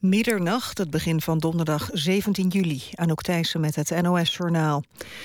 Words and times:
Middernacht, 0.00 0.78
het 0.78 0.90
begin 0.90 1.20
van 1.20 1.38
donderdag 1.38 1.90
17 1.92 2.48
juli. 2.48 2.82
Anouk 2.94 3.22
Thijssen 3.22 3.60
met 3.60 3.74
het 3.74 4.02
NOS-journaal. 4.02 4.82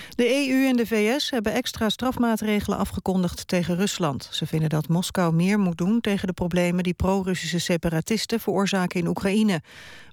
De 0.10 0.48
EU 0.48 0.68
en 0.68 0.76
de 0.76 0.88
VS 0.88 1.30
hebben 1.30 1.54
extra 1.54 1.90
strafmaatregelen 1.90 2.78
afgekondigd 2.78 3.48
tegen 3.48 3.76
Rusland. 3.76 4.30
Ze 4.32 4.46
vinden 4.46 4.70
dat 4.70 4.88
Moskou 4.88 5.34
meer 5.34 5.60
moet 5.60 5.78
doen 5.78 6.02
tegen 6.02 6.28
de 6.28 6.34
problemen... 6.34 6.84
die 6.84 6.94
pro-Russische 6.94 7.60
separatisten 7.60 8.40
veroorzaken 8.40 9.00
in 9.00 9.08
Oekraïne. 9.08 9.62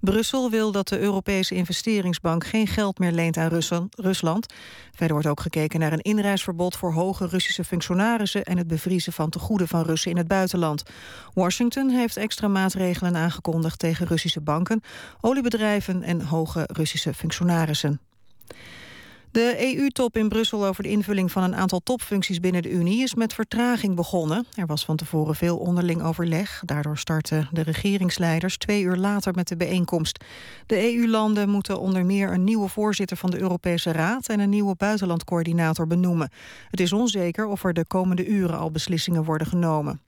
Brussel 0.01 0.51
wil 0.51 0.73
dat 0.73 0.89
de 0.89 0.99
Europese 0.99 1.55
investeringsbank 1.55 2.47
geen 2.47 2.67
geld 2.67 2.99
meer 2.99 3.13
leent 3.13 3.37
aan 3.37 3.63
Rusland. 3.97 4.53
Verder 4.91 5.13
wordt 5.13 5.27
ook 5.27 5.41
gekeken 5.41 5.81
naar 5.81 5.93
een 5.93 6.03
inreisverbod 6.03 6.77
voor 6.77 6.93
hoge 6.93 7.27
Russische 7.27 7.65
functionarissen... 7.65 8.45
en 8.45 8.59
het 8.59 8.67
bevriezen 8.67 9.13
van 9.13 9.31
tegoeden 9.31 9.69
van 9.69 9.83
Russen 9.83 10.11
in 10.11 10.17
het 10.17 10.29
buitenland. 10.29 10.83
Washington 11.35 11.89
heeft 11.89 12.17
extra 12.17 12.49
maatregelen 12.49 13.17
aangekondigd 13.17 13.79
tegen 13.79 14.07
Russische 14.07 14.41
banken, 14.41 14.51
oliebedrijven 15.21 16.03
en 16.03 16.21
hoge 16.21 16.65
Russische 16.73 17.15
functionarissen. 17.15 18.01
De 19.33 19.77
EU-top 19.77 20.17
in 20.17 20.29
Brussel 20.29 20.67
over 20.67 20.83
de 20.83 20.89
invulling 20.89 21.33
van 21.33 21.43
een 21.43 21.55
aantal 21.55 21.81
topfuncties 21.81 22.41
binnen 22.41 22.63
de 22.63 22.71
Unie 22.71 23.03
is 23.03 23.15
met 23.15 23.35
vertraging 23.35 23.95
begonnen. 23.95 24.47
Er 24.55 24.67
was 24.67 24.85
van 24.85 24.97
tevoren 24.97 25.35
veel 25.35 25.57
onderling 25.57 26.03
overleg. 26.03 26.63
Daardoor 26.65 26.99
starten 26.99 27.49
de 27.53 27.63
regeringsleiders 27.63 28.57
twee 28.57 28.83
uur 28.83 28.97
later 28.97 29.35
met 29.35 29.49
de 29.49 29.57
bijeenkomst. 29.57 30.25
De 30.67 30.95
EU-landen 30.95 31.49
moeten 31.49 31.81
onder 31.81 32.07
meer 32.07 32.33
een 32.33 32.45
nieuwe 32.45 32.69
voorzitter 32.69 33.17
van 33.17 33.31
de 33.31 33.41
Europese 33.41 33.93
Raad 33.93 34.29
en 34.29 34.41
een 34.41 34.51
nieuwe 34.51 34.75
buitenlandcoördinator 34.75 35.87
benoemen. 35.87 36.31
Het 36.71 36.81
is 36.81 36.93
onzeker 36.93 37.47
of 37.47 37.65
er 37.65 37.73
de 37.73 37.87
komende 37.87 38.27
uren 38.27 38.59
al 38.59 38.71
beslissingen 38.71 39.25
worden 39.25 39.47
genomen. 39.47 40.01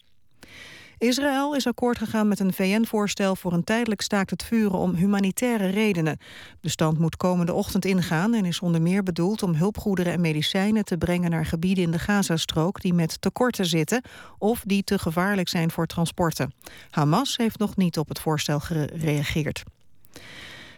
Israël 1.03 1.55
is 1.55 1.67
akkoord 1.67 1.99
gegaan 1.99 2.29
met 2.29 2.41
een 2.41 2.53
VN-voorstel 2.53 3.37
voor 3.37 3.53
een 3.53 3.65
tijdelijk 3.65 4.01
staakt 4.01 4.31
het 4.31 4.43
vuren 4.43 4.79
om 4.79 4.95
humanitaire 4.95 5.67
redenen. 5.67 6.19
De 6.61 6.69
stand 6.69 6.99
moet 6.99 7.17
komende 7.17 7.53
ochtend 7.53 7.85
ingaan 7.85 8.35
en 8.35 8.45
is 8.45 8.61
onder 8.61 8.83
meer 8.83 9.03
bedoeld 9.03 9.43
om 9.43 9.55
hulpgoederen 9.55 10.13
en 10.13 10.21
medicijnen 10.21 10.85
te 10.85 10.97
brengen 10.97 11.31
naar 11.31 11.47
gebieden 11.47 11.85
in 11.85 11.91
de 11.91 11.99
Gazastrook 11.99 12.81
die 12.81 12.95
met 12.95 13.21
tekorten 13.21 13.67
zitten 13.67 14.03
of 14.39 14.63
die 14.67 14.85
te 14.85 14.99
gevaarlijk 14.99 15.49
zijn 15.49 15.71
voor 15.71 15.87
transporten. 15.87 16.53
Hamas 16.91 17.37
heeft 17.37 17.59
nog 17.59 17.77
niet 17.77 17.99
op 17.99 18.09
het 18.09 18.21
voorstel 18.21 18.61
gereageerd. 18.61 19.63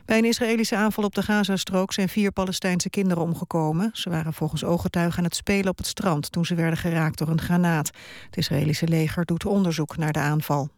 Bij 0.04 0.18
een 0.18 0.24
Israëlische 0.24 0.76
aanval 0.76 1.04
op 1.04 1.14
de 1.14 1.22
Gazastrook 1.22 1.92
zijn 1.92 2.08
vier 2.08 2.32
Palestijnse 2.32 2.90
kinderen 2.90 3.22
omgekomen. 3.22 3.90
Ze 3.92 4.10
waren 4.10 4.32
volgens 4.32 4.64
ooggetuigen 4.64 5.18
aan 5.18 5.24
het 5.24 5.36
spelen 5.36 5.70
op 5.70 5.76
het 5.76 5.86
strand 5.86 6.32
toen 6.32 6.44
ze 6.44 6.54
werden 6.54 6.78
geraakt 6.78 7.18
door 7.18 7.28
een 7.28 7.40
granaat. 7.40 7.90
Het 8.24 8.36
Israëlische 8.36 8.88
leger 8.88 9.24
doet 9.24 9.46
onderzoek 9.46 9.96
naar 9.96 10.12
de 10.12 10.18
aanval. 10.18 10.68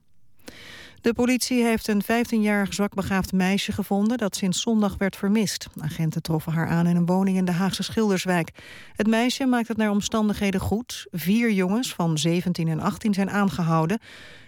De 1.00 1.12
politie 1.12 1.64
heeft 1.64 1.88
een 1.88 2.02
15-jarig 2.02 2.74
zwakbegaafd 2.74 3.32
meisje 3.32 3.72
gevonden 3.72 4.18
dat 4.18 4.36
sinds 4.36 4.60
zondag 4.60 4.96
werd 4.98 5.16
vermist. 5.16 5.66
Agenten 5.80 6.22
troffen 6.22 6.52
haar 6.52 6.68
aan 6.68 6.86
in 6.86 6.96
een 6.96 7.06
woning 7.06 7.36
in 7.36 7.44
de 7.44 7.52
Haagse 7.52 7.82
Schilderswijk. 7.82 8.50
Het 8.92 9.06
meisje 9.06 9.46
maakt 9.46 9.68
het 9.68 9.76
naar 9.76 9.90
omstandigheden 9.90 10.60
goed. 10.60 11.06
Vier 11.10 11.52
jongens 11.52 11.94
van 11.94 12.18
17 12.18 12.68
en 12.68 12.80
18 12.80 13.14
zijn 13.14 13.30
aangehouden. 13.30 13.98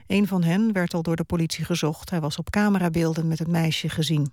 Een 0.06 0.27
van 0.27 0.43
hen 0.43 0.73
werd 0.73 0.95
al 0.95 1.03
door 1.03 1.17
de 1.17 1.25
politie 1.25 1.65
gezocht. 1.65 2.11
Hij 2.11 2.21
was 2.21 2.37
op 2.37 2.51
camerabeelden 2.51 3.29
met 3.29 3.39
het 3.39 3.49
meisje 3.49 3.89
gezien. 3.89 4.33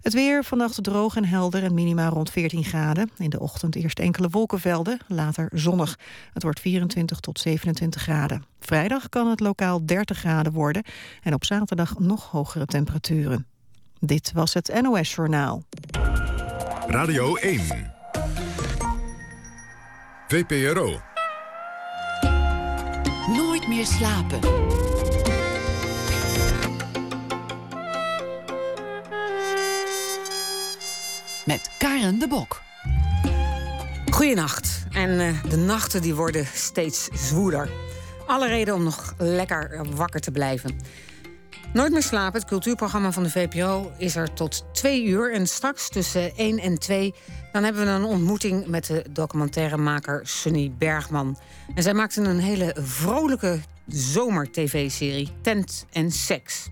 Het 0.00 0.12
weer 0.12 0.44
vannacht 0.44 0.84
droog 0.84 1.16
en 1.16 1.24
helder 1.24 1.64
en 1.64 1.74
minima 1.74 2.08
rond 2.08 2.30
14 2.30 2.64
graden. 2.64 3.10
In 3.16 3.30
de 3.30 3.40
ochtend 3.40 3.74
eerst 3.76 3.98
enkele 3.98 4.28
wolkenvelden, 4.28 4.98
later 5.08 5.48
zonnig. 5.52 5.98
Het 6.32 6.42
wordt 6.42 6.60
24 6.60 7.20
tot 7.20 7.40
27 7.40 8.02
graden. 8.02 8.44
Vrijdag 8.60 9.08
kan 9.08 9.30
het 9.30 9.40
lokaal 9.40 9.86
30 9.86 10.18
graden 10.18 10.52
worden 10.52 10.84
en 11.22 11.34
op 11.34 11.44
zaterdag 11.44 11.98
nog 11.98 12.30
hogere 12.30 12.66
temperaturen. 12.66 13.46
Dit 14.00 14.32
was 14.34 14.54
het 14.54 14.80
NOS 14.82 15.14
Journaal. 15.14 15.62
Radio 16.86 17.34
1. 17.34 17.60
VPRO. 20.28 21.00
Nooit 23.26 23.68
meer 23.68 23.86
slapen. 23.86 24.40
Met 31.46 31.70
Karen 31.78 32.18
de 32.18 32.28
Bok. 32.28 32.62
Goedenacht. 34.10 34.84
En 34.90 35.10
uh, 35.10 35.42
de 35.50 35.56
nachten 35.56 36.02
die 36.02 36.14
worden 36.14 36.46
steeds 36.54 37.08
zwoerder. 37.12 37.70
Alle 38.26 38.46
reden 38.46 38.74
om 38.74 38.82
nog 38.82 39.14
lekker 39.18 39.86
wakker 39.94 40.20
te 40.20 40.30
blijven. 40.30 40.80
Nooit 41.72 41.92
meer 41.92 42.02
slapen, 42.02 42.40
het 42.40 42.48
cultuurprogramma 42.48 43.12
van 43.12 43.22
de 43.22 43.30
VPRO, 43.30 43.92
is 43.98 44.16
er 44.16 44.32
tot 44.32 44.64
twee 44.72 45.04
uur. 45.04 45.32
En 45.32 45.46
straks 45.46 45.88
tussen 45.88 46.36
1 46.36 46.58
en 46.58 46.78
2 46.78 47.14
dan 47.52 47.64
hebben 47.64 47.84
we 47.84 47.90
een 47.90 48.04
ontmoeting 48.04 48.66
met 48.66 48.86
de 48.86 49.04
documentairemaker 49.10 50.20
Sunny 50.24 50.72
Bergman. 50.78 51.38
En 51.74 51.82
zij 51.82 51.94
maakte 51.94 52.20
een 52.20 52.38
hele 52.38 52.76
vrolijke 52.78 53.60
zomer-tv-serie, 53.86 55.30
Tent 55.42 55.86
en 55.92 56.10
Seks. 56.10 56.68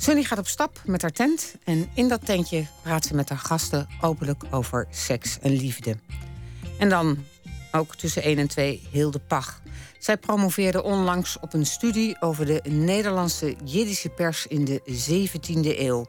Sunny 0.00 0.22
gaat 0.22 0.38
op 0.38 0.46
stap 0.46 0.82
met 0.84 1.02
haar 1.02 1.10
tent 1.10 1.54
en 1.64 1.90
in 1.94 2.08
dat 2.08 2.26
tentje 2.26 2.66
praat 2.82 3.04
ze 3.04 3.14
met 3.14 3.28
haar 3.28 3.38
gasten 3.38 3.88
openlijk 4.00 4.44
over 4.50 4.86
seks 4.90 5.38
en 5.40 5.52
liefde. 5.52 5.96
En 6.78 6.88
dan 6.88 7.24
ook 7.72 7.96
tussen 7.96 8.22
1 8.22 8.38
en 8.38 8.48
2 8.48 8.88
Hilde 8.90 9.18
Pach. 9.18 9.62
Zij 9.98 10.16
promoveerde 10.16 10.82
onlangs 10.82 11.38
op 11.40 11.52
een 11.52 11.66
studie 11.66 12.20
over 12.20 12.46
de 12.46 12.60
Nederlandse 12.68 13.56
Jiddische 13.64 14.08
pers 14.08 14.46
in 14.46 14.64
de 14.64 14.80
17e 14.86 15.78
eeuw. 15.78 16.06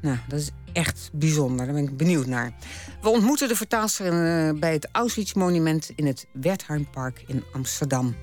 Nou, 0.00 0.18
dat 0.28 0.38
is 0.38 0.50
echt 0.72 1.10
bijzonder. 1.12 1.66
Daar 1.66 1.74
ben 1.74 1.84
ik 1.84 1.96
benieuwd 1.96 2.26
naar. 2.26 2.52
We 3.00 3.08
ontmoeten 3.08 3.48
de 3.48 3.56
vertaalster 3.56 4.06
eh, 4.06 4.54
bij 4.58 4.72
het 4.72 4.88
Auschwitz-monument 4.92 5.90
in 5.96 6.06
het 6.06 6.26
Wertheimpark 6.32 7.24
in 7.26 7.44
Amsterdam. 7.52 8.16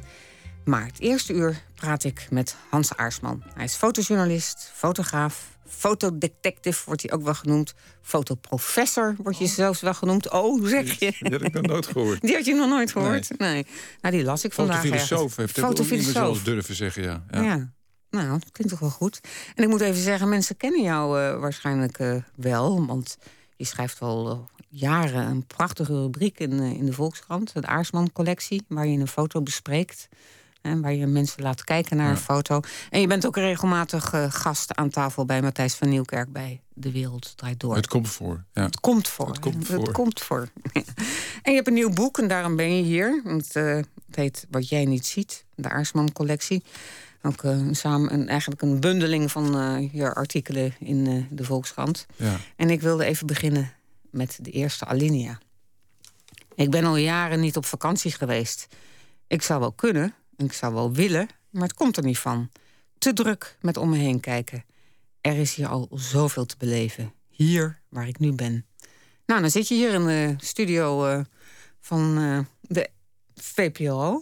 Maar 0.70 0.86
het 0.86 1.00
eerste 1.00 1.34
uur 1.34 1.62
praat 1.76 2.04
ik 2.04 2.28
met 2.30 2.56
Hans 2.70 2.96
Aarsman. 2.96 3.44
Hij 3.54 3.64
is 3.64 3.76
fotojournalist, 3.76 4.72
fotograaf, 4.76 5.58
fotodetective 5.68 6.82
wordt 6.86 7.02
hij 7.02 7.12
ook 7.12 7.24
wel 7.24 7.34
genoemd. 7.34 7.74
Fotoprofessor 8.02 9.16
wordt 9.18 9.38
je 9.38 9.44
oh. 9.44 9.52
zelfs 9.52 9.82
wel 9.82 9.94
genoemd. 9.94 10.32
Oh, 10.32 10.66
zeg 10.66 11.00
je? 11.00 11.16
Die 11.20 11.32
had 11.32 11.42
ik 11.42 11.54
nog 11.54 11.66
nooit 11.66 11.88
gehoord. 11.88 12.22
Die 12.22 12.36
had 12.36 12.46
je 12.46 12.54
nog 12.54 12.70
nooit 12.70 12.92
gehoord? 12.92 13.38
Nee. 13.38 13.66
Nou, 14.02 14.16
die 14.16 14.24
las 14.24 14.44
ik 14.44 14.54
vandaag 14.54 14.82
Fotofilosoof 14.82 15.36
heeft 15.36 15.56
het 15.56 15.66
ook 15.66 16.02
zelfs 16.02 16.44
durven 16.44 16.76
zeggen, 16.76 17.04
ja. 17.04 17.24
ja. 17.32 17.42
ja. 17.42 17.72
Nou, 18.10 18.30
dat 18.30 18.52
klinkt 18.52 18.74
toch 18.74 18.80
wel 18.80 18.90
goed. 18.90 19.20
En 19.56 19.64
ik 19.64 19.70
moet 19.70 19.82
even 19.82 20.02
zeggen, 20.02 20.30
mensen 20.30 20.58
kennen 20.58 20.82
jou 20.82 21.20
uh, 21.20 21.40
waarschijnlijk 21.40 22.00
uh, 22.00 22.16
wel. 22.36 22.86
Want 22.86 23.18
je 23.56 23.66
schrijft 23.66 24.02
al 24.02 24.32
uh, 24.32 24.40
jaren 24.70 25.26
een 25.26 25.46
prachtige 25.46 25.94
rubriek 25.94 26.40
in, 26.40 26.60
in 26.60 26.86
de 26.86 26.94
Volkskrant. 26.94 27.54
De 27.54 27.68
Aarsman-collectie, 27.68 28.64
waar 28.68 28.88
je 28.88 29.00
een 29.00 29.08
foto 29.08 29.42
bespreekt. 29.42 30.10
Hè, 30.62 30.80
waar 30.80 30.94
je 30.94 31.08
mensen 31.08 31.44
laat 31.44 31.64
kijken 31.64 31.98
naar 31.98 32.10
een 32.10 32.18
foto. 32.18 32.60
En 32.90 33.02
je 33.02 33.08
bent 33.08 33.26
ook 33.26 33.36
regelmatig 33.36 34.14
uh, 34.14 34.26
gast 34.30 34.76
aan 34.76 34.90
tafel 34.90 35.26
bij 35.26 35.42
Matthijs 35.42 35.76
van 35.76 35.90
Nieuwkerk 35.90 36.32
bij 36.32 36.62
De 36.74 36.92
Wereld 36.92 37.38
Draait 37.38 37.60
Door. 37.60 37.76
Het 37.76 37.88
komt 37.88 38.10
voor. 38.10 38.44
Ja. 38.54 38.64
Het 38.64 38.80
komt 38.80 39.08
voor. 39.08 39.28
Het 39.28 39.40
komt 39.40 39.68
voor. 39.68 39.80
Het 39.80 39.92
komt 39.92 40.20
voor. 40.20 40.50
en 41.44 41.52
je 41.52 41.54
hebt 41.54 41.68
een 41.68 41.74
nieuw 41.74 41.94
boek 41.94 42.18
en 42.18 42.28
daarom 42.28 42.56
ben 42.56 42.76
je 42.76 42.84
hier. 42.84 43.22
Het, 43.24 43.56
uh, 43.56 43.76
het 43.76 44.16
heet 44.16 44.48
Wat 44.50 44.70
jij 44.70 44.86
niet 44.86 45.06
ziet, 45.06 45.46
de 45.56 45.70
Aarsman 45.70 46.12
collectie. 46.12 46.64
Ook 47.22 47.44
uh, 47.44 47.58
samen 47.72 48.14
een, 48.14 48.28
eigenlijk 48.28 48.62
een 48.62 48.80
bundeling 48.80 49.32
van 49.32 49.90
je 49.92 50.14
artikelen 50.14 50.76
in 50.80 51.28
de 51.32 51.44
Volkskrant. 51.44 52.06
Ja. 52.16 52.38
En 52.56 52.70
ik 52.70 52.82
wilde 52.82 53.06
even 53.06 53.28
beginnen 53.28 53.74
met 54.12 54.40
de 54.42 54.52
eerste 54.52 54.86
alinea. 54.86 55.40
Ik 56.56 56.70
ben 56.70 56.86
al 56.86 56.96
jaren 56.96 57.40
niet 57.40 57.58
op 57.58 57.66
vakantie 57.66 58.12
geweest. 58.12 58.68
Ik 59.28 59.42
zou 59.42 59.60
wel 59.60 59.72
kunnen, 59.72 60.14
ik 60.46 60.54
zou 60.54 60.74
wel 60.74 60.94
willen, 60.94 61.28
maar 61.50 61.64
het 61.64 61.74
komt 61.74 61.98
er 61.98 62.04
niet 62.04 62.18
van. 62.18 62.50
Te 62.98 63.14
druk 63.14 63.58
met 63.62 63.78
om 63.78 63.90
me 63.90 63.98
heen 63.98 64.20
kijken. 64.20 64.66
Er 65.22 65.38
is 65.38 65.56
hier 65.56 65.68
al 65.68 65.88
zoveel 65.94 66.46
te 66.46 66.56
beleven. 66.58 67.14
Hier 67.30 67.82
waar 67.90 68.08
ik 68.08 68.20
nu 68.20 68.34
ben. 68.34 68.66
Nou, 69.26 69.42
dan 69.42 69.50
zit 69.50 69.68
je 69.68 69.76
hier 69.76 69.94
in 69.94 70.06
de 70.06 70.36
studio 70.38 71.08
uh, 71.08 71.20
van 71.80 72.18
uh, 72.18 72.40
de 72.62 72.90
VPRO. 73.36 74.22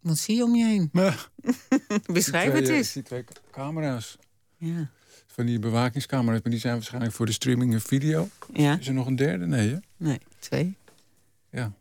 Wat 0.00 0.18
zie 0.18 0.36
je 0.36 0.44
om 0.44 0.54
je 0.54 0.64
heen? 0.64 0.90
Beschrijf 2.12 2.52
het 2.52 2.68
eens. 2.68 2.92
Die 2.92 3.02
twee 3.02 3.24
camera's. 3.50 4.16
Ja. 4.56 4.90
Van 5.26 5.46
die 5.46 5.58
bewakingscamera's, 5.58 6.40
maar 6.42 6.50
die 6.50 6.60
zijn 6.60 6.74
waarschijnlijk 6.74 7.12
voor 7.12 7.26
de 7.26 7.32
streaming 7.32 7.72
en 7.72 7.80
video. 7.80 8.28
Ja. 8.52 8.78
Is 8.78 8.88
er 8.88 8.94
nog 8.94 9.06
een 9.06 9.16
derde? 9.16 9.46
Nee, 9.46 9.70
hè? 9.70 9.78
Nee, 9.96 10.20
twee. 10.38 10.76
Ja. 11.50 11.72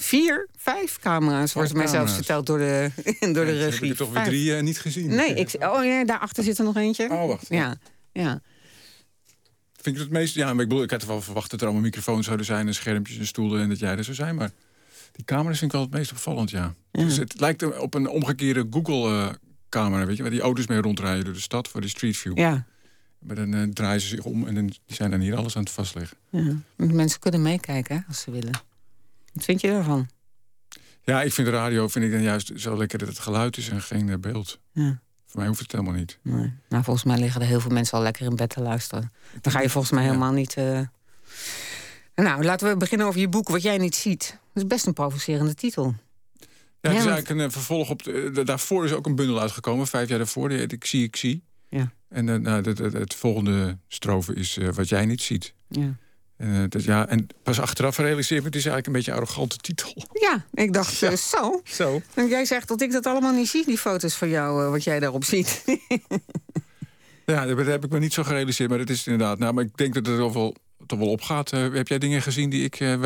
Vier, 0.00 0.48
vijf 0.56 0.98
camera's, 0.98 1.52
wordt 1.52 1.74
mij 1.74 1.86
zelfs 1.86 2.14
verteld 2.14 2.46
door 2.46 2.58
de, 2.58 2.90
door 3.32 3.44
de 3.44 3.58
regie. 3.58 3.72
heb 3.72 3.82
je 3.82 3.94
toch 3.94 4.12
weer 4.12 4.24
drie 4.24 4.56
uh, 4.56 4.60
niet 4.60 4.78
gezien? 4.78 5.08
Nee, 5.08 5.34
ik, 5.34 5.54
oh 5.60 5.84
ja, 5.84 6.04
daarachter 6.04 6.44
zit 6.44 6.58
er 6.58 6.64
nog 6.64 6.76
eentje. 6.76 7.10
Oh, 7.10 7.26
wacht. 7.26 7.46
Ja, 7.48 7.76
ja. 8.12 8.40
Vind 9.72 9.96
ik 9.96 10.02
het 10.02 10.10
meest... 10.10 10.34
Ja, 10.34 10.52
maar 10.52 10.62
ik 10.62 10.68
bedoel, 10.68 10.84
ik 10.84 10.90
had 10.90 11.04
wel 11.04 11.22
verwacht 11.22 11.50
dat 11.50 11.60
er 11.60 11.66
allemaal 11.66 11.84
microfoons 11.84 12.24
zouden 12.24 12.46
zijn... 12.46 12.66
en 12.66 12.74
schermpjes 12.74 13.18
en 13.18 13.26
stoelen 13.26 13.62
en 13.62 13.68
dat 13.68 13.78
jij 13.78 13.96
er 13.96 14.04
zou 14.04 14.16
zijn. 14.16 14.34
Maar 14.34 14.50
die 15.12 15.24
camera's 15.24 15.58
vind 15.58 15.72
ik 15.72 15.76
wel 15.78 15.86
het 15.86 15.96
meest 15.96 16.10
opvallend, 16.10 16.50
ja. 16.50 16.74
Dus 16.90 17.16
het 17.16 17.40
lijkt 17.40 17.78
op 17.78 17.94
een 17.94 18.08
omgekeerde 18.08 18.66
Google-camera, 18.70 20.06
weet 20.06 20.16
je... 20.16 20.22
waar 20.22 20.30
die 20.30 20.40
auto's 20.40 20.66
mee 20.66 20.80
rondrijden 20.80 21.24
door 21.24 21.34
de 21.34 21.40
stad 21.40 21.68
voor 21.68 21.80
de 21.80 21.88
Street 21.88 22.16
View. 22.16 22.38
Ja. 22.38 22.66
Maar 23.18 23.36
dan 23.36 23.54
eh, 23.54 23.62
draaien 23.62 24.00
ze 24.00 24.06
zich 24.06 24.24
om 24.24 24.46
en 24.46 24.54
dan, 24.54 24.66
die 24.66 24.96
zijn 24.96 25.10
dan 25.10 25.20
hier 25.20 25.36
alles 25.36 25.56
aan 25.56 25.62
het 25.62 25.72
vastleggen. 25.72 26.16
Ja. 26.30 26.56
Mensen 26.76 27.20
kunnen 27.20 27.42
meekijken 27.42 27.96
hè, 27.96 28.02
als 28.08 28.20
ze 28.20 28.30
willen. 28.30 28.67
Wat 29.38 29.46
vind 29.46 29.60
je 29.60 29.68
daarvan? 29.70 30.08
Ja, 31.02 31.22
ik 31.22 31.32
vind 31.32 31.46
de 31.46 31.52
radio 31.52 31.88
vind 31.88 32.04
ik 32.04 32.10
dan 32.10 32.22
juist 32.22 32.52
zo 32.56 32.76
lekker 32.76 32.98
dat 32.98 33.08
het 33.08 33.18
geluid 33.18 33.56
is 33.56 33.68
en 33.68 33.82
geen 33.82 34.08
eh, 34.08 34.16
beeld. 34.18 34.58
Ja. 34.72 35.00
Voor 35.26 35.38
mij 35.40 35.48
hoeft 35.48 35.60
het 35.60 35.72
helemaal 35.72 35.92
niet. 35.94 36.18
Nee. 36.22 36.52
Nou, 36.68 36.84
volgens 36.84 37.04
mij 37.04 37.18
liggen 37.18 37.40
er 37.40 37.46
heel 37.46 37.60
veel 37.60 37.70
mensen 37.70 37.98
al 37.98 38.04
lekker 38.04 38.26
in 38.26 38.36
bed 38.36 38.50
te 38.50 38.60
luisteren. 38.60 39.12
Dan 39.40 39.52
ga 39.52 39.60
je 39.60 39.70
volgens 39.70 39.92
mij 39.92 40.02
Ja. 40.02 40.08
helemaal 40.08 40.32
niet. 40.32 40.54
eh, 40.54 40.80
Nou, 42.14 42.44
laten 42.44 42.68
we 42.68 42.76
beginnen 42.76 43.06
over 43.06 43.20
je 43.20 43.28
boek 43.28 43.48
Wat 43.48 43.62
jij 43.62 43.78
niet 43.78 43.94
ziet. 43.94 44.38
Dat 44.52 44.62
is 44.62 44.66
best 44.68 44.86
een 44.86 44.92
provocerende 44.92 45.54
titel. 45.54 45.94
Ja, 46.80 46.90
het 46.90 46.98
is 46.98 47.06
eigenlijk 47.06 47.28
een 47.28 47.40
eh, 47.40 47.50
vervolg 47.50 47.90
op... 47.90 48.02
De, 48.02 48.42
daarvoor 48.44 48.84
is 48.84 48.92
ook 48.92 49.06
een 49.06 49.14
bundel 49.14 49.40
uitgekomen, 49.40 49.86
vijf 49.86 50.08
jaar 50.08 50.18
daarvoor. 50.18 50.48
Die 50.48 50.58
heet 50.58 50.72
Ik 50.72 50.84
zie, 50.84 51.04
ik 51.04 51.16
zie. 51.16 51.42
Ja. 51.68 51.92
En 52.08 52.24
nou, 52.24 52.62
het, 52.62 52.78
het, 52.78 52.92
het 52.92 53.14
volgende 53.14 53.78
strofe 53.88 54.34
is 54.34 54.58
Wat 54.74 54.88
jij 54.88 55.06
niet 55.06 55.22
ziet. 55.22 55.54
Ja. 55.68 55.96
En, 56.38 56.68
eh, 56.70 56.84
ja, 56.84 57.08
en 57.08 57.26
pas 57.42 57.60
achteraf 57.60 57.96
realiseer 57.96 58.36
ik 58.36 58.42
me, 58.42 58.48
het 58.48 58.58
is 58.58 58.66
eigenlijk 58.66 58.86
een 58.86 58.92
beetje 58.92 59.10
een 59.10 59.16
arrogante 59.16 59.56
titel. 59.56 59.92
Ja, 60.12 60.44
ik 60.52 60.72
dacht 60.72 61.02
eh, 61.02 61.12
zo. 61.12 61.60
Zo. 61.64 62.02
En 62.14 62.28
jij 62.28 62.44
zegt 62.44 62.68
dat 62.68 62.80
ik 62.80 62.92
dat 62.92 63.06
allemaal 63.06 63.32
niet 63.32 63.48
zie, 63.48 63.66
die 63.66 63.78
foto's 63.78 64.14
van 64.14 64.28
jou, 64.28 64.64
eh, 64.64 64.70
wat 64.70 64.84
jij 64.84 65.00
daarop 65.00 65.24
ziet. 65.24 65.64
Ja, 67.24 67.46
dat 67.46 67.66
heb 67.66 67.84
ik 67.84 67.90
me 67.90 67.98
niet 67.98 68.12
zo 68.12 68.22
gerealiseerd, 68.22 68.68
maar 68.68 68.78
dat 68.78 68.90
is 68.90 68.98
het 68.98 69.06
inderdaad. 69.06 69.38
Nou, 69.38 69.54
maar 69.54 69.64
ik 69.64 69.76
denk 69.76 69.94
dat 69.94 70.06
het 70.06 70.18
toch 70.18 70.32
wel, 70.32 70.54
toch 70.86 70.98
wel 70.98 71.08
opgaat. 71.08 71.50
Heb 71.50 71.88
jij 71.88 71.98
dingen 71.98 72.22
gezien 72.22 72.50
die 72.50 72.64
ik 72.64 72.98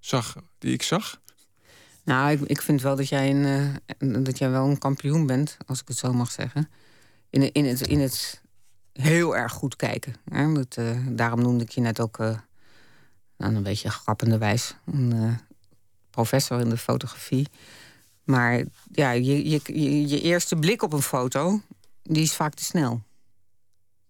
zag? 0.00 0.36
Die 0.58 0.72
ik 0.72 0.82
zag? 0.82 1.20
nou, 2.04 2.30
ik, 2.30 2.40
ik 2.40 2.62
vind 2.62 2.82
wel 2.82 2.96
dat 2.96 3.08
jij, 3.08 3.30
een, 3.98 4.22
dat 4.22 4.38
jij 4.38 4.50
wel 4.50 4.66
een 4.68 4.78
kampioen 4.78 5.26
bent, 5.26 5.56
als 5.66 5.80
ik 5.80 5.88
het 5.88 5.96
zo 5.96 6.12
mag 6.12 6.30
zeggen. 6.30 6.68
In, 7.30 7.52
in, 7.52 7.64
het, 7.64 7.80
in 7.80 8.00
het 8.00 8.42
heel 8.92 9.36
erg 9.36 9.52
goed 9.52 9.76
kijken. 9.76 10.14
Hè? 10.28 10.52
Dat, 10.52 10.78
daarom 11.08 11.42
noemde 11.42 11.64
ik 11.64 11.70
je 11.70 11.80
net 11.80 12.00
ook 12.00 12.18
nou, 13.38 13.54
een 13.54 13.62
beetje 13.62 13.90
grappende 13.90 14.38
wijs. 14.38 14.74
Een 14.86 15.12
eh, 15.12 15.34
professor 16.10 16.60
in 16.60 16.68
de 16.68 16.76
fotografie. 16.76 17.48
Maar 18.24 18.64
ja, 18.92 19.10
je, 19.10 19.50
je, 19.50 19.60
je, 19.64 20.08
je 20.08 20.20
eerste 20.20 20.56
blik 20.56 20.82
op 20.82 20.92
een 20.92 21.02
foto, 21.02 21.60
die 22.02 22.22
is 22.22 22.34
vaak 22.34 22.54
te 22.54 22.64
snel. 22.64 23.02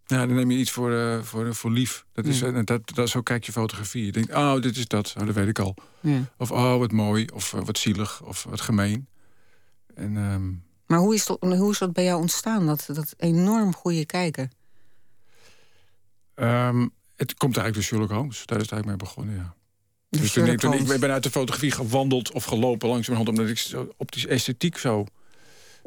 Ja, 0.07 0.27
dan 0.27 0.35
neem 0.37 0.51
je 0.51 0.59
iets 0.59 0.71
voor, 0.71 0.93
eh, 0.93 1.23
voor, 1.23 1.55
voor 1.55 1.71
lief. 1.71 2.05
Dat 2.13 2.25
is, 2.27 2.39
Ja. 2.39 2.53
eh, 2.53 2.61
dat, 2.65 2.81
dat, 2.95 3.09
zo 3.09 3.23
kijk 3.23 3.45
je 3.45 3.53
fotografie. 3.53 4.05
Je 4.05 4.13
denkt, 4.13 4.35
oh, 4.35 4.61
dit 4.61 4.77
is 4.77 4.87
dat. 4.89 5.15
Oh, 5.19 5.27
dat 5.27 5.35
weet 5.35 5.49
ik 5.49 5.59
al. 5.59 5.75
Ja. 6.01 6.21
Of, 6.39 6.51
oh, 6.51 6.77
wat 6.79 6.93
mooi. 6.93 7.27
Of 7.35 7.51
wat 7.51 7.79
zielig. 7.79 8.23
Of 8.23 8.45
wat 8.45 8.61
gemeen. 8.61 9.09
En 9.95 10.17
ehm, 10.17 10.51
Maar 10.87 10.99
hoe 10.99 11.15
is, 11.15 11.27
dat, 11.27 11.37
hoe 11.41 11.71
is 11.71 11.79
dat 11.79 11.93
bij 11.93 12.05
jou 12.05 12.21
ontstaan, 12.21 12.67
dat, 12.67 12.85
dat 12.93 13.15
enorm 13.17 13.75
goede 13.75 14.07
kijken? 14.07 14.51
ehm, 16.35 16.87
het 17.19 17.35
komt 17.35 17.57
eigenlijk 17.57 17.75
door 17.75 17.83
Sherlock 17.83 18.11
Holmes. 18.11 18.47
Daar 18.47 18.59
is 18.59 18.63
het 18.63 18.73
eigenlijk 18.73 18.87
mee 18.87 19.09
begonnen, 19.09 19.35
ja. 19.35 19.55
Dus 20.11 20.33
toen, 20.33 20.47
ik, 20.47 20.59
toen, 20.59 20.73
ik 20.73 21.01
ben 21.01 21.11
uit 21.11 21.23
de 21.23 21.31
fotografie 21.31 21.71
gewandeld 21.71 22.33
of 22.33 22.45
gelopen 22.45 22.89
langs 22.89 23.07
mijn 23.07 23.17
hand... 23.19 23.29
omdat 23.29 23.49
ik 23.49 23.59
zo, 23.59 23.93
op 23.97 24.13
die 24.13 24.29
esthetiek 24.29 24.79
zo 24.79 25.07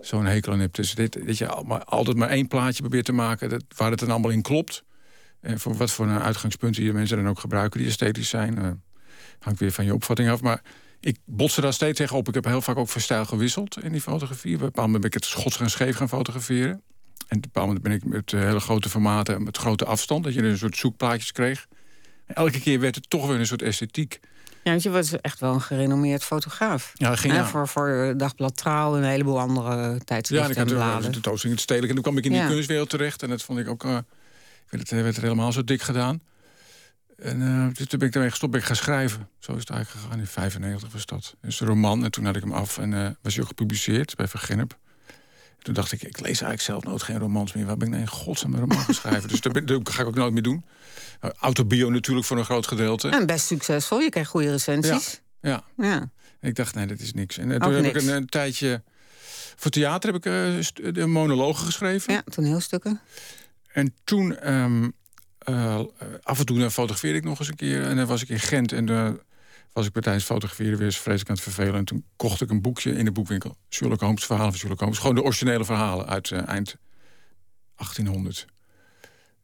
zo'n 0.02 0.26
hekel 0.26 0.54
aan 0.54 0.60
heb. 0.60 0.74
Dus 0.74 0.96
dit, 0.96 1.26
dat 1.26 1.38
je 1.38 1.48
al- 1.48 1.64
maar 1.64 1.84
altijd 1.84 2.18
maar 2.18 2.30
één 2.30 2.48
plaatje 2.48 2.82
probeert 2.82 3.06
te 3.06 3.12
maken... 3.12 3.50
Dat, 3.50 3.64
waar 3.76 3.90
het 3.92 4.00
dan 4.00 4.10
allemaal 4.10 4.32
in 4.32 4.42
klopt. 4.42 4.84
En 5.40 5.60
voor 5.60 5.76
wat 5.76 5.92
voor 5.92 6.08
een 6.08 6.20
uitgangspunten 6.20 6.82
die 6.82 6.94
mensen 6.94 7.18
dan 7.18 7.28
ook 7.28 7.40
gebruiken... 7.40 7.80
die 7.80 7.90
esthetisch 7.90 8.30
zijn, 8.30 8.58
eh, 8.58 8.72
hangt 9.40 9.60
weer 9.60 9.72
van 9.72 9.86
je 9.86 9.94
opvatting 9.94 10.30
af. 10.30 10.42
Maar 10.42 10.62
ik 11.00 11.18
bots 11.26 11.56
er 11.56 11.62
daar 11.62 11.74
steeds 11.74 11.98
tegen 11.98 12.18
op. 12.18 12.28
Ik 12.28 12.34
heb 12.34 12.46
heel 12.46 12.62
vaak 12.62 12.78
ook 12.78 12.90
van 12.90 13.02
stijl 13.02 13.26
gewisseld 13.26 13.84
in 13.84 13.92
die 13.92 14.02
fotografie. 14.02 14.56
Op 14.56 14.60
een 14.60 14.66
bepaald 14.66 14.86
moment 14.86 15.04
ben 15.04 15.12
ik 15.12 15.24
het 15.24 15.26
schots 15.26 15.56
gaan 15.56 15.70
scheef 15.70 15.96
gaan 15.96 16.10
fotograferen. 16.10 16.82
En 17.28 17.38
op 17.38 17.44
een 17.46 17.52
bepaald 17.52 17.66
moment 17.68 17.84
ben 17.84 17.92
ik 17.94 18.06
met 18.06 18.34
eh, 18.34 18.40
hele 18.40 18.60
grote 18.60 18.90
formaten... 18.90 19.36
en 19.36 19.44
met 19.44 19.58
grote 19.58 19.86
afstand, 19.86 20.24
dat 20.24 20.34
je 20.34 20.44
een 20.44 20.58
soort 20.58 20.78
zoekplaatjes 20.78 21.32
kreeg. 21.32 21.68
En 22.26 22.36
elke 22.36 22.60
keer 22.62 22.80
werd 22.80 22.96
het 22.96 23.10
toch 23.10 23.28
weer 23.28 23.40
een 23.40 23.46
soort 23.48 23.62
esthetiek. 23.62 24.20
Ja, 24.64 24.72
want 24.72 24.84
je 24.84 24.90
was 24.90 25.22
echt 25.22 25.40
wel 25.40 25.54
een 25.54 25.62
gerenommeerd 25.62 26.24
fotograaf. 26.24 26.92
Ja, 26.94 27.10
dat 27.10 27.20
ging 27.20 27.34
ja. 27.34 27.46
voor, 27.48 27.68
voor 27.68 27.88
eh, 27.90 28.18
Dagblad 28.18 28.58
Trouw 28.58 28.96
en 28.96 29.04
een 29.04 29.10
heleboel 29.10 29.40
andere 29.40 29.76
Ja, 29.76 29.92
en 29.92 30.06
tijdschriften 30.06 30.52
ik 30.52 30.58
en 30.58 30.64
had 30.64 30.74
bladen. 30.74 31.12
tentoonstelling 31.12 31.42
in 31.44 31.52
het 31.52 31.60
stedelijk. 31.60 31.90
En 31.90 31.94
toen 31.96 32.04
kwam 32.04 32.18
ik 32.18 32.26
in 32.26 32.32
die 32.32 32.42
Ja. 32.42 32.48
kunstwereld 32.48 32.90
terecht. 32.90 33.24
En 33.24 33.30
dat 33.30 33.42
vond 33.44 33.60
ik 33.60 33.68
ook... 33.68 33.84
eh, 33.84 33.98
ik 33.98 34.68
vind 34.68 34.90
het 34.90 35.02
werd 35.02 35.16
er 35.18 35.24
helemaal 35.24 35.52
zo 35.52 35.64
dik 35.64 35.82
gedaan. 35.82 36.22
En 37.18 37.42
eh, 37.42 37.76
dus 37.76 37.88
toen 37.88 38.00
ben 38.00 38.08
ik 38.08 38.14
daarmee 38.14 38.32
gestopt. 38.32 38.52
Ben 38.52 38.62
ik 38.62 38.68
gaan 38.68 38.76
schrijven. 38.76 39.30
Zo 39.40 39.52
is 39.54 39.60
het 39.60 39.70
eigenlijk 39.70 40.06
gegaan. 40.06 40.20
In 40.20 40.28
95 40.28 40.92
was 40.92 41.06
dat. 41.06 41.36
Dus 41.42 41.60
een 41.60 41.68
roman. 41.68 42.04
En 42.04 42.12
toen 42.12 42.26
had 42.26 42.36
ik 42.36 42.42
hem 42.42 42.54
af. 42.54 42.78
En 42.78 42.94
eh, 42.94 43.10
was 43.22 43.34
hij 43.34 43.42
ook 43.42 43.48
gepubliceerd 43.50 44.16
bij 44.16 44.28
Vergennep. 44.28 44.78
En 45.62 45.68
toen 45.68 45.76
dacht 45.76 45.92
ik, 45.92 46.04
ik 46.04 46.20
lees 46.20 46.26
eigenlijk 46.26 46.62
zelf 46.62 46.84
nooit 46.84 47.04
geen 47.04 47.20
romans 47.20 47.54
meer. 47.54 47.66
Waar 47.66 47.78
ben 47.78 47.88
ik 47.88 47.94
nou 47.94 48.06
in 48.06 48.10
godsnaam 48.10 48.54
een 48.54 48.60
roman 48.60 48.78
gaan 48.78 48.94
schrijven? 48.94 49.30
Dus 49.30 49.42
dat, 49.42 49.90
ga 49.90 50.02
ik 50.02 50.08
ook 50.08 50.16
nooit 50.16 50.34
meer 50.34 50.42
doen. 50.42 50.66
Uh, 51.22 51.32
autobio 51.40 51.90
natuurlijk 51.90 52.28
voor 52.28 52.38
een 52.38 52.46
groot 52.46 52.68
gedeelte. 52.68 53.10
En 53.10 53.26
best 53.26 53.46
succesvol, 53.46 54.00
je 54.00 54.10
kreeg 54.10 54.28
goede 54.28 54.52
recensies. 54.52 55.22
Ja. 55.42 55.64
Ja. 55.78 56.12
Ik 56.42 56.56
dacht, 56.56 56.76
nee, 56.76 56.86
dat 56.86 57.00
is 57.00 57.14
niks. 57.14 57.38
En 57.38 57.52
eh, 57.52 57.60
toen 57.60 57.74
heb 57.74 57.86
ik 57.86 58.02
een, 58.02 58.16
een 58.16 58.26
tijdje... 58.26 58.84
Voor 59.56 59.72
theater 59.72 60.14
heb 60.14 60.26
ik 60.26 60.34
eh, 60.86 60.94
de 60.94 61.06
monologen 61.06 61.66
geschreven. 61.66 62.14
ja, 62.14 62.22
toneelstukken. 62.22 63.02
En 63.68 63.96
toen, 64.04 64.38
ehm, 64.38 64.90
eh, 65.38 65.80
af 66.22 66.40
en 66.40 66.46
toe 66.46 66.60
dan 66.60 66.72
fotografeerde 66.72 67.18
ik 67.18 67.24
nog 67.24 67.40
eens 67.40 67.48
een 67.48 67.56
keer. 67.56 67.84
En 67.84 67.96
dan 67.96 68.06
was 68.06 68.22
ik 68.22 68.30
in 68.30 68.40
Gent 68.40 68.72
en 68.72 68.86
dan 68.86 69.20
was 69.74 69.86
ik 69.86 69.96
het 69.96 70.24
fotograferen 70.24 70.78
weer 70.78 70.86
eens 70.86 70.98
vreselijk 70.98 71.30
aan 71.30 71.36
het 71.36 71.44
vervelen. 71.44 71.76
En 71.76 71.86
toen 71.86 72.06
kocht 72.16 72.42
ik 72.42 72.50
een 72.50 72.62
boekje 72.62 72.92
in 72.92 73.06
de 73.06 73.12
boekwinkel. 73.12 73.58
Sherlock 73.70 74.00
Holmes, 74.00 74.26
verhalen 74.26 74.52
van 74.52 74.60
Sherlock 74.60 74.80
Holmes. 74.80 74.98
Gewoon 74.98 75.16
de 75.16 75.24
originele 75.24 75.66
verhalen 75.66 76.08
uit 76.08 76.32
eh, 76.32 76.48
eind 76.48 76.76
1800. 77.76 78.46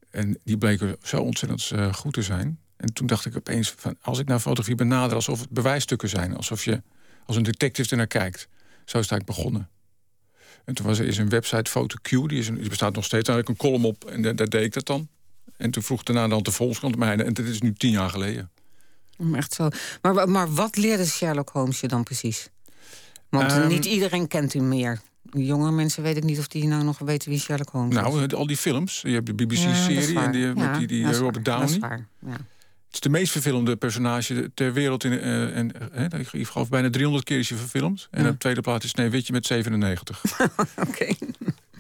En 0.10 0.40
die 0.44 0.58
bleken 0.58 0.96
zo 1.04 1.22
ontzettend 1.22 1.72
eh, 1.72 1.94
goed 1.94 2.14
te 2.14 2.22
zijn. 2.22 2.60
En 2.78 2.94
toen 2.94 3.08
dacht 3.08 3.26
ik 3.26 3.36
opeens 3.36 3.74
van, 3.78 3.98
als 4.02 4.20
ik 4.20 4.28
naar 4.28 4.40
fotografie 4.40 4.76
benader... 4.76 5.16
alsof 5.16 5.40
het 5.40 5.50
bewijsstukken 5.50 6.10
zijn. 6.10 6.36
Alsof 6.36 6.64
je 6.64 6.82
als 7.26 7.36
een 7.36 7.44
detective 7.44 7.90
ernaar 7.90 8.08
kijkt. 8.08 8.48
Zo 8.86 9.00
is 9.00 9.10
eigenlijk 9.10 9.26
begonnen. 9.26 9.70
En 10.66 10.74
toen 10.74 10.86
was 10.86 11.00
er 11.00 11.06
is 11.06 11.18
een 11.18 11.30
website 11.30 11.72
FotoQ, 11.72 12.10
die, 12.10 12.40
is 12.40 12.48
die 12.48 12.70
bestaat 12.70 12.96
nog 12.96 13.06
steeds. 13.06 13.26
Daar 13.26 13.36
had 13.36 13.44
ik 13.44 13.50
een 13.50 13.58
column 13.58 13.86
op 13.86 14.06
en 14.06 14.22
da- 14.22 14.34
daar 14.34 14.50
deed 14.50 14.64
ik 14.64 14.74
dat 14.74 14.86
dan. 14.86 15.08
En 15.58 15.72
toen 15.72 15.84
vroeg 15.84 16.04
daarna 16.04 16.28
dan 16.28 16.44
de 16.44 16.52
Volkskrant 16.52 16.96
mij. 16.96 17.18
En 17.18 17.34
dat 17.34 17.46
is 17.46 17.62
nu 17.62 17.74
tien 17.74 17.92
jaar 17.92 18.10
geleden. 18.10 18.52
Echt 19.34 19.54
zo. 19.54 19.70
Maar, 20.02 20.30
maar 20.30 20.54
wat 20.54 20.76
leerde 20.78 21.06
Sherlock 21.06 21.50
Holmes 21.50 21.80
je 21.80 21.88
dan 21.88 22.04
precies? 22.04 22.50
Want 23.30 23.52
Ehm, 23.52 23.68
niet 23.68 23.86
iedereen 23.86 24.28
kent 24.28 24.54
hem 24.54 24.68
meer. 24.68 25.00
Jonge 25.32 25.72
mensen 25.72 26.04
weet 26.04 26.18
ik 26.18 26.24
niet 26.24 26.40
of 26.40 26.48
die 26.48 26.68
nou 26.68 26.84
nog 26.84 27.00
weten 27.00 27.30
wie 27.30 27.40
Sherlock 27.40 27.70
Holmes 27.70 27.96
is. 27.96 28.02
Nou, 28.02 28.34
al 28.34 28.48
die 28.48 28.58
films. 28.58 29.02
Je 29.02 29.10
hebt 29.10 29.26
de 29.26 29.34
Ja, 29.38 29.46
BBC-serie 29.46 30.20
en 30.20 30.32
die, 30.32 30.46
met 30.46 30.58
Ja, 30.58 30.78
die, 30.78 30.88
die 30.88 31.04
dat 31.04 31.12
is 31.14 31.18
Robert 31.20 31.48
waar. 31.48 31.60
Dat 31.60 31.70
is 31.70 31.80
Downey. 31.80 31.90
waar, 31.90 32.08
ja. 32.32 32.38
Het 32.86 32.96
is 32.96 33.00
de 33.00 33.10
meest 33.10 33.32
verfilmde 33.32 33.76
personage 33.76 34.52
ter 34.54 34.74
wereld. 34.74 35.04
In, 35.04 35.20
eh, 35.20 35.58
en, 35.58 35.92
eh, 36.12 36.20
ik 36.32 36.48
geloof 36.48 36.70
bijna 36.70 36.90
300 36.90 37.26
keer 37.26 37.40
is 37.40 37.50
hij 37.50 37.58
verfilmd. 37.58 38.08
En 38.12 38.28
op 38.28 38.40
tweede 38.40 38.62
plaats 38.62 38.86
is 38.86 38.92
Sneeuwwitje 38.92 39.34
met 39.34 39.46
97. 39.46 40.24
Oké. 40.88 41.14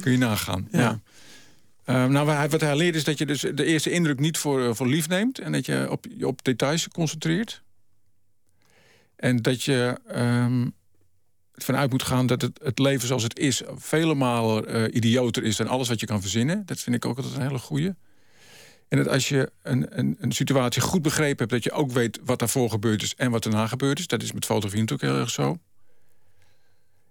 Kun 0.01 0.11
je 0.11 0.17
nagaan. 0.17 0.67
Ja. 0.71 0.99
Ehm, 1.87 2.11
nou, 2.11 2.49
wat 2.49 2.61
hij- 2.61 2.75
leert 2.75 2.95
is 2.95 3.03
dat 3.03 3.17
je 3.17 3.25
dus 3.25 3.41
de 3.41 3.65
eerste 3.65 3.91
indruk 3.91 4.19
niet 4.19 4.37
voor, 4.37 4.63
eh, 4.63 4.73
voor 4.73 4.87
lief 4.87 5.07
neemt. 5.07 5.39
En 5.39 5.51
dat 5.51 5.65
je 5.65 5.87
op, 5.91 6.05
je 6.17 6.27
op 6.27 6.43
details 6.43 6.87
concentreert. 6.87 7.63
En 9.15 9.41
dat 9.41 9.63
je 9.63 9.99
ehm 10.07 10.67
vanuit 11.53 11.91
moet 11.91 12.03
gaan 12.03 12.27
dat 12.27 12.41
het, 12.41 12.59
het 12.63 12.79
leven 12.79 13.07
zoals 13.07 13.23
het 13.23 13.39
is... 13.39 13.61
vele 13.75 14.13
malen 14.13 14.67
eh, 14.67 14.95
idioter 14.95 15.43
is 15.43 15.55
dan 15.55 15.67
alles 15.67 15.87
wat 15.87 15.99
je 15.99 16.05
kan 16.05 16.21
verzinnen. 16.21 16.65
Dat 16.65 16.79
vind 16.79 16.95
ik 16.95 17.05
ook 17.05 17.17
altijd 17.17 17.35
een 17.35 17.41
hele 17.41 17.59
goeie. 17.59 17.93
En 18.87 18.97
dat 18.97 19.07
als 19.07 19.29
je 19.29 19.51
een, 19.61 19.99
een, 19.99 20.17
een 20.19 20.31
situatie 20.31 20.81
goed 20.81 21.01
begrepen 21.01 21.37
hebt... 21.37 21.49
dat 21.49 21.63
je 21.63 21.71
ook 21.71 21.91
weet 21.91 22.19
wat 22.25 22.39
daarvoor 22.39 22.69
gebeurd 22.69 23.01
is 23.01 23.15
en 23.15 23.31
wat 23.31 23.43
daarna 23.43 23.67
gebeurd 23.67 23.99
is. 23.99 24.07
Dat 24.07 24.23
is 24.23 24.31
met 24.31 24.45
fotografie 24.45 24.79
natuurlijk 24.79 25.11
heel 25.11 25.19
erg 25.21 25.29
zo. 25.29 25.59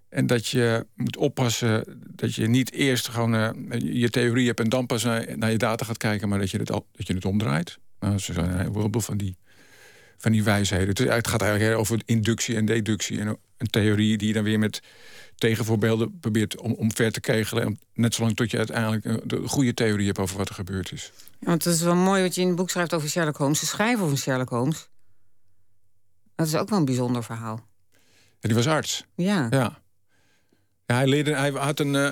En 0.09 0.27
dat 0.27 0.47
je 0.47 0.87
moet 0.95 1.17
oppassen 1.17 2.01
dat 2.15 2.35
je 2.35 2.47
niet 2.47 2.73
eerst 2.73 3.09
gewoon 3.09 3.35
eh, 3.35 3.51
je 3.79 4.11
theorie 4.11 4.47
hebt... 4.47 4.61
en 4.61 4.69
dan 4.69 4.87
pas 4.87 5.05
naar, 5.05 5.39
naar 5.39 5.51
je 5.51 5.59
data 5.59 5.85
gaat 5.85 5.97
kijken, 5.97 6.29
maar 6.29 6.39
dat 6.39 6.51
je 6.51 6.59
het, 6.59 6.73
al, 6.73 6.87
dat 6.93 7.07
je 7.07 7.15
het 7.15 7.25
omdraait. 7.25 7.79
Nou, 8.01 8.19
zo 8.19 8.33
zijn 8.33 8.51
een 8.51 8.59
heleboel 8.59 9.01
van 9.01 9.17
die, 9.17 9.37
van 10.17 10.33
die 10.33 10.43
wijsheden. 10.43 11.09
Het, 11.09 11.29
gaat 11.29 11.43
eigenlijk 11.43 11.79
over 11.79 12.01
inductie 12.05 12.57
en 12.57 12.65
deductie. 12.65 13.21
En 13.21 13.39
een 13.57 13.67
theorie 13.67 14.17
die 14.17 14.29
je 14.29 14.35
dan 14.35 14.45
weer 14.45 14.59
met 14.59 14.83
tegenvoorbeelden 15.35 16.19
probeert 16.19 16.61
om, 16.61 16.73
omver 16.73 17.13
te 17.13 17.21
kegelen. 17.21 17.79
Net 17.95 18.15
zolang 18.15 18.37
tot 18.37 18.51
je 18.51 18.57
uiteindelijk 18.57 19.05
eh, 19.05 19.15
de 19.25 19.49
goede 19.49 19.75
theorie 19.75 20.07
hebt 20.07 20.19
over 20.19 20.37
wat 20.37 20.49
er 20.49 20.55
gebeurd 20.55 20.93
is. 20.93 21.13
Ja, 21.39 21.47
want 21.47 21.65
het 21.65 21.75
is 21.75 21.83
wel 21.83 21.95
mooi 21.95 22.23
wat 22.23 22.35
je 22.35 22.41
in 22.41 22.47
het 22.47 22.57
boek 22.57 22.71
schrijft 22.71 22.95
over 22.95 23.09
Sherlock 23.09 23.37
Holmes. 23.37 23.61
De 23.61 23.67
schrijver 23.67 24.09
van 24.09 24.17
Sherlock 24.17 24.49
Holmes. 24.49 24.89
Dat 26.35 26.47
is 26.47 26.55
ook 26.55 26.69
wel 26.69 26.79
een 26.79 26.85
bijzonder 26.85 27.25
verhaal. 27.25 27.67
En 28.41 28.49
die 28.49 28.55
was 28.55 28.67
arts. 28.67 29.05
Ja. 29.15 29.47
Ja. 29.51 29.79
Ja 30.87 30.95
hij, 30.95 31.07
leerde, 31.07 31.35
hij, 31.35 31.51
had 31.51 31.81
een, 31.81 31.95
eh, 31.95 32.11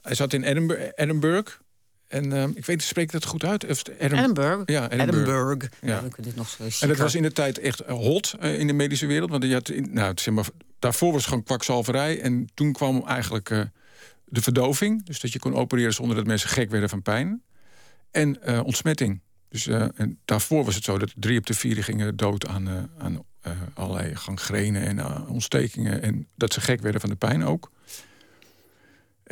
hij 0.00 0.14
zat 0.14 0.32
in 0.32 0.42
Edinburgh. 0.42 0.90
Edinburgh 0.94 1.52
en 2.08 2.32
eh, 2.32 2.48
ik 2.54 2.66
weet, 2.66 2.82
spreek 2.82 3.04
ik 3.04 3.12
dat 3.12 3.24
goed 3.24 3.44
uit? 3.44 3.68
Of 3.68 3.82
Edinburgh. 3.98 4.62
Ja, 4.66 4.90
Edinburgh. 4.90 5.18
Edinburgh. 5.18 5.68
Ja. 5.80 6.02
Dit 6.16 6.36
nog 6.36 6.48
zo 6.48 6.64
En 6.80 6.88
dat 6.88 6.96
was 6.96 7.14
in 7.14 7.22
de 7.22 7.32
tijd 7.32 7.58
echt 7.58 7.80
hot 7.80 8.34
eh, 8.40 8.58
in 8.58 8.66
de 8.66 8.72
medische 8.72 9.06
wereld. 9.06 9.30
Want 9.30 9.44
je 9.44 9.52
had 9.52 9.68
in, 9.68 9.88
nou, 9.92 10.12
zeg 10.14 10.34
maar, 10.34 10.46
daarvoor 10.78 11.12
was 11.12 11.20
het 11.20 11.28
gewoon 11.28 11.44
kwakzalverij. 11.44 12.20
En 12.20 12.48
toen 12.54 12.72
kwam 12.72 13.06
eigenlijk 13.06 13.48
de 14.24 14.42
verdoving. 14.42 15.04
Dus 15.04 15.20
dat 15.20 15.32
je 15.32 15.38
kon 15.38 15.54
opereren 15.54 15.94
zonder 15.94 16.16
dat 16.16 16.26
mensen 16.26 16.48
gek 16.48 16.70
werden 16.70 16.88
van 16.88 17.02
pijn. 17.02 17.42
en 18.10 18.62
ontsmetting. 18.64 19.20
Dus 19.48 19.66
en 19.66 20.18
daarvoor 20.24 20.64
was 20.64 20.74
het 20.74 20.84
zo 20.84 20.98
dat 20.98 21.12
drie 21.16 21.38
op 21.38 21.46
de 21.46 21.54
vier 21.54 21.84
gingen 21.84 22.16
dood 22.16 22.46
aan, 22.46 22.90
aan 22.98 23.24
allerlei 23.74 24.16
gangrenen 24.16 24.82
en 24.82 25.26
ontstekingen. 25.26 26.02
En 26.02 26.28
dat 26.36 26.52
ze 26.52 26.60
gek 26.60 26.80
werden 26.80 27.00
van 27.00 27.10
de 27.10 27.16
pijn 27.16 27.44
ook. 27.44 27.70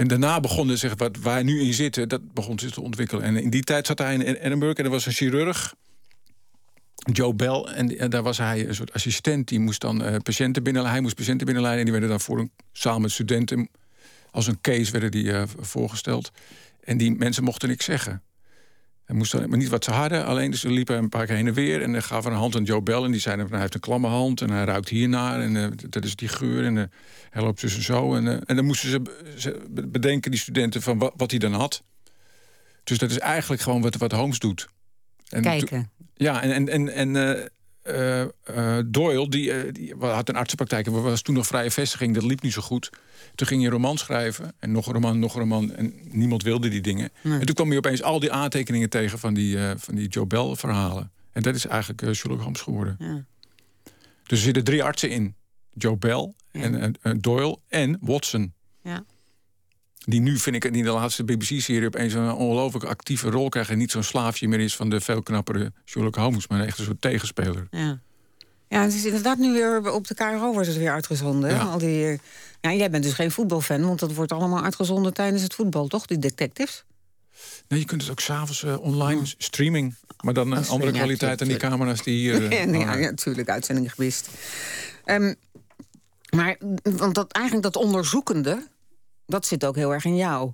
En 0.01 0.09
daarna 0.09 0.41
begonnen 0.41 0.79
zich 0.79 0.95
wat 0.97 1.17
waar 1.17 1.45
nu 1.45 1.61
in 1.61 1.75
zitten, 1.75 2.09
dat 2.09 2.33
begon 2.33 2.59
zich 2.59 2.71
te 2.71 2.81
ontwikkelen. 2.81 3.25
En 3.25 3.37
in 3.37 3.51
die 3.51 3.63
tijd 3.63 3.87
zat 3.87 3.99
hij 3.99 4.15
in 4.15 4.21
Edinburgh 4.21 4.79
en 4.79 4.85
er 4.85 4.91
was 4.91 5.07
een 5.07 5.13
chirurg, 5.13 5.75
Joe 7.13 7.35
Bell. 7.35 7.63
En, 7.63 8.11
daar 8.11 8.23
was 8.23 8.39
hij 8.39 8.69
een 8.69 8.75
soort 8.75 8.93
assistent. 8.93 9.49
Die 9.49 9.61
moest 9.61 9.81
dan 9.81 10.03
eh, 10.03 10.17
patiënten 10.23 10.63
binnenleiden. 10.63 10.93
Hij 10.93 11.01
moest 11.01 11.15
patiënten 11.15 11.47
binnenleiden. 11.47 11.87
En 11.87 11.93
die 11.93 12.01
werden 12.01 12.19
dan 12.27 12.39
een 12.39 12.51
zaal 12.73 13.01
met 13.01 13.11
studenten 13.11 13.69
als 14.31 14.47
een 14.47 14.61
case 14.61 14.93
werden 14.93 15.11
die 15.11 15.33
eh, 15.33 15.43
voorgesteld. 15.59 16.31
En 16.81 16.97
die 16.97 17.17
mensen 17.17 17.45
mochten 17.45 17.69
niks 17.69 17.85
zeggen. 17.85 18.23
Hij 19.11 19.19
moest 19.19 19.35
maar 19.49 19.59
niet 19.59 19.69
wat 19.69 19.85
ze 19.85 19.91
hadden, 19.91 20.25
alleen 20.25 20.55
ze 20.55 20.71
liepen 20.71 20.97
een 20.97 21.09
paar 21.09 21.27
keer 21.27 21.37
heen 21.37 21.47
en 21.47 21.55
weer. 21.55 21.83
En 21.83 21.93
dan 21.93 22.03
gaven 22.03 22.31
een 22.33 22.37
hand 22.39 22.57
aan 22.57 22.65
Joe 22.65 22.83
Bell. 22.83 23.03
En 23.03 23.11
die 23.11 23.21
zeiden: 23.21 23.49
Hij 23.51 23.61
heeft 23.61 23.75
een 23.75 23.81
klamme 23.81 24.07
hand 24.09 24.41
en 24.41 24.51
hij 24.51 24.65
ruikt 24.65 24.89
hiernaar. 24.89 25.41
En 25.41 25.57
eh, 25.57 25.69
dat 25.89 26.05
is 26.05 26.17
die 26.17 26.29
geur. 26.29 26.65
En 26.65 26.79
eh, 26.79 26.85
hij 27.31 27.43
loopt 27.43 27.61
dus 27.61 27.75
en 27.77 27.83
zo. 27.83 28.15
En, 28.15 28.29
eh, 28.29 28.39
en 28.47 28.57
dan 28.57 28.65
moesten 28.65 28.89
ze, 28.91 29.01
be- 29.01 29.33
ze 29.37 29.63
bedenken, 29.71 30.31
die 30.31 30.41
studenten, 30.41 30.83
van 30.83 30.99
wat, 30.99 31.13
wat 31.17 31.31
hij 31.31 31.39
dan 31.41 31.53
had. 31.53 31.83
Dus 32.85 32.99
dat 32.99 33.11
is 33.11 33.19
eigenlijk 33.19 33.63
gewoon 33.63 33.83
wat, 33.83 33.97
wat 33.97 34.13
Holmes 34.13 34.39
doet. 34.39 34.69
En 35.29 35.43
Kijken. 35.43 35.91
ja, 36.15 36.43
en, 36.43 36.69
en, 36.69 36.89
en, 36.89 37.15
en 37.17 37.51
eh, 37.91 38.79
eh, 38.79 38.85
Doyle, 38.87 39.29
die, 39.29 39.53
eh, 39.53 39.73
die 39.73 39.95
had 39.99 40.29
een 40.29 40.37
artsenpraktijk. 40.37 40.87
en 40.87 41.03
was 41.03 41.23
toen 41.23 41.35
nog 41.35 41.47
vrije 41.47 41.71
vestiging, 41.71 42.15
dat 42.15 42.23
liep 42.23 42.43
niet 42.43 42.53
zo 42.53 42.63
goed. 42.63 42.91
Toen 43.35 43.47
ging 43.47 43.61
hij 43.61 43.71
een 43.71 43.77
roman 43.77 43.99
schrijven. 43.99 44.53
En 44.59 44.73
nog 44.73 44.87
een 44.87 44.93
roman, 44.93 45.19
nog 45.19 45.35
een 45.35 45.41
roman. 45.41 45.73
En 45.75 45.95
niemand 46.05 46.43
wilde 46.43 46.69
die 46.69 46.81
dingen. 46.81 47.11
En 47.23 47.45
toen 47.47 47.55
kwam 47.55 47.69
hij 47.69 47.77
opeens 47.77 48.03
al 48.03 48.21
die 48.21 48.33
aantekeningen 48.33 48.91
tegen 48.91 49.19
van 49.19 49.35
die, 49.35 49.59
van 49.77 49.95
die 49.95 50.09
Joe 50.09 50.27
Bell 50.27 50.55
verhalen. 50.57 51.11
En 51.33 51.43
dat 51.43 51.55
is 51.55 51.67
eigenlijk 51.67 52.15
Sherlock 52.15 52.41
Holmes 52.41 52.61
geworden. 52.61 52.97
Ja. 52.99 53.25
Dus 54.23 54.39
er 54.39 54.45
zitten 54.45 54.65
drie 54.65 54.83
artsen 54.85 55.11
in. 55.11 55.35
Joe 55.73 55.97
Bell, 55.97 56.33
Ja. 56.53 56.93
en 57.03 57.21
Doyle 57.21 57.59
en 57.69 57.99
Watson. 58.01 58.53
Ja. 58.83 59.05
Die 60.05 60.21
nu, 60.21 60.39
vind 60.39 60.57
ik, 60.57 60.65
in 60.65 60.73
de 60.73 60.91
laatste 60.91 61.25
BBC-serie 61.25 61.87
opeens 61.87 62.13
een 62.13 62.33
ongelooflijk 62.33 62.85
actieve 62.85 63.31
rol 63.31 63.49
krijgt. 63.49 63.71
En 63.71 63.79
niet 63.79 63.91
zo'n 63.91 64.03
slaafje 64.03 64.49
meer 64.49 64.61
is 64.61 64.77
van 64.77 64.91
de 64.91 65.01
veel 65.01 65.23
knappere 65.23 65.73
Sherlock 65.85 66.15
Holmes, 66.15 66.49
maar 66.49 66.61
echt 66.61 66.79
een 66.79 66.85
soort 66.85 67.01
tegenspeler. 67.01 67.67
Ja. 67.71 68.01
Ja, 68.69 68.83
het 68.83 68.95
is 68.95 69.05
inderdaad 69.05 69.39
nu 69.39 69.53
weer 69.53 69.93
op 69.93 70.07
de 70.07 70.15
KRO 70.15 70.53
wordt 70.53 70.69
het 70.69 70.77
weer 70.77 70.91
uitgezonden. 70.93 71.51
Ja. 71.51 71.63
Al 71.63 71.79
die, 71.79 72.07
eh, 72.07 72.19
ja, 72.61 72.73
jij 72.73 72.91
bent 72.91 73.05
dus 73.05 73.13
geen 73.13 73.31
voetbalfan, 73.31 73.87
want 73.87 73.99
dat 73.99 74.15
wordt 74.15 74.33
allemaal 74.33 74.63
uitgezonden 74.63 75.15
tijdens 75.15 75.43
het 75.43 75.55
voetbal, 75.55 75.87
toch? 75.87 76.07
Die 76.07 76.19
detectives. 76.19 76.85
Nee, 77.69 77.79
je 77.79 77.85
kunt 77.85 78.03
het 78.03 78.11
ook 78.11 78.21
s'avonds 78.21 78.65
eh 78.65 78.81
online 78.81 79.21
streaming. 79.25 79.95
Maar 80.21 80.35
dan 80.35 80.53
een 80.53 80.59
Oh, 80.59 80.71
andere 80.71 80.93
kwaliteit 80.93 81.39
dan 81.39 81.49
die 81.49 81.57
camera's 81.57 82.03
die 82.03 82.19
hier. 82.19 82.43
ja, 82.59 82.65
nee, 82.65 82.81
ja, 82.81 82.95
natuurlijk, 82.95 83.49
uitzending 83.49 83.93
gemist. 83.93 84.29
Ehm, 85.05 85.35
maar 86.37 86.57
want 86.83 87.15
dat, 87.15 87.33
eigenlijk 87.33 87.65
dat 87.65 87.83
onderzoekende, 87.83 88.67
dat 89.31 89.47
zit 89.47 89.65
ook 89.65 89.77
heel 89.77 89.93
erg 89.93 90.05
in 90.05 90.17
jou. 90.17 90.53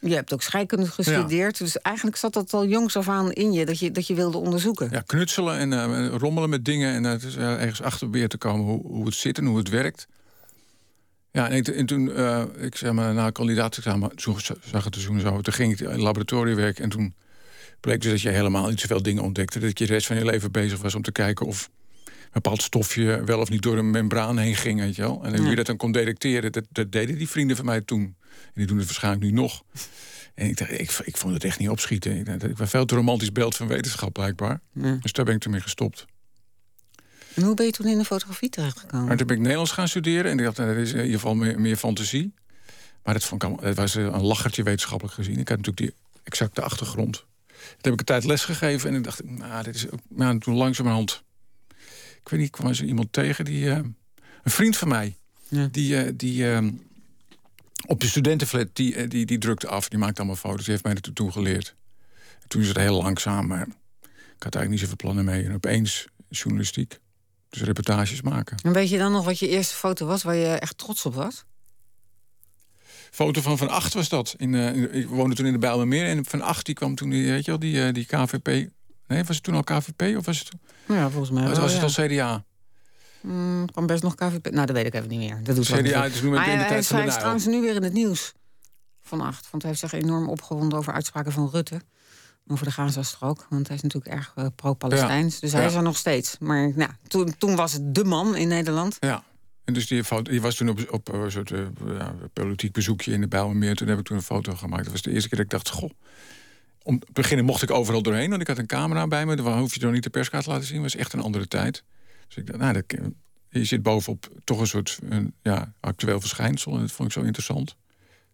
Je 0.00 0.14
hebt 0.14 0.32
ook 0.32 0.42
scheikunde 0.42 0.86
gestudeerd, 0.86 1.58
dus 1.58 1.78
eigenlijk 1.78 2.16
zat 2.16 2.32
dat 2.32 2.52
al 2.54 2.66
jongs 2.66 2.96
af 2.96 3.08
aan 3.08 3.32
in 3.32 3.52
je, 3.52 3.64
dat 3.66 3.78
je, 3.78 3.90
dat 3.90 4.06
je 4.06 4.14
wilde 4.14 4.38
onderzoeken. 4.38 4.88
Ja, 4.90 5.00
knutselen 5.06 5.58
en 5.58 5.72
eh, 5.72 6.14
rommelen 6.18 6.50
met 6.50 6.64
dingen. 6.64 6.94
En 6.94 7.04
eh, 7.20 7.60
ergens 7.60 7.82
achter 7.82 7.98
proberen 7.98 8.28
te 8.28 8.38
komen 8.38 8.64
hoe, 8.66 8.86
hoe 8.86 9.04
het 9.06 9.14
zit 9.14 9.38
en 9.38 9.44
hoe 9.46 9.58
het 9.58 9.68
werkt. 9.68 10.06
Ja, 11.30 11.48
en, 11.48 11.56
ik- 11.56 11.68
en 11.68 11.86
toen, 11.86 12.12
eh, 12.12 12.42
ik 12.60 12.76
zeg 12.76 12.92
maar, 12.92 13.14
na 13.14 13.30
kandidaatexamen 13.30 14.10
zag 14.70 14.84
het 14.84 14.92
te 14.92 15.04
doen 15.06 15.20
zo. 15.20 15.40
Toen 15.40 15.52
ging 15.54 15.72
ik 15.72 15.80
in 15.80 15.88
het 15.90 16.00
laboratorium 16.00 16.56
werken 16.56 16.82
en 16.84 16.90
toen 16.90 17.14
bleek 17.80 18.00
dus 18.00 18.10
dat 18.10 18.20
je 18.20 18.28
helemaal 18.28 18.68
niet 18.68 18.80
zoveel 18.80 19.02
dingen 19.02 19.22
ontdekte. 19.22 19.58
Dat 19.58 19.78
je 19.78 19.86
de 19.86 19.92
rest 19.92 20.06
van 20.06 20.16
je 20.16 20.24
leven 20.24 20.52
bezig 20.52 20.82
was 20.82 20.94
om 20.94 21.02
te 21.02 21.12
kijken 21.12 21.46
of 21.46 21.70
bepaald 22.42 22.62
stofje 22.62 23.24
wel 23.24 23.40
of 23.40 23.48
niet 23.48 23.62
door 23.62 23.78
een 23.78 23.90
membraan 23.90 24.38
heen 24.38 24.56
ging, 24.56 24.80
weet 24.80 24.96
je 24.96 25.02
wel. 25.02 25.24
En 25.24 25.38
hoe 25.38 25.48
je 25.48 25.56
dat 25.56 25.66
dan 25.66 25.76
kon 25.76 25.92
detecteren, 25.92 26.52
dat, 26.52 26.64
dat 26.70 26.92
deden 26.92 27.18
die 27.18 27.28
vrienden 27.28 27.56
van 27.56 27.64
mij 27.64 27.80
toen. 27.80 28.02
En 28.02 28.52
die 28.54 28.66
doen 28.66 28.76
het 28.76 28.86
waarschijnlijk 28.86 29.24
nu 29.24 29.30
nog. 29.30 29.62
En 30.34 30.48
ik 30.48 30.56
dacht, 30.56 30.70
ik, 30.70 30.90
ik 31.04 31.16
vond 31.16 31.34
het 31.34 31.44
echt 31.44 31.58
niet 31.58 31.68
opschieten. 31.68 32.16
Ik, 32.16 32.26
dacht, 32.26 32.42
ik 32.42 32.58
was 32.58 32.70
veel 32.70 32.84
te 32.84 32.94
romantisch 32.94 33.32
beeld 33.32 33.56
van 33.56 33.66
wetenschap, 33.66 34.12
blijkbaar. 34.12 34.60
Ja. 34.72 34.98
Dus 35.00 35.12
daar 35.12 35.24
ben 35.24 35.34
ik 35.34 35.40
toen 35.40 35.52
mee 35.52 35.60
gestopt. 35.60 36.06
En 37.34 37.42
hoe 37.42 37.54
ben 37.54 37.66
je 37.66 37.72
toen 37.72 37.86
in 37.86 37.98
de 37.98 38.04
fotografie 38.04 38.48
terechtgekomen? 38.48 39.06
Maar 39.06 39.16
toen 39.16 39.26
ben 39.26 39.36
ik 39.36 39.42
Nederlands 39.42 39.72
gaan 39.72 39.88
studeren. 39.88 40.30
En 40.30 40.38
ik 40.38 40.44
dacht, 40.44 40.56
nou, 40.56 40.74
dat 40.74 40.82
is 40.82 40.92
in 40.92 40.96
ieder 40.96 41.12
geval 41.12 41.34
meer, 41.34 41.60
meer 41.60 41.76
fantasie. 41.76 42.34
Maar 43.02 43.14
dat, 43.14 43.24
vond 43.24 43.42
ik 43.42 43.48
allemaal, 43.48 43.66
dat 43.66 43.76
was 43.76 43.96
eh, 43.96 44.04
een 44.04 44.24
lachertje 44.24 44.62
wetenschappelijk 44.62 45.14
gezien. 45.14 45.38
Ik 45.38 45.48
had 45.48 45.56
natuurlijk 45.56 45.76
die 45.76 45.94
exacte 46.22 46.62
achtergrond. 46.62 47.16
Toen 47.46 47.76
heb 47.80 47.92
ik 47.92 47.98
een 47.98 48.04
tijd 48.04 48.24
lesgegeven. 48.24 48.90
En 48.90 48.96
ik 48.96 49.04
dacht, 49.04 49.24
nou, 49.24 49.64
dit 49.64 49.74
is 49.74 49.90
ook... 49.90 50.00
Nou, 50.08 50.38
toen 50.38 50.54
langzamerhand... 50.54 51.22
Ik 52.24 52.30
weet 52.30 52.40
niet, 52.40 52.50
kwam 52.50 52.74
zo 52.74 52.84
iemand 52.84 53.12
tegen 53.12 53.44
die... 53.44 53.70
eh, 53.70 53.76
een 53.76 54.50
vriend 54.50 54.76
van 54.76 54.88
mij. 54.88 55.16
Ja. 55.48 55.68
Die, 55.70 55.96
eh, 55.96 56.12
die 56.16 56.52
eh, 56.52 56.66
op 57.86 58.00
de 58.00 58.06
studentenflat, 58.06 58.68
die, 58.72 59.08
die, 59.08 59.26
die 59.26 59.38
drukte 59.38 59.66
af. 59.68 59.88
Die 59.88 59.98
maakte 59.98 60.18
allemaal 60.18 60.36
foto's. 60.36 60.62
Die 60.64 60.70
heeft 60.70 60.84
mij 60.84 60.94
er 60.94 61.12
toen 61.12 61.32
geleerd. 61.32 61.74
En 62.42 62.48
toen 62.48 62.60
is 62.62 62.68
het 62.68 62.76
heel 62.76 63.02
langzaam. 63.02 63.46
Maar 63.46 63.66
ik 64.36 64.42
had 64.42 64.54
eigenlijk 64.54 64.70
niet 64.70 64.80
zoveel 64.80 64.96
plannen 64.96 65.24
mee. 65.24 65.44
En 65.44 65.54
opeens 65.54 66.06
journalistiek. 66.28 66.98
Dus 67.48 67.62
reportages 67.62 68.22
maken. 68.22 68.56
En 68.62 68.72
weet 68.72 68.88
je 68.88 68.98
dan 68.98 69.12
nog 69.12 69.24
wat 69.24 69.38
je 69.38 69.48
eerste 69.48 69.74
foto 69.74 70.06
was 70.06 70.22
waar 70.22 70.34
je 70.36 70.46
echt 70.46 70.78
trots 70.78 71.06
op 71.06 71.14
was? 71.14 71.44
Foto 73.10 73.40
van 73.40 73.58
Van 73.58 73.68
Acht 73.68 73.94
was 73.94 74.08
dat. 74.08 74.34
In, 74.38 74.54
in- 74.54 74.94
ik 74.94 75.06
woonde 75.08 75.34
toen 75.34 75.46
in 75.46 75.52
de 75.52 75.58
Bijlmermeer. 75.58 76.06
En 76.06 76.24
Van 76.24 76.40
Acht 76.40 76.66
die 76.66 76.74
kwam 76.74 76.94
toen, 76.94 77.10
die, 77.10 77.30
weet 77.30 77.44
je 77.44 77.50
wel, 77.50 77.60
die, 77.60 77.92
die 77.92 78.04
KVP... 78.04 78.70
Nee, 79.06 79.24
was 79.24 79.36
het 79.36 79.44
toen 79.44 79.54
al 79.54 79.62
KVP 79.64 80.16
of 80.16 80.26
was 80.26 80.38
het, 80.38 80.48
Ja, 80.86 81.10
volgens 81.10 81.30
mij 81.30 81.42
was, 81.42 81.52
wel, 81.52 81.60
was 81.60 81.72
het 81.72 81.82
al 81.82 82.06
CDA? 82.06 82.44
Mm, 83.20 83.70
kan 83.72 83.86
best 83.86 84.02
nog 84.02 84.14
KVP. 84.14 84.50
Nou, 84.50 84.66
dat 84.66 84.76
weet 84.76 84.86
ik 84.86 84.94
even 84.94 85.08
niet 85.08 85.18
meer. 85.18 85.40
Dat 85.42 85.56
doet 85.56 85.66
CDA, 85.66 86.04
is 86.04 86.22
nu 86.22 86.28
met 86.30 86.38
Maar 86.38 86.48
in 86.48 86.58
de 86.58 86.64
tijd 86.64 86.86
van 86.86 87.00
de 87.00 87.06
is 87.06 87.14
trouwens 87.14 87.46
nu 87.46 87.60
weer 87.60 87.74
in 87.74 87.82
het 87.82 87.92
nieuws 87.92 88.32
van 89.02 89.20
acht. 89.20 89.48
Want 89.50 89.62
hij 89.62 89.70
heeft 89.70 89.90
zich 89.90 90.00
enorm 90.00 90.28
opgewonden 90.28 90.78
over 90.78 90.92
uitspraken 90.92 91.32
van 91.32 91.48
Rutte. 91.52 91.80
Over 92.46 92.66
de 92.66 92.72
Gazastrook. 92.72 93.46
Want 93.50 93.66
hij 93.66 93.76
is 93.76 93.82
natuurlijk 93.82 94.14
erg 94.14 94.32
eh, 94.34 94.46
pro-Palestijns. 94.56 95.40
Dus 95.40 95.52
hij 95.52 95.60
Ja. 95.60 95.66
is 95.68 95.74
er 95.74 95.82
nog 95.82 95.96
steeds. 95.96 96.36
Maar 96.40 96.72
nou, 96.76 96.90
toen, 97.06 97.34
toen 97.38 97.56
was 97.56 97.72
het 97.72 97.94
de 97.94 98.04
man 98.04 98.36
in 98.36 98.48
Nederland. 98.48 98.96
Ja. 99.00 99.24
En 99.64 99.74
dus 99.74 99.86
die, 99.86 100.04
foto, 100.04 100.30
die 100.30 100.40
was 100.40 100.54
toen 100.54 100.68
op, 100.68 100.86
op 100.90 101.12
eh, 101.12 101.20
een 101.20 101.30
soort 101.30 101.50
eh, 101.50 101.60
politiek 102.32 102.72
bezoekje 102.72 103.12
in 103.12 103.20
de 103.20 103.28
Bijlmermeer. 103.28 103.76
Toen 103.76 103.88
heb 103.88 103.98
ik 103.98 104.04
toen 104.04 104.16
een 104.16 104.22
foto 104.22 104.54
gemaakt. 104.54 104.82
Dat 104.82 104.92
was 104.92 105.02
de 105.02 105.10
eerste 105.10 105.28
keer 105.28 105.36
dat 105.38 105.46
ik 105.46 105.52
dacht, 105.52 105.68
goh... 105.70 105.90
Om 106.86 106.98
te 106.98 107.06
beginnen 107.12 107.44
mocht 107.44 107.62
ik 107.62 107.70
overal 107.70 108.02
doorheen, 108.02 108.30
want 108.30 108.40
ik 108.40 108.46
had 108.46 108.58
een 108.58 108.66
camera 108.66 109.06
bij 109.06 109.26
me. 109.26 109.36
Dan 109.36 109.58
hoef 109.58 109.74
je 109.74 109.80
dan 109.80 109.92
niet 109.92 110.02
de 110.02 110.10
perskaart 110.10 110.44
te 110.44 110.50
laten 110.50 110.66
zien. 110.66 110.82
Het 110.82 110.92
was 110.92 111.00
echt 111.00 111.12
een 111.12 111.20
andere 111.20 111.48
tijd. 111.48 111.84
Dus 112.26 112.36
ik 112.36 112.46
dacht, 112.46 112.58
nou, 112.58 112.72
dat, 112.72 112.84
je 113.48 113.64
zit 113.64 113.82
bovenop 113.82 114.28
toch 114.44 114.60
een 114.60 114.66
soort 114.66 114.98
een, 115.08 115.34
ja, 115.42 115.72
actueel 115.80 116.20
verschijnsel. 116.20 116.74
En 116.74 116.80
dat 116.80 116.92
vond 116.92 117.08
ik 117.08 117.14
zo 117.14 117.22
interessant. 117.22 117.66
Toen 117.66 117.76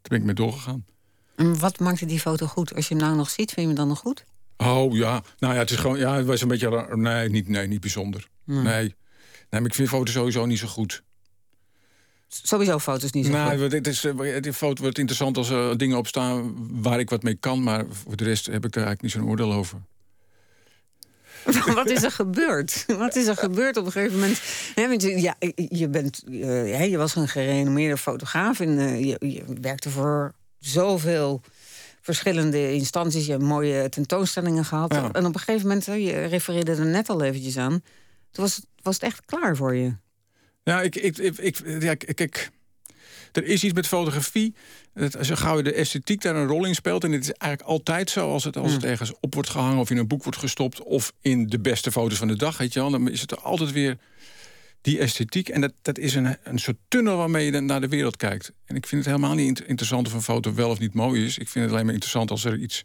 ben 0.03 0.19
ik 0.19 0.25
mee 0.25 0.35
doorgegaan. 0.35 0.85
En 1.37 1.59
wat 1.59 1.79
maakte 1.79 2.07
die 2.07 2.21
foto 2.21 2.47
goed? 2.47 2.75
Als 2.75 2.89
je 2.89 2.95
hem 2.95 3.03
nou 3.05 3.17
nog 3.17 3.31
ziet, 3.31 3.53
vind 3.53 3.61
je 3.61 3.67
hem 3.67 3.75
dan 3.75 3.89
nog 3.89 3.99
goed? 3.99 4.25
Oh 4.57 4.97
ja, 4.97 5.23
nou 5.39 5.55
ja, 5.55 5.61
het 5.61 5.71
is 5.71 5.77
gewoon, 5.77 5.99
ja, 5.99 6.17
het 6.17 6.27
was 6.27 6.41
een 6.41 6.49
beetje, 6.49 6.69
raar. 6.69 6.99
nee, 6.99 7.29
niet, 7.29 7.49
nee, 7.49 7.67
niet 7.67 7.81
bijzonder. 7.81 8.29
Nee. 8.45 8.63
nee, 8.63 8.95
maar 9.51 9.65
ik 9.65 9.75
vind 9.75 9.89
foto's 9.89 10.15
sowieso 10.15 10.47
niet 10.47 10.59
zo 10.59 10.67
goed. 10.67 11.03
Sowieso 12.33 12.79
foto's 12.79 13.11
niet 13.11 13.27
zo 13.27 13.33
nou, 13.33 13.59
goed. 13.59 13.73
het 13.73 13.87
is, 13.87 14.05
eh, 14.05 14.43
de 14.43 14.53
foto 14.53 14.83
wordt 14.83 14.99
interessant 14.99 15.37
als 15.37 15.51
er 15.51 15.79
dingen 15.79 15.97
op 15.97 16.07
staan 16.07 16.55
waar 16.83 16.99
ik 16.99 17.11
wat 17.11 17.23
mee 17.23 17.35
kan, 17.35 17.63
maar 17.63 17.85
voor 18.05 18.17
de 18.17 18.25
rest 18.25 18.47
heb 18.47 18.65
ik 18.65 18.73
daar 18.73 18.85
eigenlijk 18.85 19.03
niet 19.03 19.13
zo'n 19.13 19.31
oordeel 19.31 19.53
over. 19.53 19.79
Wat 21.75 21.91
is 21.91 22.03
er 22.03 22.11
gebeurd? 22.11 22.85
Wat 22.87 23.17
is 23.17 23.27
er 23.27 23.37
gebeurd 23.37 23.77
op 23.77 23.87
een 23.87 23.93
gegeven 23.93 24.19
moment? 24.19 24.41
Want 24.75 25.03
je, 25.03 25.21
ja, 25.21 25.35
je, 25.69 25.89
bent, 25.89 26.23
eh, 26.31 26.41
hè, 26.49 26.83
je 26.83 26.97
was 26.97 27.15
een 27.15 27.29
gerenommeerde 27.29 27.97
fotograaf 27.97 28.61
en 28.61 28.79
eh, 28.79 29.05
je, 29.05 29.17
je 29.19 29.45
werkte 29.61 29.91
voor 29.91 30.33
zoveel 30.59 31.43
verschillende 32.01 32.73
instanties. 32.73 33.25
Je 33.27 33.31
hebt 33.31 33.45
mooie 33.45 33.89
tentoonstellingen 33.89 34.65
gehad. 34.65 34.95
Ja. 34.95 35.11
En 35.13 35.27
op 35.27 35.35
een 35.35 35.41
gegeven 35.41 35.67
moment, 35.67 35.85
je 35.85 36.25
refereerde 36.25 36.73
er 36.73 36.87
net 36.87 37.09
al 37.09 37.23
eventjes 37.23 37.57
aan, 37.57 37.83
toen 38.31 38.45
was, 38.45 38.61
was 38.83 38.95
het 38.95 39.03
echt 39.03 39.25
klaar 39.25 39.57
voor 39.57 39.75
je. 39.75 39.93
Ja, 40.63 40.83
ik, 40.83 40.97
ik, 40.97 41.19
ik, 41.19 41.39
ik, 41.39 41.83
ja, 41.83 41.95
kijk, 41.95 42.51
er 43.33 43.45
is 43.45 43.65
iets 43.65 43.75
met 43.75 43.87
fotografie. 43.87 44.55
Dat, 44.95 45.17
zo 45.21 45.35
gauw 45.35 45.57
je 45.57 45.63
de 45.63 45.73
esthetiek 45.73 46.23
daar 46.23 46.37
een 46.37 46.47
rol 46.47 46.65
in 46.65 46.75
speelt. 46.75 47.05
En 47.05 47.13
het 47.13 47.23
is 47.23 47.33
eigenlijk 47.33 47.71
altijd 47.71 48.11
zo 48.11 48.33
als 48.33 48.45
het, 48.45 48.57
als 48.57 48.73
het 48.73 48.85
ergens 48.85 49.13
op 49.21 49.35
wordt 49.35 49.49
gehangen... 49.49 49.79
of 49.79 49.91
in 49.91 49.97
een 49.97 50.09
boek 50.09 50.23
wordt 50.23 50.39
gestopt... 50.39 50.83
of 50.83 51.13
in 51.21 51.47
de 51.47 51.61
beste 51.61 51.93
foto's 51.93 52.19
van 52.19 52.29
de 52.29 52.37
dag, 52.37 52.59
weet 52.59 52.73
je 52.73 52.81
wel... 52.81 52.91
dan 52.91 53.11
is 53.11 53.21
het 53.21 53.31
er 53.31 53.41
altijd 53.41 53.73
weer 53.73 53.99
die 54.81 54.99
esthetiek. 54.99 55.49
En 55.49 55.61
dat, 55.61 55.73
dat 55.83 55.99
is 55.99 56.15
een, 56.15 56.37
een 56.43 56.59
soort 56.59 56.77
tunnel 56.89 57.17
waarmee 57.17 57.45
je 57.45 57.53
dan 57.53 57.65
naar 57.65 57.81
de 57.81 57.89
wereld 57.89 58.17
kijkt. 58.17 58.53
En 58.65 58.77
ik 58.77 58.87
vind 58.87 59.05
het 59.05 59.15
helemaal 59.15 59.37
niet 59.37 59.47
int- 59.47 59.69
interessant 59.69 60.07
of 60.07 60.13
een 60.13 60.23
foto 60.23 60.55
wel 60.55 60.71
of 60.71 60.79
niet 60.79 60.95
mooi 60.95 61.25
is. 61.25 61.39
Ik 61.39 61.49
vind 61.49 61.65
het 61.65 61.73
alleen 61.73 61.85
maar 61.85 61.95
interessant 61.95 62.31
als 62.31 62.45
er 62.45 62.59
iets 62.59 62.85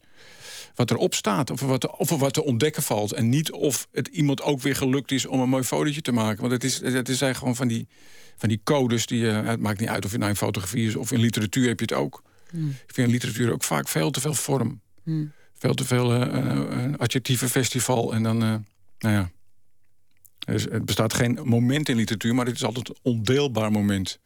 wat 0.76 0.92
erop 0.92 1.14
staat. 1.14 1.50
Of 1.50 1.62
er 1.62 1.68
wat, 1.68 1.98
of 1.98 2.10
er 2.10 2.18
wat 2.18 2.34
te 2.34 2.44
ontdekken 2.44 2.84
valt. 2.84 3.12
En 3.12 3.30
niet 3.30 3.52
of 3.52 3.88
het 3.92 4.08
iemand 4.08 4.42
ook 4.42 4.62
weer 4.62 4.76
gelukt 4.76 5.12
is 5.12 5.26
om 5.26 5.40
een 5.40 5.50
mooi 5.50 5.64
fotootje 5.64 6.02
te 6.02 6.12
maken. 6.12 6.42
Want 6.42 6.54
het 6.54 6.64
is, 6.64 6.74
het 6.74 7.10
is 7.10 7.22
eigenlijk 7.22 7.38
gewoon 7.38 7.56
van 7.56 7.68
die, 7.68 7.88
van 8.36 8.50
die 8.50 8.62
codes. 8.64 9.06
Die, 9.06 9.30
eh, 9.30 9.46
het 9.46 9.60
maakt 9.60 9.80
niet 9.80 9.90
uit 9.90 10.06
of 10.06 10.12
je 10.12 10.18
nou 10.18 10.30
in 10.30 10.38
fotografie 10.38 10.88
is 10.88 10.96
of 10.96 11.12
in 11.12 11.20
literatuur 11.20 11.68
heb 11.68 11.80
je 11.80 11.86
het 11.86 11.94
ook. 11.94 12.24
Ik 12.88 12.94
vind 12.94 13.08
in 13.08 13.14
literatuur 13.14 13.54
ook 13.54 13.64
vaak 13.64 13.88
veel 13.88 14.12
te 14.12 14.22
veel 14.22 14.34
vorm. 14.34 14.82
veel 15.54 15.74
te 15.74 15.86
veel 15.86 16.16
uh, 16.16 16.94
adjectieve 16.98 17.50
festival. 17.50 18.14
En 18.14 18.24
dan, 18.24 18.38
nou 18.38 18.66
ja. 19.00 19.32
Dus 20.40 20.64
het 20.64 20.86
bestaat 20.86 21.14
geen 21.14 21.40
moment 21.44 21.90
in 21.90 21.96
literatuur, 21.96 22.36
maar 22.36 22.46
het 22.46 22.56
is 22.56 22.64
altijd 22.64 22.90
een 22.90 22.96
ondeelbaar 23.02 23.72
moment. 23.72 24.20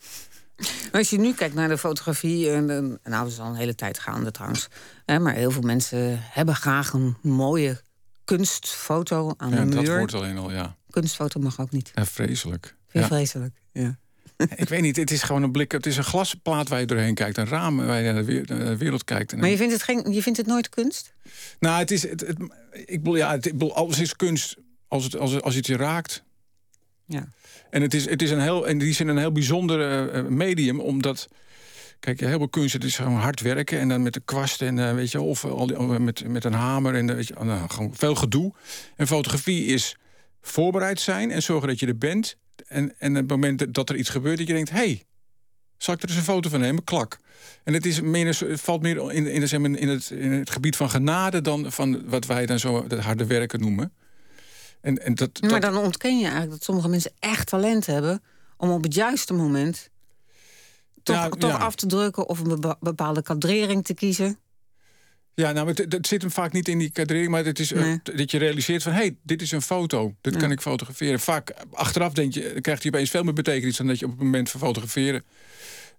Als 0.92 1.10
je 1.10 1.20
nu 1.20 1.34
kijkt 1.34 1.56
naar 1.56 1.68
de 1.68 1.78
fotografie, 1.78 2.52
en, 2.52 2.66
nou, 2.66 3.00
dat 3.04 3.28
is 3.28 3.40
al 3.40 3.48
een 3.48 3.56
hele 3.56 3.76
tijd 3.76 4.00
gaande 4.00 4.32
trouwens. 4.32 4.68
Hè, 5.06 5.20
maar 5.20 5.34
heel 5.34 5.52
veel 5.52 5.62
mensen 5.62 6.20
hebben 6.22 6.56
graag 6.56 6.94
een 6.94 7.18
mooie 7.22 7.82
kunstfoto 8.26 9.34
aan 9.38 9.50
ja, 9.50 9.56
de 9.56 9.66
muur. 9.66 9.76
Dat 9.76 9.98
wordt 9.98 10.14
alleen 10.14 10.38
al, 10.38 10.52
ja. 10.52 10.76
Kunstfoto 10.90 11.40
mag 11.40 11.60
ook 11.60 11.72
niet. 11.72 11.92
Ja, 11.96 12.06
vreselijk. 12.06 12.76
Ja. 12.92 13.06
vreselijk, 13.06 13.56
ja. 13.72 13.98
Ik 14.56 14.70
weet 14.70 14.82
niet, 14.82 14.96
het 14.96 15.12
is 15.12 15.24
gewoon 15.24 15.44
een 15.44 15.52
blik, 15.52 15.72
het 15.72 15.86
is 15.86 15.98
een 15.98 16.04
glasplaat 16.04 16.68
waar 16.68 16.80
je 16.80 16.86
doorheen 16.86 17.14
kijkt, 17.14 17.38
een 17.38 17.48
raam 17.48 17.78
waar 17.78 18.02
je 18.02 18.12
naar 18.12 18.26
de 18.26 18.78
wereld 18.78 19.04
kijkt. 19.04 19.36
Maar 19.36 19.50
je 19.50 19.58
vindt 19.58 19.74
het, 19.74 19.84
geen, 19.84 20.12
je 20.12 20.22
vindt 20.22 20.38
het 20.38 20.48
nooit 20.48 20.70
kunst? 20.70 21.14
Nou, 21.60 21.80
het 21.80 21.92
is, 21.92 22.10
het, 22.10 22.20
het, 22.20 22.38
ik 22.72 22.98
bedoel, 23.04 23.16
ja, 23.16 23.32
het, 23.32 23.46
ik 23.46 23.52
bedoel, 23.52 23.76
alles 23.76 24.00
is 24.00 24.16
kunst 24.16 24.58
als 24.88 25.04
het, 25.04 25.18
als 25.18 25.32
het, 25.32 25.44
als 25.44 25.56
het 25.56 25.68
je 25.68 25.78
raakt. 25.78 26.24
Ja. 27.10 27.28
En 27.70 27.82
het 27.82 27.94
is, 27.94 28.10
het 28.10 28.22
is 28.22 28.32
een 28.32 28.42
heel, 28.42 28.66
in 28.66 28.78
die 28.78 28.94
zin 28.94 29.08
een 29.08 29.18
heel 29.18 29.32
bijzonder 29.32 30.14
uh, 30.16 30.28
medium, 30.28 30.80
omdat. 30.80 31.28
Kijk, 32.00 32.20
heel 32.20 32.38
veel 32.38 32.50
kunst, 32.50 32.84
is 32.84 32.96
gewoon 32.96 33.16
hard 33.16 33.42
werken 33.42 33.80
en 33.80 33.90
dan 33.90 34.04
met 34.04 34.14
de 34.14 34.22
kwast 34.26 34.62
en 34.62 34.78
uh, 34.78 34.94
weet 34.94 35.12
je, 35.12 35.22
of 35.22 35.46
al 35.46 35.68
die, 35.68 35.78
met, 35.78 36.28
met 36.28 36.44
een 36.44 36.54
hamer 36.54 36.96
en 36.96 37.16
weet 37.16 37.28
je, 37.28 37.36
nou, 37.44 37.70
gewoon 37.70 37.96
veel 37.96 38.16
gedoe. 38.16 38.54
En 38.96 39.08
fotografie 39.08 39.66
is 39.66 39.96
voorbereid 40.42 41.00
zijn 41.00 41.32
en 41.32 41.42
zorgen 41.42 41.68
dat 41.68 41.80
je 41.80 41.88
er 41.88 41.98
bent. 41.98 42.36
En, 42.68 43.00
en 43.00 43.16
het 43.16 43.28
moment 43.28 43.74
dat 43.74 43.90
er 43.90 43.96
iets 43.96 44.10
gebeurt, 44.10 44.38
dat 44.38 44.48
je 44.48 44.54
denkt: 44.54 44.70
hey, 44.70 45.04
zal 45.78 45.94
ik 45.94 46.02
er 46.02 46.10
eens 46.10 46.18
een 46.18 46.24
foto 46.24 46.50
van 46.50 46.60
nemen? 46.60 46.84
Klak. 46.84 47.20
En 47.64 47.74
het, 47.74 47.86
is 47.86 48.02
meer, 48.02 48.28
het 48.28 48.62
valt 48.62 48.82
meer 48.82 49.12
in, 49.12 49.28
in, 49.28 49.76
in, 49.78 49.88
het, 49.88 50.10
in 50.10 50.32
het 50.32 50.50
gebied 50.50 50.76
van 50.76 50.90
genade 50.90 51.42
dan 51.42 51.72
van 51.72 52.10
wat 52.10 52.26
wij 52.26 52.46
dan 52.46 52.60
zo 52.60 52.86
het 52.88 53.00
harde 53.00 53.26
werken 53.26 53.60
noemen. 53.60 53.94
En, 54.82 54.98
en 55.06 55.16
dat, 55.16 55.42
maar 55.42 55.62
dan 55.62 55.78
ontken 55.78 56.18
je 56.18 56.24
eigenlijk 56.24 56.52
dat 56.52 56.64
sommige 56.64 56.88
mensen 56.88 57.12
echt 57.20 57.48
talent 57.48 57.86
hebben 57.86 58.22
om 58.58 58.70
op 58.70 58.84
het 58.84 58.94
juiste 58.94 59.34
moment 59.34 59.90
toch, 61.04 61.30
toch 61.38 61.52
ja. 61.52 61.58
af 61.58 61.76
te 61.76 61.86
drukken 61.86 62.28
of 62.28 62.40
een 62.40 62.76
bepaalde 62.80 63.22
kadrering 63.22 63.86
te 63.86 63.94
kiezen. 63.94 64.38
Ja, 65.34 65.52
nou, 65.52 65.68
het, 65.68 65.78
het, 65.78 66.08
zit 66.08 66.22
hem 66.22 66.32
vaak 66.32 66.52
niet 66.52 66.68
in 66.68 66.78
die 66.78 66.90
kadrering, 66.90 67.30
maar 67.30 67.46
het 67.46 67.60
is 67.60 67.72
nee. 67.72 67.92
uh, 67.92 68.18
dat 68.18 68.32
je 68.32 68.38
realiseert 68.38 68.84
van... 68.84 68.92
hé, 68.92 68.98
hey, 68.98 69.18
dit 69.24 69.42
is 69.42 69.52
een 69.52 69.62
foto, 69.62 70.16
dit 70.22 70.34
ja. 70.34 70.40
kan 70.40 70.52
ik 70.52 70.62
fotograferen. 70.62 71.20
Vaak 71.20 71.54
achteraf 71.72 72.14
denk 72.14 72.34
je, 72.34 72.62
krijgt 72.62 72.84
hij 72.84 72.92
opeens 72.92 73.10
veel 73.10 73.24
meer 73.24 73.34
betekenis... 73.34 73.78
dan 73.78 73.88
dat 73.88 74.00
je 74.00 74.06
op 74.06 74.12
het 74.12 74.22
moment 74.22 74.50
van 74.50 74.60
fotograferen 74.60 75.24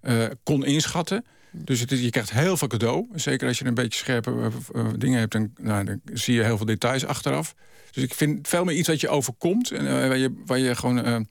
uh, 0.02 0.24
kon 0.42 0.64
inschatten. 0.64 1.24
Dus 1.52 1.80
je 1.80 2.10
krijgt 2.10 2.30
heel 2.30 2.56
veel 2.56 2.68
cadeau. 2.68 3.08
Zeker 3.14 3.48
als 3.48 3.58
je 3.58 3.64
een 3.64 3.74
beetje 3.74 3.98
scherpe 3.98 4.50
uh, 4.74 4.86
dingen 4.96 5.18
hebt, 5.18 5.32
dan, 5.32 5.52
nou, 5.60 6.00
zie 6.12 6.34
je 6.34 6.42
heel 6.42 6.56
veel 6.56 6.66
details 6.66 7.04
achteraf. 7.06 7.54
Dus 7.90 8.02
ik 8.02 8.14
vind 8.14 8.48
veel 8.48 8.64
meer 8.64 8.76
iets 8.76 8.88
wat 8.88 9.00
je 9.00 9.08
overkomt. 9.08 9.70
En 9.70 9.84
waar, 9.84 10.16
je, 10.16 10.42
waar 10.46 10.58
je 10.58 10.74
gewoon 10.74 11.26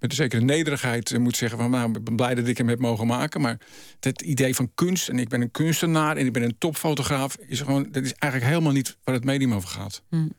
met 0.00 0.10
een 0.10 0.16
zekere 0.16 0.42
nederigheid 0.42 1.18
moet 1.18 1.36
zeggen... 1.36 1.58
van 1.58 1.70
nou, 1.70 1.90
ik 1.90 2.04
ben 2.04 2.16
blij 2.16 2.34
dat 2.34 2.46
ik 2.46 2.58
hem 2.58 2.68
heb 2.68 2.78
mogen 2.78 3.06
maken. 3.06 3.40
Maar 3.40 3.58
het 4.00 4.22
idee 4.22 4.54
van 4.54 4.70
kunst, 4.74 5.08
en 5.08 5.18
ik 5.18 5.28
ben 5.28 5.40
een 5.40 5.50
kunstenaar... 5.50 6.16
en 6.16 6.26
ik 6.26 6.32
ben 6.32 6.42
een 6.42 6.58
topfotograaf, 6.58 7.36
is 7.46 7.60
gewoon, 7.60 7.88
dat 7.90 8.04
is 8.04 8.12
eigenlijk 8.12 8.52
helemaal 8.52 8.76
niet 8.76 8.96
waar 9.04 9.14
het 9.14 9.24
medium 9.24 9.54
over 9.54 9.68
gaat. 9.68 10.02
Hmm. 10.08 10.32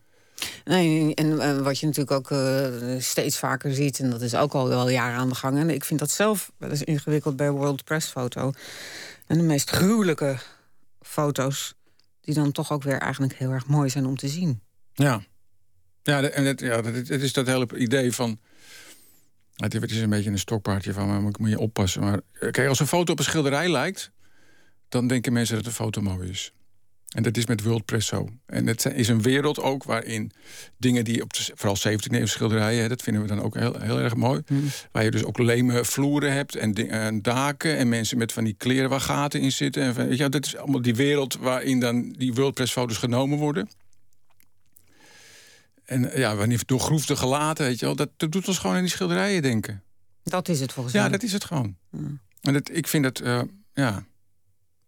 Nee, 0.66 1.16
en 1.16 1.64
wat 1.64 1.80
je 1.80 1.86
natuurlijk 1.86 2.32
ook 2.32 2.40
steeds 3.02 3.38
vaker 3.38 3.74
ziet... 3.74 4.00
en 4.00 4.10
dat 4.10 4.22
is 4.22 4.36
ook 4.36 4.54
al 4.54 4.68
wel 4.68 4.90
jaren 4.90 5.18
aan 5.18 5.30
de 5.30 5.36
gang... 5.36 5.58
en 5.58 5.70
ik 5.70 5.84
vind 5.84 6.00
dat 6.00 6.12
zelf 6.12 6.52
wel 6.58 6.70
eens 6.70 6.84
ingewikkeld 6.84 7.36
bij 7.36 7.52
World 7.52 7.84
Press 7.84 8.08
Foto... 8.08 8.52
en 9.30 9.38
de 9.38 9.44
meest 9.44 9.70
gruwelijke 9.70 10.38
foto's... 11.02 11.76
die 12.22 12.34
dan 12.34 12.52
toch 12.52 12.72
ook 12.72 12.84
weer 12.84 12.98
eigenlijk 12.98 13.34
heel 13.34 13.52
erg 13.52 13.68
mooi 13.68 13.90
zijn 13.90 14.06
om 14.06 14.18
te 14.18 14.28
zien. 14.28 14.62
Ja, 14.94 15.22
ja, 16.04 16.22
en 16.22 16.46
het, 16.46 16.60
het 17.08 17.22
is 17.22 17.34
dat 17.34 17.48
hele 17.48 17.78
idee 17.78 18.14
van... 18.14 18.40
Het 19.56 19.92
is 19.92 20.02
een 20.02 20.10
beetje 20.10 20.30
een 20.30 20.40
stokpaardje 20.40 20.94
van, 20.94 21.08
maar 21.08 21.22
moet 21.22 21.50
je 21.50 21.60
oppassen. 21.60 22.02
Maar 22.02 22.22
kijk, 22.52 22.68
als 22.68 22.80
een 22.80 22.88
foto 22.88 23.12
op 23.12 23.20
een 23.20 23.26
schilderij 23.26 23.72
lijkt... 23.72 24.12
dan 24.90 25.08
denken 25.08 25.34
mensen 25.34 25.56
dat 25.56 25.66
de 25.66 25.72
foto 25.72 26.02
mooi 26.02 26.30
is. 26.30 26.54
En 27.10 27.24
dat 27.24 27.38
is 27.38 27.46
met 27.46 27.64
WordPress 27.64 28.08
zo. 28.08 28.30
En 28.46 28.68
het 28.68 28.86
is 28.86 29.08
een 29.08 29.22
wereld 29.22 29.60
ook 29.60 29.84
waarin 29.84 30.32
dingen 30.78 31.04
die 31.04 31.22
op 31.22 31.34
de, 31.34 31.52
vooral 31.56 31.78
17e 31.78 32.14
eeuw 32.14 32.26
schilderijen, 32.26 32.90
dat 32.90 33.02
vinden 33.02 33.22
we 33.22 33.28
dan 33.28 33.42
ook 33.42 33.56
heel, 33.56 33.80
heel 33.80 34.00
erg 34.00 34.16
mooi. 34.16 34.42
Hmm. 34.48 34.64
Waar 34.92 35.04
je 35.04 35.12
dus 35.12 35.24
ook 35.24 35.38
leme 35.38 35.86
vloeren 35.86 36.34
hebt 36.34 36.56
en, 36.56 36.74
en, 36.90 37.22
daken 37.22 37.78
en 37.78 37.90
mensen 37.90 38.18
met 38.18 38.32
van 38.32 38.44
die 38.44 38.54
kleren 38.54 38.90
waar 38.90 39.02
gaten 39.02 39.42
in 39.42 39.52
zitten. 39.52 39.84
En 39.84 39.94
van, 39.94 40.18
ja, 40.18 40.30
dat 40.30 40.46
is 40.46 40.56
allemaal 40.56 40.82
die 40.82 40.96
wereld 40.96 41.38
waarin 41.38 41.80
dan 41.80 42.12
die 42.12 42.34
WordPress 42.34 42.72
foto's 42.72 42.98
genomen 42.98 43.38
worden. 43.38 43.70
En 45.86 46.12
ja, 46.16 46.36
wanneer 46.36 46.62
doorgroefde 46.66 47.16
gelaten, 47.16 47.66
weet 47.66 47.80
je 47.80 47.86
wel, 47.86 47.96
dat, 47.96 48.10
dat 48.18 48.32
doet 48.32 48.48
ons 48.48 48.58
gewoon 48.58 48.76
in 48.76 48.82
die 48.82 48.92
schilderijen 48.92 49.42
denken. 49.42 49.84
Dat 50.24 50.50
is 50.50 50.60
het 50.60 50.74
volgens 50.74 50.96
mij. 50.96 51.04
Ja, 51.04 51.10
dat 51.10 51.24
is 51.24 51.32
het 51.32 51.44
gewoon. 51.44 51.76
Hmm. 51.90 52.20
En 52.42 52.54
dat, 52.54 52.70
ik 52.72 52.88
vind 52.88 53.06
het, 53.06 53.20
uh, 53.20 53.42
ja, 53.74 54.06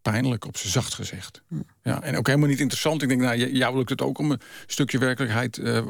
pijnlijk, 0.01 0.45
op 0.45 0.57
zijn 0.57 0.71
zacht 0.71 0.93
gezegd. 0.93 1.41
Ja, 1.83 2.01
en 2.01 2.17
ook 2.17 2.27
helemaal 2.27 2.49
niet 2.49 2.59
interessant. 2.59 3.01
Ik 3.01 3.09
denk, 3.09 3.21
nou, 3.21 3.51
jou 3.51 3.77
lukt 3.77 3.89
het 3.89 4.01
ook 4.01 4.17
om 4.17 4.31
een 4.31 4.41
stukje 4.67 4.97
werkelijkheid 4.97 5.57
uh, 5.57 5.87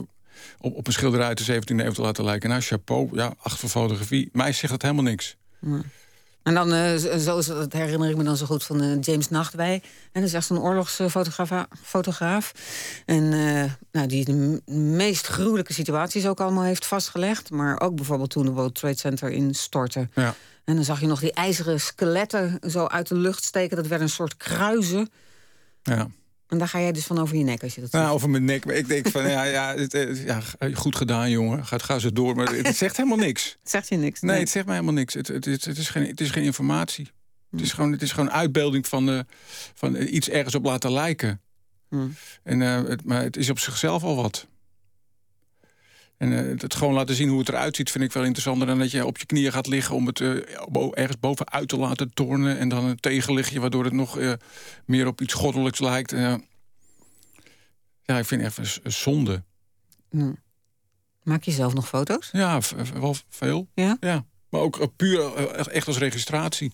op, 0.60 0.76
op 0.76 0.88
een 0.88 0.94
schilderij 0.94 1.28
uit 1.28 1.46
de 1.46 1.54
17e 1.54 1.76
eeuw 1.76 1.92
te 1.92 2.02
laten 2.02 2.24
lijken. 2.24 2.50
Nou, 2.50 2.62
chapeau, 2.62 3.10
ja, 3.14 3.34
acht 3.38 3.60
voor 3.60 3.70
fotografie. 3.70 4.30
Mij 4.32 4.52
zegt 4.52 4.72
dat 4.72 4.82
helemaal 4.82 5.04
niks. 5.04 5.38
Ja. 5.60 5.82
En 6.44 6.54
dan, 6.54 6.74
uh, 6.74 6.96
zo 6.96 7.38
is 7.38 7.46
dat 7.46 7.74
herinner 7.74 8.10
ik 8.10 8.18
me 8.18 8.24
dan 8.24 8.38
zo 8.38 8.46
goed 8.46 8.64
van 8.64 8.84
uh, 8.84 8.98
James 9.02 9.30
Nachtwey. 9.30 9.74
En 10.12 10.22
dat 10.22 10.24
is 10.24 10.34
echt 10.34 10.50
een 10.50 10.60
oorlogsfotograaf. 10.60 11.68
Fotograaf. 11.84 12.54
En 13.06 13.30
nou, 13.92 14.08
die 14.08 14.26
de 14.26 14.62
meest 14.74 15.28
gruwelijke 15.28 15.74
situaties 15.74 16.28
ook 16.28 16.40
allemaal 16.40 16.64
heeft 16.64 16.86
vastgelegd. 16.86 17.50
Maar 17.50 17.80
ook 17.80 17.96
bijvoorbeeld 17.96 18.30
toen 18.30 18.46
de 18.46 18.52
World 18.52 18.76
Trade 18.76 18.98
Center 18.98 19.30
instortte. 19.30 20.10
Ja. 20.16 20.36
En 20.64 20.76
dan 20.76 20.84
zag 20.84 21.00
je 21.00 21.08
nog 21.08 21.20
die 21.20 21.34
ijzeren 21.34 21.80
skeletten 21.80 22.60
zo 22.70 22.86
uit 22.86 23.08
de 23.08 23.16
lucht 23.16 23.44
steken. 23.44 23.78
Dat 23.78 23.88
werd 23.88 24.02
een 24.02 24.10
soort 24.10 24.38
kruizen. 24.38 25.10
Ja. 25.84 26.10
En 26.48 26.58
daar 26.58 26.68
ga 26.68 26.80
jij 26.80 26.92
dus 26.92 27.06
van 27.06 27.20
over 27.20 27.36
je 27.36 27.44
nek 27.44 27.64
als 27.64 27.76
je 27.76 27.82
dat 27.82 27.92
Nou, 27.92 28.14
over 28.14 28.30
mijn 28.30 28.46
nek. 28.46 28.66
Maar 28.66 28.76
ik 28.76 28.88
denk 28.88 29.08
van, 29.08 29.30
ja, 29.30 29.44
ja, 29.44 29.76
het, 29.76 30.22
ja, 30.26 30.42
goed 30.74 30.96
gedaan, 30.96 31.30
jongen. 31.30 31.66
Gaat, 31.66 31.84
ga 31.84 32.00
ze 32.00 32.14
door. 32.14 32.36
Maar 32.36 32.56
het 32.56 32.76
zegt 32.76 32.98
helemaal 32.98 33.18
niks. 33.18 33.58
Het 33.60 33.70
zegt 33.76 33.90
je 33.90 33.96
niks? 33.96 34.22
Nee, 34.22 34.40
het 34.40 34.50
zegt 34.50 34.66
mij 34.66 34.76
helemaal 34.76 34.96
niks. 34.96 35.14
Het, 35.14 35.28
het, 35.28 35.46
het, 35.46 35.66
het, 35.66 35.78
is, 35.78 35.90
geen, 35.90 36.08
het 36.08 36.22
is 36.22 36.30
geen 36.30 36.44
informatie. 36.44 37.12
Het, 37.52 37.62
is 37.62 37.74
gewoon, 37.74 37.92
het 37.92 38.02
is 38.02 38.12
gewoon 38.12 38.32
uitbeelding 38.32 38.88
van, 38.88 39.06
de, 39.06 39.26
van 39.74 39.96
iets 39.96 40.30
ergens 40.30 40.56
op 40.56 40.64
laten 40.64 40.92
lijken. 40.92 41.42
Hmm. 41.90 42.16
En, 42.44 42.62
uh, 42.62 42.84
het, 42.84 43.06
maar 43.06 43.22
het 43.22 43.38
is 43.38 43.50
op 43.50 43.60
zichzelf 43.60 44.04
al 44.04 44.16
wat. 44.16 44.48
En 46.22 46.32
uh, 46.32 46.62
het 46.62 46.76
gewoon 46.76 46.94
laten 46.94 47.16
zien 47.16 47.30
hoe 47.30 47.40
het 47.40 47.50
eruit 47.50 47.76
ziet... 47.76 47.92
vind 47.92 48.04
ik 48.04 48.12
wel 48.12 48.24
interessanter 48.24 48.68
dan 48.68 48.80
dat 48.80 48.92
je 48.92 49.06
op 49.06 49.18
je 49.18 49.26
knieën 49.26 49.52
gaat 49.52 49.68
liggen... 49.68 49.96
om 49.96 50.06
het 50.06 50.20
uh, 50.20 50.42
ergens 50.92 51.20
bovenuit 51.20 51.68
te 51.68 51.78
laten 51.78 52.14
tornen... 52.14 52.58
en 52.58 52.70
dan 52.70 52.86
een 52.86 53.00
tegenlichtje 53.00 53.60
waardoor 53.60 53.84
het 53.84 53.94
nog 53.94 54.18
uh, 54.18 54.34
meer 54.86 55.08
op 55.08 55.22
iets 55.22 55.34
goddelijks 55.34 55.80
lijkt. 55.80 56.12
ja, 56.12 56.40
ik 58.18 58.26
vind 58.26 58.42
het 58.42 58.58
echt 58.58 58.80
een 58.84 58.92
zonde. 58.92 59.44
Maak 61.24 61.44
je 61.44 61.52
zelf 61.52 61.74
nog 61.74 61.88
foto's? 61.88 62.30
Ja, 62.32 62.60
wel 62.94 63.16
veel. 63.30 63.68
Ja? 63.74 63.98
ja. 64.00 64.26
Maar 64.50 64.62
ook 64.62 64.96
puur 64.96 65.48
echt 65.68 65.88
als 65.88 65.98
registratie. 65.98 66.72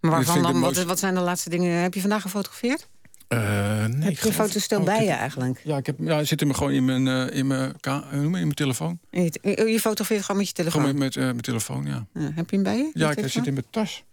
Maar 0.00 0.10
waarvan 0.10 0.42
dan, 0.42 0.60
wat, 0.60 0.82
wat 0.82 0.98
zijn 0.98 1.14
de 1.14 1.20
laatste 1.20 1.50
dingen? 1.50 1.82
Heb 1.82 1.94
je 1.94 2.00
vandaag 2.00 2.22
gefotografeerd? 2.22 2.88
Uh, 3.28 3.84
nee, 3.84 4.14
heb 4.14 4.22
je 4.22 4.32
foto's 4.32 4.62
stil 4.62 4.78
oh, 4.78 4.84
bij 4.84 5.04
je 5.04 5.10
eigenlijk? 5.10 5.60
Ja, 5.64 5.76
ik 5.76 5.86
heb, 5.86 5.96
ja, 5.98 6.24
zit 6.24 6.40
in 6.40 6.46
mijn, 6.46 6.58
gewoon 6.58 6.72
in 6.72 6.84
mijn, 6.84 7.06
uh, 7.06 7.38
in 7.38 7.46
mijn, 7.46 7.74
in 8.12 8.30
mijn 8.30 8.54
telefoon. 8.54 8.98
Je, 9.10 9.40
je 9.42 9.80
fotografeert 9.80 10.22
gewoon 10.22 10.36
met 10.36 10.46
je 10.48 10.54
telefoon? 10.54 10.80
Gewoon 10.80 10.98
met, 10.98 11.14
met 11.14 11.24
uh, 11.24 11.30
mijn 11.30 11.40
telefoon, 11.40 11.86
ja. 11.86 12.06
ja. 12.12 12.30
Heb 12.34 12.50
je 12.50 12.56
hem 12.56 12.64
bij 12.64 12.76
je? 12.76 12.90
Ja, 12.94 13.10
ik 13.10 13.28
zit 13.28 13.46
in 13.46 13.52
mijn 13.52 13.66
tas. 13.70 14.04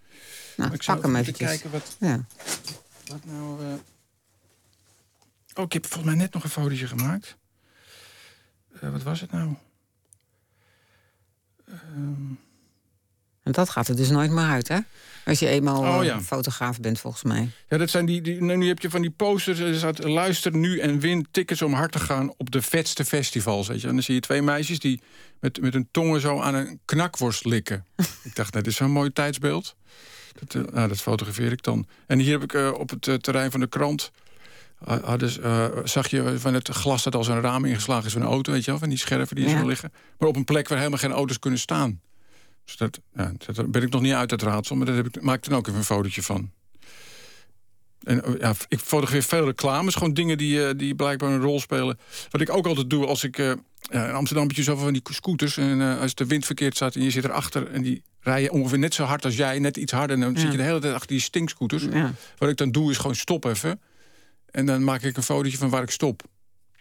Nou, 0.58 0.73
ik 0.73 0.84
pak 0.86 1.02
hem 1.02 1.15
even 1.15 1.34
kijken 1.34 1.71
wat, 1.71 1.95
ja. 1.99 2.26
wat 3.08 3.26
nou... 3.26 3.80
Oh, 5.54 5.63
ik 5.63 5.73
heb 5.73 5.86
volgens 5.86 6.13
mij 6.13 6.21
net 6.23 6.34
nog 6.34 6.43
een 6.43 6.49
fotootje 6.49 6.88
gemaakt. 6.88 7.38
wat 8.80 9.04
was 9.04 9.21
het 9.21 9.32
nou? 9.32 9.56
Um... 11.95 12.39
En 13.44 13.52
dat 13.52 13.70
gaat 13.70 13.88
er 13.88 13.96
dus 13.96 14.10
nooit 14.10 14.32
meer 14.32 14.44
uit, 14.44 14.68
hè? 14.68 14.80
Als 15.26 15.40
je 15.40 15.48
eenmaal 15.48 15.98
oh, 15.98 16.04
ja. 16.04 16.22
fotograaf 16.22 16.80
bent, 16.80 17.00
volgens 17.00 17.24
mij. 17.24 17.50
Ja, 17.70 17.78
dat 17.78 17.90
zijn 17.90 18.06
die, 18.06 18.22
die, 18.22 18.42
nu 18.42 18.68
heb 18.68 18.80
je 18.80 18.90
van 18.90 19.02
die 19.02 19.12
posters. 19.12 19.60
Er 19.60 19.76
staat, 19.76 20.04
luister 20.04 20.56
nu 20.56 20.80
en 20.80 21.00
win 21.00 21.28
tickets 21.32 21.62
om 21.62 21.74
hard 21.74 21.92
te 21.92 22.00
gaan 22.00 22.34
op 22.38 22.52
de 22.52 22.62
vetste 22.62 23.06
festivals. 23.06 23.68
Weet 23.68 23.82
je. 23.82 23.88
En 23.88 23.94
dan 23.94 24.04
zie 24.04 24.16
je 24.16 24.20
twee 24.20 24.42
meisjes 24.42 24.80
die 24.80 25.02
met, 25.40 25.62
met 25.62 25.74
hun 25.74 25.88
tongen 25.92 26.22
zo 26.22 26.40
aan 26.40 26.56
een 26.56 26.80
knakworst 26.86 27.46
likken. 27.46 27.86
ik 28.24 28.36
dacht, 28.36 28.54
dat 28.54 28.68
is 28.68 28.76
zo'n 28.76 28.92
mooi 28.92 29.14
tijdsbeeld. 29.14 29.76
Dat, 30.40 30.54
uh, 30.54 30.72
nou, 30.74 30.88
dat 30.88 31.02
fotografeer 31.02 31.52
ik 31.52 31.64
dan. 31.64 31.88
En 32.08 32.20
hier 32.20 32.32
heb 32.32 32.44
ik 32.44 32.54
uh, 32.54 32.72
op 32.74 32.90
het 32.90 33.08
uh, 33.08 33.16
terrein 33.16 33.52
van 33.52 33.60
de 33.60 33.68
krant... 33.68 34.12
Hadden, 34.84 35.32
zag 35.90 36.08
je 36.08 36.40
van 36.40 36.54
het 36.54 36.70
glas 36.70 37.04
dat 37.04 37.16
als 37.16 37.28
een 37.28 37.42
raam 37.42 37.66
ingeslagen 37.66 38.06
is 38.06 38.14
van 38.14 38.22
een 38.22 38.28
auto, 38.28 38.52
weet 38.52 38.66
je 38.66 38.72
wel, 38.72 38.80
van 38.80 38.90
die 38.90 38.98
scherven 38.98 39.36
die 39.36 39.48
ja. 39.50 39.60
zo 39.60 39.68
liggen. 39.68 39.94
Maar 40.18 40.28
op 40.28 40.36
een 40.36 40.44
plek 40.44 40.68
waar 40.68 40.78
helemaal 40.78 41.00
geen 41.00 41.12
auto's 41.12 41.40
kunnen 41.40 41.60
staan. 41.60 42.02
Dus 42.65 42.78
dat, 42.78 42.99
ja, 43.15 43.32
dat 43.54 43.71
ben 43.71 43.82
ik 43.82 43.89
nog 43.89 44.02
niet 44.02 44.13
uit 44.13 44.32
het 44.32 44.41
raadsel, 44.41 44.76
maar 44.76 44.86
daar 44.86 44.95
heb 44.95 45.06
ik, 45.06 45.21
maak 45.21 45.38
ik 45.38 45.49
dan 45.49 45.58
ook 45.58 45.67
even 45.67 45.80
een 45.80 45.86
fotootje 45.86 46.23
van. 46.23 46.52
En 48.04 48.21
uh, 48.30 48.39
ja, 48.39 48.54
ik 48.67 48.80
fotografeer 48.80 49.23
veel 49.23 49.45
reclames. 49.45 49.95
Gewoon 49.95 50.13
dingen 50.13 50.38
die, 50.38 50.58
uh, 50.58 50.69
die 50.78 50.95
blijkbaar 50.95 51.32
een 51.32 51.41
rol 51.41 51.60
spelen. 51.60 51.99
Wat 52.30 52.41
ik 52.41 52.49
ook 52.49 52.67
altijd 52.67 52.89
doe 52.89 53.06
als 53.06 53.23
ik... 53.23 53.38
Uh, 53.38 53.52
ja, 53.80 54.08
in 54.08 54.13
Amsterdam 54.13 54.47
heb 54.47 54.56
je 54.56 54.63
zoveel 54.63 54.84
van 54.84 54.93
die 54.93 55.02
scooters. 55.04 55.58
En 55.58 55.99
als 55.99 56.15
de 56.15 56.26
wind 56.26 56.45
verkeerd 56.45 56.76
staat 56.76 56.95
en 56.95 57.04
je 57.04 57.10
zit 57.10 57.23
erachter... 57.23 57.71
en 57.71 57.82
die 57.82 58.04
rijden 58.19 58.52
ongeveer 58.52 58.80
net 58.80 58.93
zo 58.93 59.04
hard 59.04 59.26
als 59.26 59.36
jij, 59.36 59.60
net 59.60 59.78
iets 59.78 59.91
harder... 59.91 60.15
en 60.15 60.21
dan 60.21 60.34
ja. 60.34 60.39
zit 60.39 60.52
je 60.52 60.58
de 60.58 60.63
hele 60.63 60.80
tijd 60.80 60.93
achter 60.93 61.08
die 61.08 61.19
stinkscooters. 61.19 61.84
Ja. 61.84 62.13
Wat 62.38 62.49
ik 62.49 62.58
dan 62.58 62.71
doe 62.71 62.91
is 62.91 62.97
gewoon 62.97 63.15
stop 63.15 63.45
even. 63.45 63.82
En 64.52 64.65
dan 64.65 64.84
maak 64.84 65.02
ik 65.02 65.17
een 65.17 65.23
fotootje 65.23 65.58
van 65.58 65.69
waar 65.69 65.84
ik 65.84 65.91
stop. 65.91 66.23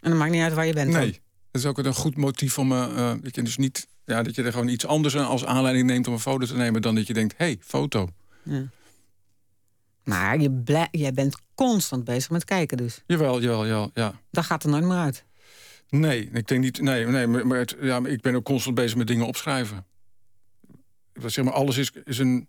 En 0.00 0.10
dan 0.10 0.18
maakt 0.18 0.30
niet 0.30 0.42
uit 0.42 0.54
waar 0.54 0.66
je 0.66 0.72
bent 0.72 0.90
Nee. 0.90 1.20
Dat 1.52 1.62
is 1.62 1.66
ook 1.66 1.78
een 1.78 1.94
goed 1.94 2.16
motief 2.16 2.58
om... 2.58 2.68
dat 3.22 3.34
je 3.34 3.42
dus 3.42 3.56
niet... 3.56 3.88
Ja, 4.04 4.22
dat 4.22 4.34
je 4.34 4.42
er 4.42 4.52
gewoon 4.52 4.68
iets 4.68 4.86
anders 4.86 5.16
als 5.16 5.44
aanleiding 5.44 5.86
neemt 5.86 6.06
om 6.06 6.12
een 6.12 6.20
foto 6.20 6.46
te 6.46 6.56
nemen... 6.56 6.82
dan 6.82 6.94
dat 6.94 7.06
je 7.06 7.14
denkt, 7.14 7.34
hé, 7.36 7.44
hey, 7.44 7.56
foto. 7.60 8.08
Ja. 8.42 8.68
Maar 10.04 10.40
je 10.40 10.50
blij, 10.50 10.88
jij 10.90 11.12
bent 11.12 11.36
constant 11.54 12.04
bezig 12.04 12.30
met 12.30 12.44
kijken 12.44 12.76
dus. 12.76 13.02
Jawel, 13.06 13.40
jawel, 13.40 13.66
jawel, 13.66 13.90
ja. 13.94 14.20
Dat 14.30 14.44
gaat 14.44 14.64
er 14.64 14.70
nooit 14.70 14.84
meer 14.84 14.96
uit. 14.96 15.24
Nee, 15.88 16.30
ik 16.32 16.48
denk 16.48 16.62
niet. 16.62 16.80
Nee, 16.80 17.06
nee 17.06 17.26
maar, 17.26 17.46
maar 17.46 17.58
het, 17.58 17.76
ja, 17.80 18.06
ik 18.06 18.20
ben 18.20 18.34
ook 18.34 18.44
constant 18.44 18.74
bezig 18.74 18.96
met 18.96 19.06
dingen 19.06 19.26
opschrijven. 19.26 19.86
Zeg 21.26 21.44
maar, 21.44 21.54
alles 21.54 21.76
is, 21.76 21.92
is 22.04 22.18
een. 22.18 22.48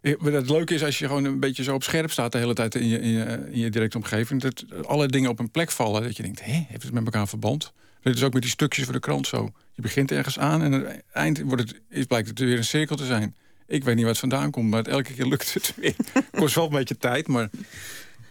Het 0.00 0.50
leuke 0.50 0.74
is 0.74 0.84
als 0.84 0.98
je 0.98 1.06
gewoon 1.06 1.24
een 1.24 1.40
beetje 1.40 1.62
zo 1.62 1.74
op 1.74 1.82
scherp 1.82 2.10
staat 2.10 2.32
de 2.32 2.38
hele 2.38 2.54
tijd 2.54 2.74
in 2.74 2.88
je, 2.88 3.00
in 3.00 3.08
je, 3.08 3.48
in 3.50 3.58
je 3.58 3.70
directe 3.70 3.96
omgeving. 3.96 4.40
Dat 4.40 4.64
alle 4.86 5.08
dingen 5.08 5.30
op 5.30 5.38
een 5.38 5.50
plek 5.50 5.70
vallen. 5.70 6.02
Dat 6.02 6.16
je 6.16 6.22
denkt, 6.22 6.44
hé, 6.44 6.64
heeft 6.68 6.82
het 6.82 6.92
met 6.92 7.04
elkaar 7.04 7.28
verband? 7.28 7.72
Dat 8.02 8.14
is 8.14 8.22
ook 8.22 8.32
met 8.32 8.42
die 8.42 8.50
stukjes 8.50 8.84
voor 8.84 8.92
de 8.92 9.00
krant 9.00 9.26
zo. 9.26 9.50
Je 9.72 9.82
begint 9.82 10.10
ergens 10.10 10.38
aan 10.38 10.62
en 10.62 10.74
aan 10.74 10.84
het 10.84 11.02
eind 11.12 11.40
wordt 11.40 11.62
het, 11.62 11.80
is, 11.88 12.04
blijkt 12.04 12.28
het 12.28 12.38
weer 12.38 12.56
een 12.56 12.64
cirkel 12.64 12.96
te 12.96 13.06
zijn. 13.06 13.36
Ik 13.66 13.84
weet 13.84 13.96
niet 13.96 14.04
wat 14.04 14.18
vandaan 14.18 14.50
komt, 14.50 14.70
maar 14.70 14.84
elke 14.84 15.14
keer 15.14 15.26
lukt 15.26 15.54
het 15.54 15.74
weer. 15.76 15.96
Kost 16.30 16.54
wel 16.54 16.64
een 16.64 16.70
beetje 16.70 16.96
tijd, 16.96 17.28
maar... 17.28 17.50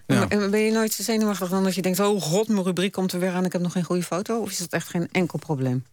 Ja. 0.08 0.26
Maar 0.26 0.50
ben 0.50 0.60
je 0.60 0.72
nooit 0.72 0.94
zo 0.94 1.04
zenuwachtig 1.04 1.50
dan 1.50 1.64
dat 1.64 1.76
je 1.76 1.82
denkt... 1.82 2.00
oh 2.00 2.22
god, 2.22 2.48
mijn 2.48 2.64
rubriek 2.64 2.92
komt 2.92 3.12
er 3.12 3.20
weer 3.20 3.32
aan, 3.32 3.46
ik 3.46 3.52
heb 3.52 3.62
nog 3.62 3.72
geen 3.72 3.84
goede 3.84 4.04
foto? 4.04 4.42
Of 4.42 4.50
is 4.50 4.58
dat 4.58 4.74
echt 4.74 4.88
geen 4.88 5.08
enkel 5.12 5.40
probleem? 5.40 5.84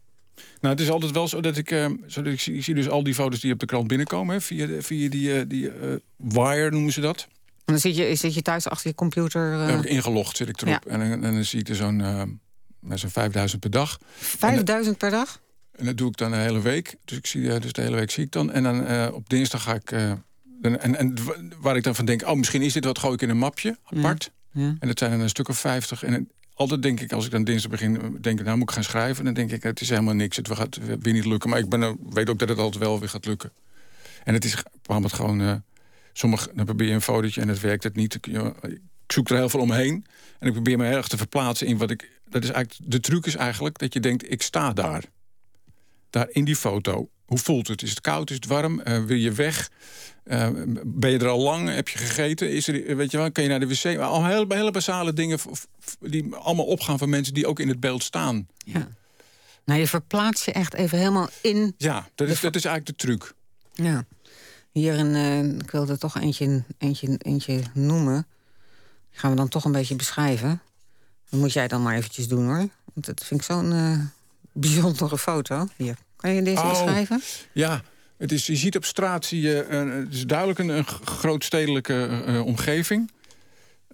Nou, 0.61 0.75
het 0.75 0.81
is 0.81 0.91
altijd 0.91 1.13
wel 1.13 1.29
zo 1.29 1.41
dat 1.41 1.57
ik... 1.57 1.71
Uh, 1.71 1.87
zo 2.07 2.23
dat 2.23 2.33
ik, 2.33 2.41
zie, 2.41 2.55
ik, 2.55 2.65
zie, 2.65 2.75
dus 2.75 2.89
al 2.89 3.03
die 3.03 3.15
foto's 3.15 3.41
die 3.41 3.53
op 3.53 3.59
de 3.59 3.67
krant 3.67 3.87
binnenkomen... 3.87 4.35
Hè, 4.35 4.41
via, 4.41 4.69
via 4.83 5.09
die, 5.09 5.29
uh, 5.29 5.43
die 5.49 5.65
uh, 5.65 5.95
wire 6.17 6.71
noemen 6.71 6.93
ze 6.93 7.01
dat. 7.01 7.27
En 7.49 7.73
dan 7.73 7.79
zit 7.79 7.97
je, 7.97 8.15
zit 8.15 8.35
je 8.35 8.43
thuis 8.43 8.69
achter 8.69 8.89
je 8.89 8.95
computer... 8.95 9.51
Dan 9.51 9.69
heb 9.69 9.85
ik 9.85 9.91
ingelogd, 9.91 10.37
zit 10.37 10.49
ik 10.49 10.61
erop. 10.63 10.85
Ja. 10.87 10.91
En, 10.91 11.01
en, 11.01 11.21
dan 11.21 11.45
zie 11.45 11.61
ik 11.61 11.69
er 11.69 11.75
zo'n 11.75 12.41
zo'n 12.95 13.11
5000 13.11 13.61
per 13.61 13.71
dag. 13.71 13.99
5000 14.17 14.99
per 14.99 15.11
dag? 15.11 15.41
En 15.73 15.85
dat 15.85 15.97
doe 15.97 16.09
ik 16.09 16.17
dan 16.17 16.31
de 16.31 16.37
hele 16.37 16.61
week. 16.61 16.97
Dus, 17.05 17.19
ik 17.19 17.27
zie, 17.27 17.59
dus 17.61 17.73
de 17.73 17.83
hele 17.83 17.97
week 17.97 18.11
zie 18.11 18.25
ik 18.25 18.31
dan. 18.31 18.53
En 18.53 18.63
dan 18.63 18.91
uh, 18.91 19.09
op 19.13 19.29
dinsdag 19.29 19.63
ga 19.63 19.75
ik... 19.75 19.91
Uh, 19.91 20.13
en, 20.63 20.97
en 20.97 21.15
waar 21.61 21.77
ik 21.77 21.83
dan 21.83 21.95
van 21.95 22.05
denk... 22.05 22.27
oh, 22.27 22.37
misschien 22.37 22.63
is 22.63 22.73
dit 22.73 22.85
wat, 22.85 22.99
gooi 22.99 23.15
ik 23.15 23.23
in 23.23 23.31
een 23.31 23.39
mapje, 23.39 23.79
apart. 23.85 24.25
Ja. 24.25 24.63
Ja. 24.63 24.75
En 24.79 24.89
dat 24.89 24.99
zijn 24.99 25.13
er 25.13 25.21
een 25.21 25.29
stuk 25.29 25.49
of 25.49 25.59
50. 25.59 26.03
En 26.03 26.31
altijd 26.55 26.83
denk 26.83 27.01
ik, 27.01 27.13
als 27.13 27.25
ik 27.25 27.31
dan 27.31 27.45
dinsdag 27.45 27.71
begin... 27.71 28.19
denk 28.21 28.39
ik, 28.39 28.45
nou 28.45 28.59
moet 28.59 28.69
ik 28.69 28.75
gaan 28.75 28.85
schrijven. 28.85 29.25
Dan 29.25 29.35
denk 29.35 29.51
ik, 29.51 29.63
het 29.63 29.81
is 29.81 29.89
helemaal 29.89 30.15
niks. 30.15 30.37
Het 30.37 30.51
gaat 30.51 30.79
weer 31.01 31.13
niet 31.13 31.25
lukken. 31.25 31.51
Maar 31.51 31.59
ik 31.59 31.69
ben, 31.69 31.99
weet 32.11 32.31
ook 32.31 32.39
dat 32.39 32.49
het 32.49 32.59
altijd 32.59 32.83
wel 32.83 33.01
weer 33.01 33.09
gaat 33.09 33.27
lukken. 33.27 33.53
En 34.25 34.35
het 34.35 34.45
is 34.45 34.53
het 34.87 35.13
gewoon... 35.13 35.41
Uh, 35.41 35.55
sommige, 36.13 36.51
dan 36.55 36.65
probeer 36.65 36.89
je 36.89 36.95
een 36.95 37.01
fotootje 37.01 37.41
en 37.41 37.49
het 37.49 37.61
werkt 37.61 37.83
het 37.83 37.97
niet. 37.97 38.15
Ik, 38.15 38.27
zoek 39.07 39.31
er 39.31 39.37
heel 39.37 39.49
veel 39.49 39.61
omheen. 39.61 40.07
En 40.39 40.47
ik 40.47 40.53
probeer 40.53 40.79
me 40.79 40.87
erg 40.87 41.09
te 41.09 41.17
verplaatsen 41.17 41.67
in 41.67 41.77
wat 41.77 41.91
ik... 41.91 42.21
Dat 42.29 42.43
is 42.43 42.51
eigenlijk, 42.51 42.91
de 42.91 43.01
truc 43.01 43.27
is 43.27 43.37
eigenlijk 43.37 43.79
dat 43.79 43.93
je 43.93 44.01
denkt, 44.01 44.31
ik 44.31 44.43
sta 44.43 44.73
daar 44.73 45.05
daar 46.15 46.29
in 46.31 46.45
die 46.45 46.57
foto. 46.57 47.09
Hoe 47.25 47.39
voelt 47.39 47.69
het? 47.69 47.83
Is 47.83 47.91
het 47.91 48.01
koud? 48.01 48.31
Is 48.31 48.37
het 48.37 48.47
warm? 48.47 48.81
Uh, 48.85 49.05
wil 49.05 49.17
je 49.17 49.33
weg? 49.33 49.71
Uh, 50.25 50.49
ben 50.85 51.11
je 51.11 51.19
er 51.19 51.29
al 51.29 51.41
lang? 51.41 51.69
Heb 51.69 51.89
je 51.89 51.99
gegeten? 51.99 52.51
Is 52.51 52.69
er, 52.69 52.97
weet 52.97 53.11
je 53.11 53.17
wel, 53.17 53.33
kan 53.33 53.43
je 53.43 53.51
naar 53.51 53.61
de 53.61 53.69
wc? 53.69 53.99
Al 53.99 54.25
hele, 54.25 54.55
hele 54.55 54.71
basale 54.71 55.13
dingen 55.13 55.39
die 56.01 56.35
allemaal 56.35 56.65
opgaan 56.65 56.99
van 56.99 57.09
mensen 57.09 57.35
die 57.35 57.47
ook 57.47 57.61
in 57.61 57.69
het 57.69 57.81
beeld 57.81 58.03
staan. 58.03 58.47
Ja. 58.65 58.89
Nou, 59.65 59.81
je 59.81 59.89
verplaatst 59.89 60.45
je 60.45 60.53
echt 60.53 60.75
even 60.75 60.99
helemaal 60.99 61.29
in. 61.41 61.75
Ja, 61.77 62.09
dat 62.15 62.29
is, 62.29 62.41
dat 62.41 62.55
is 62.55 62.65
eigenlijk 62.65 62.99
de 62.99 63.07
truc. 63.07 63.35
Ja. 63.73 64.05
Hier 64.73 64.99
een, 64.99 65.15
uh, 65.15 65.59
ik 65.59 65.71
wilde 65.71 65.93
er 65.93 65.99
toch 65.99 66.21
eentje, 66.21 66.65
eentje, 66.79 67.19
eentje 67.19 67.63
noemen. 67.73 68.27
Die 69.11 69.21
gaan 69.21 69.31
we 69.31 69.37
dan 69.37 69.49
toch 69.49 69.65
een 69.65 69.73
beetje 69.73 69.97
beschrijven. 69.97 70.63
Dat 71.31 71.41
moet 71.41 71.53
jij 71.53 71.69
dan 71.69 71.83
maar 71.83 71.97
eventjes 71.97 72.29
doen 72.29 72.45
hoor. 72.45 72.69
Want 72.95 73.07
dat 73.07 73.25
vind 73.25 73.41
ik 73.41 73.47
zo'n 73.47 73.73
uh, 73.73 73.99
bijzondere 74.55 75.19
foto. 75.19 75.69
Hier. 75.77 75.97
Kan 76.17 76.35
je 76.35 76.43
deze 76.43 76.61
Oh. 76.61 76.69
beschrijven? 76.71 77.23
Ja, 77.53 77.83
het 78.17 78.33
is, 78.33 78.47
je 78.47 78.57
ziet 78.57 78.77
op 78.77 78.85
straat, 78.85 79.25
zie 79.25 79.41
je, 79.41 79.67
uh, 79.71 79.95
het 80.05 80.13
is 80.15 80.27
duidelijk 80.27 80.59
een, 80.59 80.69
een 80.69 80.87
grootstedelijke 81.05 82.23
uh, 82.27 82.45
omgeving. 82.45 83.11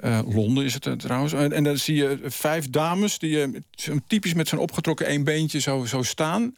Uh, 0.05 0.21
Londen 0.25 0.65
is 0.65 0.75
het 0.75 1.01
trouwens. 1.01 1.33
En, 1.33 1.65
dan 1.65 1.77
zie 1.77 1.95
je 1.95 2.19
vijf 2.25 2.71
dames 2.71 3.19
die 3.19 3.65
typisch 4.07 4.35
met 4.35 4.49
zo'n 4.49 4.59
opgetrokken 4.59 5.07
één 5.07 5.25
beentje 5.25 5.59
zo, 5.59 5.85
zo 5.85 6.03
staan. 6.03 6.55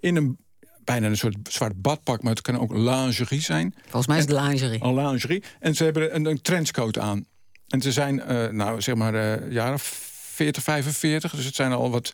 In 0.00 0.16
een 0.16 0.38
bijna 0.84 1.06
een 1.06 1.16
soort 1.16 1.36
zwart 1.42 1.82
badpak, 1.82 2.22
maar 2.22 2.32
het 2.32 2.40
kan 2.40 2.58
ook 2.58 2.72
lingerie 2.72 3.40
zijn. 3.40 3.74
Volgens 3.82 4.06
mij 4.06 4.16
is 4.18 4.22
het 4.22 4.32
lingerie. 4.32 4.82
Een 4.82 4.94
lingerie. 4.94 5.42
En 5.60 5.74
ze 5.74 5.84
hebben 5.84 6.14
een, 6.14 6.24
een 6.24 6.42
trenchcoat 6.42 6.98
aan. 6.98 7.26
En 7.68 7.80
ze 7.80 7.92
zijn, 7.92 8.22
nou 8.56 8.80
zeg 8.80 8.94
maar, 8.94 9.48
jaren 9.52 9.78
40, 9.78 10.62
45. 10.62 11.34
Dus 11.34 11.44
het 11.44 11.54
zijn 11.54 11.72
al 11.72 11.90
wat 11.90 12.12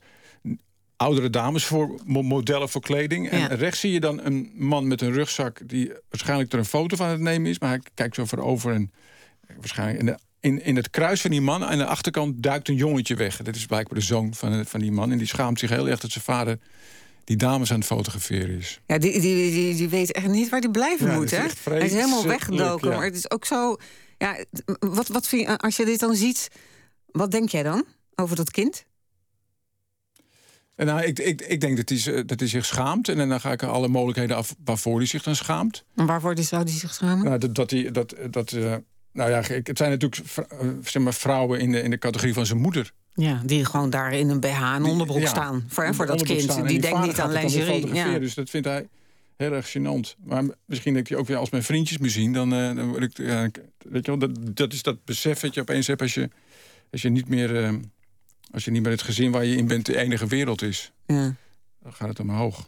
oudere 1.01 1.31
dames 1.31 1.65
voor 1.65 2.01
modellen 2.05 2.69
voor 2.69 2.81
kleding. 2.81 3.29
En 3.31 3.39
Ja. 3.39 3.47
rechts 3.47 3.81
zie 3.81 3.93
je 3.93 4.01
dan 4.01 4.21
een 4.25 4.51
man 4.55 4.87
met 4.89 5.01
een 5.01 5.13
rugzak... 5.13 5.61
die 5.69 5.93
waarschijnlijk 6.09 6.53
er 6.53 6.59
een 6.59 6.65
foto 6.65 6.97
van 6.97 7.09
het 7.09 7.21
nemen 7.21 7.51
is... 7.51 7.59
maar 7.59 7.69
hij 7.69 7.81
kijkt 7.95 8.15
zo 8.15 8.25
voorover 8.25 8.73
en 8.73 8.93
waarschijnlijk... 9.57 9.99
In, 10.01 10.07
de, 10.07 10.19
in, 10.41 10.65
in 10.65 10.77
het 10.77 10.91
kruis 10.91 11.21
van 11.21 11.31
die 11.31 11.41
man, 11.41 11.65
aan 11.65 11.79
de 11.79 11.87
achterkant, 11.87 12.43
duikt 12.43 12.69
een 12.69 12.75
jongetje 12.75 13.15
weg. 13.15 13.37
Dat 13.37 13.55
is 13.57 13.67
blijkbaar 13.67 13.99
de 13.99 14.05
zoon 14.05 14.35
van, 14.35 14.67
van 14.67 14.81
die 14.81 14.93
man. 14.93 15.13
En 15.13 15.19
die 15.19 15.27
schaamt 15.27 15.59
zich 15.59 15.71
heel 15.71 15.89
erg 15.89 16.01
dat 16.01 16.11
zijn 16.11 16.25
vader 16.25 16.59
die 17.25 17.37
dames 17.37 17.71
aan 17.73 17.79
het 17.79 17.87
fotograferen 17.87 18.59
is. 18.59 18.81
Ja, 18.87 18.99
die, 18.99 19.21
die, 19.21 19.51
die, 19.51 19.75
die 19.75 19.89
weet 19.89 20.13
echt 20.13 20.29
niet 20.29 20.49
waar 20.49 20.61
die 20.61 20.71
blijven 20.71 21.07
Ja, 21.07 21.15
moet, 21.15 21.31
hè? 21.31 21.45
Hij 21.65 21.81
is 21.81 21.93
helemaal 21.93 22.27
weggedoken. 22.27 22.91
ja. 22.91 22.97
Maar 22.97 23.05
het 23.05 23.17
is 23.17 23.31
ook 23.31 23.45
zo... 23.45 23.77
Ja, 24.19 24.45
wat, 24.79 25.09
wat 25.09 25.29
vind 25.29 25.43
je, 25.49 25.59
als 25.59 25.77
je 25.77 25.85
dit 25.85 26.01
dan 26.01 26.15
ziet... 26.15 26.49
Wat 27.11 27.31
denk 27.31 27.49
jij 27.49 27.63
dan 27.63 27.85
over 28.15 28.37
dat 28.37 28.51
kind? 28.51 28.85
En 30.75 30.87
nou, 30.87 31.03
ik, 31.03 31.19
ik, 31.19 31.41
ik 31.41 31.61
denk 31.61 31.77
dat 31.77 31.89
hij, 31.89 32.25
dat 32.25 32.41
hij 32.41 32.49
zich 32.49 32.65
schaamt. 32.67 33.09
En 33.09 33.29
dan 33.29 33.41
ga 33.41 33.53
ik 33.53 33.63
alle 33.63 33.89
mogelijkheden 33.89 34.37
af 34.37 34.55
waarvoor 34.65 34.97
hij 34.97 35.07
zich 35.07 35.23
dan 35.23 35.37
schaamt. 35.37 35.85
En 35.95 36.07
waarvoor 36.07 36.39
zou 36.39 36.65
die 36.65 36.75
zich 36.75 36.95
schamen? 36.95 37.25
Nou, 37.25 37.39
dat, 37.39 37.55
dat, 37.55 37.71
hij, 37.71 37.91
dat, 37.91 38.15
dat, 38.31 38.53
eh, 38.53 38.75
nou 39.13 39.31
ja, 39.31 39.43
het 39.43 39.79
zijn 39.79 39.91
natuurlijk 39.91 40.23
eh, 40.37 40.69
zeg 40.85 41.03
maar, 41.03 41.15
vrouwen 41.15 41.61
in 41.61 41.73
de, 41.73 41.83
in 41.83 41.91
de 41.91 41.99
categorie 41.99 42.35
van 42.35 42.47
zijn 42.47 42.59
moeder. 42.59 42.93
Ja, 43.15 43.43
die 43.45 43.65
gewoon 43.65 43.91
daar 43.91 44.13
in 44.13 44.29
een 44.29 44.41
BH 44.41 44.75
en 44.75 44.85
onderbroek 44.85 45.21
Ja, 45.21 45.27
staan. 45.29 45.65
Voor, 45.69 46.07
dat 46.07 46.23
kind. 46.23 46.43
staan. 46.43 46.57
Die, 46.57 46.67
die 46.67 46.81
denkt 46.81 47.07
niet 47.07 47.21
aan 47.21 47.33
lingerie. 47.33 47.95
Ja. 47.95 48.19
Dus 48.19 48.35
dat 48.35 48.51
vindt 48.51 48.67
hij 48.67 48.89
heel 49.37 49.53
erg 49.53 49.77
gênant. 49.79 50.17
Maar 50.25 50.45
misschien 50.65 50.95
denk 50.95 51.09
je 51.09 51.17
ook 51.17 51.27
weer, 51.27 51.37
als 51.37 51.51
mijn 51.51 51.63
vriendjes 51.63 51.99
me 51.99 52.09
zien... 52.09 52.33
dan, 52.33 52.53
eh, 52.53 52.75
dan 52.75 52.89
word 52.89 53.03
ik- 53.03 53.17
weet 53.89 54.05
je 54.07 54.11
wel, 54.11 54.19
dat, 54.19 54.57
dat 54.57 54.73
is 54.73 54.83
dat 54.83 55.05
besef 55.05 55.41
dat 55.41 55.55
je 55.55 55.61
opeens 55.61 55.87
hebt... 55.87 56.01
als 56.03 56.15
je, 56.15 56.29
als 56.91 57.03
je 57.03 57.09
niet 57.11 57.29
meer... 57.29 57.81
als 58.53 58.65
je 58.65 58.71
niet 58.71 58.83
meer 58.83 58.91
het 58.93 59.03
gezin 59.03 59.31
waar 59.31 59.45
je 59.45 59.57
in 59.57 59.67
bent 59.67 59.87
de 59.87 59.97
enige 59.97 60.27
wereld 60.27 60.63
is. 60.63 60.93
Ja. 61.07 61.35
Dan 61.83 61.93
gaat 61.93 62.09
het 62.09 62.21
omhoog. 62.21 62.67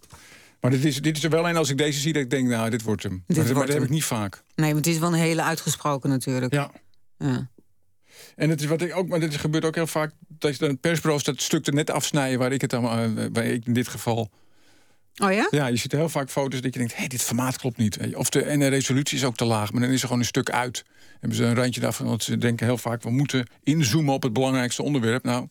Maar 0.61 0.71
dit 0.71 0.85
is, 0.85 1.01
dit 1.03 1.16
is 1.16 1.25
er 1.25 1.31
wel 1.31 1.49
een 1.49 1.57
als 1.57 1.71
ik 1.71 1.79
deze 1.79 2.01
zie 2.01 2.12
dat 2.12 2.23
ik 2.23 2.31
denk, 2.31 2.49
nou, 2.49 2.71
dit 2.71 2.83
wordt 2.83 3.03
hem. 3.03 3.12
maar, 3.12 3.23
dat- 3.27 3.37
maar 3.37 3.45
wordt 3.55 3.59
dat 3.61 3.68
heb 3.68 3.77
hem. 3.77 3.85
ik 3.87 3.90
niet 3.90 4.05
vaak. 4.05 4.42
Nee, 4.55 4.66
maar 4.68 4.77
het 4.77 4.87
is 4.87 4.99
wel 4.99 5.09
een 5.12 5.18
hele 5.18 5.42
uitgesproken 5.42 6.11
natuurlijk. 6.11 6.53
Ja. 6.53 6.71
Ja. 7.18 7.51
En 8.37 8.51
het 8.51 8.61
is 8.61 8.66
wat 8.66 8.83
ik 8.83 8.97
ook, 8.97 9.09
maar 9.09 9.21
dit 9.21 9.37
gebeurt 9.37 9.64
ook 9.64 9.75
heel 9.75 9.87
vaak 9.87 10.12
dat 10.29 10.57
je 10.59 10.66
dan 10.66 10.79
persbureaus 10.79 11.23
dat 11.23 11.40
stuk 11.42 11.66
er 11.66 11.75
net 11.75 11.90
afsnijden 11.90 12.38
waar 12.38 12.53
ik 12.53 12.61
het 12.61 12.71
dan, 12.71 12.85
eh, 12.85 13.25
waar 13.33 13.45
ik 13.45 13.66
in 13.66 13.73
dit 13.73 13.88
geval. 13.88 14.31
Oh 15.23 15.33
ja? 15.33 15.49
Ja, 15.51 15.66
je 15.66 15.77
ziet 15.77 15.92
heel 15.92 16.09
vaak 16.09 16.31
foto's 16.31 16.61
dat 16.61 16.73
je 16.73 16.79
denkt, 16.79 16.92
hé, 16.95 16.99
hey, 16.99 17.09
dit 17.09 17.23
formaat 17.23 17.57
klopt 17.59 17.77
niet. 17.77 17.99
Of 18.14 18.31
de, 18.31 18.42
en 18.42 18.59
de 18.59 18.66
resolutie 18.68 19.16
is 19.18 19.25
ook 19.25 19.37
te 19.37 19.45
laag, 19.45 19.73
maar 19.73 19.81
dan 19.81 19.90
is 19.90 20.01
er 20.01 20.07
gewoon 20.07 20.18
een 20.21 20.27
stuk 20.29 20.51
uit. 20.51 20.85
Hebben 21.21 21.38
ze 21.38 21.45
een 21.45 21.55
randje 21.55 21.81
daarvan, 21.81 22.07
want 22.07 22.23
ze 22.23 22.38
denken 22.38 22.66
heel 22.66 22.79
vaak, 22.79 23.03
we 23.03 23.11
moeten 23.11 23.47
inzoomen 23.62 24.14
op 24.14 24.23
het 24.23 24.33
belangrijkste 24.33 24.83
onderwerp. 24.83 25.25
Nou, 25.25 25.49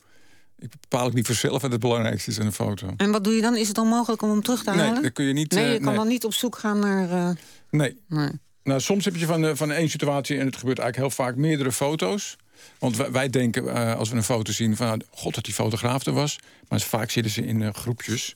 ik 0.61 0.71
bepaal 0.79 1.07
ik 1.07 1.13
niet 1.13 1.25
voor 1.25 1.35
zelf 1.35 1.61
wat 1.61 1.71
het 1.71 1.79
belangrijkste 1.79 2.29
is 2.29 2.37
in 2.37 2.45
een 2.45 2.51
foto. 2.51 2.93
En 2.97 3.11
wat 3.11 3.23
doe 3.23 3.33
je 3.33 3.41
dan? 3.41 3.55
Is 3.55 3.67
het 3.67 3.77
onmogelijk 3.77 4.21
om 4.21 4.29
hem 4.29 4.41
terug 4.43 4.63
te 4.63 4.69
halen? 4.69 4.93
Nee, 4.93 5.01
dan 5.01 5.11
kun 5.11 5.25
je 5.25 5.33
niet. 5.33 5.51
Nee, 5.51 5.65
eh, 5.65 5.71
je 5.71 5.77
kan 5.77 5.87
nee. 5.87 5.95
dan 5.95 6.07
niet 6.07 6.25
op 6.25 6.33
zoek 6.33 6.57
gaan 6.57 6.79
naar... 6.79 7.11
eh, 7.11 7.35
nee. 7.69 7.97
nee. 8.07 8.29
Nou, 8.63 8.81
soms 8.81 9.05
heb 9.05 9.15
je 9.15 9.25
van, 9.25 9.45
eh, 9.45 9.51
van 9.55 9.71
één 9.71 9.89
situatie, 9.89 10.37
en 10.39 10.45
het 10.45 10.55
gebeurt 10.55 10.79
eigenlijk 10.79 11.15
heel 11.15 11.25
vaak, 11.25 11.35
meerdere 11.35 11.71
foto's. 11.71 12.37
Want 12.79 12.97
wij, 12.97 13.11
wij 13.11 13.29
denken, 13.29 13.75
eh, 13.75 13.95
als 13.95 14.09
we 14.09 14.15
een 14.15 14.23
foto 14.23 14.51
zien, 14.51 14.75
van 14.75 14.87
nou, 14.87 15.01
god 15.09 15.35
dat 15.35 15.43
die 15.43 15.53
fotograaf 15.53 16.05
er 16.05 16.13
was. 16.13 16.39
Maar 16.67 16.79
vaak 16.79 17.09
zitten 17.09 17.31
ze 17.31 17.45
in 17.45 17.61
eh, 17.61 17.73
groepjes. 17.73 18.35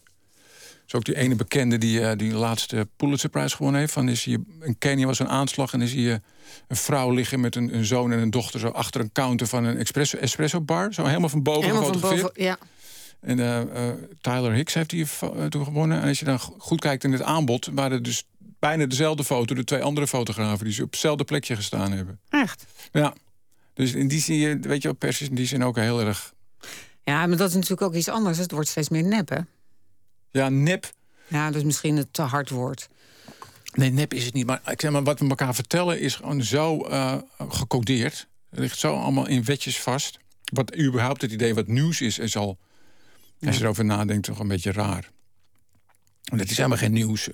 Zo 0.86 0.98
ook 0.98 1.06
die 1.06 1.15
ene 1.17 1.36
bekende 1.36 1.78
die 1.78 2.02
eh, 2.02 2.17
die 2.17 2.34
laatste 2.34 2.88
Pulitzerprijs 2.95 3.54
gewonnen 3.54 3.80
heeft. 3.80 3.93
Van, 3.93 4.10
is 4.10 4.24
hier, 4.24 4.39
in 4.62 4.78
Kenia 4.78 5.06
was 5.06 5.19
een 5.19 5.30
aanslag 5.30 5.74
en 5.74 5.80
dan 5.80 5.88
zie 5.88 6.02
je 6.02 6.21
een 6.67 6.76
vrouw 6.76 7.12
liggen 7.12 7.39
met 7.39 7.56
een, 7.56 7.76
een 7.76 7.86
zoon 7.86 8.12
en 8.12 8.19
een 8.19 8.30
dochter... 8.30 8.60
zo 8.60 8.67
achter 8.67 9.02
een 9.02 9.12
counter 9.12 9.48
van 9.48 9.63
een 9.63 9.78
espresso, 9.78 10.17
espresso 10.17 10.62
bar. 10.62 10.93
Zo 10.93 11.06
helemaal 11.06 11.30
van 11.30 11.43
boven 11.43 11.62
Helemaal 11.62 11.84
van 11.84 11.93
gefotografeerd. 11.93 12.34
boven, 12.34 12.43
ja. 12.43 12.58
En 13.19 13.39
eh, 13.39 13.62
eh, 13.89 13.93
Tyler 14.21 14.52
Hicks 14.52 14.74
heeft 14.74 14.93
eh, 14.93 15.45
toen 15.50 15.63
gewonnen. 15.63 16.02
En 16.02 16.08
als 16.08 16.19
je 16.19 16.26
dan 16.26 16.39
go- 16.39 16.56
goed 16.58 16.80
kijkt 16.80 17.04
in 17.04 17.12
het 17.12 17.21
aanbod... 17.21 17.69
waren 17.74 18.04
dus 18.04 18.26
bijna 18.60 18.86
dezelfde 18.86 19.24
foto... 19.24 19.56
de 19.56 19.63
twee 19.63 19.82
andere 19.82 20.08
fotografen 20.08 20.65
die 20.65 20.74
ze 20.74 20.84
op 20.84 20.91
hetzelfde 20.91 21.24
plekje 21.24 21.56
gestaan 21.56 21.91
hebben. 21.91 22.19
Echt? 22.30 22.65
Ja. 22.91 23.13
Dus 23.74 23.93
in 23.93 24.08
die 24.08 24.21
zin, 24.21 24.62
weet 24.62 24.82
je 24.82 24.88
wel, 24.88 24.98
pers 24.98 25.21
is 25.21 25.30
in 25.30 25.36
die 25.36 25.48
zin 25.48 25.63
ook 25.63 25.76
heel 25.76 26.00
erg... 26.02 26.34
Ja, 27.04 27.26
maar 27.28 27.38
dat 27.38 27.50
is 27.50 27.54
natuurlijk 27.56 27.82
ook 27.82 27.93
iets 27.93 28.10
anders. 28.10 28.38
Het 28.38 28.52
wordt 28.52 28.67
steeds 28.69 28.89
meer 28.89 29.04
nep, 29.04 29.30
hè? 29.30 29.39
Ja, 30.36 30.50
nep. 30.50 30.93
Ja, 31.28 31.52
dus 31.52 31.63
misschien 31.63 31.98
het 31.98 32.13
te 32.13 32.21
hard 32.21 32.50
woord. 32.50 32.89
Nee, 33.74 33.91
nep 33.91 34.13
is 34.13 34.26
het 34.26 34.34
niet. 34.34 34.45
Maar, 34.45 34.62
ik 34.65 34.82
zeg 34.82 34.91
maar 34.91 35.04
wat 35.04 35.19
we 35.19 35.30
elkaar 35.30 35.56
vertellen 35.56 36.00
is 36.00 36.15
gewoon 36.15 36.43
zo 36.43 36.88
uh, 36.89 37.17
gecodeerd. 37.50 38.28
Het 38.50 38.60
ligt 38.60 38.80
zo 38.80 38.95
allemaal 38.95 39.28
in 39.28 39.43
wetjes 39.43 39.80
vast. 39.80 40.19
Wat 40.54 40.78
überhaupt 40.78 41.21
het 41.21 41.32
idee 41.32 41.54
wat 41.54 41.67
nieuws 41.67 42.02
is, 42.02 42.19
is 42.19 42.38
al... 42.38 42.58
Als 43.45 43.58
je 43.58 43.63
erover 43.63 43.86
nadenkt, 43.86 44.24
toch 44.24 44.39
een 44.39 44.48
beetje 44.48 44.71
raar. 44.71 45.10
Het 46.24 46.52
is 46.52 46.58
helemaal 46.58 46.78
geen 46.78 46.93
nieuws. 46.93 47.30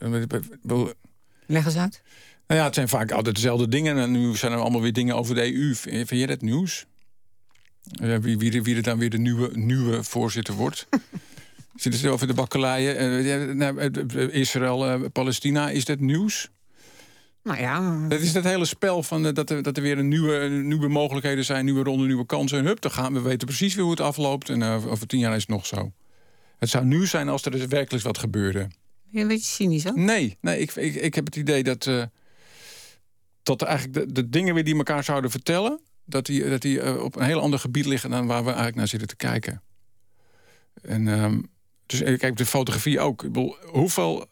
Leg 1.45 1.65
eens 1.65 1.77
uit. 1.77 2.01
Nou 2.47 2.59
ja, 2.59 2.65
het 2.65 2.75
zijn 2.75 2.89
vaak 2.89 3.11
altijd 3.11 3.35
dezelfde 3.35 3.67
dingen. 3.67 3.97
En 3.97 4.11
nu 4.11 4.35
zijn 4.35 4.51
er 4.51 4.59
allemaal 4.59 4.81
weer 4.81 4.93
dingen 4.93 5.15
over 5.15 5.35
de 5.35 5.53
EU. 5.53 5.75
Vind 5.75 6.09
je 6.09 6.27
dat 6.27 6.41
nieuws? 6.41 6.85
Wie, 8.21 8.37
wie, 8.37 8.63
wie 8.63 8.75
er 8.75 8.83
dan 8.83 8.97
weer 8.97 9.09
de 9.09 9.17
nieuwe, 9.17 9.49
nieuwe 9.53 10.03
voorzitter 10.03 10.53
wordt. 10.53 10.87
Zitten 11.81 12.01
ze 12.01 12.09
over 12.09 12.27
de 12.27 12.33
bakkeleien? 12.33 13.25
Uh, 13.25 13.53
nou, 13.53 13.89
Israël, 14.31 15.09
Palestina, 15.09 15.69
is 15.69 15.85
dat 15.85 15.99
nieuws? 15.99 16.49
Nou 17.43 17.59
ja. 17.59 18.07
Dat 18.07 18.19
is 18.19 18.33
dat 18.33 18.43
hele 18.43 18.65
spel 18.65 19.03
van 19.03 19.23
dat, 19.23 19.49
er, 19.49 19.63
dat 19.63 19.77
er 19.77 19.83
weer 19.83 19.97
een 19.97 20.07
nieuwe, 20.07 20.47
nieuwe 20.47 20.87
mogelijkheden 20.87 21.45
zijn, 21.45 21.65
nieuwe 21.65 21.83
ronde, 21.83 22.05
nieuwe 22.05 22.25
kansen. 22.25 22.57
En 22.57 22.65
hup, 22.65 22.81
dan 22.81 22.91
gaan 22.91 23.13
we 23.13 23.21
weten 23.21 23.47
precies 23.47 23.73
weer 23.73 23.83
hoe 23.83 23.91
het 23.91 24.01
afloopt. 24.01 24.49
En 24.49 24.63
over 24.63 25.07
tien 25.07 25.19
jaar 25.19 25.35
is 25.35 25.41
het 25.41 25.49
nog 25.49 25.65
zo. 25.65 25.91
Het 26.57 26.69
zou 26.69 26.85
nu 26.85 27.07
zijn 27.07 27.29
als 27.29 27.45
er 27.45 27.51
dus 27.51 27.65
werkelijk 27.65 28.03
wat 28.03 28.17
gebeurde. 28.17 28.67
een 29.13 29.27
beetje 29.27 29.45
cynisch, 29.45 29.83
hè? 29.83 29.91
Nee, 29.91 30.37
nee 30.41 30.59
ik, 30.59 30.75
ik, 30.75 30.95
ik 30.95 31.15
heb 31.15 31.25
het 31.25 31.35
idee 31.35 31.63
dat, 31.63 31.85
uh, 31.85 32.03
dat 33.43 33.61
eigenlijk 33.61 33.93
de, 33.93 34.11
de, 34.11 34.29
dingen 34.29 34.53
weer 34.53 34.63
die 34.63 34.75
elkaar 34.75 35.03
zouden 35.03 35.31
vertellen... 35.31 35.79
dat 36.05 36.25
die, 36.25 36.49
dat 36.49 36.61
die 36.61 36.77
uh, 36.77 37.03
op 37.03 37.15
een 37.15 37.25
heel 37.25 37.41
ander 37.41 37.59
gebied 37.59 37.85
liggen 37.85 38.09
dan 38.09 38.27
waar 38.27 38.41
we 38.41 38.47
eigenlijk 38.47 38.77
naar 38.77 38.87
zitten 38.87 39.07
te 39.07 39.15
kijken. 39.15 39.61
En 40.81 41.07
um, 41.07 41.49
dus 41.91 42.17
kijk, 42.17 42.37
de 42.37 42.45
fotografie 42.45 42.99
ook. 42.99 43.23
Ik 43.23 43.31
bedoel, 43.31 43.55
hoeveel... 43.65 44.25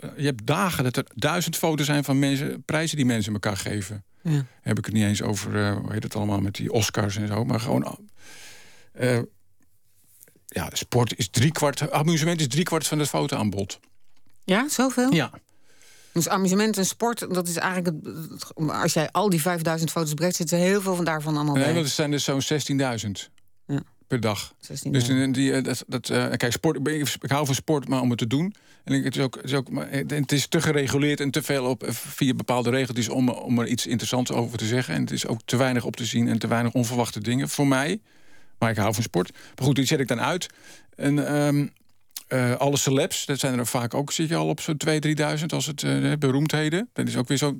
Uh, 0.00 0.10
je 0.16 0.24
hebt 0.24 0.46
dagen 0.46 0.84
dat 0.84 0.96
er 0.96 1.04
duizend 1.14 1.56
foto's 1.56 1.86
zijn 1.86 2.04
van 2.04 2.18
mensen, 2.18 2.62
prijzen 2.62 2.96
die 2.96 3.06
mensen 3.06 3.32
elkaar 3.32 3.56
geven. 3.56 4.04
Ja. 4.22 4.46
Heb 4.60 4.78
ik 4.78 4.84
het 4.84 4.94
niet 4.94 5.04
eens 5.04 5.22
over, 5.22 5.72
hoe 5.72 5.92
heet 5.92 6.02
het 6.02 6.16
allemaal, 6.16 6.40
met 6.40 6.54
die 6.54 6.72
Oscars 6.72 7.16
en 7.16 7.26
zo. 7.26 7.44
Maar 7.44 7.60
gewoon 7.60 7.98
ja, 10.54 10.68
sport 10.72 11.18
is 11.18 11.28
driekwart, 11.28 11.90
amusement 11.90 12.40
is 12.40 12.48
driekwart 12.48 12.86
van 12.86 12.98
het 12.98 13.08
fotoaanbod. 13.08 13.80
Ja, 14.44 14.68
zoveel? 14.68 15.12
Ja. 15.12 15.30
Dus 16.12 16.28
amusement 16.28 16.78
en 16.78 16.86
sport, 16.86 17.34
dat 17.34 17.48
is 17.48 17.56
eigenlijk... 17.56 17.96
Als 18.54 18.92
jij 18.92 19.10
al 19.10 19.28
die 19.28 19.40
5000 19.40 19.90
foto's 19.90 20.14
breekt, 20.14 20.36
zitten 20.36 20.58
heel 20.58 20.80
veel 20.80 20.94
van 20.94 21.04
daarvan 21.04 21.34
allemaal 21.34 21.54
nee, 21.54 21.72
bij. 21.72 21.82
er 21.82 21.88
zijn 21.88 22.10
dus 22.10 22.24
zo'n 22.24 22.42
16.000 22.42 22.76
ja. 22.76 22.94
Per 24.06 24.20
dag. 24.20 24.54
16 24.58 24.92
dus 24.92 25.06
die, 25.06 25.60
dat, 25.60 25.84
dat, 25.86 26.08
uh, 26.08 26.30
kijk, 26.36 26.52
sport, 26.52 26.88
ik, 26.88 27.16
ik, 27.20 27.30
hou 27.30 27.46
van 27.46 27.54
sport, 27.54 27.88
maar 27.88 28.00
om 28.00 28.10
het 28.10 28.18
te 28.18 28.26
doen. 28.26 28.54
En 28.84 29.02
het 29.02 29.16
is 29.16 29.22
ook, 29.22 29.34
het 29.34 29.44
is, 29.44 29.54
ook, 29.54 29.68
het 29.88 30.32
is 30.32 30.46
te 30.46 30.60
gereguleerd 30.60 31.20
en 31.20 31.30
te 31.30 31.42
veel 31.42 31.64
op 31.64 31.84
via 31.88 32.34
bepaalde 32.34 32.70
regeltjes 32.70 33.08
om, 33.08 33.28
om 33.28 33.58
er 33.58 33.66
iets 33.66 33.86
interessants 33.86 34.30
over 34.30 34.58
te 34.58 34.66
zeggen. 34.66 34.94
En 34.94 35.00
het 35.00 35.10
is 35.10 35.26
ook 35.26 35.40
te 35.44 35.56
weinig 35.56 35.84
op 35.84 35.96
te 35.96 36.04
zien 36.04 36.28
en 36.28 36.38
te 36.38 36.46
weinig 36.46 36.72
onverwachte 36.72 37.20
dingen 37.20 37.48
voor 37.48 37.66
mij. 37.66 38.00
Maar 38.58 38.70
ik 38.70 38.76
hou 38.76 38.94
van 38.94 39.02
sport. 39.02 39.32
Maar 39.32 39.66
goed, 39.66 39.76
die 39.76 39.84
zet 39.84 40.00
ik 40.00 40.08
dan 40.08 40.20
uit. 40.20 40.46
En 40.96 41.36
um, 41.36 41.72
uh, 42.28 42.54
alle 42.56 42.76
celebs, 42.76 43.26
dat 43.26 43.38
zijn 43.38 43.58
er 43.58 43.66
vaak 43.66 43.94
ook, 43.94 44.12
zit 44.12 44.28
je 44.28 44.36
al 44.36 44.48
op 44.48 44.60
zo'n 44.60 44.80
2.000, 44.88 44.90
3.000 45.38 45.44
als 45.46 45.66
het 45.66 45.82
uh, 45.82 46.12
beroemdheden. 46.18 46.88
Dat 46.92 47.08
is 47.08 47.16
ook 47.16 47.28
weer 47.28 47.38
zo. 47.38 47.56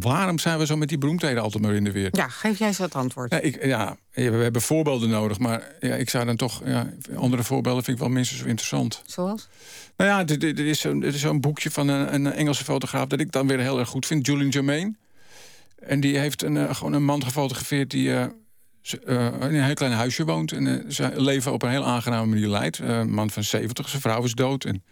Waarom 0.00 0.38
zijn 0.38 0.58
we 0.58 0.66
zo 0.66 0.76
met 0.76 0.88
die 0.88 0.98
beroemdheden 0.98 1.42
altijd 1.42 1.62
maar 1.62 1.74
in 1.74 1.84
de 1.84 1.92
weer? 1.92 2.08
Ja, 2.10 2.28
geef 2.28 2.58
jij 2.58 2.68
eens 2.68 2.78
wat 2.78 2.94
antwoord. 2.94 3.32
Ja, 3.32 3.40
ik, 3.40 3.64
ja, 3.64 3.96
we 4.10 4.22
hebben 4.22 4.62
voorbeelden 4.62 5.08
nodig, 5.08 5.38
maar 5.38 5.72
ja, 5.80 5.94
ik 5.94 6.10
zou 6.10 6.24
dan 6.24 6.36
toch... 6.36 6.62
Ja, 6.64 6.92
andere 7.16 7.42
voorbeelden 7.42 7.84
vind 7.84 7.96
ik 7.96 8.02
wel 8.02 8.12
minstens 8.12 8.40
zo 8.40 8.46
interessant. 8.46 9.02
Zoals? 9.06 9.48
Nou 9.96 10.10
ja, 10.10 10.24
dit, 10.24 10.40
dit 10.40 10.58
is 10.58 10.80
zo'n 10.80 11.12
zo 11.12 11.38
boekje 11.38 11.70
van 11.70 11.88
een, 11.88 12.14
een, 12.14 12.32
Engelse 12.32 12.64
fotograaf... 12.64 13.06
dat 13.06 13.20
ik 13.20 13.32
dan 13.32 13.46
weer 13.46 13.58
heel 13.58 13.78
erg 13.78 13.88
goed 13.88 14.06
vind, 14.06 14.26
Julian 14.26 14.52
Germain. 14.52 14.98
En 15.78 16.00
die 16.00 16.18
heeft 16.18 16.42
een, 16.42 16.54
uh, 16.54 16.74
gewoon 16.74 16.92
een 16.92 17.04
man 17.04 17.22
gefotografeerd 17.22 17.90
die... 17.90 18.08
Uh, 18.08 18.24
uh, 19.06 19.24
in 19.24 19.40
een 19.40 19.64
heel 19.64 19.74
klein 19.74 19.92
huisje 19.92 20.24
woont 20.24 20.52
en 20.52 20.66
uh, 20.66 20.84
zijn 20.88 21.20
leven 21.20 21.52
op 21.52 21.62
een 21.62 21.70
heel 21.70 21.84
aangename 21.84 22.26
manier 22.26 22.48
leidt. 22.48 22.78
Een 22.78 23.10
man 23.10 23.30
van 23.30 23.44
70, 23.44 23.88
zijn 23.88 24.02
vrouw 24.02 24.24
is 24.24 24.34
dood. 24.34 24.64
En, 24.64 24.84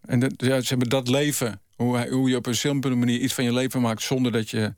en 0.00 0.20
dat, 0.20 0.32
ja, 0.36 0.60
ze 0.60 0.68
hebben 0.68 0.88
dat 0.88 1.08
leven, 1.08 1.60
hoe, 1.82 2.08
hoe 2.08 2.28
je 2.28 2.36
op 2.36 2.46
een 2.46 2.54
simpele 2.54 2.94
manier 2.94 3.20
iets 3.20 3.34
van 3.34 3.44
je 3.44 3.52
leven 3.52 3.80
maakt... 3.80 4.02
zonder 4.02 4.32
dat 4.32 4.50
je 4.50 4.74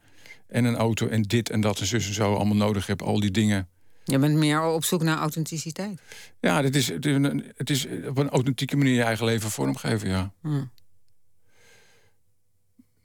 en 0.46 0.64
een 0.64 0.76
auto 0.76 1.08
en 1.08 1.22
dit 1.22 1.50
en 1.50 1.60
dat 1.60 1.80
en 1.80 1.86
zus 1.86 2.06
en 2.06 2.14
zo 2.14 2.34
allemaal 2.34 2.56
nodig 2.56 2.86
hebt. 2.86 3.02
Al 3.02 3.20
die 3.20 3.30
dingen. 3.30 3.68
Je 4.04 4.18
bent 4.18 4.34
meer 4.36 4.62
op 4.62 4.84
zoek 4.84 5.02
naar 5.02 5.18
authenticiteit. 5.18 6.00
Ja, 6.40 6.62
het 6.62 6.76
is, 6.76 6.88
het 6.88 7.06
is, 7.06 7.14
een, 7.14 7.52
het 7.56 7.70
is 7.70 7.86
op 8.06 8.18
een 8.18 8.28
authentieke 8.28 8.76
manier 8.76 8.94
je 8.94 9.02
eigen 9.02 9.24
leven 9.24 9.50
vormgeven, 9.50 10.08
ja. 10.08 10.32
Hmm. 10.40 10.70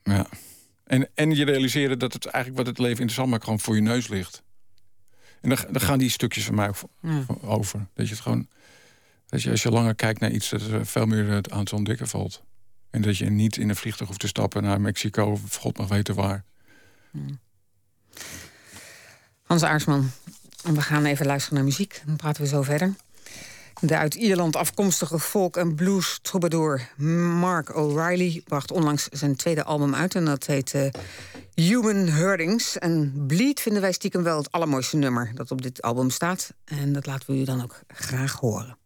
Ja. 0.04 0.28
En, 0.84 1.10
en 1.14 1.36
je 1.36 1.46
realiseren 1.46 2.00
dat 2.00 2.14
het 2.14 2.26
eigenlijk 2.26 2.66
wat 2.66 2.76
het 2.76 2.86
leven 2.86 3.00
interessant 3.00 3.30
maakt... 3.30 3.44
gewoon 3.44 3.60
voor 3.60 3.76
je 3.76 3.82
neus 3.82 4.08
ligt. 4.08 4.44
En 5.42 5.50
dan, 5.50 5.58
dan 5.72 5.82
gaan 5.82 6.00
die 6.00 6.10
stukjes 6.10 6.46
van 6.46 6.56
mij 6.56 6.72
over. 7.42 7.88
Dat 7.94 8.08
je 8.08 8.14
het 8.14 8.24
gewoon. 8.24 8.48
Dat 9.26 9.42
je 9.42 9.50
als 9.50 9.64
je 9.64 9.72
langer 9.72 9.96
kijkt 9.96 10.20
naar 10.20 10.32
iets, 10.32 10.50
dat 10.50 10.62
er 10.62 10.86
veel 10.86 11.06
meer 11.06 11.42
aan 11.50 11.66
te 11.66 11.76
ontdekken 11.76 12.08
valt. 12.08 12.46
En 12.90 13.02
dat 13.02 13.18
je 13.18 13.30
niet 13.30 13.58
in 13.58 13.70
een 13.70 13.76
vliegtuig 13.76 14.08
hoeft 14.08 14.22
te 14.22 14.28
stappen 14.28 14.64
naar 14.64 14.82
Mexico 14.82 15.32
of 15.32 15.56
God 15.56 15.78
mag 15.78 15.88
weten 15.88 16.16
waar. 16.16 16.44
Hmm. 17.12 17.40
Hans 19.44 19.64
Aarsman, 19.64 20.12
we 20.64 20.82
gaan 20.82 21.06
even 21.06 21.26
luisteren 21.26 21.56
naar 21.56 21.68
muziek. 21.68 22.02
Dan 22.06 22.16
praten 22.16 22.42
we 22.42 22.48
zo 22.48 22.62
verder. 22.62 22.96
De 23.82 23.98
uit 23.98 24.16
Ierland 24.16 24.56
afkomstige 24.56 25.20
folk- 25.20 25.58
en 25.58 25.76
blues-troubadour 25.76 26.90
Mark 27.40 27.76
O'Reilly... 27.76 28.42
bracht 28.46 28.72
onlangs 28.72 29.08
zijn 29.12 29.36
tweede 29.36 29.64
album 29.64 29.96
uit 29.96 30.16
en 30.16 30.26
dat 30.26 30.46
heet 30.46 30.74
uh, 30.74 30.90
Human 31.54 32.08
Herdings. 32.08 32.78
En 32.78 33.24
Bleed 33.28 33.60
vinden 33.60 33.82
wij 33.82 33.92
stiekem 33.92 34.24
wel 34.24 34.38
het 34.38 34.52
allermooiste 34.52 34.98
nummer 34.98 35.32
dat 35.36 35.52
op 35.52 35.62
dit 35.62 35.82
album 35.82 36.10
staat. 36.10 36.54
En 36.66 36.94
dat 36.94 37.06
laten 37.06 37.34
we 37.34 37.40
u 37.40 37.44
dan 37.44 37.64
ook 37.64 37.80
graag 37.88 38.34
horen. 38.34 38.78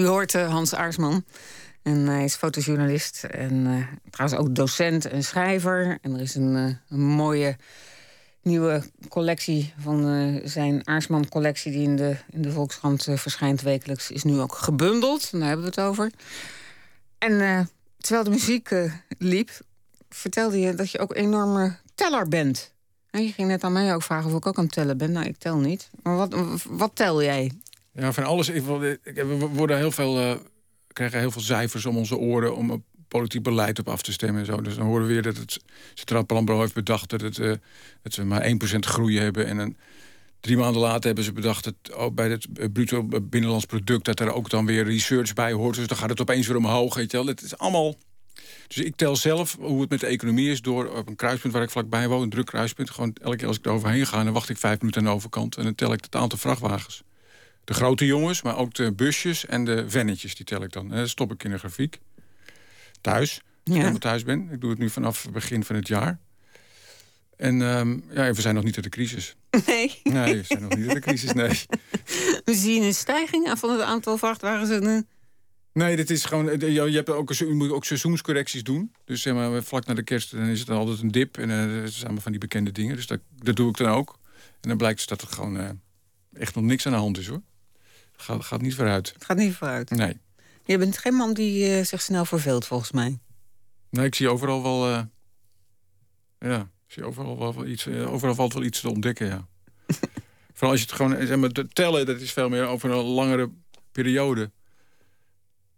U 0.00 0.06
hoort 0.06 0.34
uh, 0.34 0.50
Hans 0.50 0.74
Aarsman. 0.74 1.24
En 1.82 2.06
hij 2.06 2.24
is 2.24 2.34
fotojournalist 2.34 3.24
en 3.24 3.66
uh, 3.66 3.86
trouwens 4.10 4.40
ook 4.40 4.54
docent 4.54 5.04
en 5.04 5.24
schrijver. 5.24 5.98
En 6.02 6.14
er 6.14 6.20
is 6.20 6.34
een, 6.34 6.56
uh, 6.56 6.74
een 6.88 7.00
mooie 7.00 7.56
nieuwe 8.42 8.82
collectie 9.08 9.74
van 9.78 10.40
zijn 10.44 10.86
Aarsman-collectie... 10.86 11.72
die 11.72 11.82
in 11.82 11.96
de, 11.96 12.16
in 12.30 12.42
de 12.42 12.50
Volkskrant 12.50 13.08
verschijnt 13.14 13.62
wekelijks, 13.62 14.10
is 14.10 14.22
nu 14.22 14.40
ook 14.40 14.54
gebundeld. 14.54 15.30
Daar 15.30 15.40
hebben 15.42 15.64
we 15.64 15.70
het 15.70 15.80
over. 15.80 16.10
En 17.18 17.68
terwijl 17.98 18.24
de 18.24 18.30
muziek 18.30 18.70
liep, 19.18 19.50
vertelde 20.08 20.60
je 20.60 20.74
dat 20.74 20.90
je 20.90 20.98
ook 20.98 21.10
een 21.10 21.22
enorme 21.22 21.76
teller 21.94 22.28
bent. 22.28 22.72
En 23.10 23.22
je 23.22 23.32
ging 23.32 23.48
net 23.48 23.64
aan 23.64 23.72
mij 23.72 23.94
ook 23.94 24.02
vragen 24.02 24.30
of 24.30 24.36
ik 24.36 24.46
ook 24.46 24.58
aan 24.58 24.64
het 24.64 24.72
tellen 24.72 24.98
ben. 24.98 25.12
Nou, 25.12 25.26
ik 25.26 25.38
tel 25.38 25.56
niet. 25.56 25.90
Maar 26.02 26.16
wat, 26.16 26.34
wat 26.68 26.90
tel 26.94 27.22
jij? 27.22 27.52
Ja, 28.00 28.12
van 28.12 28.24
alles. 28.24 28.48
Ik, 28.48 28.62
we 28.62 29.48
worden 29.52 29.76
heel 29.76 29.90
veel, 29.90 30.20
uh, 30.20 30.34
krijgen 30.92 31.18
heel 31.18 31.30
veel 31.30 31.42
cijfers 31.42 31.86
om 31.86 31.96
onze 31.96 32.16
oren 32.16 32.56
om 32.56 32.84
politiek 33.08 33.42
beleid 33.42 33.78
op 33.78 33.88
af 33.88 34.02
te 34.02 34.12
stemmen 34.12 34.40
en 34.40 34.46
zo. 34.46 34.60
Dus 34.60 34.74
dan 34.74 34.86
horen 34.86 35.06
we 35.06 35.12
weer 35.12 35.22
dat 35.22 35.36
het 35.36 35.60
Centraal 35.94 36.26
Planbureau 36.26 36.62
heeft 36.62 36.74
bedacht 36.74 37.10
dat, 37.10 37.20
het, 37.20 37.38
uh, 37.38 37.52
dat 38.02 38.14
we 38.14 38.24
maar 38.24 38.46
1% 38.46 38.78
groei 38.78 39.18
hebben. 39.18 39.46
En 39.46 39.56
dan, 39.56 39.76
drie 40.40 40.56
maanden 40.56 40.82
later 40.82 41.06
hebben 41.06 41.24
ze 41.24 41.32
bedacht 41.32 41.64
dat 41.64 41.92
ook 41.92 42.14
bij 42.14 42.28
het 42.28 42.72
bruto 42.72 43.08
binnenlands 43.22 43.66
product 43.66 44.04
dat 44.04 44.20
er 44.20 44.32
ook 44.32 44.50
dan 44.50 44.66
weer 44.66 44.84
research 44.84 45.32
bij 45.32 45.52
hoort. 45.52 45.76
Dus 45.76 45.86
dan 45.86 45.96
gaat 45.96 46.10
het 46.10 46.20
opeens 46.20 46.46
weer 46.46 46.56
omhoog. 46.56 46.94
Weet 46.94 47.10
je. 47.10 47.24
Het 47.24 47.42
is 47.42 47.58
allemaal. 47.58 47.96
Dus 48.66 48.76
ik 48.76 48.96
tel 48.96 49.16
zelf 49.16 49.56
hoe 49.60 49.80
het 49.80 49.90
met 49.90 50.00
de 50.00 50.06
economie 50.06 50.50
is 50.50 50.62
door 50.62 50.88
op 50.88 51.08
een 51.08 51.16
kruispunt 51.16 51.54
waar 51.54 51.62
ik 51.62 51.70
vlakbij 51.70 52.08
woon, 52.08 52.22
een 52.22 52.30
druk 52.30 52.46
kruispunt. 52.46 52.90
Gewoon 52.90 53.16
elke 53.22 53.36
keer 53.36 53.46
als 53.46 53.56
ik 53.56 53.64
er 53.64 53.72
overheen 53.72 54.06
ga, 54.06 54.24
dan 54.24 54.32
wacht 54.32 54.48
ik 54.48 54.58
vijf 54.58 54.78
minuten 54.78 55.00
aan 55.00 55.06
de 55.06 55.14
overkant 55.14 55.56
en 55.56 55.64
dan 55.64 55.74
tel 55.74 55.92
ik 55.92 56.04
het 56.04 56.16
aantal 56.16 56.38
vrachtwagens. 56.38 57.02
De 57.70 57.76
grote 57.76 58.06
jongens, 58.06 58.42
maar 58.42 58.56
ook 58.56 58.74
de 58.74 58.92
busjes 58.92 59.46
en 59.46 59.64
de 59.64 59.90
vennetjes, 59.90 60.34
die 60.34 60.44
tel 60.44 60.62
ik 60.62 60.72
dan. 60.72 60.88
Dat 60.88 61.08
stop 61.08 61.32
ik 61.32 61.44
in 61.44 61.50
de 61.50 61.58
grafiek. 61.58 61.98
Thuis, 63.00 63.40
als 63.64 63.76
ja. 63.76 63.88
ik 63.88 63.98
thuis 63.98 64.24
ben. 64.24 64.48
Ik 64.52 64.60
doe 64.60 64.70
het 64.70 64.78
nu 64.78 64.90
vanaf 64.90 65.22
het 65.22 65.32
begin 65.32 65.64
van 65.64 65.76
het 65.76 65.88
jaar. 65.88 66.18
En 67.36 67.60
um, 67.60 68.04
ja, 68.12 68.32
we 68.32 68.40
zijn 68.40 68.54
nog 68.54 68.64
niet 68.64 68.76
in 68.76 68.82
de 68.82 68.88
crisis. 68.88 69.36
Nee. 69.66 70.00
Nee, 70.02 70.36
we 70.36 70.42
zijn 70.42 70.62
nog 70.62 70.76
niet 70.76 70.86
in 70.86 70.94
de 70.94 71.00
crisis, 71.00 71.32
nee. 71.32 71.60
We 72.44 72.54
zien 72.54 72.82
een 72.82 72.94
stijging 72.94 73.58
van 73.58 73.70
het 73.70 73.80
aantal 73.80 74.18
vrachtwagens. 74.18 75.04
Nee, 75.72 75.96
dit 75.96 76.10
is 76.10 76.24
gewoon. 76.24 76.58
Je, 76.58 76.80
hebt 76.80 77.10
ook, 77.10 77.32
je 77.32 77.44
moet 77.44 77.70
ook 77.70 77.84
seizoenscorrecties 77.84 78.62
doen. 78.62 78.92
Dus 79.04 79.22
zeg 79.22 79.34
maar, 79.34 79.62
vlak 79.62 79.86
na 79.86 79.94
de 79.94 80.02
kerst 80.02 80.30
dan 80.30 80.46
is 80.46 80.60
het 80.60 80.70
altijd 80.70 81.00
een 81.00 81.10
dip. 81.10 81.38
En 81.38 81.50
uh, 81.50 81.82
dat 81.82 81.90
zijn 81.90 82.04
allemaal 82.04 82.22
van 82.22 82.32
die 82.32 82.40
bekende 82.40 82.72
dingen. 82.72 82.96
Dus 82.96 83.06
dat, 83.06 83.20
dat 83.36 83.56
doe 83.56 83.68
ik 83.68 83.76
dan 83.76 83.90
ook. 83.90 84.18
En 84.60 84.68
dan 84.68 84.76
blijkt 84.76 84.96
dus 84.96 85.06
dat 85.06 85.22
er 85.22 85.28
gewoon 85.28 85.56
uh, 85.56 85.68
echt 86.32 86.54
nog 86.54 86.64
niks 86.64 86.86
aan 86.86 86.92
de 86.92 86.98
hand 86.98 87.18
is 87.18 87.26
hoor. 87.26 87.42
Gaat, 88.20 88.44
gaat 88.44 88.60
niet 88.60 88.74
vooruit. 88.74 89.12
Het 89.12 89.24
gaat 89.24 89.36
niet 89.36 89.54
vooruit. 89.54 89.90
Nee. 89.90 90.20
Je 90.64 90.78
bent 90.78 90.98
geen 90.98 91.14
man 91.14 91.34
die 91.34 91.78
uh, 91.78 91.84
zich 91.84 92.00
snel 92.00 92.24
verveelt, 92.24 92.66
volgens 92.66 92.92
mij. 92.92 93.18
Nee, 93.90 94.06
ik 94.06 94.14
zie 94.14 94.28
overal 94.28 94.62
wel. 94.62 94.88
Uh, 94.88 95.02
ja, 96.38 96.60
ik 96.60 96.92
zie 96.92 97.04
overal 97.04 97.38
wel 97.38 97.66
iets. 97.66 97.86
Uh, 97.86 98.12
overal 98.12 98.34
valt 98.34 98.52
wel 98.52 98.62
iets 98.62 98.80
te 98.80 98.90
ontdekken, 98.90 99.26
ja. 99.26 99.46
Vooral 100.54 100.70
als 100.70 100.80
je 100.80 100.86
het 100.86 100.96
gewoon. 100.96 101.26
Zeg 101.26 101.36
maar, 101.36 101.50
tellen, 101.72 102.06
dat 102.06 102.20
is 102.20 102.32
veel 102.32 102.48
meer 102.48 102.66
over 102.66 102.90
een 102.90 103.04
langere 103.04 103.50
periode. 103.92 104.50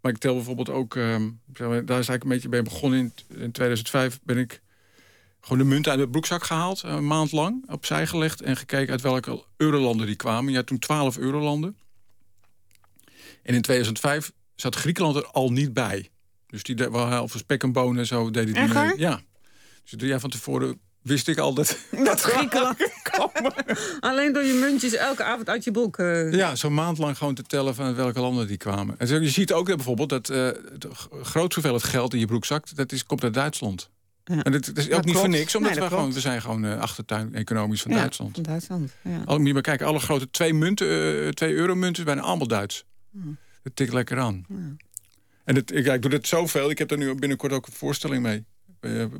Maar 0.00 0.12
ik 0.12 0.18
tel 0.18 0.34
bijvoorbeeld 0.34 0.70
ook. 0.70 0.94
Um, 0.94 1.40
daar 1.46 1.80
is 1.80 1.88
eigenlijk 1.88 2.22
een 2.22 2.28
beetje 2.28 2.48
bij 2.48 2.62
begonnen. 2.62 2.98
In, 2.98 3.12
in 3.28 3.52
2005 3.52 4.20
ben 4.22 4.38
ik 4.38 4.62
gewoon 5.40 5.58
de 5.58 5.64
munt 5.64 5.88
uit 5.88 5.98
de 5.98 6.08
broekzak 6.08 6.44
gehaald. 6.44 6.82
Een 6.82 7.06
maand 7.06 7.32
lang 7.32 7.70
opzij 7.70 8.06
gelegd. 8.06 8.40
En 8.40 8.56
gekeken 8.56 8.90
uit 8.92 9.00
welke 9.00 9.44
eurolanden 9.56 10.06
die 10.06 10.16
kwamen. 10.16 10.52
Ja, 10.52 10.62
toen 10.62 10.78
12 10.78 11.18
eurolanden. 11.18 11.76
En 13.42 13.54
in 13.54 13.62
2005 13.62 14.32
zat 14.54 14.74
Griekenland 14.74 15.16
er 15.16 15.26
al 15.26 15.52
niet 15.52 15.72
bij. 15.72 16.10
Dus 16.46 16.62
die 16.62 16.76
waren 16.76 17.18
al 17.18 17.28
voor 17.28 17.40
spek 17.40 17.62
en 17.62 17.72
bonen 17.72 17.98
en 17.98 18.06
zo 18.06 18.30
deed 18.30 18.48
hij 18.48 18.64
niet 18.64 18.74
mee. 18.74 18.92
Ja. 18.96 19.20
Dus 19.82 19.92
drie 19.96 20.08
jaar 20.08 20.20
van 20.20 20.30
tevoren 20.30 20.80
wist 21.02 21.28
ik 21.28 21.38
al 21.38 21.54
dat... 21.54 21.78
Dat 22.04 22.20
Griekenland 22.20 22.76
komen. 23.10 23.54
Alleen 24.00 24.32
door 24.32 24.42
je 24.42 24.52
muntjes 24.52 24.94
elke 24.94 25.22
avond 25.24 25.48
uit 25.48 25.64
je 25.64 25.70
boek... 25.70 25.98
Uh... 25.98 26.32
Ja, 26.32 26.54
zo'n 26.54 26.74
maand 26.74 26.98
lang 26.98 27.18
gewoon 27.18 27.34
te 27.34 27.42
tellen 27.42 27.74
van 27.74 27.94
welke 27.94 28.20
landen 28.20 28.46
die 28.46 28.56
kwamen. 28.56 28.94
En 28.98 29.22
je 29.22 29.30
ziet 29.30 29.52
ook 29.52 29.66
bijvoorbeeld 29.66 30.08
dat 30.08 30.30
uh, 30.30 30.46
het 30.46 30.86
grootste 31.22 31.60
hoeveelheid 31.60 31.84
geld 31.84 32.12
in 32.12 32.18
je 32.18 32.26
broek 32.26 32.44
zakt... 32.44 32.76
dat 32.76 32.92
is, 32.92 33.04
komt 33.04 33.22
uit 33.22 33.34
Duitsland. 33.34 33.90
Ja. 34.24 34.42
En 34.42 34.52
dat, 34.52 34.70
is 34.74 34.90
ook 34.90 35.04
niet 35.04 35.16
voor 35.16 35.28
niks, 35.28 35.54
omdat 35.54 35.74
we, 35.74 35.86
gewoon, 35.86 36.12
we 36.12 36.20
zijn 36.20 36.40
gewoon 36.40 36.64
uh, 36.64 36.80
achtertuin 36.80 37.34
economisch 37.34 37.82
van 37.82 37.90
ja, 37.90 37.96
Duitsland. 37.98 38.34
Van 38.34 38.42
Duitsland 38.42 38.92
ja. 39.02 39.22
Al, 39.24 39.38
maar 39.38 39.62
kijken, 39.62 39.86
alle 39.86 39.98
grote 39.98 40.30
twee 40.30 40.54
munten, 40.54 41.34
twee 41.34 41.52
euromunten, 41.54 42.04
bijna 42.04 42.20
allemaal 42.20 42.46
Duits. 42.46 42.84
Hmm. 43.12 43.36
Het 43.62 43.76
tikt 43.76 43.92
lekker 43.92 44.18
aan. 44.18 44.46
En 45.44 45.54
het, 45.54 45.72
ik, 45.74 45.86
ik 45.86 46.02
doe 46.02 46.10
dit 46.10 46.26
zoveel. 46.26 46.70
Ik 46.70 46.78
heb 46.78 46.90
er 46.90 46.98
nu 46.98 47.14
binnenkort 47.14 47.52
ook 47.52 47.66
een 47.66 47.72
voorstelling 47.72 48.22
mee. 48.22 48.44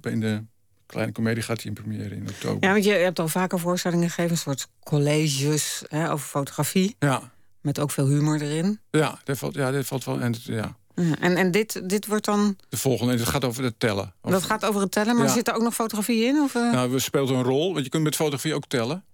In 0.03 0.21
de 0.21 0.45
kleine 0.87 1.13
comedie 1.13 1.43
gaat 1.43 1.57
hij 1.63 1.67
in 1.67 1.83
première 1.83 2.15
in 2.15 2.29
oktober. 2.29 2.65
Ja, 2.69 2.73
want 2.73 2.85
je 2.85 2.93
hebt 2.93 3.19
al 3.19 3.29
vaker 3.29 3.59
voorstellingen 3.59 4.09
gegeven, 4.09 4.31
een 4.31 4.37
soort 4.37 4.69
colleges 4.85 5.83
hè, 5.89 6.11
over 6.13 6.27
fotografie. 6.27 6.97
Ja. 6.99 7.33
Met 7.61 7.79
ook 7.79 7.91
veel 7.91 8.07
humor 8.07 8.41
erin. 8.43 8.81
Ja, 8.91 9.21
dat 9.25 9.39
valt, 9.39 9.55
ja, 9.55 9.71
dat 9.71 9.87
valt 9.87 10.05
wel. 10.05 10.21
En, 10.21 10.35
ja. 10.43 10.77
En, 10.95 11.37
en 11.37 11.51
dit, 11.51 11.89
dit 11.89 12.07
wordt 12.07 12.25
dan. 12.25 12.57
De 12.69 12.77
volgende, 12.77 13.13
het 13.13 13.27
gaat 13.27 13.45
over 13.45 13.65
het 13.65 13.81
tellen. 13.81 14.15
Of... 14.21 14.31
Dat 14.31 14.43
gaat 14.43 14.65
over 14.65 14.81
het 14.81 14.91
tellen, 14.91 15.17
maar 15.17 15.27
Ja. 15.27 15.33
zit 15.33 15.49
er 15.49 15.55
ook 15.55 15.63
nog 15.63 15.75
fotografie 15.75 16.25
in? 16.25 16.37
Of, 16.41 16.55
uh? 16.55 16.73
Nou, 16.73 16.91
we 16.91 16.99
speelt 16.99 17.31
een 17.31 17.43
rol, 17.43 17.73
want 17.73 17.85
je 17.85 17.91
kunt 17.91 18.03
met 18.03 18.17
fotografie 18.17 18.55
ook 18.55 18.67
tellen. 18.67 19.05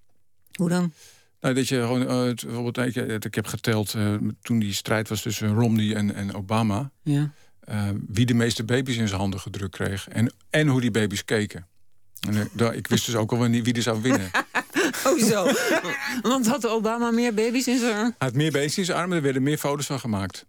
Hoe 0.53 0.68
dan? 0.68 0.93
Nou, 1.41 1.55
dat 1.55 1.68
je 1.68 1.80
gewoon, 1.80 2.03
uh, 2.03 2.22
het- 2.24 2.45
bijvoorbeeld, 2.45 2.97
ik, 2.97 3.24
ik 3.24 3.34
heb 3.34 3.47
geteld 3.47 3.95
uh, 3.95 4.14
toen 4.43 4.59
die 4.59 4.72
strijd 4.72 5.09
was 5.09 5.22
tussen 5.22 5.55
Romney 5.55 5.95
en, 5.95 6.14
en 6.14 6.34
Obama, 6.34 6.91
Ja. 7.03 7.32
uh, 7.70 7.89
wie 8.09 8.26
de 8.26 8.34
meeste 8.34 8.64
baby's 8.64 8.97
in 8.97 9.09
zijn 9.09 9.20
handen 9.20 9.41
gedrukt 9.41 9.74
kreeg 9.76 10.09
en, 10.09 10.32
en 10.51 10.66
hoe 10.68 10.80
die 10.80 10.91
baby's 10.91 11.24
keken. 11.24 11.66
En, 12.28 12.49
daar- 12.53 12.74
ik 12.74 12.86
wist 12.86 13.07
dus 13.07 13.14
ook 13.14 13.32
al 13.32 13.49
wie 13.49 13.62
wie 13.62 13.74
er 13.74 13.82
zou 13.82 14.03
winnen. 14.03 14.30
Oh 15.07 15.18
zo. 15.18 15.51
Want 16.22 16.47
had 16.47 16.66
Obama 16.66 17.11
meer 17.11 17.34
baby's 17.34 17.66
in 17.66 17.78
zijn... 17.78 17.95
Hij 17.97 18.12
had 18.18 18.34
meer 18.34 18.53
baby's 18.53 18.78
in 18.78 18.84
zijn 18.84 18.99
armen, 18.99 19.16
er 19.16 19.22
werden 19.22 19.43
meer 19.43 19.59
foto's 19.59 19.86
van 19.86 20.01
gemaakt. 20.01 20.47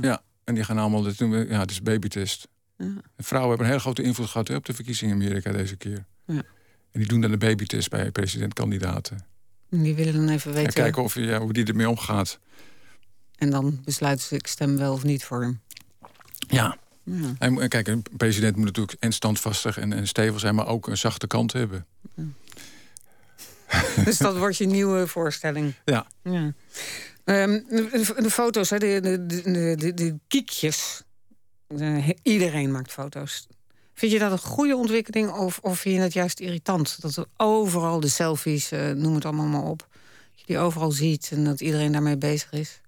Ja. 0.00 0.22
En 0.44 0.54
die 0.54 0.64
gaan 0.64 0.78
allemaal, 0.78 1.02
dat 1.02 1.18
noemen 1.18 1.46
we, 1.46 1.52
ja, 1.52 1.60
het 1.60 1.70
is 1.70 1.82
babytest. 1.82 2.48
Ja. 2.76 2.84
En 3.16 3.24
Vrouwen 3.24 3.48
hebben 3.50 3.66
een 3.66 3.72
hele 3.72 3.84
grote 3.84 4.02
invloed 4.02 4.28
gehad 4.28 4.48
hè, 4.48 4.54
op 4.54 4.64
de 4.66 4.74
verkiezingen 4.74 5.16
in 5.16 5.22
Amerika 5.22 5.52
deze 5.52 5.76
keer. 5.76 6.04
Ja. 6.26 6.34
En 6.90 7.00
die 7.00 7.06
doen 7.06 7.20
dan 7.20 7.30
de 7.30 7.36
babytest 7.36 7.90
bij 7.90 8.10
presidentkandidaten. 8.10 9.26
Die 9.68 9.94
willen 9.94 10.12
dan 10.14 10.28
even 10.28 10.50
En 10.50 10.56
weten. 10.56 10.72
kijken 10.72 11.02
of, 11.02 11.14
ja, 11.14 11.38
hoe 11.38 11.52
die 11.52 11.64
ermee 11.64 11.88
omgaat. 11.88 12.38
En 13.36 13.50
dan 13.50 13.80
besluiten 13.84 14.26
ze, 14.26 14.34
ik 14.34 14.46
stem 14.46 14.76
wel 14.76 14.92
of 14.92 15.04
niet 15.04 15.24
voor 15.24 15.40
hem. 15.40 15.60
Ja. 16.48 16.76
Ja. 17.02 17.34
En, 17.38 17.60
en 17.60 17.68
kijk, 17.68 17.88
een 17.88 18.04
president 18.16 18.56
moet 18.56 18.64
natuurlijk 18.64 18.96
en 19.00 19.12
standvastig 19.12 19.78
en, 19.78 19.92
en 19.92 20.08
stevig 20.08 20.40
zijn, 20.40 20.54
maar 20.54 20.66
ook 20.66 20.86
een 20.88 20.96
zachte 20.98 21.26
kant 21.26 21.52
hebben. 21.52 21.86
Dus 24.04 24.18
dat 24.18 24.36
wordt 24.38 24.56
je 24.56 24.66
nieuwe 24.66 25.06
voorstelling. 25.06 25.74
Ja. 25.84 26.06
Ja. 26.22 26.52
Ehm, 27.24 27.50
de, 27.68 28.14
de 28.18 28.30
foto's, 28.30 28.70
hè, 28.70 28.78
de, 28.78 29.00
de, 29.00 29.26
de, 29.26 29.74
de, 29.76 29.94
de 29.94 30.18
kiekjes. 30.28 31.02
Eh, 31.78 32.08
iedereen 32.22 32.70
maakt 32.70 32.92
foto's. 32.92 33.46
Vind 33.96 34.12
je 34.12 34.18
dat 34.18 34.32
een 34.32 34.38
goede 34.38 34.76
ontwikkeling 34.76 35.30
of, 35.30 35.58
of 35.62 35.78
vind 35.78 35.94
je 35.94 36.00
het 36.00 36.12
juist 36.12 36.40
irritant? 36.40 37.00
Dat 37.00 37.16
er 37.16 37.26
overal 37.36 38.00
de 38.00 38.08
selfies, 38.08 38.70
eh, 38.70 38.90
noem 38.90 39.14
het 39.14 39.24
allemaal 39.24 39.46
maar 39.46 39.62
op. 39.62 39.78
Dat 39.78 40.40
je 40.40 40.44
die 40.46 40.58
overal 40.58 40.90
ziet 40.90 41.28
en 41.32 41.44
dat 41.44 41.60
iedereen 41.60 41.92
daarmee 41.92 42.16
bezig 42.16 42.52
is. 42.52 42.80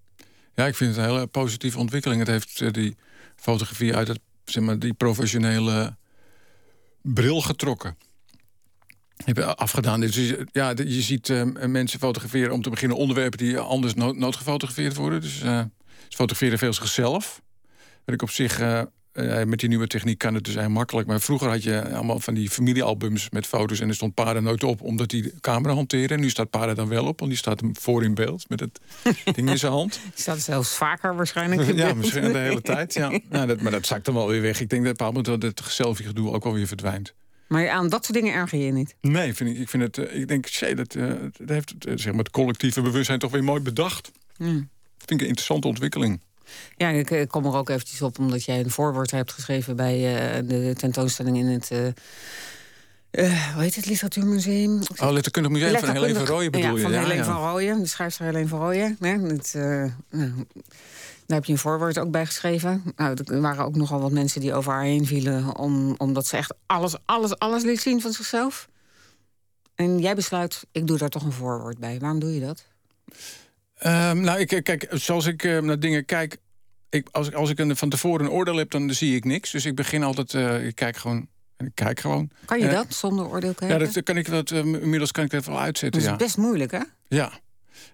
Ja, 0.54 0.66
ik 0.66 0.74
vind 0.74 0.96
het 0.96 1.04
een 1.04 1.10
hele 1.10 1.26
positieve 1.26 1.78
ontwikkeling. 1.78 2.20
Het 2.20 2.28
heeft 2.28 2.60
eh, 2.60 2.70
die 2.72 2.96
fotografie 3.36 3.96
uit 3.96 4.08
het, 4.08 4.20
zeg 4.44 4.62
maar, 4.62 4.78
die 4.78 4.92
professionele 4.92 5.96
bril 7.02 7.40
getrokken. 7.40 7.96
Hebben 9.16 9.56
afgedaan. 9.56 10.00
Dus 10.00 10.34
ja, 10.52 10.72
je 10.76 11.02
ziet 11.02 11.28
eh, 11.28 11.44
mensen 11.66 11.98
fotograferen 11.98 12.52
om 12.52 12.62
te 12.62 12.70
beginnen 12.70 12.96
onderwerpen 12.96 13.38
die 13.38 13.58
anders 13.58 13.94
nood, 13.94 14.16
noodgefotografeerd 14.16 14.96
worden. 14.96 15.20
Dus 15.20 15.38
ze 15.38 15.68
fotograferen 16.08 16.58
veel 16.58 16.72
zichzelf. 16.72 17.42
Wat 18.04 18.14
ik 18.14 18.22
op 18.22 18.30
zich 18.30 18.60
eh, 19.18 19.44
met 19.46 19.58
die 19.60 19.68
nieuwe 19.68 19.86
techniek 19.86 20.18
kan 20.18 20.34
het 20.34 20.44
dus 20.44 20.54
heel 20.54 20.70
makkelijk. 20.70 21.08
Maar 21.08 21.20
vroeger 21.20 21.48
had 21.48 21.62
je 21.62 21.88
allemaal 21.88 22.20
van 22.20 22.34
die 22.34 22.50
familiealbums 22.50 23.30
met 23.30 23.46
foto's 23.46 23.80
en 23.80 23.88
er 23.88 23.94
stond 23.94 24.14
Paarden 24.14 24.42
nooit 24.42 24.64
op 24.64 24.82
omdat 24.82 25.10
die 25.10 25.32
camera 25.40 25.74
hanteren. 25.74 26.08
En 26.08 26.20
nu 26.20 26.30
staat 26.30 26.50
Paarden 26.50 26.76
dan 26.76 26.88
wel 26.88 27.06
op, 27.06 27.18
want 27.18 27.30
die 27.30 27.40
staat 27.40 27.60
hem 27.60 27.76
voor 27.76 28.04
in 28.04 28.14
beeld 28.14 28.48
met 28.48 28.60
het 28.60 28.80
ding 29.36 29.50
in 29.50 29.58
zijn 29.58 29.72
hand. 29.72 30.00
Die 30.02 30.12
staat 30.14 30.40
zelfs 30.40 30.76
vaker 30.76 31.16
waarschijnlijk. 31.16 31.60
in 31.68 31.76
Ja, 31.76 31.94
misschien 31.94 32.32
de 32.32 32.38
hele 32.38 32.62
tijd. 32.72 32.94
Ja. 32.94 33.18
Nou, 33.28 33.46
dat, 33.46 33.60
maar 33.60 33.72
dat 33.72 33.86
zakt 33.86 34.04
dan 34.04 34.14
wel 34.14 34.28
weer 34.28 34.42
weg. 34.42 34.60
Ik 34.60 34.68
denk 34.68 34.84
dat 34.84 34.92
op 34.92 35.00
een 35.00 35.06
bepaald 35.06 35.26
moment 35.26 35.56
dat 35.56 35.64
het 35.66 35.72
selfie-gedoe 35.72 36.32
ook 36.32 36.44
wel 36.44 36.52
weer 36.52 36.66
verdwijnt. 36.66 37.14
Maar 37.48 37.68
aan 37.68 37.88
dat 37.88 38.04
soort 38.04 38.18
dingen 38.18 38.34
erger 38.34 38.58
je 38.58 38.72
niet. 38.72 38.94
Nee, 39.00 39.34
vind 39.34 39.50
ik, 39.50 39.58
ik 39.58 39.68
vind 39.68 39.82
het. 39.82 39.98
eh, 39.98 40.20
ik 40.20 40.28
denk, 40.28 40.46
shit, 40.46 40.76
dat, 40.76 40.94
eh, 40.94 41.06
dat 41.38 41.48
heeft 41.48 41.74
het, 41.78 42.00
zeg 42.00 42.12
maar, 42.12 42.22
het 42.22 42.30
collectieve 42.30 42.80
bewustzijn 42.80 43.18
toch 43.18 43.30
weer 43.30 43.44
mooi 43.44 43.60
bedacht. 43.60 44.10
Hmm. 44.36 44.68
Vind 44.98 45.10
ik 45.10 45.20
een 45.20 45.26
interessante 45.26 45.66
ontwikkeling. 45.68 46.20
Ja, 46.76 46.88
ik 46.88 47.10
eh, 47.10 47.26
kom 47.26 47.44
er 47.46 47.54
ook 47.54 47.68
eventjes 47.68 48.02
op 48.02 48.18
omdat 48.18 48.44
jij 48.44 48.60
een 48.60 48.70
voorwoord 48.70 49.10
hebt 49.10 49.32
geschreven 49.32 49.76
bij 49.76 49.94
eh, 49.94 50.48
de 50.48 50.74
tentoonstelling 50.76 51.36
in 51.36 51.46
het, 51.46 51.70
Uh, 53.10 53.52
hoe 53.54 53.62
heet 53.62 53.74
het 53.74 53.86
Literatuurmuseum? 53.86 54.80
Oh, 55.00 55.10
Letterkundig 55.10 55.52
Museum 55.52 55.78
van 55.78 55.88
Helene 55.88 56.14
van 56.14 56.26
Rooyen 56.26 56.50
bedoel 56.50 56.68
ja, 56.68 56.76
je? 56.76 56.82
van 56.82 56.90
ja, 56.90 57.00
Helene 57.00 57.18
ja. 57.18 57.24
van 57.24 57.50
Rooyen, 57.50 57.80
de 57.80 57.86
schrijfster 57.86 58.24
Helene 58.24 58.48
van 58.48 58.58
Rooyen. 58.58 58.96
Nee, 58.98 59.18
het, 59.18 59.54
nou, 60.10 60.46
daar 61.28 61.36
heb 61.36 61.44
je 61.44 61.52
een 61.52 61.58
voorwoord 61.58 61.98
ook 61.98 62.10
bij 62.10 62.26
geschreven. 62.26 62.82
Nou, 62.96 63.16
er 63.24 63.40
waren 63.40 63.64
ook 63.64 63.76
nogal 63.76 64.00
wat 64.00 64.12
mensen 64.12 64.40
die 64.40 64.54
over 64.54 64.72
haar 64.72 64.82
heen 64.82 65.06
vielen... 65.06 65.56
Om, 65.56 65.94
omdat 65.96 66.26
ze 66.26 66.36
echt 66.36 66.54
alles, 66.66 66.96
alles, 67.04 67.38
alles 67.38 67.62
liet 67.62 67.80
zien 67.80 68.00
van 68.00 68.12
zichzelf. 68.12 68.68
En 69.74 69.98
jij 69.98 70.14
besluit, 70.14 70.66
ik 70.72 70.86
doe 70.86 70.98
daar 70.98 71.08
toch 71.08 71.24
een 71.24 71.32
voorwoord 71.32 71.78
bij. 71.78 71.98
Waarom 71.98 72.20
doe 72.20 72.34
je 72.34 72.40
dat? 72.40 72.64
Um, 73.86 74.20
nou, 74.20 74.38
ik, 74.38 74.60
kijk, 74.62 74.86
zoals 74.90 75.26
ik 75.26 75.42
uh, 75.42 75.60
naar 75.60 75.80
dingen 75.80 76.04
kijk... 76.04 76.36
Ik, 76.90 77.08
als, 77.10 77.28
ik, 77.28 77.34
als 77.34 77.50
ik 77.50 77.58
een, 77.58 77.76
van 77.76 77.88
tevoren 77.88 78.24
een 78.24 78.32
oordeel 78.32 78.56
heb, 78.56 78.70
dan 78.70 78.90
zie 78.90 79.16
ik 79.16 79.24
niks. 79.24 79.50
Dus 79.50 79.64
ik 79.64 79.74
begin 79.74 80.02
altijd, 80.02 80.32
uh, 80.32 80.66
ik 80.66 80.74
kijk 80.74 80.96
gewoon... 80.96 81.28
En 81.56 81.66
ik 81.66 81.74
kijk 81.74 82.00
gewoon. 82.00 82.30
Kan 82.44 82.60
je 82.60 82.68
dat 82.68 82.94
zonder 82.94 83.26
oordeel 83.26 83.54
kijken? 83.54 83.78
Ja, 83.78 83.84
dat 83.92 84.02
kan 84.02 84.16
ik 84.16 84.30
dat, 84.30 84.50
inmiddels 84.50 85.12
kan 85.12 85.24
ik 85.24 85.30
dat 85.30 85.44
wel 85.44 85.60
uitzetten. 85.60 86.00
Dat 86.00 86.10
is 86.10 86.16
ja. 86.18 86.24
best 86.24 86.36
moeilijk, 86.36 86.70
hè? 86.70 86.80
Ja. 87.08 87.32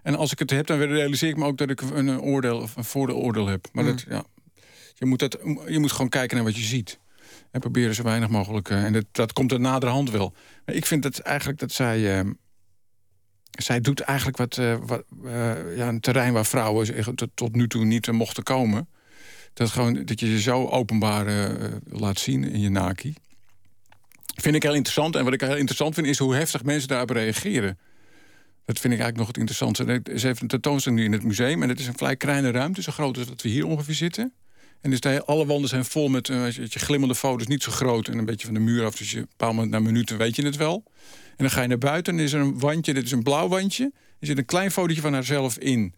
En 0.03 0.15
als 0.15 0.31
ik 0.31 0.39
het 0.39 0.49
heb, 0.49 0.65
dan 0.67 0.79
realiseer 0.79 1.29
ik 1.29 1.37
me 1.37 1.45
ook 1.45 1.57
dat 1.57 1.69
ik 1.69 1.81
een, 1.81 2.07
een 2.07 2.21
oordeel 2.21 2.57
of 2.57 2.75
een 2.75 2.83
vooroordeel 2.83 3.47
heb. 3.47 3.67
Maar 3.71 3.83
Mm. 3.83 3.89
dat, 3.89 4.05
ja, 4.09 4.23
je, 4.93 5.05
moet 5.05 5.19
dat, 5.19 5.37
je 5.67 5.79
moet 5.79 5.91
gewoon 5.91 6.09
kijken 6.09 6.35
naar 6.35 6.45
wat 6.45 6.55
je 6.55 6.63
ziet. 6.63 6.99
En 7.51 7.59
proberen 7.59 7.95
zo 7.95 8.03
weinig 8.03 8.29
mogelijk. 8.29 8.69
En 8.69 8.93
dat, 8.93 9.05
dat 9.11 9.33
komt 9.33 9.51
er 9.51 9.59
naderhand 9.59 10.11
wel. 10.11 10.33
Ik 10.65 10.85
vind 10.85 11.03
dat 11.03 11.19
eigenlijk 11.19 11.59
dat 11.59 11.71
zij. 11.71 12.23
Zij 13.55 13.81
doet 13.81 13.99
eigenlijk 13.99 14.37
wat, 14.37 14.57
uh, 14.57 14.75
wat 14.85 15.03
ja, 15.75 15.87
een 15.87 15.99
terrein 15.99 16.33
waar 16.33 16.45
vrouwen 16.45 17.05
tot, 17.33 17.55
nu 17.55 17.67
toe 17.67 17.85
niet 17.85 18.11
mochten 18.11 18.43
komen. 18.43 18.87
Dat, 19.53 19.69
gewoon, 19.69 20.05
dat 20.05 20.19
je 20.19 20.31
je 20.31 20.41
zo 20.41 20.67
openbaar 20.67 21.49
laat 21.89 22.19
zien 22.19 22.43
in 22.43 22.59
je 22.59 22.69
naki. 22.69 23.13
Vind 24.35 24.55
ik 24.55 24.63
heel 24.63 24.73
interessant. 24.73 25.15
En 25.15 25.23
wat 25.23 25.33
ik 25.33 25.41
heel 25.41 25.55
interessant 25.55 25.93
vind, 25.93 26.07
is 26.07 26.17
hoe 26.17 26.35
heftig 26.35 26.63
mensen 26.63 26.87
daarop 26.87 27.09
reageren. 27.09 27.77
Dat 28.65 28.79
vind 28.79 28.93
ik 28.93 28.99
eigenlijk 28.99 29.17
nog 29.17 29.27
het 29.27 29.37
interessantste. 29.37 30.17
Ze 30.19 30.27
heeft 30.27 30.41
een 30.41 30.47
tentoonstelling 30.47 31.01
nu 31.01 31.07
in 31.07 31.13
het 31.13 31.23
museum. 31.23 31.63
En 31.63 31.69
het 31.69 31.79
is 31.79 31.87
een 31.87 31.97
vrij 31.97 32.15
kleine 32.15 32.51
ruimte, 32.51 32.81
zo 32.81 32.91
groot 32.91 33.17
als 33.17 33.27
dat 33.27 33.41
we 33.41 33.49
hier 33.49 33.65
ongeveer 33.65 33.93
zitten. 33.93 34.33
En 34.81 34.89
dus 34.89 35.01
alle 35.25 35.45
wanden 35.45 35.69
zijn 35.69 35.85
vol 35.85 36.07
met 36.07 36.27
je 36.27 36.67
glimmende 36.69 37.15
foto's, 37.15 37.47
niet 37.47 37.63
zo 37.63 37.71
groot. 37.71 38.07
En 38.07 38.17
een 38.17 38.25
beetje 38.25 38.45
van 38.45 38.53
de 38.55 38.59
muur 38.59 38.85
af. 38.85 38.95
Dus 38.95 39.11
je, 39.11 39.19
een 39.19 39.27
paar 39.37 39.53
moment 39.53 39.71
na 39.71 39.79
minuten 39.79 40.17
weet 40.17 40.35
je 40.35 40.45
het 40.45 40.55
wel. 40.55 40.83
En 41.37 41.43
dan 41.43 41.49
ga 41.49 41.61
je 41.61 41.67
naar 41.67 41.77
buiten 41.77 42.17
en 42.17 42.23
is 42.23 42.33
er 42.33 42.41
een 42.41 42.59
wandje. 42.59 42.93
Dit 42.93 43.03
is 43.03 43.11
een 43.11 43.23
blauw 43.23 43.47
wandje. 43.47 43.91
Er 44.19 44.27
zit 44.27 44.37
een 44.37 44.45
klein 44.45 44.71
fotootje 44.71 45.01
van 45.01 45.13
haarzelf 45.13 45.57
in. 45.57 45.93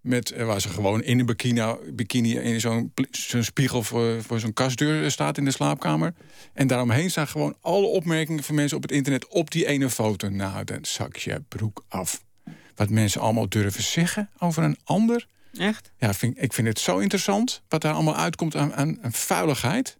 Met, 0.00 0.32
uh, 0.36 0.46
waar 0.46 0.60
ze 0.60 0.68
gewoon 0.68 1.02
in 1.02 1.18
een 1.18 1.26
bikini, 1.26 1.74
bikini 1.92 2.38
in 2.38 2.60
zo'n 2.60 2.92
zo 3.10 3.42
spiegel 3.42 3.82
voor, 3.82 4.22
voor 4.22 4.40
zo'n 4.40 4.52
kastdeur 4.52 5.10
staat 5.10 5.38
in 5.38 5.44
de 5.44 5.50
slaapkamer. 5.50 6.14
En 6.52 6.66
daaromheen 6.66 7.10
staan 7.10 7.28
gewoon 7.28 7.56
alle 7.60 7.86
opmerkingen 7.86 8.42
van 8.42 8.54
mensen 8.54 8.76
op 8.76 8.82
het 8.82 8.92
internet 8.92 9.28
op 9.28 9.50
die 9.50 9.66
ene 9.66 9.90
foto. 9.90 10.28
Nou, 10.28 10.64
dan 10.64 10.78
zak 10.84 11.16
je 11.16 11.42
broek 11.48 11.84
af. 11.88 12.22
Wat 12.74 12.90
mensen 12.90 13.20
allemaal 13.20 13.48
durven 13.48 13.82
zeggen 13.82 14.30
over 14.38 14.62
een 14.62 14.76
ander. 14.84 15.26
Echt? 15.58 15.90
Ja, 15.98 16.14
vind, 16.14 16.42
ik 16.42 16.52
vind 16.52 16.68
het 16.68 16.78
zo 16.78 16.98
interessant 16.98 17.62
wat 17.68 17.80
daar 17.80 17.94
allemaal 17.94 18.16
uitkomt 18.16 18.56
aan, 18.56 18.74
aan, 18.74 18.98
aan 19.02 19.12
vuiligheid. 19.12 19.98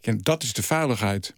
En 0.00 0.18
dat 0.22 0.42
is 0.42 0.52
de 0.52 0.62
vuiligheid. 0.62 1.34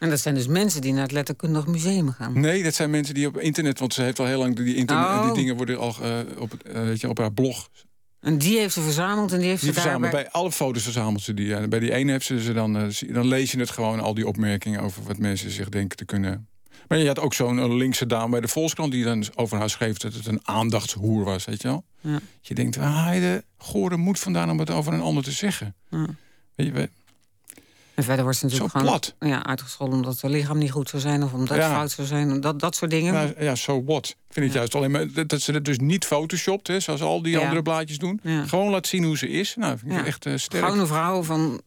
En 0.00 0.10
dat 0.10 0.20
zijn 0.20 0.34
dus 0.34 0.46
mensen 0.46 0.80
die 0.80 0.92
naar 0.92 1.02
het 1.02 1.12
letterkundig 1.12 1.66
museum 1.66 2.10
gaan. 2.10 2.40
Nee, 2.40 2.62
dat 2.62 2.74
zijn 2.74 2.90
mensen 2.90 3.14
die 3.14 3.26
op 3.26 3.38
internet, 3.38 3.78
want 3.78 3.94
ze 3.94 4.02
heeft 4.02 4.18
al 4.18 4.26
heel 4.26 4.38
lang 4.38 4.56
die, 4.56 4.74
internet, 4.74 5.06
Oh. 5.06 5.24
die 5.24 5.34
dingen 5.34 5.56
worden 5.56 5.78
al 5.78 5.96
uh, 6.02 6.18
op, 6.38 6.52
uh, 6.66 6.72
weet 6.72 7.00
je, 7.00 7.08
op 7.08 7.18
haar 7.18 7.32
blog. 7.32 7.68
En 8.20 8.38
die 8.38 8.58
heeft 8.58 8.74
ze 8.74 8.80
verzameld 8.80 9.32
en 9.32 9.38
die 9.38 9.48
heeft 9.48 9.60
Die 9.60 9.68
ze 9.68 9.74
verzamelt 9.74 10.02
daarbij... 10.02 10.22
bij 10.22 10.32
alle 10.32 10.52
foto's 10.52 10.82
verzamelt 10.82 11.22
ze 11.22 11.34
die. 11.34 11.46
Ja. 11.46 11.68
Bij 11.68 11.78
die 11.78 11.92
ene 11.92 12.10
heeft 12.12 12.26
ze 12.26 12.42
ze 12.42 12.52
dan, 12.52 12.76
uh, 12.76 13.14
dan 13.14 13.26
lees 13.26 13.52
je 13.52 13.58
het 13.58 13.70
gewoon 13.70 14.00
al 14.00 14.14
die 14.14 14.26
opmerkingen 14.26 14.80
over 14.80 15.02
wat 15.02 15.18
mensen 15.18 15.50
zich 15.50 15.68
denken 15.68 15.96
te 15.96 16.04
kunnen. 16.04 16.48
Maar 16.88 16.98
je 16.98 17.06
had 17.06 17.18
ook 17.18 17.34
zo'n 17.34 17.76
linkse 17.76 18.06
dame 18.06 18.30
bij 18.30 18.40
de 18.40 18.48
Volkskrant 18.48 18.92
die 18.92 19.04
dan 19.04 19.24
over 19.34 19.58
haar 19.58 19.70
schreef 19.70 19.96
dat 19.96 20.14
het 20.14 20.26
een 20.26 20.40
aandachtshoer 20.42 21.24
was, 21.24 21.44
weet 21.44 21.62
je 21.62 21.68
wel? 21.68 21.84
Ja. 22.00 22.20
Je 22.40 22.54
denkt, 22.54 22.76
waar 22.76 22.90
haal 22.92 23.12
je 23.12 23.20
de 23.20 23.44
gore 23.56 23.96
moed 23.96 24.18
vandaan 24.18 24.50
om 24.50 24.58
het 24.58 24.70
over 24.70 24.92
een 24.92 25.00
ander 25.00 25.22
te 25.22 25.32
zeggen? 25.32 25.74
Ja. 25.90 26.06
Weet 26.54 26.66
je, 26.66 26.90
En 28.00 28.06
verder 28.06 28.24
wordt 28.24 28.38
ze 28.38 28.44
natuurlijk 28.44 28.72
Zo 28.72 28.78
gewoon 28.80 28.98
plat. 29.00 29.14
Ja, 29.30 29.44
uitgescholden 29.46 29.96
omdat 29.96 30.20
haar 30.20 30.30
lichaam 30.30 30.58
niet 30.58 30.70
goed 30.70 30.88
zou 30.88 31.02
zijn... 31.02 31.22
of 31.22 31.32
omdat 31.32 31.48
het 31.48 31.58
Ja. 31.58 31.70
fout 31.74 31.90
zou 31.90 32.06
zijn, 32.06 32.40
dat, 32.40 32.60
dat 32.60 32.74
soort 32.76 32.90
dingen. 32.90 33.12
Nou, 33.12 33.34
ja, 33.38 33.54
so 33.54 33.84
what? 33.84 34.08
Ik 34.08 34.16
vind 34.28 34.44
het 34.44 34.54
Ja. 34.54 34.58
juist 34.58 34.74
alleen 34.74 34.90
maar 34.90 35.26
dat, 35.26 35.40
ze 35.40 35.52
het 35.52 35.64
dus 35.64 35.78
niet 35.78 36.04
photoshopt, 36.04 36.66
hè, 36.66 36.80
zoals 36.80 37.00
al 37.02 37.22
die 37.22 37.32
Ja. 37.32 37.40
andere 37.40 37.62
blaadjes 37.62 37.98
doen. 37.98 38.20
Gewoon 38.46 38.70
laat 38.70 38.86
zien 38.86 39.04
hoe 39.04 39.18
ze 39.18 39.28
is. 39.28 39.54
Nou, 39.56 39.78
vind 39.78 39.92
ik 39.92 40.06
echt 40.06 40.26
eh, 40.26 40.36
sterk. 40.36 40.64
Gewoon 40.64 40.80
een 40.80 40.86
vrouw 40.86 41.22
van, 41.22 41.60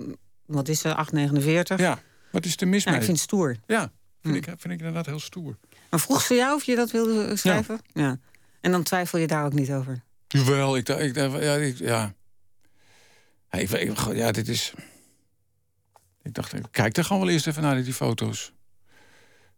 wat 0.45 0.67
is 0.67 0.79
ze, 0.79 0.95
8,49? 0.95 1.79
Ja, 1.79 1.99
wat 2.31 2.45
is 2.45 2.55
er 2.57 2.67
mis 2.67 2.85
mee? 2.85 2.95
ik 2.95 3.01
vind 3.03 3.17
het 3.17 3.25
stoer. 3.25 3.55
Ja, 3.67 3.91
vind, 4.21 4.35
ik, 4.35 4.43
vind 4.45 4.63
ik 4.73 4.77
inderdaad 4.79 5.05
heel 5.05 5.19
stoer. 5.19 5.57
Maar 5.89 5.99
vroeg 5.99 6.21
ze 6.21 6.33
jou 6.35 6.55
of 6.55 6.63
je 6.63 6.75
dat 6.75 6.91
wilde 6.91 7.35
schrijven? 7.37 7.79
Ja. 7.93 8.17
En 8.61 8.71
dan 8.71 8.83
twijfel 8.83 9.19
je 9.19 9.27
daar 9.27 9.45
ook 9.45 9.53
niet 9.53 9.71
over? 9.71 10.03
Jawel, 10.27 10.75
ik 10.77 10.85
dacht, 10.85 10.99
ik, 11.01 11.15
ja, 11.15 11.55
ik, 11.55 11.77
ja. 11.77 12.13
Ja, 13.51 13.59
ik, 13.59 13.69
ik- 13.69 14.13
ja, 14.15 14.31
dit 14.31 14.47
is. 14.47 14.73
Ik 16.23 16.33
dacht, 16.33 16.53
ik 16.53 16.65
kijk 16.71 16.97
er 16.97 17.03
gewoon 17.03 17.21
wel 17.21 17.31
eerst 17.31 17.47
even 17.47 17.61
naar 17.61 17.83
die 17.83 17.93
foto's. 17.93 18.53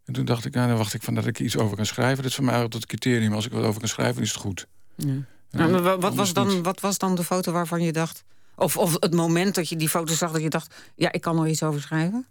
En 0.06 0.14
toen 0.14 0.26
dacht 0.26 0.46
ik, 0.46 0.54
nou, 0.54 0.68
dan 0.68 0.78
wacht 0.78 0.94
ik 0.94 1.04
van 1.04 1.16
dat 1.16 1.26
ik 1.26 1.40
iets 1.40 1.58
over 1.58 1.76
kan 1.76 1.86
schrijven. 1.86 2.18
Dat 2.18 2.26
is 2.26 2.36
voor 2.36 2.44
mij 2.46 2.56
altijd 2.56 2.74
het 2.74 2.86
criterium. 2.86 3.34
Als 3.34 3.46
ik 3.46 3.52
wat 3.52 3.64
over 3.64 3.80
kan 3.80 3.90
schrijven, 3.90 4.22
is 4.22 4.32
het 4.32 4.40
goed. 4.40 4.68
Ja. 4.96 5.14
Nou, 5.52 5.72
maar 5.72 5.82
wa- 5.82 5.98
wat, 5.98 6.16
was 6.16 6.34
dan, 6.34 6.48
niet. 6.48 6.66
wat 6.66 6.80
was 6.80 6.98
dan 6.98 7.16
de 7.16 7.24
foto 7.24 7.52
waarvan 7.52 7.82
je 7.82 7.92
dacht... 7.92 8.24
Of, 8.56 8.78
of 8.78 8.94
het 9.00 9.14
moment 9.14 9.56
dat 9.56 9.70
je 9.70 9.76
die 9.76 9.90
foto 9.90 10.14
zag 10.14 10.32
dat 10.32 10.42
je 10.42 10.50
dacht... 10.50 10.76
ja, 10.96 11.12
ik 11.12 11.22
kan 11.22 11.40
er 11.40 11.48
iets 11.48 11.64
over 11.64 11.82
schrijven? 11.82 12.26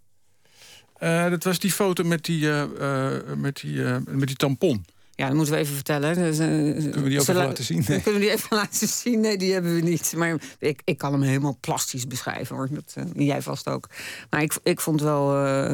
Eh, 0.95 1.31
dat 1.31 1.45
was 1.45 1.59
die 1.59 1.73
foto 1.73 2.05
met 2.05 2.25
die, 2.25 2.51
eh, 2.51 2.63
eh, 3.07 3.37
met 3.37 3.57
die, 3.57 3.83
met 4.07 4.27
die 4.27 4.37
tampon. 4.37 4.85
Ja, 5.17 5.27
dat 5.27 5.35
moeten 5.37 5.55
we 5.55 5.61
even 5.61 5.75
vertellen. 5.75 6.15
Dus, 6.15 6.39
eh, 6.39 6.47
Kunnen 6.47 7.03
we 7.03 7.09
die 7.09 7.15
ook 7.21 7.21
even 7.23 7.35
la- 7.35 7.45
laten 7.47 7.65
zien? 7.65 7.85
Nee. 7.89 8.01
Kunnen 8.03 8.21
we 8.21 8.27
die 8.27 8.35
even 8.37 8.57
laten 8.63 8.89
zien? 8.89 9.21
Nee, 9.21 9.37
die 9.37 9.53
hebben 9.53 9.75
we 9.75 9.81
niet. 9.81 10.13
Maar 10.17 10.41
ik, 10.59 10.81
ik 10.85 10.99
kan 10.99 11.13
hem 11.13 11.23
helemaal 11.23 11.57
plastisch 11.61 12.07
beschrijven, 12.07 12.57
hoor. 12.57 12.69
Dat, 12.71 12.93
eh, 12.95 13.05
jij 13.27 13.43
vast 13.43 13.69
ook. 13.69 13.89
Maar 14.31 14.43
ik, 14.43 14.59
ik 14.63 14.81
vond 14.81 15.01
wel... 15.01 15.45
eh, 15.45 15.73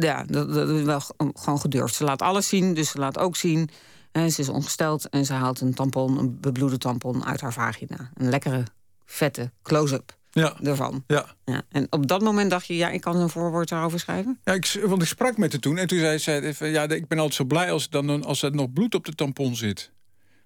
ja, 0.00 0.24
dat, 0.24 0.52
dat 0.54 0.68
wel 0.82 1.00
gewoon 1.34 1.60
gedurfd. 1.60 1.94
Ze 1.94 2.04
laat 2.04 2.22
alles 2.22 2.48
zien, 2.48 2.74
dus 2.74 2.90
ze 2.90 2.98
laat 2.98 3.18
ook 3.18 3.36
zien... 3.36 3.68
eh, 4.12 4.26
ze 4.26 4.40
is 4.40 4.48
ongesteld 4.48 5.08
en 5.08 5.24
ze 5.24 5.32
haalt 5.32 5.60
een 5.60 5.74
tampon, 5.74 6.18
een 6.18 6.40
bebloede 6.40 6.78
tampon 6.78 7.24
uit 7.24 7.40
haar 7.40 7.52
vagina. 7.52 8.10
Een 8.14 8.28
lekkere, 8.28 8.62
vette 9.06 9.50
close-up 9.62 10.16
Ja, 10.38 10.56
ervan. 10.62 11.04
ja. 11.06 11.34
Ja. 11.44 11.62
En 11.68 11.86
op 11.90 12.06
dat 12.06 12.22
moment 12.22 12.50
dacht 12.50 12.66
je, 12.66 12.76
ja, 12.76 12.90
ik 12.90 13.00
kan 13.00 13.16
een 13.16 13.28
voorwoord 13.28 13.68
daarover 13.68 14.00
schrijven? 14.00 14.38
Ja, 14.44 14.52
ik, 14.52 14.80
want 14.84 15.02
ik 15.02 15.08
sprak 15.08 15.36
met 15.36 15.52
haar 15.52 15.60
toen 15.60 15.78
en 15.78 15.86
toen 15.86 15.98
zei 15.98 16.18
ze... 16.18 16.40
even, 16.40 16.70
Ja, 16.70 16.88
ik 16.88 17.08
ben 17.08 17.18
altijd 17.18 17.36
zo 17.36 17.44
blij 17.44 17.72
als, 17.72 17.88
dan, 17.88 18.24
als 18.24 18.42
er 18.42 18.54
nog 18.54 18.72
bloed 18.72 18.94
op 18.94 19.04
de 19.04 19.14
tampon 19.14 19.56
zit. 19.56 19.90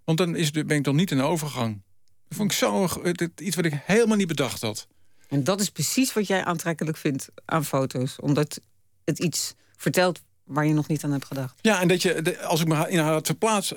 Want 0.05 0.19
dan 0.19 0.37
is, 0.37 0.51
ben 0.51 0.71
ik 0.71 0.85
dan 0.85 0.97
niet 0.97 1.11
in 1.11 1.17
de 1.17 1.23
overgang. 1.23 1.83
Dat 2.29 2.39
vond 2.39 2.53
ik 2.53 2.59
zo 2.59 2.89
iets 3.37 3.57
wat 3.57 3.65
ik 3.65 3.81
helemaal 3.85 4.17
niet 4.17 4.27
bedacht 4.27 4.61
had. 4.61 4.87
En 5.29 5.45
dat 5.45 5.61
is 5.61 5.71
precies 5.71 6.13
wat 6.13 6.27
jij 6.27 6.45
aantrekkelijk 6.45 6.97
vindt 6.97 7.29
aan 7.45 7.65
foto's. 7.65 8.17
Omdat 8.21 8.61
het 9.05 9.19
iets 9.19 9.55
vertelt 9.77 10.23
waar 10.45 10.67
je 10.67 10.75
nog 10.75 10.89
niet 10.89 11.05
aan 11.05 11.13
hebt 11.13 11.25
gedacht. 11.25 11.59
Ja, 11.61 11.81
en 11.81 11.89
dat 11.89 12.03
je, 12.03 12.41
als 12.41 12.61
ik 12.61 12.67
me 12.67 12.91
in 12.91 12.99
haar 12.99 13.13
had 13.13 13.27
verplaatst... 13.27 13.75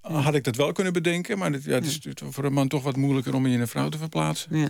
had 0.00 0.34
ik 0.34 0.44
dat 0.44 0.56
wel 0.56 0.72
kunnen 0.72 0.92
bedenken. 0.92 1.38
Maar 1.38 1.52
het, 1.52 1.64
ja, 1.64 1.74
het 1.74 1.84
is 1.84 2.00
voor 2.14 2.44
een 2.44 2.52
man 2.52 2.68
toch 2.68 2.82
wat 2.82 2.96
moeilijker 2.96 3.34
om 3.34 3.46
je 3.46 3.54
in 3.54 3.60
een 3.60 3.68
vrouw 3.68 3.88
te 3.88 3.98
verplaatsen. 3.98 4.58
Ja. 4.58 4.68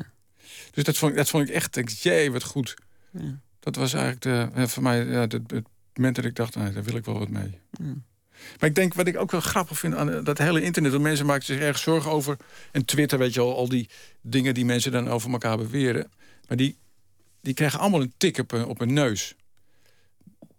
Dus 0.70 0.84
dat 0.84 0.96
vond, 0.96 1.11
ik- 1.12 1.16
dat 1.18 1.28
vond 1.28 1.48
ik 1.48 1.55
echt... 1.55 1.74
denk, 1.74 1.88
jee, 1.88 2.32
wat 2.32 2.42
goed. 2.42 2.74
Ja. 3.11 3.40
Dat 3.61 3.76
was 3.76 3.92
eigenlijk 3.94 4.22
de, 4.55 4.68
voor 4.68 4.82
mij 4.82 5.05
ja, 5.05 5.20
het, 5.20 5.32
het 5.32 5.64
moment 5.94 6.16
dat 6.16 6.24
ik 6.24 6.34
dacht... 6.36 6.55
Nou, 6.55 6.72
daar 6.72 6.82
wil 6.82 6.96
ik 6.96 7.05
wel 7.05 7.18
wat 7.18 7.28
mee. 7.28 7.59
Maar 8.61 8.68
ik 8.68 8.74
denk, 8.74 8.94
wat 8.94 9.07
ik 9.07 9.16
ook 9.16 9.30
wel 9.30 9.40
grappig 9.40 9.78
vind 9.78 9.94
aan 9.94 10.11
eh, 10.11 10.24
dat 10.24 10.38
hele 10.38 10.62
internet... 10.62 10.92
dat 10.92 11.00
mensen 11.00 11.26
maken 11.26 11.44
zich 11.44 11.59
erg 11.61 11.78
zorgen 11.78 12.11
over... 12.11 12.36
en 12.72 12.84
Twitter, 12.84 13.18
weet 13.18 13.34
je 13.34 13.40
al, 13.40 13.57
al 13.57 13.68
die 13.68 13.88
dingen 14.20 14.55
die 14.55 14.64
mensen 14.64 14.92
dan 14.92 15.09
over 15.09 15.30
elkaar 15.30 15.57
beweren. 15.57 16.11
Maar 16.48 16.57
die, 16.57 16.78
die 17.40 17.55
krijgen 17.55 17.78
allemaal 17.78 18.00
een 18.00 18.12
tik 18.16 18.38
op, 18.38 18.50
hun- 18.50 18.64
op 18.66 18.78
hun 18.78 18.92
neus. 18.92 19.34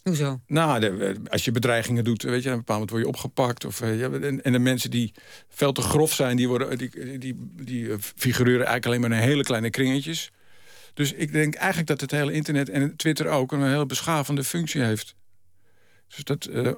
Hoezo? 0.04 0.40
Nou, 0.48 0.80
de- 0.80 1.16
als 1.30 1.46
je 1.46 1.52
bedreigingen 1.52 2.04
doet, 2.04 2.24
weet 2.24 2.44
je, 2.44 2.50
een 2.50 2.58
bepaald 2.58 2.80
moment 2.80 2.90
word 2.90 3.02
je 3.02 3.08
opgepakt. 3.08 3.66
Of, 3.66 3.82
eh, 3.82 4.00
ja, 4.00 4.10
en, 4.12 4.52
de 4.52 4.60
mensen 4.60 4.92
die 4.92 5.14
veel 5.50 5.72
te 5.72 5.82
grof 5.82 6.14
zijn, 6.14 6.38
die, 6.38 6.48
worden, 6.48 6.78
die, 6.78 7.18
die, 7.20 7.36
die 7.64 7.92
eh, 7.92 7.98
figureren 8.00 8.66
eigenlijk 8.66 8.86
alleen 8.86 9.02
maar 9.02 9.12
in 9.20 9.28
hele 9.28 9.44
kleine 9.44 9.70
kringetjes. 9.70 10.32
Dus 10.94 11.14
ik 11.14 11.32
denk 11.32 11.54
eigenlijk 11.56 11.88
dat 11.88 12.02
het 12.02 12.12
hele 12.12 12.32
internet 12.34 12.70
en 12.70 12.96
Twitter 12.96 13.28
ook 13.28 13.52
een 13.52 13.68
heel 13.68 13.86
beschavende 13.86 14.44
functie 14.44 14.82
heeft. 14.82 15.16
Dus 16.08 16.24
dat, 16.24 16.46
eh, 16.46 16.72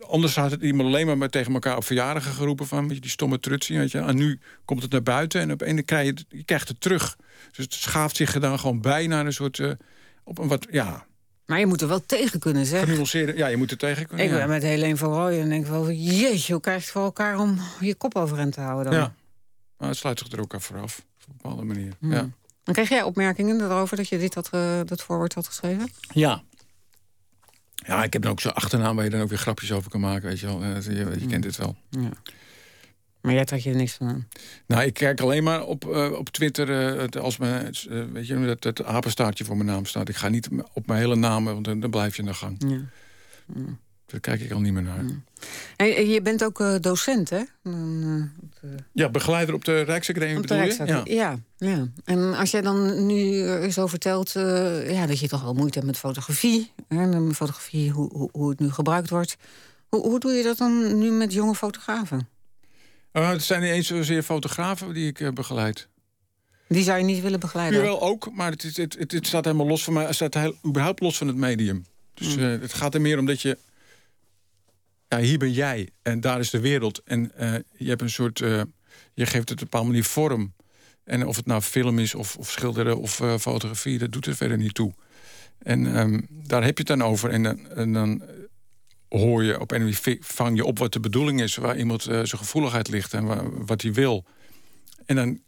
anders 0.00 0.36
had 0.36 0.50
het 0.50 0.62
iemand 0.62 0.88
alleen 0.88 1.18
maar, 1.18 1.28
tegen 1.28 1.52
elkaar 1.52 1.76
op 1.76 1.84
verjaardagen 1.84 2.32
geroepen 2.32 2.66
van 2.66 2.86
weet 2.86 2.94
je, 2.94 3.00
die 3.00 3.10
stomme 3.10 3.40
trutsie. 3.40 3.78
Weet 3.78 3.90
je. 3.90 3.98
En 3.98 4.16
nu 4.16 4.40
komt 4.64 4.82
het 4.82 4.90
naar 4.92 5.02
buiten 5.02 5.40
en 5.40 5.52
op 5.52 5.60
een 5.62 5.84
krijg 5.84 6.06
je, 6.06 6.24
je 6.28 6.44
krijgt 6.44 6.68
het 6.68 6.80
terug. 6.80 7.16
Dus 7.52 7.64
het 7.64 7.74
schaaft 7.74 8.16
zich 8.16 8.38
dan 8.38 8.58
gewoon 8.58 8.80
bij 8.80 9.06
naar 9.06 9.26
een 9.26 9.32
soort. 9.32 9.58
eh, 9.58 9.70
op 10.24 10.38
een 10.38 10.48
wat, 10.48 10.66
ja, 10.70 11.06
Maar 11.50 11.58
je 11.58 11.66
moet 11.66 11.80
er 11.80 11.88
wel 11.88 12.06
tegen 12.06 12.40
kunnen 12.40 12.66
zeggen. 12.66 13.36
Ja, 13.36 13.46
je 13.46 13.56
moet 13.56 13.70
er 13.70 13.76
tegen 13.76 14.06
kunnen. 14.06 14.26
Ik 14.26 14.32
ja. 14.32 14.38
ben 14.38 14.48
met 14.48 14.62
Helene 14.62 14.96
van 14.96 15.12
Rooyen 15.12 15.42
en 15.42 15.48
denk 15.48 15.66
wel... 15.66 15.90
jeetje, 15.90 16.52
hoe 16.52 16.62
krijg 16.62 16.78
je 16.78 16.82
het 16.82 16.92
voor 16.92 17.02
elkaar 17.02 17.38
om 17.38 17.60
je 17.80 17.94
kop 17.94 18.16
overeind 18.16 18.52
te 18.52 18.60
houden 18.60 18.92
dan? 18.92 19.00
Ja. 19.00 19.14
Maar 19.76 19.88
het 19.88 19.98
sluit 19.98 20.18
zich 20.18 20.32
er 20.32 20.40
ook 20.40 20.54
af 20.54 20.64
vooraf. 20.64 20.98
Op 20.98 21.26
een 21.28 21.34
bepaalde 21.42 21.64
manier. 21.64 21.92
Hmm. 21.98 22.12
Ja. 22.12 22.28
En 22.64 22.72
kreeg 22.72 22.88
jij 22.88 23.02
opmerkingen 23.02 23.60
erover 23.60 23.96
dat 23.96 24.08
je 24.08 24.18
dit 24.18 24.34
had, 24.34 24.50
dat 24.88 25.02
voorwoord 25.02 25.34
had 25.34 25.46
geschreven? 25.46 25.90
ja. 26.12 26.42
Ja, 27.74 28.04
ik 28.04 28.12
heb 28.12 28.22
dan 28.22 28.30
ook 28.30 28.40
zo'n 28.40 28.54
achternaam 28.54 28.96
waar 28.96 29.04
je 29.04 29.10
dan 29.10 29.20
ook 29.20 29.28
weer 29.28 29.38
grapjes 29.38 29.72
over 29.72 29.90
kan 29.90 30.00
maken, 30.00 30.28
weet 30.28 30.40
je 30.40 30.46
wel. 30.46 30.64
Je, 30.64 31.20
je 31.20 31.26
kent 31.26 31.44
het 31.44 31.56
wel. 31.56 31.76
Ja. 31.90 32.10
Maar 33.22 33.32
jij 33.32 33.44
trekt 33.44 33.62
je 33.62 33.70
er 33.70 33.76
niks 33.76 33.92
van 33.92 34.08
aan. 34.08 34.28
Nou, 34.66 34.82
ik 34.82 34.94
kijk 34.94 35.20
alleen 35.20 35.42
maar 35.44 35.64
op, 35.64 35.90
eh, 35.92 36.12
op 36.12 36.28
Twitter 36.28 36.70
eh, 36.94 37.00
het- 37.00 37.16
als 37.16 37.36
mijn, 37.36 37.74
eh, 37.90 38.02
weet 38.12 38.26
je, 38.26 38.44
dat 38.46 38.64
het 38.64 38.84
apenstaartje 38.84 39.44
voor 39.44 39.56
mijn 39.56 39.68
naam 39.68 39.84
staat. 39.86 40.08
Ik 40.08 40.16
ga 40.16 40.28
niet 40.28 40.48
op 40.72 40.86
mijn 40.86 41.00
hele 41.00 41.16
naam, 41.16 41.44
want 41.44 41.64
dan, 41.64 41.80
dan 41.80 41.90
blijf 41.90 42.16
je 42.16 42.22
in 42.22 42.28
de 42.28 42.34
gang. 42.34 42.56
Ja. 42.68 42.80
Daar 44.06 44.20
kijk 44.20 44.40
ik 44.40 44.52
al 44.52 44.60
niet 44.60 44.72
meer 44.72 44.82
naar. 44.82 45.04
En 45.76 46.08
je 46.08 46.22
bent 46.22 46.44
ook 46.44 46.82
docent, 46.82 47.30
hè? 47.30 47.42
Ja, 48.92 49.08
begeleider 49.08 49.54
op 49.54 49.64
de 49.64 49.80
Rijksacademie 49.80 50.36
op 50.36 50.42
de 50.42 50.48
bedoel 50.48 50.62
je? 50.66 50.74
Rijksacademie. 50.76 51.14
Ja. 51.18 51.38
ja. 51.56 51.88
En 52.04 52.34
als 52.34 52.50
jij 52.50 52.60
dan 52.60 53.06
nu 53.06 53.44
zo 53.70 53.86
vertelt 53.86 54.30
ja, 54.86 55.06
dat 55.06 55.18
je 55.18 55.28
toch 55.28 55.42
wel 55.42 55.54
moeite 55.54 55.74
hebt 55.78 55.90
met 55.90 55.98
fotografie. 55.98 56.70
Hè, 56.88 57.32
fotografie, 57.34 57.90
hoe, 57.90 58.10
hoe, 58.12 58.28
hoe 58.32 58.50
het 58.50 58.60
nu 58.60 58.70
gebruikt 58.70 59.10
wordt. 59.10 59.36
Hoe, 59.88 60.00
hoe 60.02 60.20
doe 60.20 60.32
je 60.32 60.42
dat 60.42 60.58
dan 60.58 60.98
nu 60.98 61.10
met 61.10 61.32
jonge 61.32 61.54
fotografen? 61.54 62.28
Eh, 63.12 63.30
het 63.30 63.42
zijn 63.42 63.62
niet 63.62 63.70
eens 63.70 63.86
zozeer 63.86 64.22
fotografen 64.22 64.94
die 64.94 65.06
ik 65.08 65.20
eh, 65.20 65.28
begeleid. 65.30 65.88
Die 66.68 66.82
zou 66.82 66.98
je 66.98 67.04
niet 67.04 67.22
willen 67.22 67.40
begeleiden? 67.40 67.78
Jawel 67.80 68.02
ook, 68.02 68.32
maar 68.32 68.50
het, 68.50 68.62
het, 68.62 68.76
het, 68.98 69.12
het 69.12 69.26
staat 69.26 69.44
helemaal 69.44 69.66
los 69.66 69.84
van 69.84 69.92
mij. 69.92 70.04
Het 70.04 70.14
staat 70.14 70.34
heel, 70.34 70.54
überhaupt 70.66 71.00
los 71.00 71.16
van 71.18 71.26
het 71.26 71.36
medium. 71.36 71.86
Dus 72.14 72.34
Hmm. 72.34 72.44
eh, 72.54 72.60
het 72.60 72.72
gaat 72.72 72.94
er 72.94 73.00
meer 73.00 73.18
om 73.18 73.26
dat 73.26 73.42
je... 73.42 73.58
Ja, 75.08 75.18
hier 75.18 75.38
ben 75.38 75.52
jij 75.52 75.88
en 76.02 76.20
daar 76.20 76.40
is 76.40 76.50
de 76.50 76.60
wereld. 76.60 77.02
En 77.04 77.32
je 77.76 77.88
hebt 77.88 78.00
een 78.02 78.10
soort... 78.10 78.38
je 78.38 79.26
geeft 79.26 79.34
het 79.34 79.50
op 79.50 79.58
een 79.58 79.64
bepaalde 79.64 79.86
manier 79.88 80.04
vorm. 80.04 80.52
En 81.04 81.26
of 81.26 81.36
het 81.36 81.46
nou 81.46 81.60
film 81.62 81.98
is 81.98 82.14
of, 82.14 82.36
of 82.36 82.50
schilderen 82.50 82.98
of 82.98 83.14
fotografie... 83.40 83.98
dat 83.98 84.12
doet 84.12 84.26
er 84.26 84.36
verder 84.36 84.56
niet 84.56 84.74
toe. 84.74 84.94
En 85.58 85.94
ehm, 85.96 86.20
daar 86.30 86.64
heb 86.64 86.78
je 86.78 86.84
het 86.88 86.98
dan 86.98 87.08
over. 87.08 87.30
En, 87.30 87.42
dan- 87.42 87.68
en 87.70 87.92
dan 87.92 88.22
hoor 89.18 89.44
je 89.44 89.60
op 89.60 89.70
een 89.70 89.80
manier 89.80 89.94
vi- 89.96 90.18
vang 90.20 90.56
je 90.56 90.64
op 90.64 90.78
wat 90.78 90.92
de 90.92 91.00
bedoeling 91.00 91.40
is... 91.40 91.56
waar 91.56 91.78
iemand 91.78 92.00
eh, 92.06 92.12
zijn 92.14 92.26
gevoeligheid 92.28 92.88
ligt 92.88 93.14
en 93.14 93.24
wa- 93.24 93.48
wat 93.50 93.82
hij 93.82 93.92
wil. 93.92 94.24
En 95.06 95.16
dan 95.16 95.40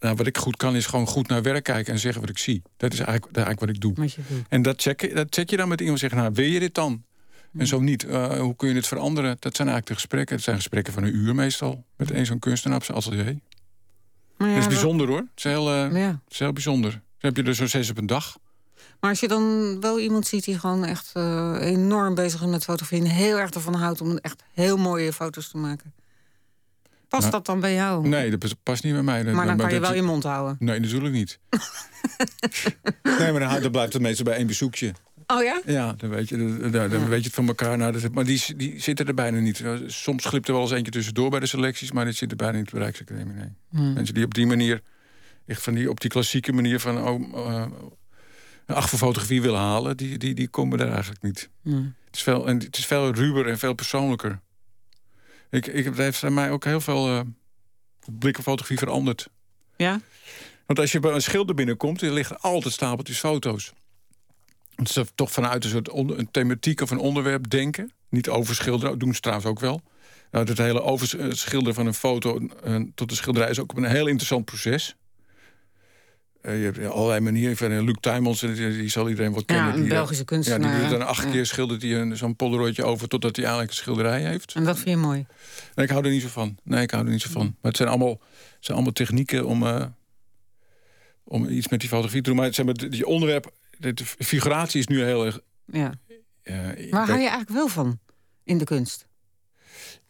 nou, 0.00 0.16
wat 0.16 0.26
ik 0.26 0.38
goed 0.38 0.56
kan, 0.56 0.76
is 0.76 0.86
gewoon 0.86 1.06
goed 1.06 1.28
naar 1.28 1.42
werk 1.42 1.64
kijken 1.64 1.92
en 1.92 1.98
zeggen 1.98 2.20
wat 2.20 2.30
ik 2.30 2.38
zie. 2.38 2.62
Dat 2.76 2.92
is 2.92 2.98
eigenlijk, 2.98 3.36
eigenlijk 3.36 3.60
wat 3.66 3.68
ik 3.74 3.80
doe. 3.80 3.92
Wat 3.94 4.12
je 4.12 4.20
doet. 4.28 4.44
En 4.48 4.62
dat 4.62 4.82
check, 4.82 5.14
dat 5.14 5.26
check 5.30 5.50
je 5.50 5.56
dan 5.56 5.68
met 5.68 5.80
iemand 5.80 5.98
zeggen, 5.98 6.18
nou, 6.18 6.30
wil 6.34 6.44
je 6.44 6.58
dit 6.60 6.74
dan? 6.74 7.04
En 7.58 7.66
zo 7.66 7.80
niet. 7.80 8.04
Eh, 8.04 8.38
hoe 8.40 8.56
kun 8.56 8.68
je 8.68 8.74
het 8.74 8.86
veranderen? 8.86 9.36
Dat 9.38 9.56
zijn 9.56 9.68
eigenlijk 9.68 9.86
de 9.86 9.94
gesprekken. 9.94 10.34
Het 10.34 10.44
zijn 10.44 10.56
gesprekken 10.56 10.92
van 10.92 11.02
een 11.02 11.14
uur 11.16 11.34
meestal. 11.34 11.84
Met 11.96 12.10
één 12.10 12.26
zo'n 12.26 12.38
kunstenaar 12.38 12.76
op 12.76 12.84
zijn 12.84 12.96
atelier. 12.98 13.24
Ja, 13.26 13.34
dat 14.38 14.48
is 14.48 14.54
dat- 14.54 14.68
bijzonder 14.68 15.06
hoor. 15.08 15.18
Het 15.18 15.28
is 15.34 15.42
heel, 15.42 15.68
eh, 15.70 15.74
Ja. 15.92 16.08
het 16.24 16.32
is 16.32 16.38
heel 16.38 16.52
bijzonder. 16.52 16.90
Dan 16.90 17.00
heb 17.18 17.36
je 17.36 17.42
er 17.42 17.54
zo'n 17.54 17.68
zes 17.68 17.90
op 17.90 17.98
een 17.98 18.06
dag. 18.06 18.38
Maar 19.00 19.10
als 19.10 19.20
je 19.20 19.28
dan 19.28 19.76
wel 19.80 20.00
iemand 20.00 20.26
ziet 20.26 20.44
die 20.44 20.58
gewoon 20.58 20.84
echt 20.84 21.10
eh, 21.12 21.56
enorm 21.60 22.14
bezig 22.14 22.42
is 22.42 22.46
met 22.46 22.64
fotografie... 22.64 23.00
en 23.00 23.10
heel 23.10 23.38
erg 23.38 23.50
ervan 23.50 23.74
houdt 23.74 24.00
om 24.00 24.16
echt 24.16 24.42
heel 24.52 24.76
mooie 24.76 25.12
foto's 25.12 25.48
te 25.48 25.56
maken. 25.56 25.94
Past 27.08 27.22
Nou, 27.22 27.32
dat 27.32 27.46
dan 27.46 27.60
bij 27.60 27.74
jou? 27.74 28.08
Nee, 28.08 28.36
dat 28.36 28.54
past 28.62 28.84
niet 28.84 28.92
bij 28.92 29.02
mij. 29.02 29.24
maar 29.24 29.46
dan 29.46 29.56
kan 29.56 29.72
je 29.72 29.80
wel 29.80 29.94
je 29.94 30.02
mond 30.02 30.22
houden. 30.22 30.56
Nee, 30.58 30.80
natuurlijk 30.80 31.14
niet. 31.14 31.38
nee, 33.18 33.32
maar 33.32 33.40
dan, 33.40 33.62
dan 33.62 33.70
blijft 33.70 33.92
het 33.92 34.02
meestal 34.02 34.24
bij 34.24 34.36
één 34.36 34.46
bezoekje. 34.46 34.92
Oh 35.26 35.42
ja? 35.42 35.60
Ja, 35.66 35.92
dan 35.92 36.10
weet 36.10 36.28
je, 36.28 36.36
dan, 36.70 37.08
weet 37.08 37.20
je 37.20 37.26
het 37.26 37.34
van 37.34 37.46
elkaar. 37.46 37.78
Nou, 37.78 37.92
dat, 37.92 38.12
maar 38.12 38.24
die, 38.24 38.56
die 38.56 38.80
zitten 38.80 39.06
er 39.06 39.14
bijna 39.14 39.38
niet. 39.38 39.64
Soms 39.86 40.24
glipt 40.24 40.48
er 40.48 40.54
wel 40.54 40.62
eens 40.62 40.72
eentje 40.72 40.92
tussendoor 40.92 41.30
bij 41.30 41.40
de 41.40 41.46
selecties... 41.46 41.92
maar 41.92 42.04
dit 42.04 42.16
zit 42.16 42.30
er 42.30 42.36
bijna 42.36 42.58
niet 42.58 42.70
de 42.70 42.78
Rijksacademie, 42.78 43.34
nee. 43.34 43.52
Hmm. 43.70 43.92
Mensen 43.92 44.14
die 44.14 44.24
op 44.24 44.34
die 44.34 44.46
manier... 44.46 44.82
echt 45.46 45.62
van 45.62 45.74
die, 45.74 45.90
op 45.90 46.00
die 46.00 46.10
klassieke 46.10 46.52
manier 46.52 46.80
van... 46.80 47.02
Oh, 47.02 47.22
eh, 47.34 47.66
acht 48.66 48.88
voor 48.90 48.98
fotografie 48.98 49.42
willen 49.42 49.60
halen... 49.60 49.96
die, 49.96 50.18
die, 50.18 50.34
die 50.34 50.48
komen 50.48 50.80
er 50.80 50.90
eigenlijk 50.90 51.22
niet. 51.22 51.50
Hmm. 51.62 51.94
Het, 52.04 52.16
is 52.16 52.22
veel, 52.22 52.46
en 52.48 52.58
het 52.58 52.78
is 52.78 52.86
veel 52.86 53.10
ruwer 53.12 53.48
en 53.48 53.58
veel 53.58 53.74
persoonlijker. 53.74 54.40
Ik, 55.50 55.66
ik, 55.66 55.84
het 55.84 55.96
heeft 55.96 56.28
mij 56.28 56.50
ook 56.50 56.64
heel 56.64 56.80
veel... 56.80 57.08
eh 57.08 57.20
blik 58.12 58.38
op 58.38 58.42
fotografie 58.42 58.78
veranderd. 58.78 59.28
Ja? 59.76 60.00
Want 60.66 60.78
als 60.78 60.92
je 60.92 61.00
bij 61.00 61.12
een 61.12 61.22
schilder 61.22 61.54
binnenkomt, 61.54 62.02
er 62.02 62.12
liggen 62.12 62.40
altijd 62.40 62.74
stapeltjes 62.74 63.18
foto's. 63.18 63.72
Het 64.74 64.96
is 64.96 65.04
toch 65.14 65.32
vanuit 65.32 65.64
een 65.64 65.70
soort 65.70 65.88
onder- 65.88 66.18
een 66.18 66.30
thematiek 66.30 66.80
of 66.80 66.90
een 66.90 66.98
onderwerp 66.98 67.50
denken. 67.50 67.92
Niet 68.08 68.28
overschilderen, 68.28 68.98
doen 68.98 69.14
ze 69.14 69.20
trouwens 69.20 69.48
ook 69.48 69.60
wel. 69.60 69.82
Nou, 70.30 70.46
het 70.48 70.58
hele 70.58 70.82
overschilderen 70.82 71.74
van 71.74 71.86
een 71.86 71.94
foto 71.94 72.38
eh, 72.38 72.80
tot 72.94 73.08
de 73.08 73.14
schilderij 73.14 73.50
is 73.50 73.58
ook 73.58 73.76
een 73.76 73.84
heel 73.84 74.06
interessant 74.06 74.44
proces. 74.44 74.96
Eh, 76.46 76.58
je 76.58 76.64
hebt 76.64 76.86
allerlei 76.86 77.20
manieren. 77.20 77.56
Van, 77.56 77.70
eh, 77.70 77.82
Luc 77.82 77.96
Tuymans, 78.00 78.42
eh, 78.42 78.54
die, 78.54 78.68
die 78.70 78.88
zal 78.88 79.08
iedereen 79.08 79.32
wel 79.32 79.44
kennen. 79.44 79.66
Ja, 79.66 79.74
een 79.74 79.80
die, 79.80 79.88
Belgische 79.88 80.18
Ja, 80.22 80.24
kunstenaar. 80.24 80.70
die 80.72 80.80
doet 80.80 80.98
dan 80.98 81.06
acht 81.08 81.24
Ja. 81.24 81.30
keer 81.30 81.46
schildert 81.46 81.82
hij 81.82 81.94
een- 82.00 82.16
zo'n 82.16 82.36
polderooitje 82.36 82.84
over... 82.84 83.08
totdat 83.08 83.36
hij 83.36 83.44
eigenlijk 83.44 83.74
een 83.74 83.82
schilderij 83.82 84.22
heeft. 84.22 84.54
En 84.54 84.64
dat 84.64 84.76
vind 84.76 84.88
je 84.88 84.96
mooi? 84.96 85.26
Nee, 85.74 85.84
ik 85.86 85.90
hou 85.92 86.04
er 86.04 86.10
niet 86.10 86.22
zo 86.22 86.28
van. 86.28 86.58
Nee, 86.62 86.82
ik 86.82 86.90
hou 86.90 87.04
er 87.04 87.10
niet 87.10 87.20
zo 87.22 87.30
van. 87.30 87.42
Maar 87.44 87.54
het 87.70 87.76
zijn 87.76 87.88
allemaal, 87.88 88.10
het 88.30 88.56
zijn 88.60 88.76
allemaal 88.76 88.92
technieken 88.92 89.46
om, 89.46 89.64
om 91.24 91.48
iets 91.48 91.68
met 91.68 91.80
die 91.80 91.88
fotografie 91.88 92.22
te 92.22 92.28
doen. 92.28 92.36
Maar 92.36 92.46
het 92.46 92.54
zijn 92.54 92.66
met 92.66 92.86
die 92.90 93.06
onderwerp, 93.06 93.52
de 93.78 93.94
figuratie 94.18 94.80
is 94.80 94.86
nu 94.86 95.02
heel 95.02 95.24
erg. 95.26 95.40
Ja. 95.66 95.92
Waar 96.90 97.06
hou 97.06 97.06
je 97.06 97.28
eigenlijk 97.28 97.50
wel 97.50 97.68
van 97.68 97.98
in 98.44 98.58
de 98.58 98.64
kunst? 98.64 99.06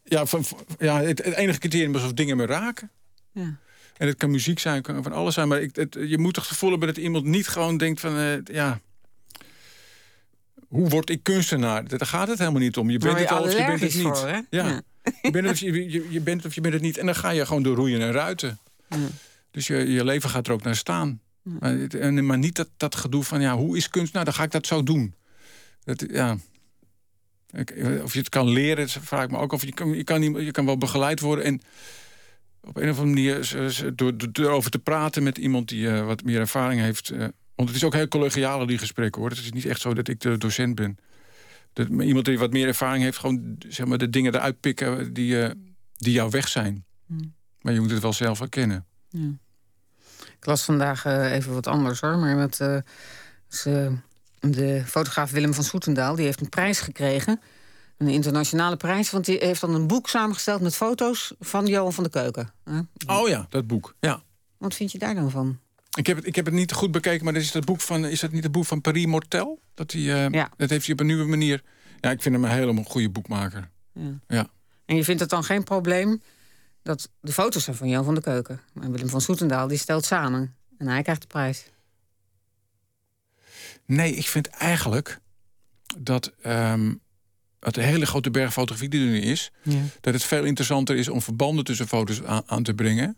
Ja, 0.04 0.26
van, 0.26 0.44
van- 0.44 0.58
ja 0.78 1.00
het, 1.00 1.24
het 1.24 1.34
enige 1.34 1.58
criterium 1.58 1.94
is 1.94 2.02
of 2.04 2.12
dingen 2.12 2.36
me 2.36 2.46
raken. 2.46 2.90
Ja. 3.32 3.58
En 3.96 4.06
het 4.06 4.16
kan 4.16 4.30
muziek 4.30 4.58
zijn, 4.58 4.82
kan 4.82 5.02
van 5.02 5.12
alles 5.12 5.34
zijn. 5.34 5.48
Maar 5.48 5.60
ik, 5.60 5.76
het, 5.76 5.96
je 6.06 6.18
moet 6.18 6.34
toch 6.34 6.42
het 6.44 6.52
gevoel 6.52 6.70
hebben 6.70 6.88
dat 6.88 6.96
iemand 6.96 7.24
niet 7.24 7.48
gewoon 7.48 7.76
denkt 7.76 8.00
van... 8.00 8.16
eh, 8.18 8.32
ja, 8.44 8.80
hoe 10.68 10.88
word 10.88 11.10
ik 11.10 11.22
kunstenaar? 11.22 11.88
Daar 11.88 12.06
gaat 12.06 12.28
het 12.28 12.38
helemaal 12.38 12.60
niet 12.60 12.76
om. 12.76 12.90
Je 12.90 12.98
bent 12.98 13.18
het 13.18 13.30
al 13.30 13.42
of 13.42 13.50
je 13.50 13.56
bent 13.66 13.80
het 13.80 13.94
niet. 13.94 14.02
voor? 14.02 14.28
Ja. 14.28 14.44
Ja. 14.50 14.80
Je, 15.22 15.30
bent 15.30 15.44
het, 15.44 15.52
of 15.54 15.60
je, 15.60 15.90
je, 15.90 16.06
je 16.10 16.20
bent 16.20 16.36
het 16.36 16.46
of 16.46 16.54
je 16.54 16.60
bent 16.60 16.74
het 16.74 16.82
niet. 16.82 16.98
En 16.98 17.06
dan 17.06 17.14
ga 17.14 17.30
je 17.30 17.46
gewoon 17.46 17.62
door 17.62 17.76
roeien 17.76 18.00
en 18.00 18.12
ruiten. 18.12 18.58
Ja. 18.88 18.96
Dus 19.50 19.66
je, 19.66 19.76
je 19.76 20.04
leven 20.04 20.30
gaat 20.30 20.46
er 20.46 20.52
ook 20.52 20.62
naar 20.62 20.76
staan. 20.76 21.20
Maar, 21.42 21.78
en, 21.86 22.26
maar 22.26 22.38
niet 22.38 22.56
dat, 22.56 22.68
dat 22.76 22.94
gedoe 22.94 23.24
van, 23.24 23.40
ja, 23.40 23.56
hoe 23.56 23.76
is 23.76 23.88
kunst? 23.88 24.12
Nou, 24.12 24.24
dan 24.24 24.34
ga 24.34 24.42
ik 24.42 24.50
dat 24.50 24.66
zo 24.66 24.82
doen. 24.82 25.14
Dat, 25.84 26.04
ja. 26.10 26.36
Ik- 27.52 27.74
Of 28.02 28.12
je 28.12 28.18
het 28.18 28.28
kan 28.28 28.48
leren, 28.48 28.88
vraag 28.88 29.24
ik 29.24 29.30
me 29.30 29.38
ook. 29.38 29.52
Of 29.52 29.64
je 29.64 29.72
kan, 29.74 29.88
je 29.94 30.04
kan, 30.04 30.22
je 30.44 30.50
kan 30.50 30.66
wel 30.66 30.78
begeleid 30.78 31.20
worden. 31.20 31.44
En 31.44 31.60
op 32.66 32.76
een 32.76 32.90
of 32.90 32.98
andere 32.98 33.06
manier, 33.06 33.94
door, 33.94 34.32
door 34.32 34.44
erover 34.44 34.70
te 34.70 34.78
praten 34.78 35.22
met 35.22 35.38
iemand 35.38 35.68
die 35.68 35.88
eh, 35.88 36.06
wat 36.06 36.24
meer 36.24 36.40
ervaring 36.40 36.80
heeft. 36.80 37.10
eh, 37.10 37.18
want 37.54 37.68
het 37.68 37.76
is 37.76 37.84
ook 37.84 37.94
heel 37.94 38.08
collegiale, 38.08 38.66
die 38.66 38.78
gesprekken 38.78 39.20
hoor. 39.20 39.30
Het 39.30 39.38
is 39.38 39.52
niet 39.52 39.64
echt 39.64 39.80
zo 39.80 39.94
dat 39.94 40.08
ik 40.08 40.20
de 40.20 40.38
docent 40.38 40.74
ben. 40.74 40.98
Dat 41.72 41.88
iemand 41.88 42.24
die 42.24 42.38
wat 42.38 42.52
meer 42.52 42.66
ervaring 42.66 43.02
heeft, 43.02 43.18
gewoon 43.18 43.56
zeg 43.68 43.86
maar, 43.86 43.98
de 43.98 44.10
dingen 44.10 44.34
eruit 44.34 44.60
pikken 44.60 45.12
die, 45.12 45.42
eh, 45.42 45.50
die 45.96 46.12
jouw 46.12 46.30
weg 46.30 46.48
zijn. 46.48 46.84
Maar 47.60 47.72
je 47.72 47.80
moet 47.80 47.90
het 47.90 48.02
wel 48.02 48.12
zelf 48.12 48.38
herkennen. 48.38 48.86
Ik 50.38 50.46
las 50.46 50.64
vandaag 50.64 51.04
even 51.04 51.52
wat 51.52 51.66
anders 51.66 52.00
hoor. 52.00 52.16
Maar 52.18 52.48
eh, 52.58 52.78
ze, 53.48 53.96
de 54.40 54.82
fotograaf 54.86 55.30
Willem 55.30 55.54
van 55.54 55.64
Soetendaal 55.64 56.14
die 56.14 56.24
heeft 56.24 56.40
een 56.40 56.48
prijs 56.48 56.80
gekregen. 56.80 57.40
Een 57.96 58.08
internationale 58.08 58.76
prijs. 58.76 59.10
Want 59.10 59.24
die 59.24 59.38
heeft 59.38 59.60
dan 59.60 59.74
een 59.74 59.86
boek 59.86 60.08
samengesteld 60.08 60.60
met 60.60 60.76
foto's 60.76 61.34
van 61.40 61.66
Johan 61.66 61.92
van 61.92 62.04
de 62.04 62.10
Keuken. 62.10 62.50
Hè? 62.64 62.80
Oh 63.06 63.28
ja, 63.28 63.46
dat 63.50 63.66
boek. 63.66 63.94
Ja. 64.00 64.22
Wat 64.58 64.74
vind 64.74 64.92
je 64.92 64.98
daar 64.98 65.14
dan 65.14 65.30
van? 65.30 65.58
Ik 65.98 66.06
heb, 66.06 66.16
het, 66.16 66.26
ik 66.26 66.34
heb 66.34 66.44
het 66.44 66.54
niet 66.54 66.72
goed 66.72 66.90
bekeken, 66.90 67.24
maar 67.24 67.34
is, 67.34 67.52
dat 67.52 67.64
boek 67.64 67.80
van, 67.80 68.04
is 68.04 68.20
dat 68.20 68.30
niet 68.32 68.42
het 68.42 68.52
boek 68.52 68.64
van 68.64 68.80
Paris 68.80 69.06
Mortel? 69.06 69.60
Dat, 69.74 69.90
die, 69.90 70.12
eh, 70.12 70.28
Ja. 70.30 70.50
dat 70.56 70.70
heeft 70.70 70.84
hij 70.84 70.94
op 70.94 71.00
een 71.00 71.06
nieuwe 71.06 71.24
manier. 71.24 71.62
Ja, 72.00 72.10
ik 72.10 72.22
vind 72.22 72.34
hem 72.34 72.44
een 72.44 72.50
hele 72.50 72.84
goede 72.84 73.10
boekmaker. 73.10 73.70
Ja. 73.92 74.18
Ja. 74.28 74.50
En 74.84 74.96
je 74.96 75.04
vindt 75.04 75.20
het 75.20 75.30
dan 75.30 75.44
geen 75.44 75.64
probleem 75.64 76.22
dat 76.82 77.10
de 77.20 77.32
foto's 77.32 77.64
zijn 77.64 77.76
van 77.76 77.88
Johan 77.88 78.04
van 78.04 78.14
de 78.14 78.20
Keuken. 78.20 78.60
En 78.80 78.92
Willem 78.92 79.08
van 79.08 79.20
Soetendaal 79.20 79.68
die 79.68 79.78
stelt 79.78 80.04
samen. 80.04 80.56
En 80.78 80.86
hij 80.86 81.02
krijgt 81.02 81.20
de 81.20 81.26
prijs. 81.26 81.70
Nee, 83.86 84.12
ik 84.14 84.26
vind 84.26 84.46
eigenlijk 84.46 85.18
dat 85.98 86.32
ehm 86.42 86.94
het 87.60 87.74
de 87.74 87.82
hele 87.82 88.06
grote 88.06 88.30
berg 88.30 88.52
fotografie 88.52 88.88
die 88.88 89.00
er 89.00 89.06
nu 89.10 89.20
is, 89.20 89.50
Ja. 89.62 89.80
dat 90.00 90.14
het 90.14 90.22
veel 90.24 90.44
interessanter 90.44 90.96
is 90.96 91.08
om 91.08 91.22
verbanden 91.22 91.64
tussen 91.64 91.88
foto's 91.88 92.22
aan, 92.22 92.42
aan 92.46 92.62
te 92.62 92.74
brengen. 92.74 93.16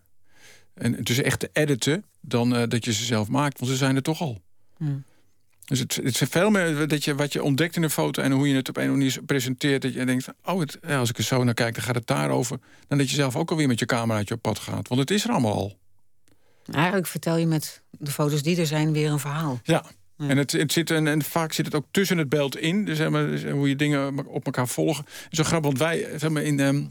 En 0.75 1.05
tussen 1.05 1.25
echt 1.25 1.39
te 1.41 1.51
editen 1.53 2.05
dan 2.21 2.57
eh, 2.57 2.69
dat 2.69 2.85
je 2.85 2.93
ze 2.93 3.05
zelf 3.05 3.29
maakt, 3.29 3.59
want 3.59 3.71
ze 3.71 3.77
zijn 3.77 3.97
er 3.97 4.03
toch 4.03 4.21
al. 4.21 4.41
Ja. 4.79 4.87
Dus 5.65 5.79
het, 5.79 5.95
het 6.03 6.21
is 6.21 6.29
veel 6.31 6.51
meer 6.51 6.89
dat 6.89 7.05
je, 7.05 7.15
wat 7.15 7.33
je 7.33 7.43
ontdekt 7.43 7.77
in 7.77 7.83
een 7.83 7.91
foto 7.91 8.23
en 8.23 8.33
hoe 8.33 8.49
je 8.49 8.55
het 8.55 8.69
op 8.69 8.77
een 8.77 8.83
of 8.83 8.89
andere 8.91 9.05
manier 9.11 9.25
presenteert. 9.27 9.83
Dat 9.83 9.93
je 9.95 10.05
denkt, 10.05 10.27
oh, 10.45 10.61
het, 10.61 10.79
ja, 10.87 10.99
als 10.99 11.11
ik 11.11 11.19
er 11.19 11.25
zo 11.25 11.45
naar 11.45 11.55
kijk, 11.55 11.75
dan 11.75 11.85
gaat 11.85 11.95
het 11.95 12.07
daarover. 12.07 12.59
Dan 12.87 12.99
dat 12.99 13.09
je 13.11 13.15
zelf 13.15 13.37
ook 13.37 13.51
alweer 13.51 13.67
met 13.67 13.79
je 13.79 13.87
cameraatje 13.87 14.35
op 14.35 14.43
pad 14.43 14.59
gaat. 14.59 14.89
Want 14.89 15.01
het 15.01 15.11
is 15.11 15.25
er 15.25 15.31
allemaal 15.31 15.53
al. 15.55 15.79
Eigenlijk 16.73 17.07
vertel 17.07 17.37
je 17.37 17.47
met 17.47 17.83
de 17.91 18.11
foto's 18.11 18.43
die 18.43 18.57
er 18.61 18.67
zijn 18.67 18.93
weer 18.93 19.11
een 19.11 19.19
verhaal. 19.19 19.61
Ja. 19.63 19.85
En, 20.19 20.37
het, 20.37 20.53
het 20.53 20.73
zit, 20.73 20.91
en, 20.91 21.07
en 21.07 21.23
vaak 21.23 21.53
zit 21.53 21.65
het 21.67 21.75
ook 21.75 21.87
tussen 21.91 22.19
het 22.19 22.29
beeld 22.29 22.57
in. 22.57 22.85
Dus, 22.85 22.97
zeg 22.97 23.09
maar, 23.11 23.27
dus 23.27 23.45
hoe 23.45 23.69
je 23.69 23.77
dingen 23.77 24.27
op 24.27 24.45
elkaar 24.45 24.69
volgen. 24.69 25.05
Zo 25.31 25.43
grappig, 25.43 25.67
want 25.67 25.79
wij 25.79 26.19
zeg 26.19 26.31
maar, 26.31 26.43
in, 26.43 26.61
ehm, 26.61 26.85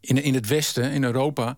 in, 0.00 0.22
in 0.22 0.34
het 0.34 0.46
Westen, 0.48 0.90
in 0.90 1.04
Europa... 1.04 1.56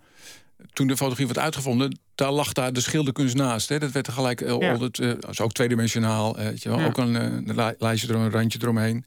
toen 0.72 0.86
de 0.86 0.92
fotografie 0.96 1.26
werd 1.26 1.38
uitgevonden, 1.38 1.98
daar 2.14 2.30
lag 2.32 2.52
daar 2.52 2.72
de 2.72 2.80
schilderkunst 2.80 3.34
naast. 3.34 3.68
Hè. 3.68 3.78
Dat 3.78 3.90
werd 3.92 4.08
gelijk 4.08 4.40
uh, 4.40 4.56
Ja. 4.58 4.78
eh, 4.92 5.12
is 5.30 5.40
ook 5.40 5.52
tweedimensionaal. 5.52 6.38
eh, 6.38 6.44
weet 6.44 6.62
je 6.62 6.68
wel. 6.68 6.78
Ja. 6.78 6.86
Ook 6.86 6.96
een, 6.98 7.16
eh, 7.16 7.22
een 7.22 7.54
li- 7.54 7.74
lijstje 7.78 8.08
erom, 8.08 8.22
een 8.22 8.30
randje 8.30 8.58
eromheen, 8.62 9.04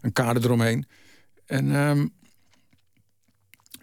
een 0.00 0.12
kader 0.12 0.44
eromheen. 0.44 0.86
En 1.46 1.74
ehm, 1.74 2.06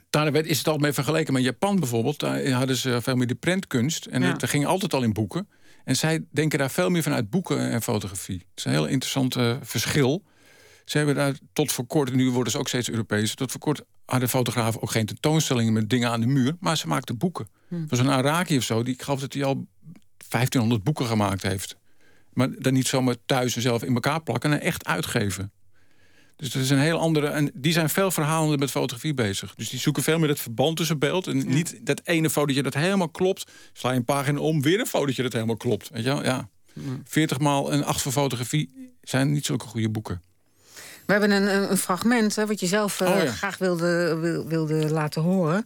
daar 0.09 0.31
werd, 0.31 0.45
is 0.45 0.57
het 0.57 0.67
al 0.67 0.77
mee 0.77 0.93
vergeleken. 0.93 1.33
Maar 1.33 1.41
in 1.41 1.47
Japan 1.47 1.79
bijvoorbeeld, 1.79 2.19
daar 2.19 2.49
hadden 2.49 2.75
ze 2.75 3.01
veel 3.01 3.15
meer 3.15 3.27
de 3.27 3.35
prentkunst. 3.35 4.05
En 4.05 4.21
Ja. 4.21 4.31
het 4.31 4.49
ging 4.49 4.65
altijd 4.65 4.93
al 4.93 5.03
in 5.03 5.13
boeken. 5.13 5.47
En 5.89 5.95
zij 5.95 6.25
denken 6.31 6.59
daar 6.59 6.71
veel 6.71 6.89
meer 6.89 7.03
vanuit 7.03 7.29
boeken 7.29 7.71
en 7.71 7.81
fotografie. 7.81 8.37
Het 8.37 8.57
is 8.57 8.65
een 8.65 8.71
heel 8.71 8.87
interessant 8.87 9.35
eh, 9.35 9.55
verschil. 9.61 10.23
Ze 10.85 10.97
hebben 10.97 11.15
daar 11.15 11.37
tot 11.53 11.71
voor 11.71 11.85
kort, 11.85 12.13
nu 12.13 12.31
worden 12.31 12.51
ze 12.51 12.59
ook 12.59 12.67
steeds 12.67 12.89
Europees... 12.89 13.35
tot 13.35 13.51
voor 13.51 13.59
kort 13.59 13.81
hadden 14.05 14.29
fotografen 14.29 14.81
ook 14.81 14.91
geen 14.91 15.05
tentoonstellingen 15.05 15.73
met 15.73 15.89
dingen 15.89 16.09
aan 16.09 16.21
de 16.21 16.27
muur... 16.27 16.55
maar 16.59 16.77
ze 16.77 16.87
maakten 16.87 17.17
boeken. 17.17 17.47
Hm. 17.67 17.75
Er 17.75 17.87
was 17.87 17.99
een 17.99 18.09
Araki 18.09 18.57
of 18.57 18.63
zo, 18.63 18.83
die, 18.83 18.93
ik 18.93 19.01
geloof 19.01 19.19
dat 19.19 19.33
hij 19.33 19.43
al 19.43 19.67
1500 20.29 20.83
boeken 20.83 21.05
gemaakt 21.05 21.41
heeft. 21.41 21.77
Maar 22.33 22.49
dan 22.59 22.73
niet 22.73 22.87
zomaar 22.87 23.15
thuis 23.25 23.55
en 23.55 23.61
zelf 23.61 23.83
in 23.83 23.93
elkaar 23.93 24.23
plakken... 24.23 24.51
en 24.51 24.61
echt 24.61 24.85
uitgeven. 24.85 25.51
Dus 26.39 26.51
dat 26.51 26.61
is 26.61 26.69
een 26.69 26.79
heel 26.79 26.99
andere... 26.99 27.27
En 27.27 27.51
die 27.53 27.71
zijn 27.73 27.89
veel 27.89 28.11
verhalender 28.11 28.59
met 28.59 28.71
fotografie 28.71 29.13
bezig. 29.13 29.55
Dus 29.55 29.69
die 29.69 29.79
zoeken 29.79 30.03
veel 30.03 30.19
meer 30.19 30.29
het 30.29 30.39
verband 30.39 30.77
tussen 30.77 30.99
beeld... 30.99 31.27
en 31.27 31.47
niet 31.47 31.79
dat 31.83 32.01
ene 32.03 32.29
fotootje 32.29 32.63
dat 32.63 32.73
helemaal 32.73 33.09
klopt. 33.09 33.51
Sla 33.73 33.91
je 33.91 33.97
een 33.97 34.05
pagina 34.05 34.39
om, 34.39 34.61
weer 34.61 34.79
een 34.79 34.85
fotootje 34.87 35.23
dat 35.23 35.33
helemaal 35.33 35.57
klopt. 35.57 35.89
Weet 35.89 36.03
je 36.03 36.09
wel? 36.09 36.23
Ja. 36.23 36.49
40 37.03 37.39
maal 37.39 37.71
en 37.71 37.83
8 37.83 38.01
voor 38.01 38.11
fotografie 38.11 38.91
zijn 39.01 39.31
niet 39.31 39.45
zulke 39.45 39.65
goede 39.65 39.89
boeken. 39.89 40.21
We 41.05 41.11
hebben 41.11 41.31
een, 41.31 41.55
een, 41.55 41.71
een 41.71 41.77
fragment 41.77 42.35
hè, 42.35 42.45
wat 42.45 42.59
je 42.59 42.67
zelf 42.67 43.01
eh, 43.01 43.09
Oh, 43.09 43.23
ja. 43.23 43.31
graag 43.31 43.57
wilde, 43.57 44.15
wil- 44.15 44.47
wilde 44.47 44.89
laten 44.91 45.21
horen. 45.21 45.65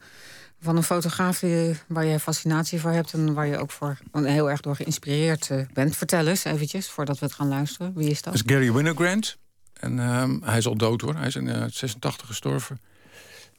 Van 0.59 0.77
een 0.77 0.83
fotograaf 0.83 1.41
waar 1.87 2.05
je 2.05 2.19
fascinatie 2.19 2.79
voor 2.79 2.91
hebt 2.91 3.13
en 3.13 3.33
waar 3.33 3.47
je 3.47 3.57
ook 3.57 3.71
voor 3.71 3.97
heel 4.13 4.49
erg 4.49 4.59
door 4.61 4.75
geïnspireerd 4.75 5.49
eh, 5.49 5.57
bent. 5.73 5.95
Vertel 5.95 6.27
eens 6.27 6.43
eventjes, 6.43 6.89
voordat 6.89 7.19
we 7.19 7.25
het 7.25 7.35
gaan 7.35 7.47
luisteren. 7.47 7.93
Wie 7.95 8.09
is 8.09 8.21
dat? 8.21 8.33
Dat 8.33 8.43
is 8.45 8.53
Gary 8.55 8.73
Winogrand. 8.73 9.37
En 9.83 9.99
ehm, 9.99 10.41
hij 10.41 10.57
is 10.57 10.65
al 10.67 10.75
dood 10.77 11.01
hoor. 11.01 11.15
Hij 11.15 11.27
is 11.27 11.35
in 11.35 11.47
eh, 11.49 11.63
86 11.69 12.27
gestorven. 12.27 12.81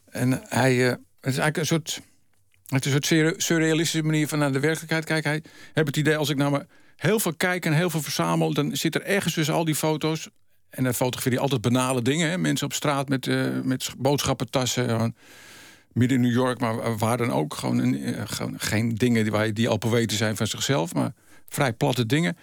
En 0.09 0.41
hij 0.47 0.85
eh, 0.85 0.89
het 0.89 1.33
is 1.33 1.37
eigenlijk 1.37 1.57
een 1.57 1.65
soort. 1.65 2.01
Het 2.65 2.85
is 2.85 2.85
een 2.85 2.91
soort 2.91 3.05
surre- 3.05 3.33
surrealistische 3.37 4.05
manier 4.05 4.27
van 4.27 4.39
naar 4.39 4.51
de 4.51 4.59
werkelijkheid 4.59 5.05
kijken. 5.05 5.29
Hij 5.31 5.41
heeft 5.73 5.87
het 5.87 5.97
idee 5.97 6.17
als 6.17 6.29
ik 6.29 6.37
nou 6.37 6.51
maar 6.51 6.65
heel 6.95 7.19
veel 7.19 7.33
kijk 7.33 7.65
en 7.65 7.73
heel 7.73 7.89
veel 7.89 8.01
verzamel, 8.01 8.53
dan 8.53 8.75
zit 8.75 8.95
er 8.95 9.03
ergens 9.03 9.33
tussen 9.33 9.53
al 9.53 9.65
die 9.65 9.75
foto's. 9.75 10.29
En 10.69 10.83
dan 10.83 10.93
fotografeer 10.93 11.31
hij 11.31 11.41
altijd 11.41 11.61
banale 11.61 12.01
dingen. 12.01 12.29
Hè? 12.29 12.37
Mensen 12.37 12.65
op 12.65 12.73
straat 12.73 13.09
met, 13.09 13.27
eh, 13.27 13.47
met 13.63 13.93
boodschappentassen. 13.97 14.89
eh, 14.89 15.05
midden 15.91 16.17
in 16.17 16.23
New 16.23 16.33
York, 16.33 16.59
maar 16.59 16.97
waar 16.97 17.17
dan 17.17 17.31
ook. 17.31 17.53
Gewoon, 17.53 17.77
een, 17.77 18.03
eh, 18.03 18.21
gewoon 18.25 18.59
geen 18.59 18.95
dingen 18.95 19.23
die, 19.23 19.31
waar 19.31 19.53
die 19.53 19.69
al 19.69 19.77
poëten 19.77 20.17
zijn 20.17 20.35
van 20.35 20.47
zichzelf, 20.47 20.93
maar 20.93 21.13
vrij 21.49 21.73
platte 21.73 22.05
dingen. 22.05 22.37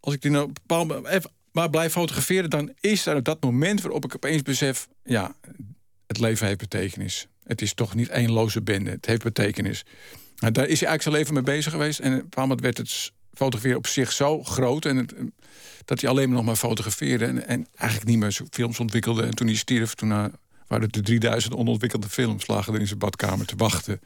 Als 0.00 0.14
ik 0.14 0.22
die 0.22 0.30
nou 0.30 0.52
op 0.66 1.06
even 1.06 1.30
maar 1.52 1.70
blijf 1.70 1.92
fotograferen, 1.92 2.50
dan 2.50 2.72
is 2.80 3.06
er 3.06 3.22
dat 3.22 3.42
moment 3.42 3.82
waarop 3.82 4.04
ik 4.04 4.14
opeens 4.14 4.42
besef: 4.42 4.88
ja, 5.04 5.34
het 6.06 6.18
leven 6.18 6.46
heeft 6.46 6.58
betekenis. 6.58 7.26
Het 7.44 7.62
is 7.62 7.74
toch 7.74 7.94
niet 7.94 8.08
één 8.08 8.30
loze 8.30 8.62
bende. 8.62 8.90
Het 8.90 9.06
heeft 9.06 9.22
betekenis. 9.22 9.84
Nou, 10.36 10.52
daar 10.52 10.68
is 10.68 10.80
hij 10.80 10.88
eigenlijk 10.88 11.02
zijn 11.02 11.14
leven 11.14 11.34
mee 11.34 11.56
bezig 11.56 11.72
geweest. 11.72 11.98
En 11.98 12.28
op 12.50 12.60
werd 12.60 12.76
het 12.78 13.12
fotograferen 13.34 13.76
op 13.76 13.86
zich 13.86 14.12
zo 14.12 14.42
groot. 14.42 14.84
En 14.84 14.98
eh, 14.98 15.24
dat 15.84 16.00
hij 16.00 16.10
alleen 16.10 16.26
maar 16.28 16.36
nog 16.36 16.46
maar 16.46 16.56
fotografeerde. 16.56 17.24
En, 17.24 17.46
en 17.46 17.66
eigenlijk 17.74 18.10
niet 18.10 18.18
meer 18.18 18.40
films 18.50 18.80
ontwikkelde. 18.80 19.22
En 19.22 19.34
toen 19.34 19.46
hij 19.46 19.56
stierf, 19.56 19.94
toen 19.94 20.12
eh, 20.12 20.24
waren 20.66 20.84
het 20.84 20.92
de 20.92 21.00
3000 21.00 21.54
onontwikkelde 21.54 22.08
films. 22.08 22.46
lagen 22.46 22.74
er 22.74 22.80
in 22.80 22.86
zijn 22.86 22.98
badkamer 22.98 23.46
te 23.46 23.56
wachten. 23.56 24.00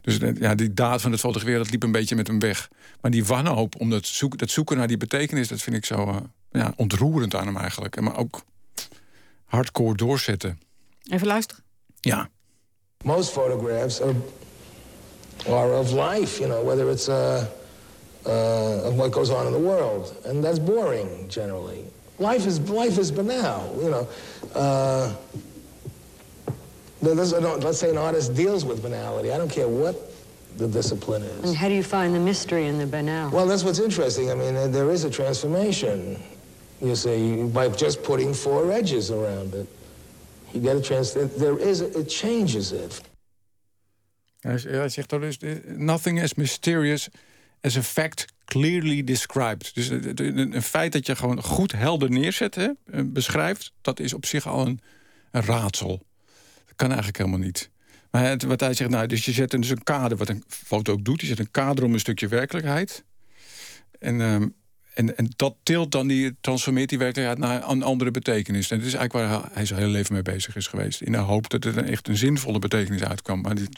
Dus 0.00 0.18
eh, 0.18 0.36
ja, 0.38 0.54
die 0.54 0.74
daad 0.74 1.00
van 1.00 1.10
het 1.10 1.20
fotograferen, 1.20 1.62
dat 1.62 1.70
liep 1.70 1.82
een 1.82 1.92
beetje 1.92 2.16
met 2.16 2.26
hem 2.26 2.38
weg. 2.38 2.68
Maar 3.00 3.10
die 3.10 3.24
wanhoop 3.24 3.80
om 3.80 3.90
dat 3.90 4.06
zoeken, 4.06 4.38
dat 4.38 4.50
zoeken 4.50 4.76
naar 4.76 4.88
die 4.88 4.96
betekenis... 4.96 5.48
dat 5.48 5.62
vind 5.62 5.76
ik 5.76 5.84
zo 5.84 6.28
ja, 6.54 6.72
ontroerend 6.76 7.34
aan 7.34 7.46
hem 7.46 7.56
eigenlijk. 7.56 7.96
En 7.96 8.04
Maar 8.04 8.18
ook 8.18 8.42
hardcore 9.44 9.94
doorzetten. 9.94 10.58
Even 11.10 11.26
luisteren. 11.26 11.64
Ja. 12.00 12.28
most 13.04 13.30
photographs 13.30 14.00
are 14.00 14.14
are 15.48 15.72
of 15.72 15.92
life, 15.92 16.40
you 16.40 16.48
know, 16.48 16.62
whether 16.64 16.90
it's 16.90 17.08
uh, 17.08 17.44
uh, 18.26 18.88
of 18.88 18.94
what 18.96 19.12
goes 19.12 19.30
on 19.30 19.46
in 19.46 19.52
the 19.52 19.58
world, 19.58 20.14
and 20.24 20.42
that's 20.42 20.58
boring 20.58 21.28
generally. 21.28 21.84
Life 22.18 22.46
is 22.46 22.58
life 22.60 23.00
is 23.00 23.10
banal, 23.12 23.76
you 23.82 23.90
know. 23.90 24.08
Uh, 24.54 25.12
let's 27.02 27.78
say 27.78 27.90
an 27.90 27.98
artist 27.98 28.34
deals 28.34 28.64
with 28.64 28.80
banality. 28.80 29.30
I 29.30 29.36
don't 29.36 29.50
care 29.50 29.68
what 29.68 29.94
the 30.56 30.68
discipline 30.68 31.22
is. 31.22 31.44
And 31.44 31.56
how 31.56 31.68
do 31.68 31.74
you 31.74 31.82
find 31.82 32.14
the 32.14 32.20
mystery 32.20 32.66
in 32.66 32.78
the 32.78 32.86
banal? 32.86 33.30
Well, 33.30 33.46
that's 33.46 33.64
what's 33.64 33.80
interesting. 33.80 34.30
I 34.30 34.34
mean, 34.34 34.56
uh, 34.56 34.68
there 34.68 34.90
is 34.90 35.04
a 35.04 35.10
transformation. 35.10 36.16
You 36.78 36.96
see, 36.96 37.44
by 37.52 37.68
just 37.76 38.02
putting 38.02 38.34
four 38.34 38.70
edges 38.72 39.10
around 39.10 39.54
it, 39.54 39.66
you 40.50 40.64
get 40.64 40.76
a 40.76 40.80
trans. 40.80 41.12
There 41.12 41.60
is, 41.70 41.80
it 41.80 42.12
changes 42.12 42.72
it. 42.72 43.00
Hij 44.40 44.88
zegt 44.88 45.08
dan 45.10 45.20
dus: 45.20 45.38
eh, 45.38 45.52
Nothing 45.76 46.22
as 46.22 46.34
mysterious 46.34 47.08
as 47.60 47.76
a 47.76 47.82
fact 47.82 48.24
clearly 48.44 49.04
described. 49.04 49.74
Dus 49.74 49.88
eh, 49.90 49.98
een 50.14 50.62
feit 50.62 50.92
dat 50.92 51.06
je 51.06 51.16
gewoon 51.16 51.42
goed 51.42 51.72
helder 51.72 52.10
neerzet, 52.10 52.54
hè, 52.54 52.68
eh, 52.84 53.00
beschrijft, 53.04 53.72
dat 53.80 54.00
is 54.00 54.14
op 54.14 54.26
zich 54.26 54.46
al 54.46 54.66
een, 54.66 54.80
raadsel. 55.30 56.02
Dat 56.66 56.76
kan 56.76 56.86
eigenlijk 56.88 57.18
helemaal 57.18 57.38
niet. 57.38 57.70
Maar 58.10 58.24
het- 58.24 58.42
wat 58.42 58.60
hij 58.60 58.74
zegt, 58.74 58.90
nou, 58.90 59.06
dus 59.06 59.24
je 59.24 59.32
zet 59.32 59.50
dus 59.50 59.68
een 59.70 59.82
kader, 59.82 60.16
wat 60.16 60.28
een 60.28 60.44
foto 60.48 60.92
ook 60.92 61.04
doet, 61.04 61.20
je 61.20 61.26
zet 61.26 61.38
een 61.38 61.50
kader 61.50 61.84
om 61.84 61.92
een 61.92 62.00
stukje 62.00 62.28
werkelijkheid. 62.28 63.04
En, 63.98 64.20
ehm, 64.20 64.48
en, 64.94 65.16
en 65.16 65.28
dat 65.36 65.54
tilt 65.62 65.92
dan 65.92 66.06
die, 66.06 66.36
transformeert 66.40 66.88
die 66.88 66.98
werkelijkheid 66.98 67.38
naar 67.38 67.70
een 67.70 67.82
andere 67.82 68.10
betekenis. 68.10 68.70
En 68.70 68.78
dat 68.78 68.86
is 68.86 68.94
eigenlijk 68.94 69.30
waar 69.30 69.48
hij- 69.52 69.64
zijn 69.64 69.78
hele 69.78 69.92
leven 69.92 70.12
mee 70.12 70.22
bezig 70.22 70.56
is 70.56 70.66
geweest. 70.66 71.00
In 71.00 71.12
de 71.12 71.18
hoop 71.18 71.50
dat 71.50 71.64
er 71.64 71.84
echt 71.84 72.08
een 72.08 72.16
zinvolle 72.16 72.58
betekenis 72.58 73.04
uitkwam. 73.04 73.40
Maar 73.40 73.54
die, 73.54 73.68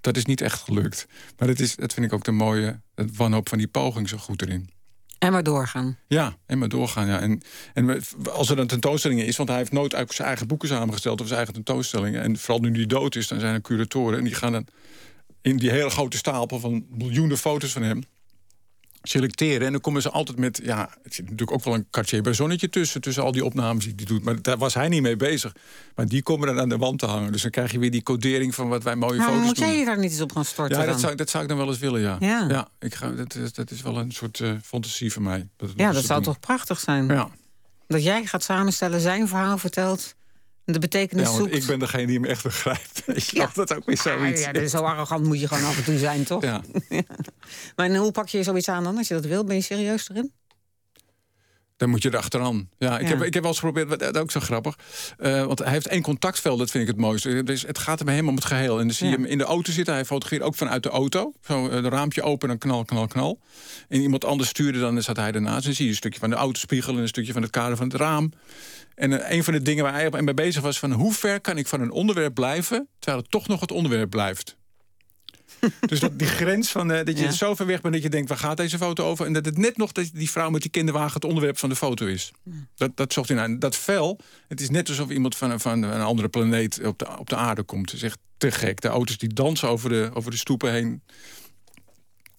dat 0.00 0.16
is 0.16 0.24
niet 0.24 0.40
echt 0.40 0.60
gelukt. 0.62 1.06
Maar 1.38 1.48
dat, 1.48 1.58
is, 1.58 1.76
dat 1.76 1.92
vind 1.94 2.06
ik 2.06 2.12
ook 2.12 2.24
de 2.24 2.32
mooie 2.32 2.80
het 2.94 3.16
wanhoop 3.16 3.48
van 3.48 3.58
die 3.58 3.66
poging 3.68 4.08
zo 4.08 4.16
goed 4.16 4.42
erin. 4.42 4.70
En 5.18 5.32
maar 5.32 5.42
doorgaan. 5.42 5.98
Ja, 6.06 6.36
en 6.46 6.58
maar 6.58 6.68
doorgaan. 6.68 7.06
Ja. 7.06 7.20
En, 7.20 7.42
en 7.74 8.02
als 8.32 8.50
er 8.50 8.58
een 8.58 8.66
tentoonstelling 8.66 9.20
is, 9.20 9.36
want 9.36 9.48
hij 9.48 9.58
heeft 9.58 9.72
nooit 9.72 9.94
uit 9.94 10.12
zijn 10.14 10.28
eigen 10.28 10.46
boeken 10.46 10.68
samengesteld 10.68 11.20
of 11.20 11.26
zijn 11.26 11.36
eigen 11.38 11.54
tentoonstellingen. 11.54 12.22
En 12.22 12.36
vooral 12.38 12.60
nu 12.60 12.72
hij 12.74 12.86
dood 12.86 13.16
is, 13.16 13.28
dan 13.28 13.40
zijn 13.40 13.54
er 13.54 13.60
curatoren 13.60 14.18
en 14.18 14.24
die 14.24 14.34
gaan 14.34 14.52
dan 14.52 14.66
in 15.42 15.56
die 15.56 15.70
hele 15.70 15.90
grote 15.90 16.16
stapel 16.16 16.60
van 16.60 16.86
miljoenen 16.90 17.38
foto's 17.38 17.72
van 17.72 17.82
hem 17.82 18.02
selecteren. 19.08 19.66
En 19.66 19.72
dan 19.72 19.80
komen 19.80 20.02
ze 20.02 20.10
altijd 20.10 20.38
met, 20.38 20.60
ja, 20.62 20.90
het 21.02 21.14
zit 21.14 21.24
natuurlijk 21.24 21.52
ook 21.52 21.64
wel 21.64 21.74
een 21.74 21.86
Cartier-Bresonnetje 21.90 22.68
tussen, 22.68 23.00
tussen 23.00 23.22
al 23.22 23.32
die 23.32 23.44
opnames 23.44 23.84
die 23.84 23.92
hij 23.96 24.04
doet. 24.04 24.24
Maar 24.24 24.42
daar 24.42 24.58
was 24.58 24.74
hij 24.74 24.88
niet 24.88 25.02
mee 25.02 25.16
bezig. 25.16 25.52
Maar 25.94 26.06
die 26.08 26.22
komen 26.22 26.46
dan 26.46 26.60
aan 26.60 26.68
de 26.68 26.76
wand 26.76 26.98
te 26.98 27.06
hangen. 27.06 27.32
Dus 27.32 27.42
dan 27.42 27.50
krijg 27.50 27.72
je 27.72 27.78
weer 27.78 27.90
die 27.90 28.02
codering 28.02 28.54
van 28.54 28.68
wat 28.68 28.82
wij 28.82 28.96
mooie 28.96 29.18
Maar 29.18 29.28
foto's 29.28 29.44
moet 29.44 29.56
doen. 29.56 29.66
jij 29.68 29.78
je 29.78 29.84
daar 29.84 29.98
niet 29.98 30.10
eens 30.10 30.20
op 30.20 30.32
gaan 30.32 30.44
storten 30.44 30.78
Ja, 30.78 30.86
dat 30.86 31.00
zou, 31.00 31.14
dat 31.14 31.30
zou 31.30 31.42
ik 31.42 31.48
dan 31.48 31.58
wel 31.58 31.68
eens 31.68 31.78
willen, 31.78 32.00
ja. 32.00 32.16
Ja. 32.20 32.68
ik 32.78 32.94
ga, 32.94 33.10
dat, 33.10 33.34
is- 33.34 33.52
dat 33.52 33.70
is 33.70 33.82
wel 33.82 33.98
een 33.98 34.12
soort 34.12 34.40
eh, 34.40 34.52
fantasie 34.62 35.12
voor 35.12 35.22
mij. 35.22 35.48
Dat, 35.56 35.70
Ja, 35.76 35.92
dat 35.92 36.04
zou 36.04 36.22
doen. 36.22 36.32
toch 36.32 36.40
prachtig 36.40 36.80
zijn? 36.80 37.06
Ja. 37.06 37.28
Dat 37.86 38.02
jij 38.02 38.24
gaat 38.24 38.42
samenstellen, 38.42 39.00
zijn 39.00 39.28
verhaal 39.28 39.58
vertelt... 39.58 40.14
ja, 41.24 41.32
zoekt. 41.32 41.54
ik 41.54 41.66
ben 41.66 41.78
degene 41.78 42.06
die 42.06 42.20
me 42.20 42.28
echt 42.28 42.42
begrijpt. 42.42 43.02
Je 43.30 43.36
Ja. 43.36 43.50
Dat 43.54 43.74
ook 43.74 43.84
weer 43.84 43.96
Ah, 43.96 44.02
zoiets. 44.02 44.40
ja, 44.40 44.52
dus 44.52 44.70
zo 44.70 44.78
arrogant 44.78 45.24
moet 45.26 45.40
je 45.40 45.48
gewoon 45.48 45.64
af 45.64 45.76
en 45.76 45.84
toe 45.84 45.98
zijn, 45.98 46.24
toch? 46.24 46.42
Ja. 46.42 46.62
Maar 47.76 47.96
hoe 47.96 48.12
pak 48.12 48.28
je 48.28 48.42
zoiets 48.42 48.68
aan 48.68 48.84
dan, 48.84 48.96
als 48.98 49.08
je 49.08 49.14
dat 49.14 49.24
wil? 49.24 49.44
Ben 49.44 49.56
je 49.56 49.62
serieus 49.62 50.10
erin? 50.10 50.32
Dan 51.84 51.92
moet 51.92 52.02
je 52.02 52.10
er 52.10 52.16
achteraan. 52.16 52.68
Ja, 52.78 52.98
ik, 52.98 53.08
Ja. 53.08 53.14
Heb, 53.14 53.22
ik 53.22 53.34
heb 53.34 53.42
wel 53.42 53.52
eens 53.52 53.60
geprobeerd, 53.60 54.00
dat 54.00 54.14
is 54.14 54.20
ook 54.20 54.30
zo 54.30 54.40
grappig. 54.40 54.78
Eh, 55.18 55.44
want 55.44 55.58
hij 55.58 55.70
heeft 55.72 55.86
één 55.86 56.02
contactveld, 56.02 56.58
dat 56.58 56.70
vind 56.70 56.82
ik 56.82 56.88
het 56.90 56.98
mooiste. 57.00 57.42
Dus 57.42 57.62
het 57.62 57.78
gaat 57.78 57.98
hem 57.98 58.08
helemaal 58.08 58.30
om 58.30 58.36
het 58.36 58.44
geheel. 58.44 58.78
En 58.80 58.86
dan 58.86 58.94
zie 58.96 59.06
je 59.06 59.12
Ja. 59.12 59.18
hem 59.18 59.26
in 59.30 59.38
de 59.38 59.44
auto 59.44 59.72
zitten. 59.72 59.94
Hij 59.94 60.04
fotografeert 60.04 60.42
ook 60.42 60.54
vanuit 60.54 60.82
de 60.82 60.88
auto. 60.88 61.32
Zo 61.46 61.68
een 61.68 61.88
raampje 61.88 62.22
open 62.22 62.50
en 62.50 62.58
knal, 62.58 62.84
knal, 62.84 63.06
knal. 63.06 63.40
En 63.88 64.00
iemand 64.00 64.24
anders 64.24 64.48
stuurde, 64.48 64.78
dan 64.80 65.02
zat 65.02 65.16
hij 65.16 65.32
ernaast. 65.32 65.64
Dan 65.64 65.74
zie 65.74 65.84
je 65.84 65.90
een 65.90 65.96
stukje 65.96 66.20
van 66.20 66.30
de 66.30 66.36
autospiegel 66.36 66.94
en 66.94 67.00
een 67.00 67.08
stukje 67.08 67.32
van 67.32 67.42
het 67.42 67.50
kader 67.50 67.76
van 67.76 67.86
het 67.88 67.96
raam. 67.96 68.32
En 68.94 69.20
eh, 69.24 69.36
een 69.36 69.44
van 69.44 69.52
de 69.52 69.62
dingen 69.62 69.84
waar 69.84 69.92
hij 69.92 70.06
op- 70.06 70.20
mee 70.20 70.34
bezig 70.34 70.62
was... 70.62 70.78
van 70.78 70.92
hoe 70.92 71.12
ver 71.12 71.40
kan 71.40 71.58
ik 71.58 71.66
van 71.66 71.80
een 71.80 71.90
onderwerp 71.90 72.34
blijven... 72.34 72.88
terwijl 72.98 73.22
het 73.22 73.30
toch 73.30 73.48
nog 73.48 73.60
het 73.60 73.72
onderwerp 73.72 74.10
blijft. 74.10 74.56
dus 75.90 76.00
dat, 76.00 76.18
die 76.18 76.26
grens 76.28 76.70
van 76.70 76.92
eh, 76.92 77.04
dat 77.04 77.18
je 77.18 77.24
Ja. 77.24 77.30
zo 77.30 77.54
ver 77.54 77.66
weg 77.66 77.80
bent... 77.80 77.94
dat 77.94 78.02
je 78.02 78.08
denkt, 78.08 78.28
waar 78.28 78.38
gaat 78.38 78.56
deze 78.56 78.78
foto 78.78 79.04
over? 79.04 79.26
En 79.26 79.32
dat 79.32 79.44
het 79.44 79.58
net 79.58 79.76
nog 79.76 79.92
dat 79.92 80.10
die 80.12 80.30
vrouw 80.30 80.50
met 80.50 80.62
die 80.62 80.70
kinderwagen... 80.70 81.12
het 81.14 81.24
onderwerp 81.24 81.58
van 81.58 81.68
de 81.68 81.76
foto 81.76 82.06
is. 82.06 82.32
Dat, 82.74 82.96
dat 82.96 83.12
zocht 83.12 83.28
hij 83.28 83.36
naar. 83.36 83.58
Dat 83.58 83.76
vel, 83.76 84.20
het 84.48 84.60
is 84.60 84.70
net 84.70 84.88
alsof 84.88 85.10
iemand 85.10 85.36
van, 85.36 85.50
een- 85.50 85.60
van 85.60 85.82
een 85.82 86.00
andere 86.00 86.28
planeet... 86.28 86.80
op 86.86 86.98
de, 86.98 87.18
op 87.18 87.28
de 87.28 87.36
aarde 87.36 87.62
komt. 87.62 87.90
Het 87.90 88.00
is 88.00 88.06
echt 88.06 88.18
te 88.36 88.50
gek. 88.50 88.80
De 88.80 88.88
auto's 88.88 89.18
die 89.18 89.32
dansen 89.34 89.68
over 89.68 89.88
de, 89.88 90.10
over 90.14 90.30
de 90.30 90.36
stoepen 90.36 90.72
heen... 90.72 91.02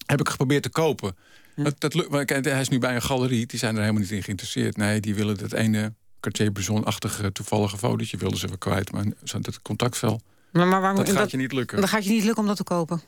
heb 0.06 0.20
ik 0.20 0.28
geprobeerd 0.28 0.62
te 0.62 0.68
kopen. 0.70 1.16
Dat, 1.56 1.80
dat, 1.80 2.08
maar 2.10 2.24
hij 2.24 2.60
is 2.60 2.68
nu 2.68 2.78
bij 2.78 2.94
een 2.94 3.02
galerie, 3.02 3.46
die 3.46 3.58
zijn 3.58 3.74
er 3.74 3.80
helemaal 3.80 4.00
niet 4.02 4.10
in 4.10 4.22
geïnteresseerd. 4.22 4.76
Nee, 4.76 5.00
die 5.00 5.14
willen 5.14 5.36
dat 5.38 5.52
ene 5.52 5.92
Cartier-Bresson-achtige 6.20 7.32
toevallige 7.32 7.78
fotootje 7.78 8.16
wilden 8.16 8.38
ze 8.38 8.46
wel 8.46 8.58
kwijt. 8.58 8.92
Maar 8.92 9.04
dat 9.40 9.62
contactvel 9.62 10.20
Maar, 10.56 10.66
maar 10.66 10.80
waarom, 10.80 11.04
Dat 11.04 11.14
gaat 11.16 11.30
je 11.30 11.36
niet 11.36 11.52
lukken. 11.52 11.78
Dan 11.78 11.88
gaat 11.88 12.04
je 12.04 12.10
niet 12.10 12.24
lukken 12.24 12.42
om 12.42 12.48
dat 12.48 12.56
te 12.56 12.64
kopen. 12.64 13.00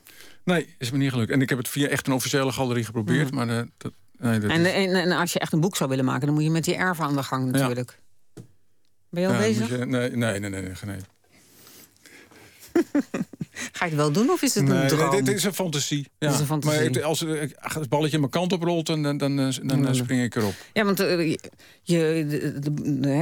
Nee, 0.43 0.75
is 0.77 0.91
me 0.91 0.97
niet 0.97 1.11
gelukt. 1.11 1.31
En 1.31 1.41
ik 1.41 1.49
heb 1.49 1.57
het 1.57 1.67
via 1.69 1.87
echt 1.87 2.07
een 2.07 2.13
officiële 2.13 2.51
galerie 2.51 2.83
geprobeerd. 2.83 3.31
Maar 3.31 3.49
eh, 3.49 3.61
dat, 3.77 3.91
nee, 4.17 4.39
dat 4.39 4.51
En, 4.51 4.65
is- 4.65 4.73
en, 4.73 4.95
en 4.95 5.11
als 5.11 5.33
je 5.33 5.39
echt 5.39 5.53
een 5.53 5.59
boek 5.59 5.75
zou 5.75 5.89
willen 5.89 6.05
maken, 6.05 6.25
dan 6.25 6.35
moet 6.35 6.43
je 6.43 6.49
met 6.51 6.63
die 6.63 6.75
erven 6.75 7.05
aan 7.05 7.15
de 7.15 7.23
gang 7.23 7.51
natuurlijk. 7.51 7.99
Ben 9.09 9.21
je 9.21 9.27
al 9.27 9.33
ja, 9.33 9.39
bezig? 9.39 9.69
je- 9.69 9.77
nee, 9.77 10.09
nee, 10.09 10.39
nee, 10.39 10.49
nee, 10.49 10.61
nee, 10.61 10.71
nee. 10.85 10.97
Ga 13.71 13.85
je 13.85 13.91
het 13.91 13.99
wel 13.99 14.11
doen 14.11 14.29
of 14.29 14.41
is 14.41 14.55
het 14.55 14.63
Nee, 14.63 14.73
een 14.73 14.79
nee, 14.79 14.89
droom? 14.89 15.25
dit 15.25 15.35
is 15.35 15.43
een 15.43 15.53
fantasie. 15.53 16.07
Ja. 16.19 16.31
is 16.33 16.39
een 16.39 16.45
fantasie. 16.45 16.79
Maar 16.79 16.89
het- 16.89 17.03
als 17.03 17.19
het 17.79 17.89
balletje 17.89 18.19
mijn 18.19 18.31
kant 18.31 18.53
op 18.53 18.63
rolt, 18.63 18.85
dan, 18.85 19.03
dan, 19.03 19.17
dan, 19.17 19.39
eh, 19.39 19.47
dan, 19.63 19.87
eh, 19.87 19.93
spring 19.93 20.23
ik 20.23 20.35
erop. 20.35 20.53
Ja, 20.73 20.83
want 20.85 20.99
eh, 20.99 21.29
je, 21.81 22.25
de, 22.29 22.59
de, 22.59 22.73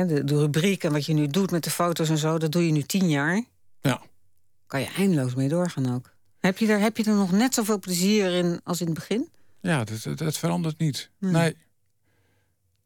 de, 0.07 0.23
de 0.23 0.37
rubriek 0.39 0.83
en 0.83 0.91
wat 0.91 1.05
je 1.05 1.13
nu 1.13 1.27
doet 1.27 1.51
met 1.51 1.63
de 1.63 1.69
foto's 1.69 2.09
en 2.09 2.17
zo, 2.17 2.37
dat 2.37 2.51
doe 2.51 2.65
je 2.65 2.71
nu 2.71 2.81
tien 2.81 3.09
jaar. 3.09 3.43
Ja. 3.81 4.01
Kan 4.67 4.79
je 4.79 4.87
eindeloos 4.97 5.35
mee 5.35 5.47
doorgaan 5.49 5.93
ook. 5.95 6.11
Heb 6.39 6.57
je, 6.57 6.67
er, 6.67 6.79
heb 6.79 6.97
je 6.97 7.03
er 7.03 7.15
nog 7.15 7.31
net 7.31 7.53
zoveel 7.53 7.79
plezier 7.79 8.31
in 8.33 8.59
als 8.63 8.79
in 8.79 8.85
het 8.85 8.95
begin? 8.95 9.29
Ja, 9.61 9.83
dat, 9.83 10.03
dat, 10.03 10.17
dat 10.17 10.37
verandert 10.37 10.77
niet. 10.77 11.09
Nee. 11.19 11.55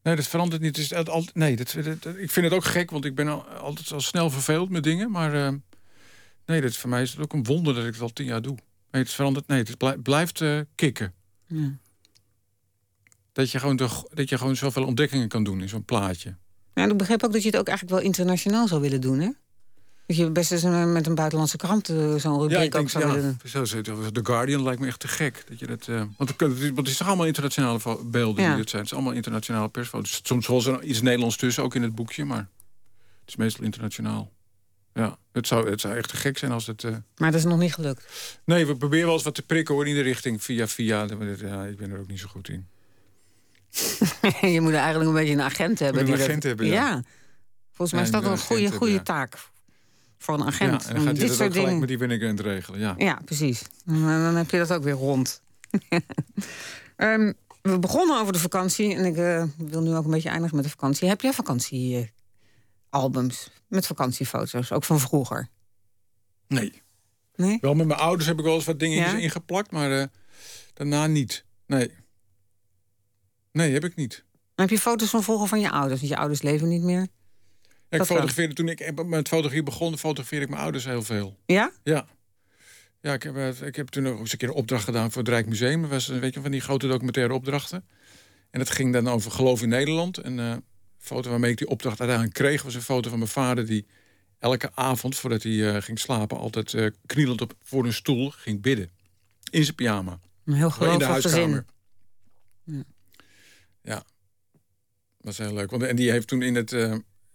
Nee, 0.03 0.15
dat 0.15 0.27
verandert 0.27 0.61
niet. 0.61 0.75
Het 0.77 0.85
is 0.91 1.07
al, 1.07 1.25
nee, 1.33 1.55
dat, 1.55 1.75
dat- 1.83 2.01
dat- 2.03 2.17
ik 2.17 2.31
vind 2.31 2.45
het 2.45 2.53
ook 2.55 2.63
gek, 2.63 2.91
want 2.91 3.05
ik 3.05 3.15
ben 3.15 3.27
al, 3.27 3.43
altijd 3.47 3.91
al 3.91 4.01
snel 4.01 4.29
verveeld 4.29 4.69
met 4.69 4.83
dingen. 4.83 5.11
Maar 5.11 5.45
eh, 5.47 5.53
nee, 6.45 6.61
dat, 6.61 6.75
voor 6.75 6.89
mij 6.89 7.01
is 7.01 7.11
het 7.11 7.19
ook 7.19 7.33
een 7.33 7.43
wonder 7.43 7.73
dat 7.73 7.85
ik 7.85 7.93
het 7.93 8.01
al 8.01 8.13
tien 8.13 8.25
jaar 8.25 8.41
doe. 8.41 8.57
Nee, 8.91 9.01
het 9.01 9.11
verandert. 9.11 9.47
Nee, 9.47 9.59
het 9.63 9.77
blij- 9.77 9.97
blijft 9.97 10.41
eh, 10.41 10.59
kicken. 10.75 11.13
Ja. 11.47 11.71
Dat 13.31 13.51
je, 13.51 13.59
gewoon 13.59 13.75
dat 14.13 14.29
je 14.29 14.37
gewoon 14.37 14.55
zoveel 14.55 14.85
ontdekkingen 14.85 15.27
kan 15.27 15.43
doen 15.43 15.61
in 15.61 15.69
zo'n 15.69 15.85
plaatje. 15.85 16.35
Ja, 16.73 16.85
ik 16.89 16.97
begreep 16.97 17.23
ook 17.23 17.33
dat 17.33 17.41
je 17.43 17.49
het 17.49 17.57
ook 17.59 17.67
eigenlijk 17.67 17.97
wel 17.97 18.07
internationaal 18.07 18.67
zou 18.67 18.81
willen 18.81 19.01
doen, 19.01 19.19
hè? 19.19 19.29
Dat 20.05 20.17
je 20.17 20.29
best 20.31 20.51
eens 20.51 20.63
een- 20.63 20.91
met 20.91 21.07
een 21.07 21.15
buitenlandse 21.15 21.57
krant 21.57 21.89
eh, 21.89 22.15
zo'n 22.15 22.41
rubriek 22.41 22.75
ook 22.75 22.89
zou 22.89 23.05
willen 23.05 23.37
doen. 23.43 24.11
The 24.11 24.19
Guardian 24.25 24.63
lijkt 24.63 24.79
me 24.81 24.87
echt 24.87 24.99
te 24.99 25.07
gek. 25.07 25.43
Dat 25.47 25.59
je 25.59 25.67
dat, 25.67 25.87
eh, 25.87 26.03
want, 26.17 26.29
het, 26.29 26.39
want 26.59 26.77
het 26.77 26.87
is 26.87 26.97
toch 26.97 27.07
allemaal 27.07 27.25
internationale 27.25 27.79
beelden 28.05 28.43
Ja. 28.43 28.49
die 28.49 28.57
dit 28.59 28.69
zijn. 28.69 28.81
Het 28.81 28.91
is 28.91 28.97
allemaal 28.97 29.13
internationale 29.15 29.69
persfoto's. 29.69 30.19
Soms 30.23 30.47
was 30.47 30.65
er 30.65 30.83
iets 30.83 31.01
Nederlands 31.01 31.37
tussen, 31.37 31.63
ook 31.63 31.75
in 31.75 31.81
het 31.81 31.95
boekje. 31.95 32.25
Maar 32.25 32.37
het 33.19 33.27
is 33.29 33.35
meestal 33.35 33.63
internationaal. 33.63 34.31
Ja, 34.93 35.17
het 35.31 35.47
zou, 35.47 35.69
het 35.69 35.81
zou 35.81 35.95
echt 35.95 36.09
te 36.09 36.15
gek 36.15 36.37
zijn 36.37 36.51
als 36.51 36.67
het... 36.67 36.83
eh, 36.83 36.91
Maar 37.17 37.31
dat 37.31 37.39
is 37.39 37.45
nog 37.45 37.59
niet 37.59 37.73
gelukt. 37.73 38.05
Nee, 38.45 38.65
we 38.65 38.75
proberen 38.75 39.05
wel 39.05 39.13
eens 39.13 39.23
wat 39.23 39.35
te 39.35 39.41
prikken 39.41 39.75
hoor, 39.75 39.87
in 39.87 39.95
de 39.95 40.01
richting 40.01 40.43
via 40.43 40.67
via. 40.67 41.05
Ja, 41.39 41.63
ik 41.65 41.77
ben 41.77 41.91
er 41.91 41.99
ook 41.99 42.07
niet 42.07 42.19
zo 42.19 42.27
goed 42.27 42.49
in. 42.49 42.67
je 44.53 44.61
moet 44.61 44.73
eigenlijk 44.73 45.09
een 45.09 45.15
beetje 45.15 45.33
een 45.33 45.41
agent 45.41 45.79
hebben. 45.79 45.99
een 45.99 46.05
die 46.07 46.15
dat- 46.15 46.25
agent 46.27 46.43
hebben, 46.43 46.65
ja. 46.65 47.03
Volgens 47.71 47.91
mij 47.91 47.99
Ja, 47.99 48.05
is 48.17 48.23
dat 48.23 48.31
een 48.31 48.37
goede, 48.45 48.71
goede 48.71 49.01
taak 49.01 49.37
voor 50.21 50.33
een 50.33 50.39
Ja, 50.39 50.45
agent. 50.45 50.85
en 50.85 50.87
dan 50.87 50.97
om 50.97 51.03
gaat 51.05 51.05
hij 51.05 51.13
dit 51.13 51.27
dat 51.27 51.37
soort 51.37 51.41
ook 51.41 51.47
gelijk 51.53 51.65
dingen. 51.65 51.79
met 51.79 51.87
die 51.87 51.97
het 52.27 52.39
regelen. 52.39 52.79
Ja. 52.79 52.93
Ja, 52.97 53.19
precies. 53.25 53.61
En 53.85 54.01
dan 54.01 54.35
heb 54.35 54.49
je 54.49 54.57
dat 54.57 54.73
ook 54.73 54.83
weer 54.83 54.93
rond. 54.93 55.41
Ehm, 56.95 57.33
we 57.61 57.79
begonnen 57.79 58.19
over 58.19 58.33
de 58.33 58.39
vakantie 58.39 58.95
en 58.95 59.05
ik 59.05 59.17
eh, 59.17 59.43
wil 59.57 59.81
nu 59.81 59.95
ook 59.95 60.05
een 60.05 60.11
beetje 60.11 60.29
eindigen 60.29 60.55
met 60.55 60.65
de 60.65 60.71
vakantie. 60.71 61.07
Heb 61.07 61.21
jij 61.21 61.33
vakantiealbums 61.33 63.49
met 63.67 63.85
vakantiefoto's, 63.87 64.71
ook 64.71 64.83
van 64.83 64.99
vroeger? 64.99 65.47
Nee. 66.47 66.81
Nee? 67.35 67.57
Wel 67.61 67.73
met 67.73 67.87
mijn 67.87 67.99
ouders 67.99 68.27
heb 68.27 68.37
ik 68.39 68.45
wel 68.45 68.55
eens 68.55 68.65
wat 68.65 68.79
dingetjes 68.79 69.11
Ja? 69.11 69.17
ingeplakt, 69.17 69.71
maar 69.71 69.99
eh, 69.99 70.05
daarna 70.73 71.07
niet. 71.07 71.45
Nee. 71.65 71.91
Nee, 73.51 73.73
heb 73.73 73.83
ik 73.83 73.95
niet. 73.95 74.23
Heb 74.55 74.69
je 74.69 74.79
foto's 74.79 75.09
van 75.09 75.23
vroeger 75.23 75.47
van 75.47 75.59
je 75.59 75.71
ouders? 75.71 75.99
Want 75.99 76.11
je 76.11 76.17
ouders 76.17 76.41
leven 76.41 76.67
niet 76.67 76.83
meer. 76.83 77.07
Ja, 77.91 77.97
ik 77.97 78.03
fotografeerde 78.05 78.53
toen 78.53 78.67
ik 78.67 79.05
met 79.05 79.27
fotografie 79.27 79.63
begon, 79.63 79.97
fotografeerde 79.97 80.45
ik 80.45 80.51
mijn 80.51 80.61
ouders 80.61 80.85
heel 80.85 81.03
veel. 81.03 81.37
Ja? 81.45 81.71
Ja. 81.83 82.07
Ja, 83.01 83.13
ik 83.13 83.23
heb, 83.23 83.35
eh, 83.35 83.61
ik 83.61 83.75
heb 83.75 83.87
toen 83.87 84.07
ook 84.07 84.19
eens 84.19 84.31
een 84.31 84.37
keer 84.37 84.49
een 84.49 84.55
opdracht 84.55 84.83
gedaan 84.83 85.11
voor 85.11 85.21
het 85.21 85.31
Rijksmuseum. 85.31 85.81
Dat 85.81 85.89
was 85.89 86.09
eh, 86.09 86.19
weet 86.19 86.33
je, 86.33 86.41
van 86.41 86.51
die 86.51 86.61
grote 86.61 86.87
documentaire 86.87 87.33
opdrachten. 87.33 87.85
En 88.49 88.59
dat 88.59 88.69
ging 88.69 88.93
dan 88.93 89.07
over 89.07 89.31
geloof 89.31 89.61
in 89.61 89.69
Nederland. 89.69 90.17
En 90.17 90.35
de 90.35 90.61
foto 90.97 91.29
waarmee 91.29 91.51
ik 91.51 91.57
die 91.57 91.67
opdracht 91.67 91.99
uiteindelijk 91.99 92.37
kreeg... 92.37 92.63
was 92.63 92.75
een 92.75 92.81
foto 92.81 93.09
van 93.09 93.17
mijn 93.17 93.31
vader 93.31 93.65
die 93.65 93.85
elke 94.39 94.71
avond, 94.75 95.15
voordat 95.15 95.43
hij 95.43 95.75
eh, 95.75 95.81
ging 95.81 95.99
slapen... 95.99 96.37
altijd 96.37 96.91
knielend 97.05 97.41
op, 97.41 97.53
voor 97.63 97.85
een 97.85 97.93
stoel 97.93 98.29
ging 98.29 98.61
bidden. 98.61 98.89
In 99.49 99.63
zijn 99.63 99.75
pyjama. 99.75 100.19
Een 100.45 100.53
heel 100.53 100.91
in 100.91 100.99
de 100.99 101.05
huiskamer. 101.05 101.65
gezin. 102.65 102.85
Ja. 103.81 103.95
Dat 103.95 104.05
was 105.17 105.37
heel 105.37 105.53
leuk. 105.53 105.71
Want, 105.71 105.83
en 105.83 105.95
die 105.95 106.11
heeft 106.11 106.27
toen 106.27 106.41
in 106.41 106.55
het 106.55 106.73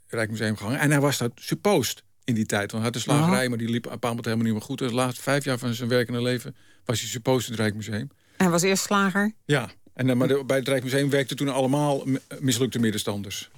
Rijksmuseum 0.09 0.57
gehangen. 0.57 0.79
En 0.81 0.91
hij 0.91 1.01
was 1.01 1.19
dat 1.19 1.33
supposed 1.35 2.03
in 2.25 2.35
die 2.35 2.47
tijd. 2.47 2.71
Want 2.73 2.85
hij 2.85 2.93
had 2.93 2.95
een 2.95 3.01
slagerij, 3.01 3.49
maar 3.49 3.59
die 3.59 3.69
liep 3.69 3.85
een 3.87 3.99
moment 4.01 4.25
helemaal 4.25 4.45
niet 4.45 4.55
meer 4.55 4.63
goed. 4.63 4.79
Dus 4.79 4.89
de 4.89 4.95
laatste 4.95 5.23
vijf 5.23 5.45
jaar 5.45 5.59
van 5.59 5.75
zijn 5.75 5.89
werkende 5.89 6.23
leven 6.23 6.57
was 6.85 7.01
hij 7.01 7.09
supposed 7.09 7.45
in 7.47 7.51
het 7.53 7.61
Rijksmuseum. 7.61 8.11
Hij 8.37 8.49
was 8.51 8.63
eerst 8.63 8.83
slager. 8.85 9.33
Ja, 9.45 9.71
en, 9.95 10.07
dan- 10.07 10.17
maar 10.17 10.29
de- 10.29 10.45
bij 10.47 10.57
het 10.59 10.69
Rijksmuseum 10.69 11.11
werkten 11.11 11.37
toen 11.37 11.49
allemaal 11.49 12.03
m- 12.05 12.17
mislukte 12.41 12.79
middenstanders. 12.79 13.51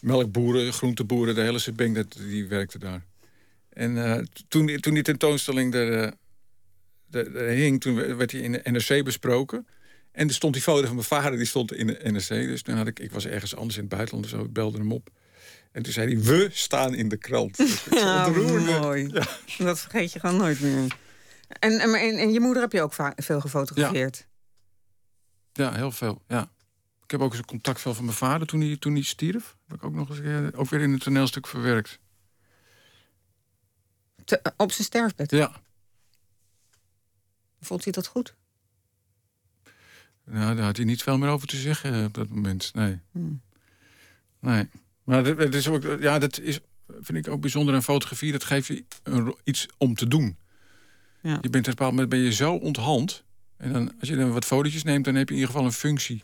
Melkboeren, 0.00 0.72
groenteboeren, 0.72 1.34
de 1.34 1.40
hele 1.40 1.58
dat, 1.94 2.12
die 2.18 2.46
werkte 2.46 2.78
daar. 2.78 3.04
En 3.72 4.04
eh, 4.04 4.22
toen, 4.48 4.76
toen 4.80 4.94
die 4.94 5.02
tentoonstelling 5.02 5.74
er, 5.74 5.92
eh, 5.92 6.10
er- 7.10 7.36
er 7.36 7.48
hing, 7.48 7.80
toen 7.80 8.16
werd 8.16 8.32
hij 8.32 8.40
in 8.40 8.52
de 8.52 8.60
NRC 8.64 9.04
besproken. 9.04 9.66
En 10.12 10.28
er 10.28 10.34
stond 10.34 10.52
die 10.52 10.62
foto 10.62 10.86
van 10.86 10.94
mijn 10.94 11.06
vader, 11.06 11.36
die 11.36 11.46
stond 11.46 11.72
in 11.72 11.86
de 11.86 11.98
NRC. 12.02 12.28
Dus 12.28 12.62
toen 12.62 12.76
had 12.76 12.86
ik, 12.86 12.98
ik 13.00 13.12
was 13.12 13.26
ergens 13.26 13.56
anders 13.56 13.76
in 13.76 13.84
het 13.84 13.92
buitenland 13.92 14.28
zo, 14.28 14.42
ik 14.44 14.52
belde 14.52 14.78
hem 14.78 14.92
op. 14.92 15.10
En 15.72 15.82
toen 15.82 15.92
zei 15.92 16.14
hij, 16.14 16.22
we 16.22 16.48
staan 16.52 16.94
in 16.94 17.08
de 17.08 17.16
krant. 17.16 17.56
Dat 17.56 17.66
is 17.66 17.84
Ja, 17.90 18.28
mooi. 18.80 19.08
Dat 19.58 19.80
vergeet 19.80 20.12
je 20.12 20.20
gewoon 20.20 20.36
nooit 20.36 20.60
meer. 20.60 20.96
En, 21.48 21.78
en, 21.78 21.90
maar- 21.90 22.00
en, 22.00 22.18
en 22.18 22.32
je 22.32 22.40
moeder 22.40 22.62
heb 22.62 22.72
je 22.72 22.82
ook 22.82 22.94
veel 23.16 23.40
gefotografeerd. 23.40 24.26
Ja, 25.52 25.72
heel 25.72 25.90
veel. 25.92 26.22
Ja. 26.28 26.50
Ik 27.02 27.10
heb 27.10 27.20
ook 27.20 27.30
eens 27.30 27.38
een 27.38 27.44
contactvel 27.46 27.94
van 27.94 28.04
mijn 28.04 28.16
vader 28.16 28.46
toen 28.46 28.60
hij, 28.60 28.76
toen 28.76 28.92
hij 28.92 29.02
stierf. 29.02 29.56
Heb 29.68 29.76
ik 29.76 29.84
ook 29.84 29.94
nog 29.94 30.08
eens 30.08 30.18
een 30.18 30.24
keer- 30.24 30.56
ook 30.60 30.68
weer 30.70 30.80
in 30.80 30.92
een 30.92 30.98
toneelstuk 30.98 31.46
verwerkt. 31.46 31.98
Te- 34.24 34.52
op 34.56 34.72
zijn 34.72 34.86
sterfbed. 34.86 35.30
Ja. 35.30 35.60
Vond 37.60 37.84
hij 37.84 37.92
dat 37.92 38.06
goed? 38.06 38.34
Nou, 40.24 40.56
daar 40.56 40.64
had 40.64 40.76
hij 40.76 40.84
niet 40.86 41.02
veel 41.02 41.18
meer 41.18 41.28
over 41.28 41.46
te 41.48 41.56
zeggen 41.56 41.94
eh, 41.94 42.04
op 42.04 42.14
dat 42.14 42.28
moment. 42.28 42.70
Nee. 42.74 43.00
Hmm. 43.10 43.42
Nee. 44.38 44.68
Maar 45.04 45.36
dat, 45.36 45.54
is 45.54 45.68
ook, 45.68 45.96
ja, 46.00 46.18
dat 46.18 46.38
is, 46.38 46.60
vind 47.00 47.26
ik 47.26 47.32
ook 47.32 47.40
bijzonder 47.40 47.74
aan 47.74 47.82
fotografie. 47.82 48.32
Dat 48.32 48.44
geeft 48.44 48.66
je 48.66 48.84
een, 49.02 49.34
iets 49.44 49.68
om 49.78 49.94
te 49.94 50.08
doen. 50.08 50.36
Ja. 51.22 51.38
Je 51.40 51.50
bent 51.50 51.54
op 51.54 51.54
een 51.54 51.62
bepaald 51.62 51.90
moment 51.90 52.08
ben 52.08 52.18
je 52.18 52.32
zo 52.32 52.54
onthand. 52.54 53.24
En 53.56 53.72
dan, 53.72 53.92
als 54.00 54.08
je 54.08 54.16
dan 54.16 54.32
wat 54.32 54.44
fotootjes 54.44 54.82
neemt, 54.82 55.04
dan 55.04 55.14
heb 55.14 55.28
je 55.28 55.34
in 55.34 55.40
ieder 55.40 55.52
geval 55.54 55.68
een 55.68 55.76
functie. 55.76 56.22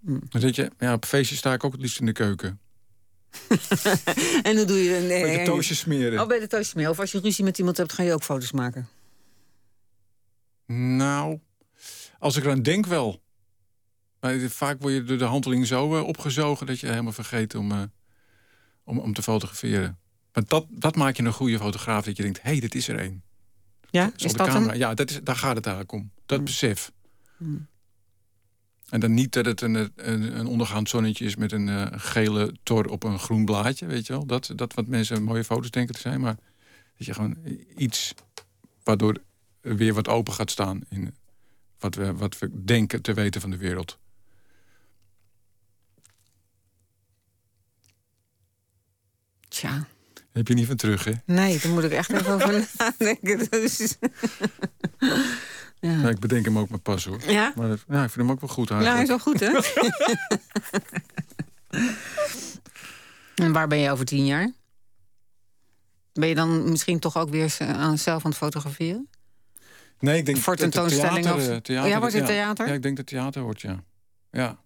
Hmm. 0.00 0.22
Dan 0.28 0.40
zit 0.40 0.56
je, 0.56 0.70
ja, 0.78 0.92
op 0.92 1.04
feestjes 1.04 1.38
sta 1.38 1.52
ik 1.52 1.64
ook 1.64 1.72
het 1.72 1.80
liefst 1.80 2.00
in 2.00 2.06
de 2.06 2.12
keuken. 2.12 2.60
En 4.42 4.56
dan 4.56 4.66
doe 4.66 4.76
je... 4.76 4.90
Nee, 5.00 5.22
Beetje 5.22 5.38
en- 5.38 5.44
toastjes 5.44 5.78
smeren. 5.78 6.20
Oh, 6.20 6.26
bij 6.28 6.38
de 6.38 6.46
toastjes 6.46 6.74
meer. 6.74 6.88
Of 6.88 7.00
als 7.00 7.12
je 7.12 7.20
ruzie 7.20 7.44
met 7.44 7.58
iemand 7.58 7.76
hebt, 7.76 7.92
ga 7.92 8.02
je 8.02 8.12
ook 8.12 8.22
foto's 8.22 8.52
maken. 8.52 8.88
Nou, 10.66 11.38
als 12.18 12.36
ik 12.36 12.44
eraan 12.44 12.62
denk 12.62 12.86
wel. 12.86 13.22
Maar 14.20 14.38
vaak 14.38 14.80
word 14.80 14.94
je 14.94 15.02
door 15.02 15.18
de 15.18 15.24
handeling 15.24 15.66
zo 15.66 15.96
eh, 15.96 16.02
opgezogen 16.06 16.66
dat 16.66 16.80
je 16.80 16.86
helemaal 16.86 17.12
vergeet 17.12 17.54
om, 17.54 17.72
eh, 17.72 17.82
om, 18.86 18.98
om 18.98 19.12
te 19.12 19.22
fotograferen. 19.22 19.98
Maar 20.32 20.44
dat, 20.46 20.66
dat 20.70 20.96
maakt 20.96 21.16
je 21.16 21.22
een 21.22 21.32
goede 21.32 21.58
fotograaf, 21.58 22.04
dat 22.04 22.16
je 22.16 22.22
denkt, 22.22 22.42
hé, 22.42 22.50
hey, 22.50 22.60
dit 22.60 22.74
is 22.74 22.88
er 22.88 22.98
één. 22.98 23.22
Ja, 23.90 24.12
Zo 24.16 24.26
is 24.26 24.32
dat 24.32 24.46
camera. 24.48 24.72
een... 24.72 24.78
Ja, 24.78 24.94
dat 24.94 25.10
is, 25.10 25.20
daar 25.22 25.36
gaat 25.36 25.56
het 25.56 25.66
eigenlijk 25.66 25.94
om. 25.96 26.10
Dat 26.26 26.36
Hmm. 26.36 26.46
besef. 26.46 26.92
Hmm. 27.36 27.66
En 28.88 29.00
dan 29.00 29.14
niet 29.14 29.32
dat 29.32 29.44
het 29.46 29.60
een, 29.60 29.74
een, 29.96 30.38
een 30.38 30.46
ondergaand 30.46 30.88
zonnetje 30.88 31.24
is 31.24 31.36
met 31.36 31.52
een 31.52 31.68
eh, 31.68 31.86
gele 31.90 32.54
tor 32.62 32.86
op 32.88 33.02
een 33.02 33.18
groen 33.18 33.44
blaadje, 33.44 33.86
weet 33.86 34.06
je 34.06 34.12
wel. 34.12 34.26
Dat, 34.26 34.52
dat 34.54 34.74
wat 34.74 34.86
mensen 34.86 35.22
mooie 35.22 35.44
foto's 35.44 35.70
denken 35.70 35.94
te 35.94 36.00
zijn. 36.00 36.20
Maar 36.20 36.36
dat 36.96 37.06
je 37.06 37.14
gewoon 37.14 37.36
iets 37.76 38.14
waardoor 38.82 39.16
er 39.60 39.76
weer 39.76 39.94
wat 39.94 40.08
open 40.08 40.32
gaat 40.32 40.50
staan 40.50 40.80
in 40.88 41.14
wat 41.78 41.94
we, 41.94 42.14
wat 42.14 42.38
we 42.38 42.64
denken 42.64 43.02
te 43.02 43.14
weten 43.14 43.40
van 43.40 43.50
de 43.50 43.56
wereld. 43.56 43.98
Tja, 49.56 49.86
Heb 50.32 50.48
je 50.48 50.54
niet 50.54 50.66
van 50.66 50.76
terug, 50.76 51.04
hè? 51.04 51.12
nee, 51.24 51.58
daar 51.60 51.72
moet 51.72 51.84
ik 51.84 51.92
echt 51.92 52.12
even 52.12 52.32
over 52.34 52.66
nadenken. 52.78 53.50
Dus... 53.50 53.96
ja. 55.78 55.90
Ja, 56.00 56.08
ik 56.08 56.18
bedenk 56.18 56.44
hem 56.44 56.58
ook 56.58 56.68
maar 56.68 56.78
pas, 56.78 57.04
hoor. 57.04 57.30
ja? 57.30 57.52
Maar 57.56 57.68
dat- 57.68 57.84
ja, 57.88 58.02
ik 58.04 58.10
vind 58.10 58.26
hem 58.26 58.30
ook 58.30 58.40
wel 58.40 58.48
goed 58.50 58.68
Ja, 58.68 58.76
hij 58.76 58.86
eigenlijk. 58.86 59.24
is 59.24 59.24
wel 59.24 59.34
goed, 59.34 59.40
hè? 59.40 59.84
en 63.44 63.52
waar 63.52 63.68
ben 63.68 63.78
je 63.78 63.90
over 63.90 64.04
tien 64.04 64.26
jaar? 64.26 64.52
Ben 66.12 66.28
je 66.28 66.34
dan 66.34 66.70
misschien 66.70 66.98
toch 66.98 67.16
ook 67.16 67.30
weer 67.30 67.54
eh, 67.58 67.70
aan 67.80 67.98
zelf 67.98 68.24
aan 68.24 68.30
het 68.30 68.38
fotograferen? 68.40 69.08
Nee, 69.98 70.18
ik 70.18 70.26
denk 70.26 70.38
Voor 70.38 70.56
tentoonstelling 70.56 71.22
theater, 71.24 71.42
of- 71.42 71.48
eh, 71.48 71.56
theater, 71.56 71.90
Ja, 71.90 71.98
wordt 71.98 72.14
het 72.14 72.26
theater? 72.26 72.66
Ja, 72.66 72.72
ik 72.72 72.82
denk 72.82 72.96
dat 72.96 73.06
theater 73.06 73.42
wordt, 73.42 73.60
ja. 73.60 73.84
Ja. 74.30 74.64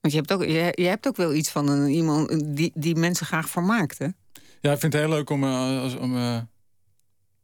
Want 0.00 0.14
je 0.14 0.18
hebt 0.18 0.32
ook, 0.32 0.42
je, 0.42 0.72
je 0.74 0.86
hebt 0.86 1.06
ook 1.06 1.16
wel 1.16 1.34
iets 1.34 1.50
van 1.50 1.68
een, 1.68 1.88
iemand 1.88 2.56
die, 2.56 2.72
die 2.74 2.94
mensen 2.94 3.26
graag 3.26 3.48
vermaakt, 3.48 3.98
hè? 3.98 4.08
Ja, 4.60 4.72
ik 4.72 4.78
vind 4.78 4.92
het 4.92 5.02
heel 5.02 5.10
leuk 5.10 5.30
om, 5.30 5.44
eh, 5.44 5.80
als, 5.82 5.94
om, 5.94 6.16
eh, 6.16 6.40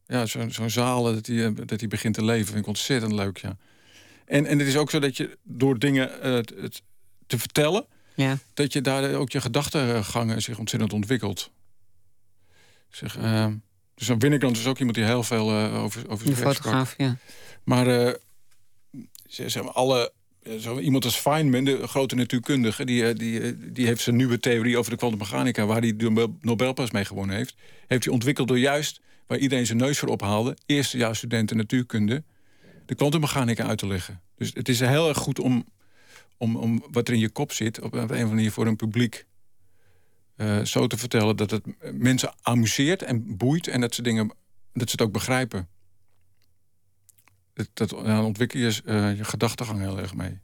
ja, 0.07 0.27
zo'n 0.27 0.51
zo'n 0.51 0.71
zaal 0.71 1.03
dat 1.03 1.25
die, 1.25 1.45
eh, 1.45 1.51
dat 1.65 1.79
die 1.79 1.89
begint 1.89 2.15
te 2.15 2.25
leven. 2.25 2.47
Vind 2.47 2.59
ik 2.59 2.67
ontzettend 2.67 3.13
leuk, 3.13 3.37
ja. 3.37 3.57
En, 4.25 4.47
en 4.47 4.59
het 4.59 4.69
is 4.69 4.77
ook 4.77 4.91
zo 4.91 4.99
dat 4.99 5.17
je 5.17 5.39
door 5.43 5.79
dingen 5.79 6.11
te 7.27 7.39
vertellen... 7.39 7.87
Ja. 8.15 8.39
dat 8.55 8.73
je 8.73 8.81
daar 8.81 9.15
ook 9.15 9.31
je 9.31 9.41
gedachtegangen 9.41 10.43
zich 10.43 10.59
ontzettend 10.59 10.93
ontwikkelt. 10.93 11.51
Zeg, 12.89 13.19
uh, 13.19 13.47
dus 13.95 14.09
een 14.09 14.19
Winnekrant 14.19 14.57
is 14.57 14.67
ook 14.67 14.79
iemand 14.79 14.97
die 14.97 15.05
heel 15.05 15.23
veel 15.23 15.51
uh, 15.51 15.83
over, 15.83 16.09
over 16.11 16.27
De 16.27 16.37
fotograaf, 16.37 16.95
ja. 16.97 17.17
Maar 17.65 17.87
uh, 17.87 18.13
zeg 19.27 19.63
maar, 19.63 19.73
alle 19.73 20.13
zo 20.59 20.79
iemand 20.79 21.05
als 21.05 21.17
Feynman, 21.17 21.65
de 21.65 21.87
grote 21.89 22.15
natuurkundige... 22.15 22.85
Die, 22.85 23.15
die, 23.15 23.73
die 23.73 23.87
heeft 23.87 24.03
zijn 24.03 24.17
nieuwe 24.17 24.39
theorie 24.39 24.79
over 24.79 24.91
de 24.91 24.97
kwantummechanica... 24.97 25.67
waar 25.67 25.81
hij 25.81 25.97
de 25.97 26.31
Nobelprijs 26.41 26.91
mee 26.91 27.05
gewonnen 27.05 27.37
heeft... 27.37 27.55
heeft 27.87 28.05
hij 28.05 28.13
ontwikkeld 28.13 28.49
door 28.49 28.59
juist, 28.59 29.01
waar 29.27 29.39
iedereen 29.39 29.67
zijn 29.67 29.79
neus 29.79 29.99
voor 29.99 30.09
ophaalde... 30.09 30.57
eerste 30.67 31.09
studenten 31.13 31.57
natuurkunde, 31.57 32.25
de 32.87 32.95
kwantummechanica 32.95 33.67
uit 33.67 33.79
te 33.79 33.87
leggen. 33.87 34.21
Dus 34.37 34.51
het 34.55 34.69
is 34.69 34.81
heel 34.81 35.09
erg 35.09 35.19
goed 35.19 35.41
om, 35.41 35.65
om, 36.37 36.57
om 36.57 36.85
wat 36.91 37.09
er 37.09 37.15
in 37.15 37.21
je 37.21 37.31
kop 37.31 37.53
zit... 37.53 37.81
op 37.81 37.93
een 37.93 38.03
of 38.03 38.11
andere 38.11 38.27
manier 38.27 38.53
voor 38.53 38.67
een 38.67 38.77
publiek 38.77 39.27
zo 40.65 40.87
te 40.87 40.97
vertellen... 40.97 41.37
dat 41.37 41.51
het 41.51 41.63
mensen 41.93 42.35
amuseert 42.43 43.03
en 43.03 43.37
boeit 43.37 43.69
en 43.69 43.81
dat 43.81 43.95
ze, 43.95 44.03
dingen, 44.03 44.27
dat 44.73 44.91
ze 44.91 44.93
het 44.93 45.03
ook 45.03 45.13
begrijpen 45.13 45.69
dat, 47.55 47.69
dat 47.75 47.89
dan 47.89 48.25
ontwikkel 48.25 48.61
je 48.61 48.81
uh, 48.85 49.17
je 49.17 49.25
gedachtegang 49.25 49.81
heel 49.81 49.99
erg 49.99 50.15
mee. 50.15 50.41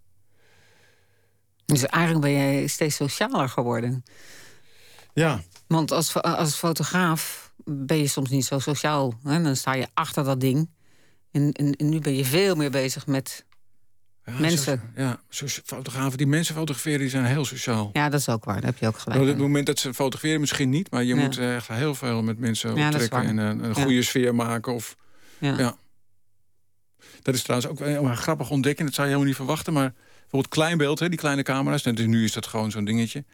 Dus 1.64 1.86
eigenlijk 1.86 2.24
ben 2.24 2.32
je 2.32 2.68
steeds 2.68 2.96
socialer 2.96 3.48
geworden. 3.48 4.04
Ja. 5.12 5.42
Want 5.66 5.92
als, 5.92 6.14
als 6.22 6.54
fotograaf 6.54 7.52
ben 7.64 7.96
je 7.96 8.06
soms 8.06 8.30
niet 8.30 8.44
zo 8.44 8.58
sociaal. 8.58 9.14
Hè? 9.22 9.42
Dan 9.42 9.56
sta 9.56 9.74
je 9.74 9.86
achter 9.94 10.24
dat 10.24 10.40
ding. 10.40 10.70
En, 11.30 11.52
en, 11.52 11.76
en 11.76 11.88
nu 11.88 11.98
ben 11.98 12.14
je 12.14 12.24
veel 12.24 12.54
meer 12.54 12.70
bezig 12.70 13.06
met 13.06 13.44
ja, 14.24 14.32
mensen. 14.38 14.92
Zo, 14.94 15.02
ja, 15.02 15.20
fotografen 15.64 16.18
die 16.18 16.26
mensen 16.26 16.54
fotograferen, 16.54 16.98
die 16.98 17.08
zijn 17.08 17.24
heel 17.24 17.44
sociaal. 17.44 17.90
Ja, 17.92 18.08
dat 18.08 18.20
is 18.20 18.28
ook 18.28 18.44
waar. 18.44 18.54
Dat 18.54 18.64
heb 18.64 18.78
je 18.78 18.86
ook 18.86 18.98
gelijk. 18.98 19.20
Op 19.20 19.26
het 19.26 19.38
moment 19.38 19.66
dat 19.66 19.78
ze 19.78 19.94
fotograferen 19.94 20.40
misschien 20.40 20.70
niet... 20.70 20.90
maar 20.90 21.04
je 21.04 21.14
ja. 21.14 21.22
moet 21.22 21.38
echt 21.38 21.68
heel 21.68 21.94
veel 21.94 22.22
met 22.22 22.38
mensen 22.38 22.70
optrekken... 22.70 23.22
en 23.22 23.36
een, 23.36 23.64
een 23.64 23.74
goede 23.74 24.02
sfeer 24.02 24.34
maken. 24.34 24.74
Of, 24.74 24.96
ja. 25.38 25.76
Dat 27.22 27.34
is 27.34 27.42
trouwens 27.42 27.70
ook 27.70 27.80
een 27.80 28.16
grappig 28.16 28.50
ontdekken. 28.50 28.84
Dat 28.84 28.94
zou 28.94 29.06
je 29.06 29.12
helemaal 29.12 29.32
niet 29.32 29.46
verwachten. 29.46 29.72
Maar 29.72 29.92
bijvoorbeeld 30.20 30.54
kleinbeeld, 30.54 30.98
hè, 30.98 31.08
die 31.08 31.18
kleine 31.18 31.42
camera's. 31.42 31.82
En 31.82 31.94
dus 31.94 32.06
nu 32.06 32.24
is 32.24 32.32
dat 32.32 32.46
gewoon 32.46 32.70
zo'n 32.70 32.84
dingetje. 32.84 33.24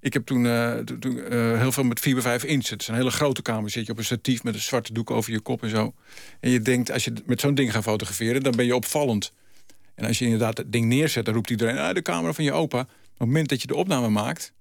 Ik 0.00 0.12
heb 0.12 0.26
toen, 0.26 0.44
uh, 0.44 0.76
toen 0.76 1.16
uh, 1.16 1.58
heel 1.58 1.72
veel 1.72 1.84
met 1.84 2.00
4 2.00 2.14
bij 2.14 2.22
5 2.22 2.44
inch. 2.44 2.68
Het 2.68 2.80
is 2.80 2.88
een 2.88 2.94
hele 2.94 3.10
grote 3.10 3.42
camera. 3.42 3.68
Zit 3.68 3.86
je 3.86 3.92
op 3.92 3.98
een 3.98 4.04
statief 4.04 4.42
met 4.42 4.54
een 4.54 4.60
zwarte 4.60 4.92
doek 4.92 5.10
over 5.10 5.32
je 5.32 5.40
kop 5.40 5.62
en 5.62 5.70
zo. 5.70 5.94
En 6.40 6.50
je 6.50 6.60
denkt, 6.60 6.90
als 6.90 7.04
je 7.04 7.12
met 7.26 7.40
zo'n 7.40 7.54
ding 7.54 7.72
gaat 7.72 7.82
fotograferen... 7.82 8.42
dan 8.42 8.56
ben 8.56 8.64
je 8.64 8.74
opvallend. 8.74 9.32
En 9.94 10.06
als 10.06 10.18
je 10.18 10.24
inderdaad 10.24 10.56
het 10.56 10.72
ding 10.72 10.86
neerzet, 10.86 11.24
dan 11.24 11.34
roept 11.34 11.50
iedereen... 11.50 11.78
Ah, 11.78 11.94
de 11.94 12.02
camera 12.02 12.32
van 12.32 12.44
je 12.44 12.52
opa. 12.52 12.80
Op 12.80 12.88
het 13.18 13.26
moment 13.26 13.48
dat 13.48 13.60
je 13.60 13.66
de 13.66 13.74
opname 13.74 14.08
maakt... 14.08 14.52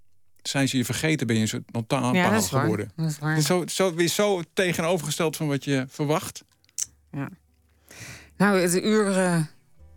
zijn 0.42 0.68
ze 0.68 0.78
je 0.78 0.86
vergeten, 0.86 1.28
ben 1.28 1.36
je 1.36 1.42
een 1.42 1.48
soort 1.48 1.72
notaal 1.72 2.14
ja, 2.14 2.40
geworden. 2.40 2.92
Dat 2.96 3.10
is 3.10 3.20
waar. 3.20 3.42
Zo, 3.42 3.64
zo, 3.68 3.94
weer 3.94 4.08
zo 4.08 4.42
tegenovergesteld 4.54 5.38
van 5.38 5.48
wat 5.48 5.64
je 5.64 5.86
verwacht. 5.88 6.44
Ja. 7.12 7.30
Nou, 8.40 8.60
het 8.60 8.84
uur 8.84 9.08
uh, 9.08 9.38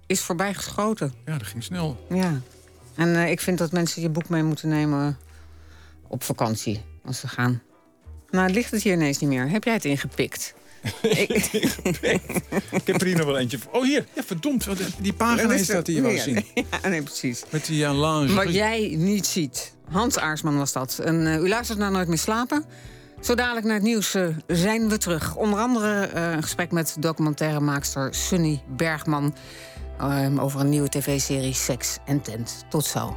is 0.06 0.20
voorbij 0.20 0.54
geschoten. 0.54 1.12
Ja, 1.26 1.38
dat 1.38 1.46
ging 1.46 1.62
snel. 1.62 2.06
Ja. 2.08 2.40
En 2.94 3.08
uh, 3.08 3.30
ik 3.30 3.40
vind 3.40 3.58
dat 3.58 3.72
mensen 3.72 4.02
je 4.02 4.08
boek 4.08 4.28
mee 4.28 4.42
moeten 4.42 4.68
nemen 4.68 5.18
op 6.08 6.22
vakantie 6.22 6.82
als 7.04 7.20
ze 7.20 7.28
gaan. 7.28 7.62
Nou, 8.30 8.50
ligt 8.50 8.70
het 8.70 8.82
hier 8.82 8.92
ineens 8.92 9.18
niet 9.18 9.30
meer. 9.30 9.48
Heb 9.48 9.64
jij 9.64 9.72
het 9.72 9.84
ingepikt? 9.84 10.54
ik... 11.02 11.30
ik 12.70 12.86
heb 12.86 13.00
er 13.00 13.06
hier 13.06 13.16
nog 13.16 13.26
wel 13.26 13.38
eentje. 13.38 13.58
Oh, 13.72 13.84
hier. 13.84 14.06
Ja, 14.14 14.22
verdomd. 14.22 14.66
Die 14.98 15.12
pagina 15.12 15.54
is 15.54 15.66
dat 15.66 15.86
hier 15.86 16.02
wel 16.02 16.18
zien. 16.18 16.44
Ja, 16.82 16.88
nee, 16.88 17.02
precies. 17.02 17.42
Met 17.50 17.66
die 17.66 17.82
uh, 17.82 17.98
lounge. 17.98 18.34
Wat 18.34 18.54
jij 18.54 18.94
niet 18.98 19.26
ziet. 19.26 19.74
Hans 19.90 20.18
Aarsman 20.18 20.56
was 20.56 20.72
dat. 20.72 20.98
En 20.98 21.26
uh, 21.26 21.42
u 21.42 21.48
luistert 21.48 21.78
naar 21.78 21.90
Nooit 21.90 22.08
meer 22.08 22.18
slapen. 22.18 22.64
Zo 23.22 23.34
dadelijk 23.34 23.66
naar 23.66 23.74
het 23.74 23.84
nieuws 23.84 24.14
uh, 24.14 24.26
zijn 24.46 24.88
we 24.88 24.98
terug. 24.98 25.36
Onder 25.36 25.58
andere 25.58 26.10
uh, 26.14 26.30
een 26.30 26.42
gesprek 26.42 26.72
met 26.72 26.96
documentairemaakster 26.98 28.14
Sunny 28.14 28.62
Bergman... 28.68 29.34
Uh, 30.00 30.42
over 30.42 30.60
een 30.60 30.68
nieuwe 30.68 30.88
tv-serie 30.88 31.54
Sex 31.54 31.98
en 32.04 32.20
Tent. 32.20 32.64
Tot 32.68 32.84
zo. 32.84 33.16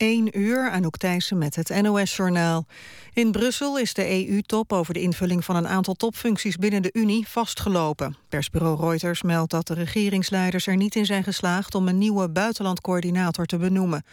1 0.00 0.38
uur, 0.38 0.70
Anouk 0.70 0.96
Thijssen 0.96 1.38
met 1.38 1.56
het 1.56 1.82
NOS-journaal. 1.82 2.66
In 3.12 3.30
Brussel 3.30 3.78
is 3.78 3.94
de 3.94 4.28
EU-top 4.28 4.72
over 4.72 4.94
de 4.94 5.00
invulling 5.00 5.44
van 5.44 5.56
een 5.56 5.68
aantal 5.68 5.94
topfuncties 5.94 6.56
binnen 6.56 6.82
de 6.82 6.90
Unie 6.92 7.28
vastgelopen. 7.28 8.16
Persbureau 8.28 8.80
Reuters 8.80 9.22
meldt 9.22 9.50
dat 9.50 9.66
de 9.66 9.74
regeringsleiders 9.74 10.66
er 10.66 10.76
niet 10.76 10.94
in 10.94 11.06
zijn 11.06 11.24
geslaagd 11.24 11.74
om 11.74 11.88
een 11.88 11.98
nieuwe 11.98 12.30
buitenlandcoördinator 12.30 13.46
te 13.46 13.56
benoemen. 13.56 14.04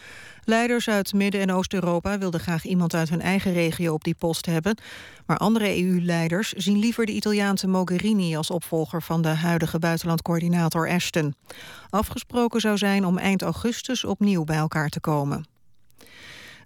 Leiders 0.43 0.89
uit 0.89 1.13
Midden- 1.13 1.41
en 1.41 1.51
Oost-Europa 1.51 2.17
wilden 2.17 2.39
graag 2.39 2.65
iemand 2.65 2.93
uit 2.93 3.09
hun 3.09 3.21
eigen 3.21 3.53
regio 3.53 3.93
op 3.93 4.03
die 4.03 4.15
post 4.15 4.45
hebben. 4.45 4.77
Maar 5.25 5.37
andere 5.37 5.83
EU-leiders 5.83 6.51
zien 6.51 6.79
liever 6.79 7.05
de 7.05 7.11
Italiaanse 7.11 7.67
Mogherini 7.67 8.35
als 8.35 8.49
opvolger 8.49 9.01
van 9.01 9.21
de 9.21 9.27
huidige 9.27 9.79
buitenlandcoördinator 9.79 10.89
Ashton. 10.89 11.35
Afgesproken 11.89 12.61
zou 12.61 12.77
zijn 12.77 13.05
om 13.05 13.17
eind 13.17 13.41
augustus 13.41 14.03
opnieuw 14.03 14.43
bij 14.43 14.57
elkaar 14.57 14.89
te 14.89 14.99
komen. 14.99 15.55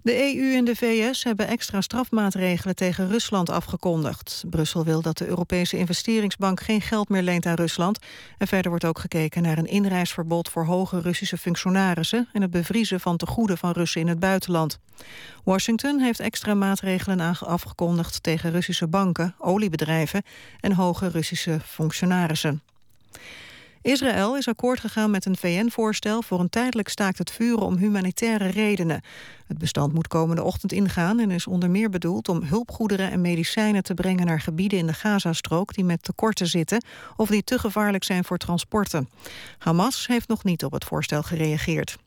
De 0.04 0.36
EU 0.36 0.56
en 0.56 0.66
de 0.66 0.76
VS 0.76 1.24
hebben 1.24 1.48
extra 1.48 1.82
strafmaatregelen 1.82 2.76
tegen 2.76 3.10
Rusland 3.10 3.50
afgekondigd. 3.50 4.44
Brussel 4.50 4.84
wil 4.84 5.02
dat 5.02 5.18
de 5.18 5.28
Europese 5.28 5.78
investeringsbank 5.78 6.62
geen 6.62 6.82
geld 6.82 7.10
meer 7.10 7.22
leent 7.22 7.46
aan 7.46 7.56
Rusland. 7.56 8.00
En 8.38 8.48
verder 8.48 8.70
wordt 8.70 8.86
ook 8.86 9.00
gekeken 9.00 9.42
naar 9.42 9.58
een 9.58 9.66
inreisverbod 9.66 10.50
voor 10.50 10.66
hoge 10.66 11.02
Russische 11.02 11.38
functionarissen... 11.38 12.30
en 12.34 12.42
het 12.42 12.52
bevriezen 12.52 13.00
van 13.00 13.18
tegoeden 13.18 13.58
van 13.58 13.72
Russen 13.72 14.02
in 14.02 14.08
het 14.08 14.20
buitenland. 14.20 14.80
Washington 15.44 16.00
heeft 16.00 16.20
extra 16.20 16.54
maatregelen 16.54 17.38
afgekondigd 17.40 18.24
tegen 18.24 18.52
Russische 18.52 18.88
banken, 18.88 19.36
oliebedrijven... 19.38 20.24
en 20.60 20.74
hoge 20.74 21.08
Russische 21.08 21.60
functionarissen. 21.66 22.62
Israël 23.82 24.38
is 24.38 24.48
akkoord 24.48 24.80
gegaan 24.80 25.12
met 25.12 25.26
een 25.26 25.38
VN-voorstel 25.38 26.22
voor 26.22 26.40
een 26.40 26.50
tijdelijk 26.50 26.90
staakt 26.90 27.18
het 27.18 27.32
vuren 27.32 27.66
om 27.66 27.78
humanitaire 27.78 28.48
redenen. 28.48 29.02
Het 29.48 29.58
bestand 29.58 29.94
moet 29.94 30.08
komende 30.08 30.44
ochtend 30.44 30.72
ingaan 30.72 31.20
en 31.20 31.32
is 31.32 31.48
onder 31.48 31.70
meer 31.70 31.90
bedoeld 31.90 32.30
om 32.30 32.44
hulpgoederen 32.44 33.12
en 33.12 33.22
medicijnen 33.22 33.84
te 33.84 33.94
brengen 33.94 34.26
naar 34.26 34.42
gebieden 34.42 34.80
in 34.80 34.88
de 34.88 34.94
Gazastrook 34.94 35.74
die 35.74 35.84
met 35.84 36.04
tekorten 36.04 36.48
zitten 36.48 36.84
of 37.16 37.30
die 37.30 37.44
te 37.44 37.60
gevaarlijk 37.60 38.04
zijn 38.04 38.24
voor 38.24 38.38
transporten. 38.38 39.10
Hamas 39.58 40.08
heeft 40.08 40.28
nog 40.28 40.44
niet 40.44 40.64
op 40.64 40.72
het 40.72 40.86
voorstel 40.86 41.24
gereageerd. 41.24 41.98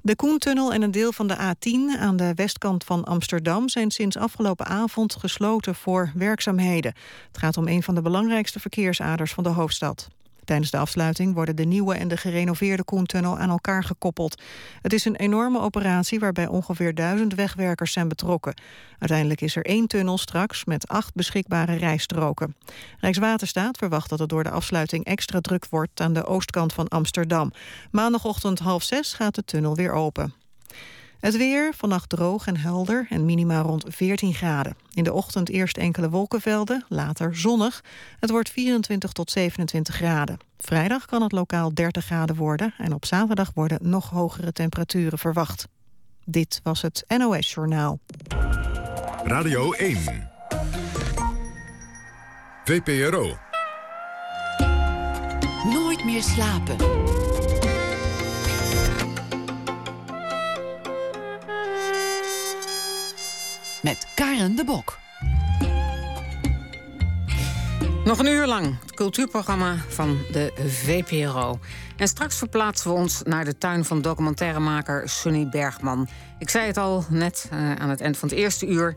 De 0.00 0.16
Koentunnel 0.16 0.72
en 0.72 0.82
een 0.82 0.90
deel 0.90 1.12
van 1.12 1.26
de 1.26 1.36
A10 1.36 2.00
aan 2.00 2.16
de 2.16 2.34
westkant 2.34 2.84
van 2.84 3.04
Amsterdam... 3.04 3.68
zijn 3.68 3.90
sinds 3.90 4.16
afgelopen 4.16 4.66
avond 4.66 5.14
gesloten 5.14 5.74
voor 5.74 6.12
werkzaamheden. 6.14 6.94
Het 7.26 7.38
gaat 7.38 7.56
om 7.56 7.68
een 7.68 7.82
van 7.82 7.94
de 7.94 8.02
belangrijkste 8.02 8.60
verkeersaders 8.60 9.32
van 9.32 9.44
de 9.44 9.50
hoofdstad. 9.50 10.08
Tijdens 10.44 10.70
de 10.70 10.78
afsluiting 10.78 11.34
worden 11.34 11.56
de 11.56 11.64
nieuwe 11.64 11.94
en 11.94 12.08
de 12.08 12.16
gerenoveerde 12.16 12.84
Koentunnel 12.84 13.38
aan 13.38 13.50
elkaar 13.50 13.84
gekoppeld. 13.84 14.42
Het 14.80 14.92
is 14.92 15.04
een 15.04 15.16
enorme 15.16 15.60
operatie 15.60 16.18
waarbij 16.18 16.46
ongeveer 16.46 16.94
duizend 16.94 17.34
wegwerkers 17.34 17.92
zijn 17.92 18.08
betrokken. 18.08 18.54
Uiteindelijk 18.98 19.40
is 19.40 19.56
er 19.56 19.64
één 19.64 19.86
tunnel 19.86 20.18
straks 20.18 20.64
met 20.64 20.88
acht 20.88 21.14
beschikbare 21.14 21.74
rijstroken. 21.74 22.56
Rijkswaterstaat 22.98 23.78
verwacht 23.78 24.10
dat 24.10 24.18
het 24.18 24.28
door 24.28 24.44
de 24.44 24.50
afsluiting 24.50 25.04
extra 25.04 25.40
druk 25.40 25.66
wordt 25.70 26.00
aan 26.00 26.12
de 26.12 26.26
oostkant 26.26 26.72
van 26.72 26.88
Amsterdam. 26.88 27.52
Maandagochtend 27.90 28.58
half 28.58 28.82
zes 28.82 29.12
gaat 29.12 29.34
de 29.34 29.44
tunnel 29.44 29.74
weer 29.74 29.92
open. 29.92 30.41
Het 31.22 31.36
weer, 31.36 31.74
vannacht 31.76 32.08
droog 32.08 32.46
en 32.46 32.56
helder 32.56 33.06
en 33.08 33.24
minima 33.24 33.60
rond 33.60 33.84
14 33.88 34.34
graden. 34.34 34.76
In 34.94 35.04
de 35.04 35.12
ochtend 35.12 35.48
eerst 35.48 35.76
enkele 35.76 36.10
wolkenvelden, 36.10 36.84
later 36.88 37.36
zonnig. 37.36 37.84
Het 38.20 38.30
wordt 38.30 38.50
24 38.50 39.12
tot 39.12 39.30
27 39.30 39.94
graden. 39.94 40.38
Vrijdag 40.58 41.06
kan 41.06 41.22
het 41.22 41.32
lokaal 41.32 41.74
30 41.74 42.04
graden 42.04 42.36
worden... 42.36 42.74
en 42.78 42.92
op 42.94 43.04
zaterdag 43.04 43.50
worden 43.54 43.78
nog 43.82 44.10
hogere 44.10 44.52
temperaturen 44.52 45.18
verwacht. 45.18 45.68
Dit 46.24 46.60
was 46.62 46.82
het 46.82 47.04
NOS 47.18 47.52
Journaal. 47.52 47.98
Radio 49.24 49.72
1. 49.72 50.30
VPRO. 52.64 53.36
Nooit 55.64 56.04
meer 56.04 56.22
slapen. 56.22 56.76
Met 63.82 64.06
Karen 64.14 64.56
de 64.56 64.64
Bok. 64.64 64.98
Nog 68.04 68.18
een 68.18 68.26
uur 68.26 68.46
lang 68.46 68.80
het 68.80 68.94
cultuurprogramma 68.94 69.76
van 69.88 70.18
de 70.32 70.52
VPRO. 70.66 71.58
En 71.96 72.08
straks 72.08 72.36
verplaatsen 72.36 72.90
we 72.90 72.96
ons 72.96 73.22
naar 73.22 73.44
de 73.44 73.58
tuin 73.58 73.84
van 73.84 74.02
documentairemaker 74.02 75.08
Sunny 75.08 75.48
Bergman. 75.48 76.08
Ik 76.38 76.50
zei 76.50 76.66
het 76.66 76.76
al 76.76 77.04
net 77.08 77.48
uh, 77.52 77.74
aan 77.74 77.88
het 77.88 78.00
eind 78.00 78.16
van 78.16 78.28
het 78.28 78.38
eerste 78.38 78.66
uur. 78.66 78.96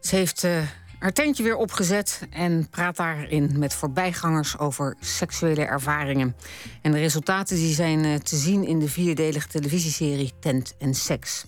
Ze 0.00 0.16
heeft 0.16 0.44
uh, 0.44 0.58
haar 0.98 1.12
tentje 1.12 1.42
weer 1.42 1.56
opgezet 1.56 2.20
en 2.30 2.68
praat 2.70 2.96
daarin 2.96 3.58
met 3.58 3.74
voorbijgangers 3.74 4.58
over 4.58 4.96
seksuele 5.00 5.64
ervaringen. 5.64 6.36
En 6.82 6.92
de 6.92 6.98
resultaten 6.98 7.56
die 7.56 7.74
zijn 7.74 8.04
uh, 8.04 8.14
te 8.14 8.36
zien 8.36 8.66
in 8.66 8.78
de 8.78 8.88
vierdelige 8.88 9.48
televisieserie 9.48 10.32
Tent 10.40 10.74
en 10.78 10.94
Seks. 10.94 11.44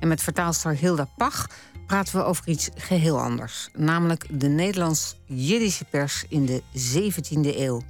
En 0.00 0.08
met 0.08 0.22
vertaalster 0.22 0.76
Hilda 0.76 1.08
Pach 1.16 1.46
praten 1.86 2.16
we 2.16 2.24
over 2.24 2.48
iets 2.48 2.68
geheel 2.74 3.20
anders. 3.20 3.68
Namelijk 3.72 4.26
de 4.30 4.48
Nederlands-Jiddische 4.48 5.84
pers 5.84 6.24
in 6.28 6.46
de 6.46 6.62
17e 6.94 7.56
eeuw. 7.56 7.82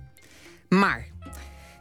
Maar 0.69 1.07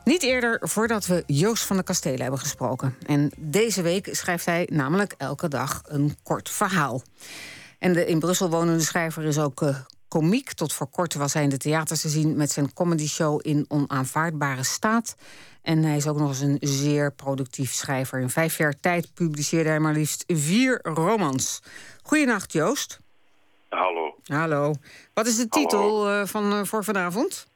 niet 0.04 0.24
eerder 0.24 0.70
voordat 0.70 1.06
we 1.06 1.24
Joost 1.28 1.64
van 1.64 1.78
de 1.78 1.84
Kastelen 1.84 2.22
hebben 2.22 2.40
gesproken. 2.40 2.96
En 3.06 3.32
deze 3.38 3.82
week 3.82 4.10
schrijft 4.12 4.46
hij 4.46 4.68
namelijk 4.72 5.14
elke 5.18 5.48
dag 5.48 5.82
een 5.86 6.16
kort 6.24 6.50
verhaal. 6.50 7.02
En 7.80 7.94
de 7.94 8.06
in 8.06 8.20
Brussel 8.20 8.50
wonende 8.50 8.84
schrijver 8.84 9.24
is 9.24 9.38
ook 9.38 9.62
uh, 9.62 9.76
komiek. 10.08 10.54
Tot 10.54 10.74
voor 10.74 10.88
kort 10.88 11.14
was 11.14 11.34
hij 11.34 11.44
in 11.44 11.50
de 11.50 11.58
theaters 11.58 12.02
te 12.02 12.10
zien 12.10 12.36
met 12.36 12.52
zijn 12.52 12.74
comedyshow 12.74 13.40
in 13.44 13.66
onaanvaardbare 13.68 14.64
staat. 14.64 15.16
En 15.62 15.84
hij 15.84 15.98
is 15.98 16.08
ook 16.08 16.18
nog 16.18 16.30
eens 16.30 16.40
een 16.40 16.58
zeer 16.60 17.14
productief 17.14 17.74
schrijver. 17.74 18.20
In 18.20 18.30
vijf 18.30 18.58
jaar 18.58 18.80
tijd 18.80 19.14
publiceerde 19.14 19.70
hij 19.70 19.80
maar 19.80 19.94
liefst 19.94 20.24
vier 20.28 20.80
romans. 20.84 21.62
Goedenacht, 22.04 22.52
Joost. 22.52 23.02
Hallo. 23.70 24.16
Hallo. 24.24 24.74
Wat 25.14 25.28
is 25.28 25.38
de 25.38 25.48
titel 25.48 26.10
uh, 26.10 26.26
van, 26.26 26.54
uh, 26.54 26.64
voor 26.64 26.84
vanavond? 26.84 27.48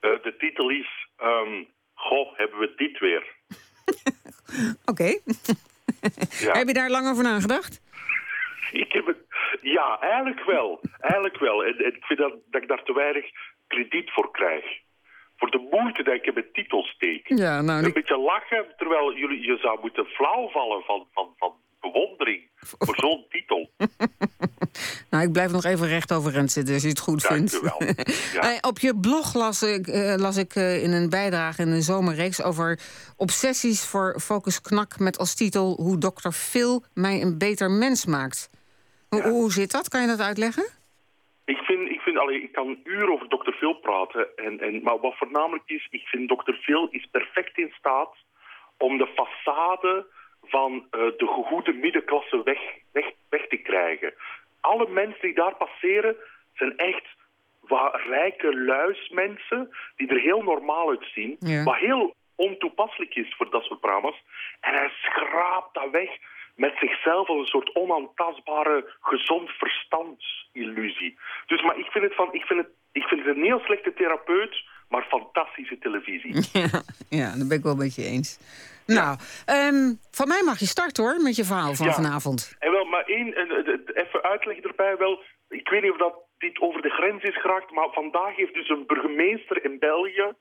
Uh, 0.00 0.22
de 0.22 0.36
titel 0.38 0.70
is... 0.70 1.08
Um, 1.22 1.66
goh, 1.94 2.36
hebben 2.38 2.58
we 2.58 2.72
dit 2.76 2.98
weer. 2.98 3.34
Oké. 4.90 5.18
Ja. 6.38 6.52
Heb 6.52 6.66
je 6.66 6.72
daar 6.72 6.90
lang 6.90 7.08
over 7.08 7.24
nagedacht? 7.24 7.80
Ik 8.72 8.92
heb 8.92 9.06
het... 9.06 9.16
Ja, 9.60 10.00
eigenlijk 10.00 10.44
wel. 10.44 10.80
Eigenlijk 11.00 11.38
wel. 11.38 11.64
En, 11.64 11.78
en 11.78 11.94
ik 11.94 12.04
vind 12.04 12.18
dat, 12.18 12.32
dat 12.50 12.62
ik 12.62 12.68
daar 12.68 12.82
te 12.82 12.92
weinig 12.92 13.24
krediet 13.66 14.10
voor 14.10 14.30
krijg 14.30 14.64
voor 15.36 15.50
de 15.50 15.68
moeite 15.70 16.02
dat 16.02 16.14
ik 16.14 16.26
in 16.26 16.34
mijn 16.34 16.52
titel 16.52 16.82
steek. 16.82 17.28
Ja, 17.28 17.60
nou, 17.62 17.84
Een 17.84 17.92
beetje 17.92 18.18
lachen, 18.18 18.66
terwijl 18.76 19.14
jullie, 19.14 19.40
je 19.40 19.56
zou 19.56 19.80
moeten 19.80 20.06
flauw 20.06 20.48
vallen 20.48 20.82
van, 20.82 21.06
van, 21.12 21.34
van 21.36 21.54
bewondering 21.80 22.50
voor 22.84 22.96
zo'n. 22.96 23.25
Nou, 25.16 25.28
ik 25.28 25.32
blijf 25.32 25.52
nog 25.52 25.64
even 25.64 25.88
recht 25.88 26.12
overeind 26.12 26.50
zitten 26.50 26.74
als 26.74 26.82
je 26.82 26.88
het 26.88 26.98
goed 26.98 27.22
Dank 27.22 27.34
vindt. 27.34 27.60
Wel. 27.60 27.80
Ja. 28.32 28.58
Op 28.60 28.78
je 28.78 28.98
blog 29.00 29.34
las 29.34 29.62
ik, 29.62 29.86
uh, 29.86 30.14
las 30.16 30.36
ik 30.36 30.54
uh, 30.54 30.82
in 30.82 30.92
een 30.92 31.10
bijdrage 31.10 31.62
in 31.62 31.68
een 31.68 31.82
zomerreeks 31.82 32.42
over 32.42 32.78
obsessies 33.16 33.88
voor 33.90 34.20
Focus 34.20 34.60
Knak 34.60 34.98
met 34.98 35.18
als 35.18 35.34
titel 35.34 35.76
Hoe 35.80 35.98
dokter 35.98 36.32
Phil 36.32 36.82
mij 36.94 37.22
een 37.22 37.38
beter 37.38 37.70
mens 37.70 38.06
maakt. 38.06 38.50
Ja. 39.08 39.22
Hoe, 39.22 39.32
hoe 39.32 39.52
zit 39.52 39.72
dat? 39.72 39.88
Kan 39.88 40.00
je 40.00 40.06
dat 40.06 40.20
uitleggen? 40.20 40.66
Ik 41.44 41.58
vind, 41.58 41.88
ik 41.88 42.00
vind, 42.00 42.18
allee, 42.18 42.42
ik 42.42 42.52
kan 42.52 42.78
uren 42.84 43.12
over 43.12 43.28
Dr. 43.28 43.50
Phil 43.50 43.74
praten, 43.74 44.36
en, 44.36 44.60
en, 44.60 44.82
maar 44.82 45.00
wat 45.00 45.16
voornamelijk 45.16 45.64
is, 45.66 45.86
ik 45.90 46.06
vind 46.06 46.28
Dr. 46.28 46.52
Phil 46.52 46.88
is 46.90 47.08
perfect 47.10 47.58
in 47.58 47.72
staat 47.78 48.14
om 48.78 48.98
de 48.98 49.08
façade 49.08 50.04
van 50.42 50.72
uh, 50.72 51.00
de 51.16 51.26
gegoede 51.26 51.72
middenklasse 51.72 52.42
weg, 52.44 52.58
weg, 52.92 53.06
weg 53.28 53.48
te 53.48 53.56
krijgen. 53.56 54.14
Alle 54.72 54.88
mensen 54.88 55.20
die 55.20 55.34
daar 55.34 55.56
passeren 55.56 56.16
zijn 56.54 56.76
echt 56.76 57.06
wat 57.60 58.00
rijke 58.08 58.56
luismensen 58.56 59.76
die 59.96 60.08
er 60.08 60.20
heel 60.20 60.42
normaal 60.42 60.88
uitzien, 60.88 61.36
ja. 61.38 61.62
wat 61.62 61.76
heel 61.76 62.14
ontoepasselijk 62.34 63.14
is 63.14 63.34
voor 63.36 63.50
dat 63.50 63.62
soort 63.62 63.80
programma's. 63.80 64.22
En 64.60 64.74
hij 64.74 64.90
schraapt 65.02 65.74
dat 65.74 65.90
weg 65.90 66.10
met 66.54 66.74
zichzelf 66.80 67.28
als 67.28 67.38
een 67.38 67.46
soort 67.46 67.74
onaantastbare 67.74 68.94
gezond 69.00 69.50
verstandsillusie. 69.50 71.18
Dus 71.46 71.62
maar 71.62 71.78
ik 71.78 71.86
vind 71.86 72.04
het 72.04 72.14
van, 72.14 72.28
ik 72.32 72.42
vind 72.42 72.60
het, 72.60 72.68
ik 72.92 73.02
vind 73.02 73.24
het 73.24 73.36
een 73.36 73.42
heel 73.42 73.60
slechte 73.60 73.92
therapeut, 73.94 74.64
maar 74.88 75.02
fantastische 75.02 75.78
televisie. 75.78 76.34
Ja, 76.52 76.82
ja 77.08 77.36
dat 77.38 77.48
ben 77.48 77.58
ik 77.58 77.64
wel 77.64 77.76
met 77.76 77.94
je 77.94 78.04
eens. 78.04 78.38
Ja. 78.86 78.94
Nou, 78.94 79.18
um, 79.74 79.98
van 80.10 80.28
mij 80.28 80.42
mag 80.44 80.58
je 80.58 80.66
starten 80.66 81.04
hoor, 81.04 81.22
met 81.22 81.36
je 81.36 81.44
verhaal 81.44 81.74
van 81.74 81.86
ja. 81.86 81.92
vanavond. 81.92 82.56
En 82.58 82.72
wel, 82.72 82.84
maar 82.84 83.04
één, 83.04 83.34
even 83.96 84.22
uitleggen 84.22 84.64
erbij 84.64 84.96
wel. 84.96 85.22
Ik 85.48 85.68
weet 85.68 85.82
niet 85.82 85.90
of 85.90 85.98
dat 85.98 86.14
dit 86.38 86.60
over 86.60 86.82
de 86.82 86.90
grens 86.90 87.22
is 87.22 87.40
geraakt, 87.40 87.70
maar 87.70 87.88
vandaag 87.92 88.36
heeft 88.36 88.54
dus 88.54 88.68
een 88.68 88.86
burgemeester 88.86 89.64
in 89.64 89.78
België 89.78 90.34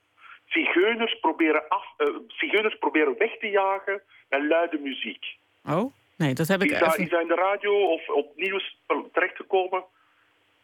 zigeuners 0.45 1.19
proberen, 1.19 1.67
af, 1.67 1.85
uh, 1.97 2.07
zigeuners 2.27 2.77
proberen 2.77 3.17
weg 3.17 3.37
te 3.39 3.47
jagen 3.47 4.01
met 4.29 4.43
luide 4.43 4.77
muziek. 4.77 5.25
Oh? 5.65 5.93
Nee, 6.17 6.33
dat 6.33 6.47
heb 6.47 6.61
ik 6.63 6.71
is, 6.71 6.79
daar, 6.79 6.99
is 6.99 7.11
in 7.11 7.27
de 7.27 7.35
radio 7.35 7.93
of 7.93 8.09
op 8.09 8.35
nieuws 8.35 8.77
terechtgekomen? 9.13 9.83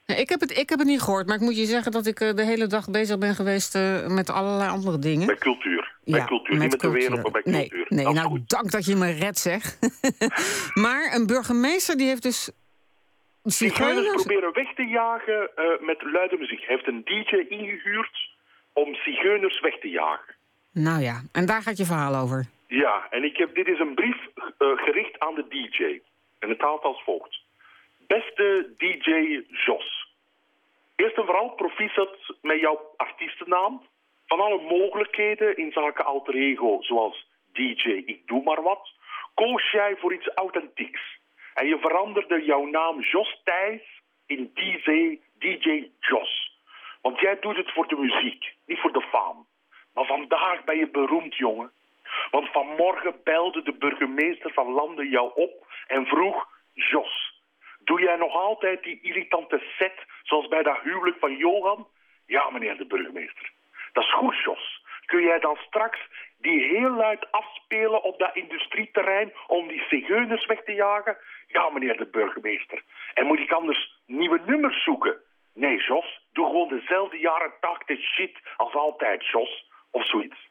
Nee, 0.06 0.20
ik, 0.20 0.30
heb 0.30 0.40
het, 0.40 0.58
ik 0.58 0.70
heb 0.70 0.80
het 0.80 0.88
niet 0.88 1.02
gehoord, 1.02 1.28
maar 1.28 1.36
ik 1.36 1.42
moet 1.42 1.58
je 1.58 1.66
zeggen 1.66 1.92
dat 1.92 2.06
ik 2.06 2.20
uh, 2.20 2.34
de 2.34 2.46
hele 2.46 2.68
dag 2.68 2.90
bezig 2.90 3.18
ben 3.18 3.36
geweest 3.36 3.76
uh, 3.76 4.08
met 4.08 4.30
allerlei 4.30 4.70
andere 4.70 5.00
dingen. 5.00 5.28
Bij 5.28 5.36
cultuur. 5.36 5.96
Ja, 6.04 6.18
bij 6.18 6.26
cultuur, 6.26 6.58
met 6.58 6.62
niet 6.62 6.72
met 6.72 6.82
de 6.82 6.90
wereld, 6.90 7.22
maar 7.22 7.32
bij 7.32 7.42
nee, 7.46 7.70
cultuur. 7.70 7.86
Nee, 7.90 8.06
dat 8.06 8.14
nou 8.14 8.28
goed. 8.28 8.50
dank 8.50 8.72
dat 8.72 8.86
je 8.86 8.96
me 8.96 9.12
redt, 9.12 9.38
zeg. 9.38 9.78
maar 10.84 11.14
een 11.16 11.28
burgemeester 11.28 11.98
die 11.98 12.08
heeft 12.08 12.24
dus... 12.24 12.52
Zigeuners 13.44 14.24
proberen 14.24 14.54
weg 14.54 14.74
te 14.74 14.86
jagen 14.86 15.50
uh, 15.56 15.66
met 15.80 16.02
luide 16.02 16.38
muziek. 16.38 16.60
Hij 16.60 16.76
heeft 16.76 16.88
een 16.88 17.04
DJ 17.04 17.36
ingehuurd 17.36 18.30
om 18.74 18.96
zigeuners 18.96 19.60
weg 19.60 19.80
te 19.80 19.90
jagen. 19.90 20.36
Nou 20.74 21.02
ja, 21.02 21.22
en 21.32 21.46
daar 21.46 21.62
gaat 21.62 21.78
je 21.78 21.86
verhaal 21.86 22.16
over. 22.16 22.46
Ja, 22.68 23.08
en 23.10 23.24
ik 23.24 23.38
heb, 23.38 23.56
dit 23.56 23.68
is 23.68 23.80
een 23.80 23.96
brief 23.96 24.18
uh, 24.36 24.78
gericht 24.78 25.20
aan 25.20 25.36
de 25.36 25.48
DJ. 25.48 26.02
En 26.40 26.50
het 26.50 26.62
haalt 26.62 26.84
als 26.84 27.04
volgt. 27.04 27.40
Beste 28.08 28.74
DJ 28.78 29.42
Jos. 29.66 30.10
Eerst 30.96 31.18
en 31.18 31.26
vooral 31.26 31.50
proficiat 31.50 32.18
met 32.42 32.60
jouw 32.60 32.94
artiestennaam. 32.98 33.82
Van 34.26 34.40
alle 34.40 34.62
mogelijkheden 34.62 35.58
in 35.58 35.72
zaken 35.72 36.06
alter 36.06 36.36
ego, 36.36 36.78
zoals 36.82 37.28
DJ 37.54 37.90
Ik 38.06 38.28
Doe 38.28 38.44
Maar 38.44 38.62
Wat, 38.62 38.90
koos 39.34 39.72
jij 39.72 39.96
voor 40.00 40.14
iets 40.14 40.28
authentieks. 40.36 41.20
En 41.54 41.68
je 41.68 41.78
veranderde 41.80 42.44
jouw 42.44 42.66
naam 42.66 43.00
Jos 43.00 43.42
Thijs 43.44 44.02
in 44.26 44.52
DJ, 44.54 45.20
DJ 45.40 45.90
Jos. 46.00 46.60
Want 47.02 47.20
jij 47.20 47.40
doet 47.40 47.56
het 47.56 47.72
voor 47.72 47.88
de 47.88 47.96
muziek, 47.96 48.54
niet 48.66 48.80
voor 48.80 48.94
de 48.94 49.02
faam. 49.02 49.48
Maar 49.94 50.06
vandaag 50.06 50.64
ben 50.64 50.78
je 50.78 50.90
beroemd, 50.90 51.36
jongen. 51.36 51.72
Want 52.32 52.52
vanmorgen 52.52 53.24
belde 53.24 53.62
de 53.64 53.74
burgemeester 53.74 54.54
van 54.54 54.72
Landen 54.72 55.10
jou 55.10 55.32
op 55.36 55.68
en 55.88 56.06
vroeg... 56.06 56.50
Jos, 56.74 57.42
doe 57.80 58.02
jij 58.02 58.16
nog 58.16 58.34
altijd 58.34 58.84
die 58.84 59.02
irritante 59.02 59.62
set 59.78 60.06
zoals 60.24 60.48
bij 60.48 60.64
dat 60.64 60.80
huwelijk 60.84 61.18
van 61.20 61.38
Johan? 61.38 61.88
Ja, 62.26 62.50
meneer 62.50 62.78
de 62.78 62.86
burgemeester. 62.86 63.52
Dat 63.94 64.04
is 64.04 64.14
goed, 64.14 64.38
Jos. 64.38 64.86
Kun 65.06 65.22
jij 65.22 65.40
dan 65.40 65.56
straks 65.56 66.00
die 66.42 66.64
heel 66.64 66.96
luid 66.96 67.32
afspelen 67.32 68.04
op 68.04 68.20
dat 68.20 68.36
industrieterrein 68.36 69.34
om 69.48 69.68
die 69.68 69.84
zigeuners 69.90 70.46
weg 70.46 70.64
te 70.64 70.74
jagen? 70.74 71.18
Ja, 71.48 71.70
meneer 71.70 71.98
de 71.98 72.08
burgemeester. 72.12 72.84
En 73.14 73.26
moet 73.26 73.40
ik 73.40 73.52
anders 73.52 74.02
nieuwe 74.06 74.42
nummers 74.46 74.84
zoeken? 74.84 75.18
Nee, 75.54 75.78
Jos. 75.78 76.22
Doe 76.34 76.46
gewoon 76.46 76.70
dezelfde 76.70 77.18
jaren 77.18 77.54
tachtig 77.60 78.00
shit 78.02 78.40
als 78.58 78.74
altijd, 78.74 79.28
Jos. 79.28 79.70
Of 79.92 80.06
zoiets. 80.06 80.50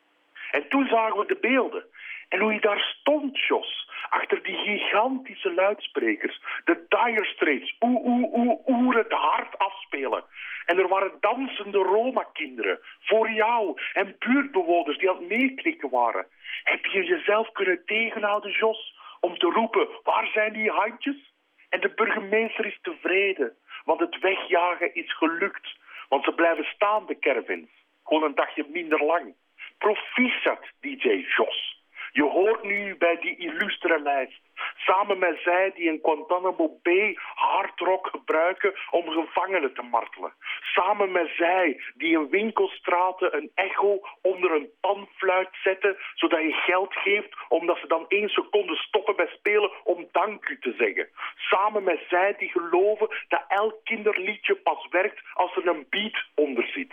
En 0.51 0.69
toen 0.69 0.87
zagen 0.87 1.19
we 1.19 1.27
de 1.27 1.39
beelden. 1.41 1.85
En 2.31 2.41
hoe 2.41 2.53
je 2.53 2.61
daar 2.61 2.81
stond, 2.81 3.39
Jos. 3.41 3.89
Achter 4.09 4.43
die 4.43 4.57
gigantische 4.57 5.55
luidsprekers. 5.55 6.43
De 6.65 6.85
Dire 6.89 7.25
Straits. 7.25 7.77
Oeh, 7.81 8.05
oeh, 8.05 8.69
oeh, 8.69 8.97
het 8.97 9.13
hard 9.13 9.59
afspelen. 9.59 10.25
En 10.67 10.79
er 10.79 10.89
waren 10.89 11.13
dansende 11.21 11.79
Roma-kinderen. 11.79 12.79
Voor 13.01 13.31
jou. 13.31 13.81
En 13.93 14.17
buurtbewoners 14.19 14.99
die 14.99 15.11
aan 15.11 15.17
het 15.17 15.29
meeklikken 15.29 15.91
waren. 15.91 16.27
Heb 16.65 16.85
je 16.85 17.05
jezelf 17.05 17.53
kunnen 17.53 17.83
tegenhouden, 17.85 18.51
Jos? 18.51 18.99
Om 19.21 19.39
te 19.39 19.47
roepen, 19.47 19.89
waar 20.03 20.27
zijn 20.27 20.53
die 20.53 20.71
handjes? 20.71 21.33
En 21.69 21.81
de 21.81 21.89
burgemeester 21.95 22.67
is 22.67 22.79
tevreden. 22.83 23.57
Want 23.85 24.01
het 24.01 24.19
wegjagen 24.19 24.95
is 24.95 25.17
gelukt. 25.17 25.77
Want 26.09 26.25
ze 26.25 26.33
blijven 26.33 26.65
staan, 26.65 27.07
de 27.07 27.19
caravans. 27.19 27.69
Gewoon 28.05 28.23
een 28.23 28.35
dagje 28.35 28.67
minder 28.69 29.05
lang. 29.05 29.35
Proficiat, 29.79 30.61
DJ 30.81 31.09
Jos. 31.37 31.80
Je 32.13 32.23
hoort 32.23 32.63
nu 32.63 32.97
bij 32.97 33.17
die 33.21 33.37
illustere 33.37 34.01
lijst. 34.01 34.41
Samen 34.77 35.19
met 35.19 35.41
zij 35.45 35.73
die 35.75 35.85
in 35.85 35.99
Guantanamo 36.03 36.79
Bay 36.83 37.17
hardrock 37.35 38.07
gebruiken 38.07 38.75
om 38.91 39.09
gevangenen 39.09 39.75
te 39.75 39.83
martelen. 39.83 40.33
Samen 40.61 41.13
met 41.13 41.29
zij 41.37 41.81
die 41.95 42.19
in 42.19 42.29
winkelstraten 42.31 43.37
een 43.37 43.51
echo 43.55 44.01
onder 44.23 44.53
een 44.53 44.71
panfluit 44.81 45.49
zetten, 45.63 45.97
zodat 46.15 46.41
je 46.41 46.53
geld 46.53 46.95
geeft 46.95 47.37
omdat 47.49 47.79
ze 47.79 47.87
dan 47.87 48.05
één 48.09 48.29
seconde 48.29 48.77
stoppen 48.77 49.17
bij 49.17 49.31
spelen 49.39 49.71
om 49.85 50.09
dank 50.13 50.49
u 50.49 50.59
te 50.59 50.75
zeggen. 50.79 51.09
Samen 51.37 51.83
met 51.83 52.01
zij 52.09 52.35
die 52.39 52.51
geloven 52.51 53.09
dat 53.29 53.45
elk 53.49 53.75
kinderliedje 53.85 54.55
pas 54.55 54.87
werkt 54.91 55.21
als 55.35 55.57
er 55.57 55.69
een 55.69 55.87
beat 55.91 56.25
onder 56.35 56.67
zit. 56.67 56.93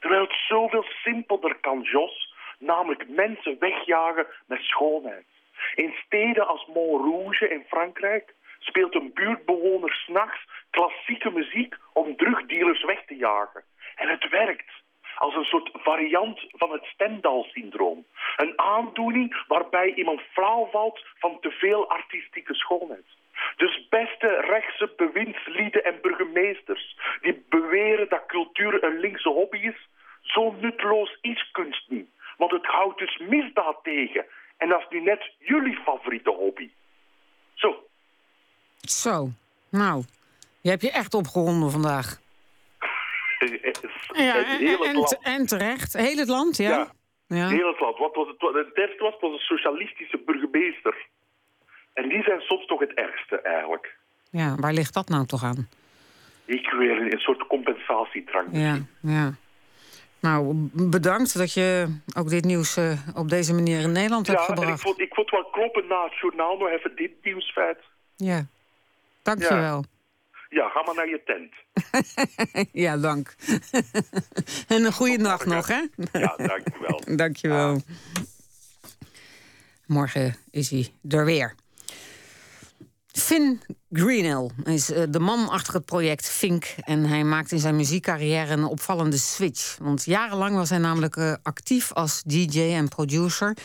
Terwijl 0.00 0.22
het 0.22 0.36
zoveel 0.48 0.84
simpelder 1.02 1.54
kan, 1.60 1.80
Jos, 1.82 2.33
namelijk 2.64 3.08
mensen 3.08 3.56
wegjagen 3.58 4.26
met 4.46 4.60
schoonheid. 4.60 5.26
In 5.74 5.94
steden 6.06 6.46
als 6.46 6.66
Montrouge 6.66 7.48
in 7.48 7.64
Frankrijk 7.68 8.34
speelt 8.58 8.94
een 8.94 9.10
buurtbewoner 9.14 9.92
s'nachts 9.92 10.46
klassieke 10.70 11.30
muziek 11.30 11.74
om 11.92 12.16
drugdealers 12.16 12.84
weg 12.84 13.04
te 13.06 13.16
jagen. 13.16 13.62
En 13.96 14.08
het 14.08 14.28
werkt 14.28 14.72
als 15.16 15.34
een 15.34 15.44
soort 15.44 15.70
variant 15.72 16.40
van 16.48 16.72
het 16.72 16.84
Stendhal-syndroom. 16.84 18.04
Een 18.36 18.60
aandoening 18.60 19.44
waarbij 19.48 19.94
iemand 19.94 20.20
flauw 20.20 20.68
valt 20.70 21.06
van 21.18 21.40
te 21.40 21.50
veel 21.50 21.88
artistieke 21.88 22.54
schoonheid. 22.54 23.06
Dus 23.56 23.88
beste 23.88 24.40
rechtse 24.40 24.92
bewindslieden 24.96 25.84
en 25.84 25.98
burgemeesters 26.00 26.98
die 27.20 27.44
beweren 27.48 28.08
dat 28.08 28.26
cultuur 28.26 28.84
een 28.84 28.98
linkse 28.98 29.28
hobby 29.28 29.58
is, 29.58 29.88
zo 30.20 30.54
nutteloos 30.60 31.18
is 31.20 31.50
kunst 31.50 31.90
niet. 31.90 32.08
Want 32.36 32.50
het 32.50 32.66
houdt 32.66 32.98
dus 32.98 33.18
misdaad 33.18 33.78
tegen. 33.82 34.24
En 34.56 34.68
dat 34.68 34.80
is 34.80 34.86
nu 34.90 35.00
net 35.00 35.32
jullie 35.38 35.76
favoriete 35.76 36.30
hobby. 36.30 36.70
Zo. 37.54 37.86
Zo. 38.80 39.28
Nou, 39.70 40.04
je 40.60 40.70
hebt 40.70 40.82
je 40.82 40.90
echt 40.90 41.14
opgewonden 41.14 41.70
vandaag. 41.70 42.18
Ja, 44.12 44.34
en, 44.44 45.18
en, 45.22 45.46
terecht. 45.46 45.92
Heel 45.92 46.16
het 46.16 46.28
land, 46.28 46.56
ja. 46.56 46.68
Ja, 46.68 46.92
ja. 47.26 47.48
heel 47.48 47.68
het 47.68 47.80
land. 47.80 47.98
Wat 47.98 48.14
was 48.14 48.28
het, 48.28 48.40
het 48.66 48.74
ergste 48.74 49.02
was, 49.02 49.14
was 49.20 49.32
een 49.32 49.38
socialistische 49.38 50.22
burgemeester. 50.26 51.06
En 51.92 52.08
die 52.08 52.22
zijn 52.22 52.40
soms 52.40 52.66
toch 52.66 52.80
het 52.80 52.94
ergste, 52.94 53.40
eigenlijk. 53.40 53.96
Ja, 54.30 54.54
waar 54.54 54.72
ligt 54.72 54.94
dat 54.94 55.08
nou 55.08 55.26
toch 55.26 55.44
aan? 55.44 55.68
Ik 56.44 56.70
weer 56.70 57.12
een 57.12 57.18
soort 57.18 57.46
compensatiedrang. 57.46 58.48
Ja, 58.52 58.78
ja. 59.00 59.34
Nou, 60.24 60.68
bedankt 60.72 61.38
dat 61.38 61.52
je 61.52 61.86
ook 62.16 62.28
dit 62.28 62.44
nieuws 62.44 62.76
uh, 62.76 62.92
op 63.14 63.28
deze 63.28 63.54
manier 63.54 63.80
in 63.80 63.92
Nederland 63.92 64.26
hebt 64.26 64.40
gebracht. 64.40 64.68
Ja, 64.68 64.74
ik 64.74 64.80
vond, 64.80 65.00
ik 65.00 65.14
vond 65.14 65.30
wel 65.30 65.44
kloppen 65.44 65.86
na 65.86 66.04
het 66.04 66.18
journaal 66.20 66.56
nog 66.56 66.68
even 66.68 66.96
dit 66.96 67.10
nieuwsfeit. 67.22 67.78
Ja, 68.16 68.46
dankjewel. 69.22 69.84
Ja. 70.48 70.62
ja, 70.62 70.68
ga 70.68 70.82
maar 70.82 70.94
naar 70.94 71.08
je 71.08 71.22
tent. 71.24 71.52
ja, 72.84 72.96
dank. 72.96 73.34
en 74.74 74.84
een 74.84 74.92
goede 74.92 75.16
nacht 75.16 75.46
nog, 75.46 75.66
hè? 75.66 75.82
ja, 76.12 76.36
dankjewel. 76.36 77.00
dankjewel. 77.22 77.80
Morgen 79.86 80.34
is 80.50 80.70
hij 80.70 80.88
er 81.08 81.24
weer. 81.24 81.54
Finn 83.18 83.60
Greenell 83.90 84.50
is 84.64 84.90
eh, 84.90 85.02
de 85.08 85.18
man 85.18 85.48
achter 85.48 85.74
het 85.74 85.84
project 85.84 86.28
Fink. 86.28 86.74
En 86.80 87.04
hij 87.04 87.24
maakt 87.24 87.52
in 87.52 87.58
zijn 87.58 87.76
muziekcarrière 87.76 88.52
een 88.52 88.64
opvallende 88.64 89.16
switch. 89.16 89.76
Want 89.80 90.04
jarenlang 90.04 90.56
was 90.56 90.68
hij 90.68 90.78
namelijk 90.78 91.16
eh, 91.16 91.34
actief 91.42 91.92
als 91.92 92.22
DJ 92.22 92.60
en 92.60 92.88
producer. 92.88 93.56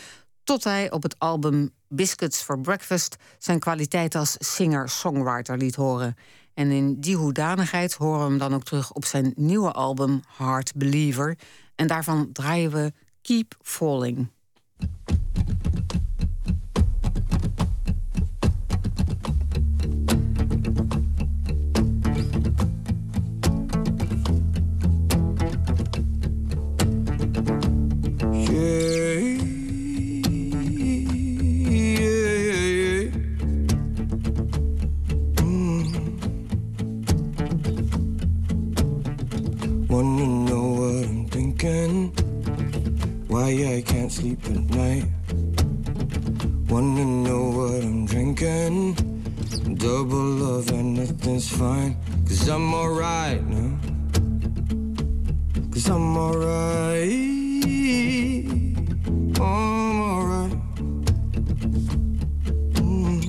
Tot 0.44 0.64
hij 0.64 0.90
op 0.90 1.02
het 1.02 1.18
album 1.18 1.70
Biscuits 1.88 2.42
for 2.42 2.60
Breakfast 2.60 3.16
zijn 3.38 3.58
kwaliteit 3.58 4.14
als 4.14 4.36
singer-songwriter 4.38 5.56
liet 5.56 5.74
horen. 5.74 6.16
En 6.54 6.70
in 6.70 7.00
die 7.00 7.16
hoedanigheid 7.16 7.94
horen 7.94 8.18
we 8.24 8.28
hem 8.28 8.38
dan 8.38 8.54
ook 8.54 8.64
terug 8.64 8.92
op 8.92 9.04
zijn 9.04 9.32
nieuwe 9.36 9.72
album 9.72 10.22
Heart 10.36 10.74
Believer. 10.74 11.38
En 11.74 11.86
daarvan 11.86 12.32
draaien 12.32 12.70
we 12.70 12.92
Keep 13.22 13.54
Falling. 13.62 14.28
Sleep 44.10 44.44
at 44.44 44.60
night. 44.76 45.06
Wanna 46.68 47.04
know 47.04 47.50
what 47.50 47.82
I'm 47.82 48.06
drinking? 48.06 48.94
Double 49.76 50.26
love 50.44 50.70
and 50.70 50.94
nothing's 50.94 51.48
fine. 51.48 51.96
Cause 52.26 52.48
I'm 52.48 52.74
alright 52.74 53.42
now. 53.46 53.78
Cause 55.72 55.88
I'm 55.88 56.16
alright. 56.16 57.10
I'm 59.40 60.00
alright. 60.12 60.56
Mm. 62.74 63.22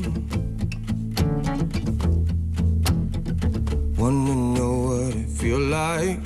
Wanna 3.97 4.35
know 4.55 4.73
what 4.87 5.15
it 5.15 5.29
feel 5.29 5.59
like 5.59 6.23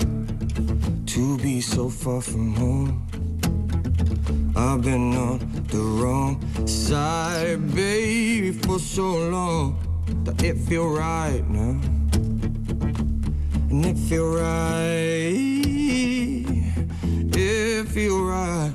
to 1.05 1.37
be 1.37 1.61
so 1.61 1.89
far 1.89 2.21
from 2.21 2.55
home. 2.55 3.04
I've 4.65 4.81
been 4.81 5.15
on 5.15 5.37
the 5.67 5.77
wrong 5.77 6.41
side, 6.65 7.75
baby, 7.75 8.51
for 8.51 8.79
so 8.79 9.03
long 9.29 9.77
that 10.23 10.41
it 10.43 10.57
feel 10.57 10.89
right 10.89 11.47
now, 11.47 11.79
and 13.69 13.85
it 13.85 13.95
feel 13.95 14.27
right, 14.33 15.35
it 17.37 17.87
feel 17.89 18.23
right. 18.25 18.73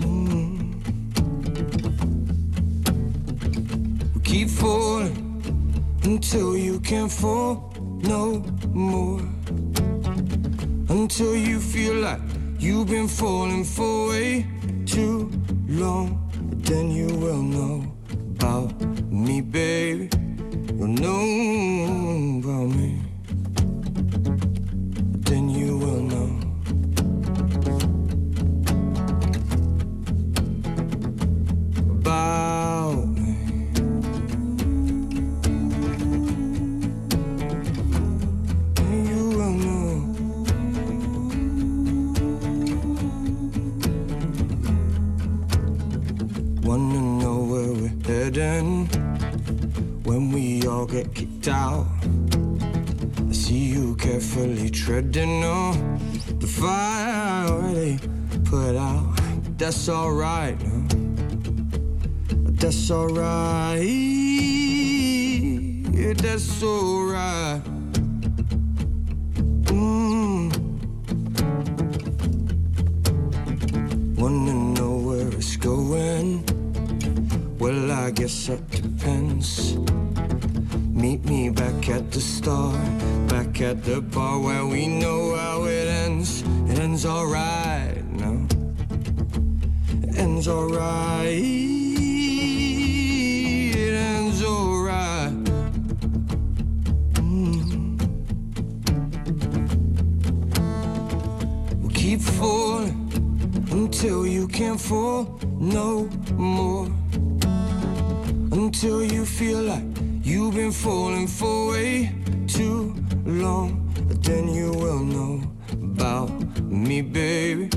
Mm. 0.00 0.72
Keep 4.24 4.48
falling 4.48 5.42
until 6.04 6.56
you 6.56 6.80
can't 6.80 7.12
fall 7.12 7.70
no 8.00 8.42
more, 8.72 9.20
until 10.88 11.36
you 11.36 11.60
feel 11.60 11.96
like 11.96 12.25
You've 12.58 12.88
been 12.88 13.06
falling 13.06 13.64
for 13.64 14.08
way 14.08 14.46
too 14.86 15.30
long. 15.68 16.22
Then 16.64 16.90
you 16.90 17.06
will 17.06 17.42
know 17.42 17.84
about 18.38 18.80
me, 19.10 19.40
baby. 19.40 20.08
You'll 20.74 20.88
know 20.88 22.40
about 22.40 22.74
me. 22.74 23.00
Then 25.28 25.50
you 25.50 25.76
will 25.78 26.02
know. 26.12 26.40
About 31.90 32.45
when 50.04 50.30
we 50.32 50.66
all 50.66 50.86
get 50.86 51.14
kicked 51.14 51.48
out. 51.48 51.86
I 53.28 53.32
see 53.32 53.64
you 53.74 53.96
carefully 53.96 54.70
treading 54.70 55.44
on 55.44 55.98
the 56.38 56.46
fire 56.46 57.14
I 57.14 57.46
already 57.48 57.98
put 58.44 58.76
out. 58.76 59.18
That's 59.58 59.88
alright, 59.88 60.60
no? 60.62 60.86
That's 62.60 62.90
alright. 62.90 63.82
That's 66.22 66.62
alright. 66.62 67.62
Mm. 69.64 70.15
I 77.98 78.10
guess 78.10 78.48
it 78.50 78.70
depends. 78.70 79.74
Meet 80.92 81.24
me 81.24 81.48
back 81.50 81.88
at 81.88 82.12
the 82.12 82.20
store, 82.20 82.78
back 83.26 83.60
at 83.62 83.82
the 83.84 84.00
bar 84.00 84.38
where 84.38 84.66
we 84.66 84.86
know 84.86 85.34
how 85.34 85.64
it 85.64 85.88
ends. 85.88 86.42
It 86.70 86.78
ends 86.78 87.06
alright, 87.06 88.04
no? 88.12 88.46
It 90.02 90.18
ends 90.18 90.46
alright. 90.46 91.42
It 93.74 93.94
ends 93.94 94.42
alright. 94.44 95.44
Mm. 97.14 97.98
We'll 101.80 101.90
keep 101.90 102.20
falling 102.20 103.10
until 103.72 104.26
you 104.26 104.46
can't 104.48 104.80
fall 104.80 105.40
no 105.58 106.04
more 106.36 106.95
until 108.66 109.00
you 109.00 109.24
feel 109.24 109.62
like 109.62 109.84
you've 110.24 110.56
been 110.56 110.72
falling 110.72 111.28
for 111.28 111.68
way 111.68 112.12
too 112.48 112.92
long. 113.24 113.70
But 114.08 114.24
then 114.24 114.48
you 114.48 114.72
will 114.72 115.04
know 115.04 115.40
about 115.72 116.30
me, 116.62 117.00
baby. 117.00 117.70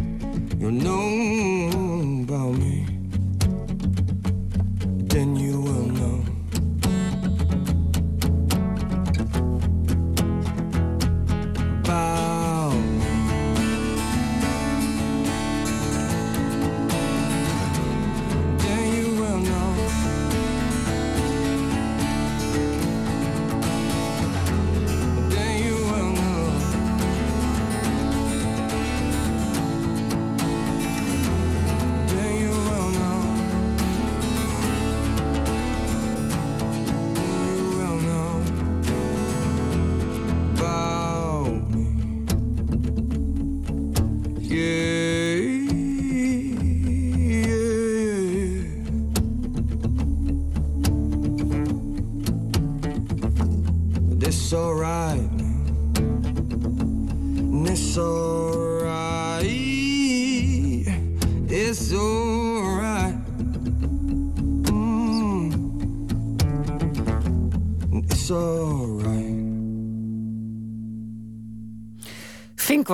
You'll 0.57 0.71
know 0.71 2.23
about 2.23 2.53
me. 2.57 2.78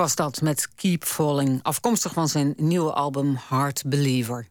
Was 0.06 0.14
dat 0.14 0.42
met 0.42 0.68
Keep 0.74 1.04
Falling, 1.04 1.58
afkomstig 1.62 2.12
van 2.12 2.28
zijn 2.28 2.54
nieuwe 2.56 2.92
album 2.92 3.38
Heart 3.48 3.82
Believer. 3.86 4.48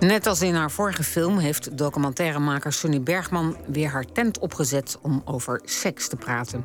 Net 0.00 0.26
als 0.26 0.40
in 0.40 0.54
haar 0.54 0.70
vorige 0.70 1.02
film 1.04 1.38
heeft 1.38 1.78
documentairemaker 1.78 2.72
Sunny 2.72 3.02
Bergman 3.02 3.56
weer 3.66 3.88
haar 3.88 4.04
tent 4.04 4.38
opgezet 4.38 4.98
om 5.02 5.22
over 5.24 5.60
seks 5.64 6.08
te 6.08 6.16
praten. 6.16 6.64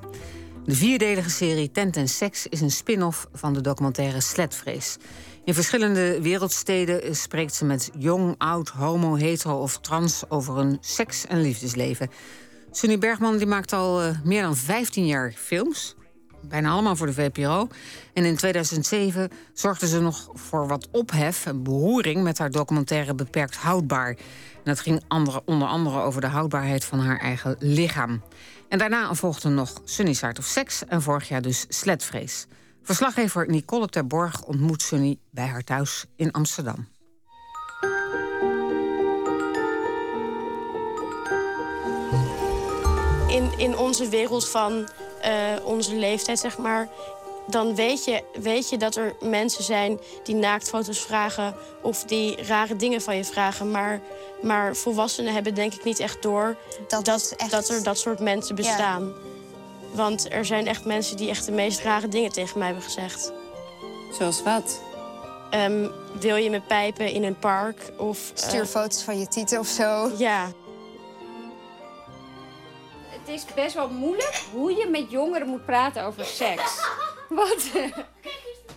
De 0.65 0.75
vierdelige 0.75 1.29
serie 1.29 1.71
Tent 1.71 1.97
en 1.97 2.07
Seks 2.07 2.47
is 2.47 2.61
een 2.61 2.71
spin-off 2.71 3.27
van 3.33 3.53
de 3.53 3.61
documentaire 3.61 4.21
Sletvrees. 4.21 4.97
In 5.45 5.53
verschillende 5.53 6.21
wereldsteden 6.21 7.15
spreekt 7.15 7.53
ze 7.53 7.65
met 7.65 7.91
jong, 7.97 8.35
oud, 8.37 8.69
homo, 8.69 9.15
hetero 9.15 9.61
of 9.61 9.79
trans 9.79 10.23
over 10.29 10.55
hun 10.55 10.77
seks- 10.81 11.27
en 11.27 11.41
liefdesleven. 11.41 12.09
Sunny 12.71 12.97
Bergman 12.97 13.37
die 13.37 13.47
maakt 13.47 13.73
al 13.73 14.01
eh, 14.01 14.15
meer 14.23 14.41
dan 14.41 14.55
15 14.55 15.05
jaar 15.05 15.33
films. 15.37 15.95
Bijna 16.41 16.69
allemaal 16.69 16.95
voor 16.95 17.07
de 17.07 17.13
VPRO. 17.13 17.67
En 18.13 18.25
in 18.25 18.35
2007 18.35 19.29
zorgde 19.53 19.87
ze 19.87 20.01
nog 20.01 20.29
voor 20.33 20.67
wat 20.67 20.87
ophef 20.91 21.45
en 21.45 21.63
beroering 21.63 22.23
met 22.23 22.37
haar 22.37 22.51
documentaire 22.51 23.15
Beperkt 23.15 23.55
Houdbaar. 23.55 24.09
En 24.09 24.63
dat 24.63 24.79
ging 24.79 25.03
onder 25.45 25.67
andere 25.67 25.99
over 25.99 26.21
de 26.21 26.27
houdbaarheid 26.27 26.85
van 26.85 26.99
haar 26.99 27.19
eigen 27.19 27.55
lichaam. 27.59 28.21
En 28.69 28.77
daarna 28.77 29.13
volgde 29.13 29.49
nog 29.49 29.81
Sunny's 29.83 30.21
Hart 30.21 30.39
of 30.39 30.45
Seks 30.45 30.85
en 30.85 31.01
vorig 31.01 31.27
jaar 31.27 31.41
dus 31.41 31.65
Sletvrees. 31.69 32.47
Verslaggever 32.83 33.49
Nicole 33.49 33.87
Terborg 33.87 34.43
ontmoet 34.43 34.81
Sunny 34.81 35.17
bij 35.29 35.47
haar 35.47 35.63
thuis 35.63 36.05
in 36.15 36.31
Amsterdam. 36.31 36.87
in, 43.33 43.51
in 43.57 43.77
onze 43.77 44.09
wereld 44.09 44.49
van 44.49 44.87
eh, 45.21 45.33
onze 45.63 45.95
leeftijd, 45.95 46.39
zeg 46.39 46.57
maar... 46.57 46.87
dan 47.47 47.75
weet 47.75 48.05
je, 48.05 48.23
weet 48.41 48.69
je 48.69 48.77
dat 48.77 48.95
er 48.95 49.15
mensen 49.21 49.63
zijn 49.63 49.99
die 50.23 50.35
naaktfoto's 50.35 50.99
vragen... 50.99 51.55
of 51.81 52.03
die 52.03 52.43
rare 52.43 52.75
dingen 52.75 53.01
van 53.01 53.15
je 53.15 53.23
vragen. 53.23 53.71
Maar, 53.71 53.99
maar 54.41 54.75
volwassenen 54.75 55.33
hebben 55.33 55.53
denk 55.55 55.73
ik 55.73 55.83
niet 55.83 55.99
echt 55.99 56.21
door... 56.21 56.57
Dat 56.87 57.05
dat, 57.05 57.19
is 57.21 57.35
echt- 57.35 57.51
dat 57.51 57.69
er 57.69 57.83
dat 57.83 57.97
soort 57.97 58.19
mensen 58.19 58.55
Ja. 58.55 59.01
Want 59.93 60.31
er 60.31 60.45
zijn 60.45 60.67
echt 60.67 60.85
mensen 60.85 61.17
die 61.17 61.29
echt 61.29 61.45
de 61.45 61.51
meest 61.51 61.81
rare 61.81 62.07
dingen 62.07 62.31
tegen 62.31 62.57
mij 62.57 62.67
hebben 62.67 62.83
gezegd. 62.85 63.31
Zoals 64.11 64.43
wat? 64.43 64.81
Ehm, 65.49 65.87
wil 66.19 66.35
je 66.35 66.49
me 66.49 66.61
pijpen 66.61 67.11
in 67.11 67.23
een 67.23 67.39
park? 67.39 67.91
Of, 67.97 68.31
eh, 68.31 68.37
Stuur 68.37 68.65
foto's 68.65 69.03
van 69.03 69.19
je 69.19 69.27
tieten 69.27 69.59
of 69.59 69.67
zo. 69.67 70.11
Ja. 70.17 70.51
Het 73.09 73.27
is 73.27 73.45
best 73.55 73.73
wel 73.75 73.89
moeilijk 73.89 74.41
hoe 74.51 74.71
je 74.73 74.87
met 74.87 75.11
jongeren 75.11 75.47
moet 75.47 75.65
praten 75.65 76.03
over 76.03 76.25
seks. 76.25 76.81
Wat? 77.29 77.69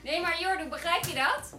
Nee, 0.03 0.21
maar 0.21 0.41
Jordan, 0.41 0.69
begrijp 0.69 1.05
je 1.05 1.15
dat? 1.15 1.56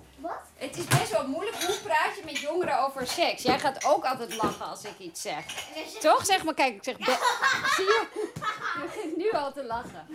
Het 0.57 0.77
is 0.77 0.85
best 0.85 1.11
wel 1.11 1.27
moeilijk 1.27 1.55
hoe 1.63 1.75
praat 1.83 2.15
je 2.15 2.21
met 2.25 2.37
jongeren 2.37 2.85
over 2.85 3.07
seks. 3.07 3.41
Jij 3.43 3.59
gaat 3.59 3.85
ook 3.85 4.03
altijd 4.05 4.35
lachen 4.35 4.65
als 4.65 4.83
ik 4.83 4.93
iets 4.99 5.21
zeg. 5.21 5.45
Toch? 5.99 6.25
Zeg 6.25 6.43
maar, 6.43 6.53
kijk, 6.53 6.75
ik 6.75 6.83
zeg... 6.83 6.97
be- 6.97 7.03
Zie 7.75 7.85
je? 7.85 8.05
Je 8.13 8.81
begint 8.85 9.17
nu 9.17 9.31
al 9.31 9.53
te 9.53 9.63
lachen. 9.65 10.05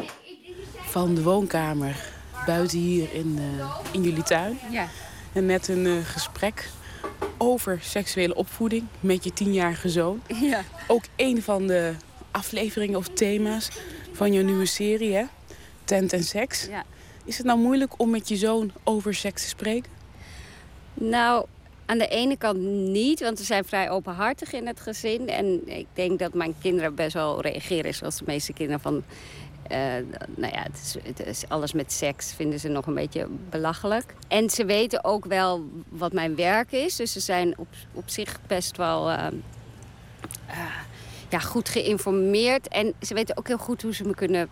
van 0.90 1.14
de 1.14 1.23
woonkamer 1.23 1.97
buiten 2.47 2.78
hier 2.78 3.12
in, 3.14 3.39
eh, 3.59 3.77
in 3.93 4.02
jullie 4.02 4.23
tuin. 4.23 4.59
Ja. 4.70 4.89
En 5.32 5.47
net 5.47 5.69
een 5.69 5.86
eh, 5.86 6.06
gesprek 6.06 6.69
over 7.39 7.78
seksuele 7.82 8.35
opvoeding 8.35 8.86
met 9.01 9.24
je 9.24 9.32
tienjarige 9.32 9.89
zoon. 9.89 10.23
Ja. 10.27 10.62
Ook 10.86 11.05
een 11.16 11.43
van 11.43 11.66
de 11.66 11.94
afleveringen 12.31 12.98
of 12.98 13.09
thema's 13.09 13.69
van 14.12 14.32
jouw 14.32 14.44
nieuwe 14.44 14.66
serie, 14.66 15.14
hè? 15.14 15.24
Tent 15.85 16.12
en 16.12 16.24
seks. 16.24 16.66
Ja. 16.66 16.85
Is 17.24 17.36
het 17.36 17.47
nou 17.47 17.59
moeilijk 17.59 17.93
om 17.97 18.10
met 18.10 18.28
je 18.28 18.36
zoon 18.36 18.73
over 18.85 19.14
seks 19.14 19.43
te 19.43 19.48
spreken? 19.48 19.90
Nou, 20.94 21.47
aan 21.86 21.98
de 21.98 22.09
ene 22.09 22.36
kant 22.36 22.59
niet, 22.89 23.20
want 23.20 23.39
we 23.39 23.44
zijn 23.44 23.64
vrij 23.64 23.90
openhartig 23.90 24.52
in 24.52 24.66
het 24.66 24.81
gezin. 24.81 25.28
En 25.28 25.69
ik 25.69 25.86
denk 25.93 26.19
dat 26.19 26.35
mijn 26.35 26.55
kinderen 26.60 26.94
best 26.94 27.14
wel 27.14 27.40
reageren 27.40 27.94
zoals 27.94 28.19
de 28.19 28.24
meeste 28.27 28.52
kinderen 28.52 28.81
van... 28.81 29.02
eh, 29.69 29.78
nou 30.36 30.52
ja, 30.52 30.62
het 30.62 30.81
is, 30.82 30.97
het 31.02 31.27
is 31.27 31.48
alles 31.48 31.73
met 31.73 31.93
seks 31.93 32.32
vinden 32.32 32.60
ze 32.60 32.69
nog 32.69 32.86
een 32.86 32.94
beetje 32.94 33.27
belachelijk. 33.51 34.14
En 34.28 34.51
ze 34.51 34.64
weten 34.64 35.05
ook 35.05 35.24
wel 35.24 35.64
wat 35.89 36.12
mijn 36.12 36.36
werk 36.36 36.73
is. 36.73 36.97
Dus 36.97 37.12
ze 37.12 37.20
zijn 37.20 37.59
op, 37.59 37.69
op 37.93 38.09
zich 38.09 38.39
best 38.47 38.77
wel 38.77 39.10
eh, 39.10 39.27
eh, 40.47 40.59
ja, 41.28 41.39
goed 41.39 41.69
geïnformeerd. 41.69 42.69
En 42.69 42.94
ze 43.01 43.14
weten 43.14 43.36
ook 43.36 43.47
heel 43.48 43.59
goed 43.59 43.82
hoe 43.82 43.94
ze 43.94 44.05
me 44.05 44.14
kunnen 44.14 44.48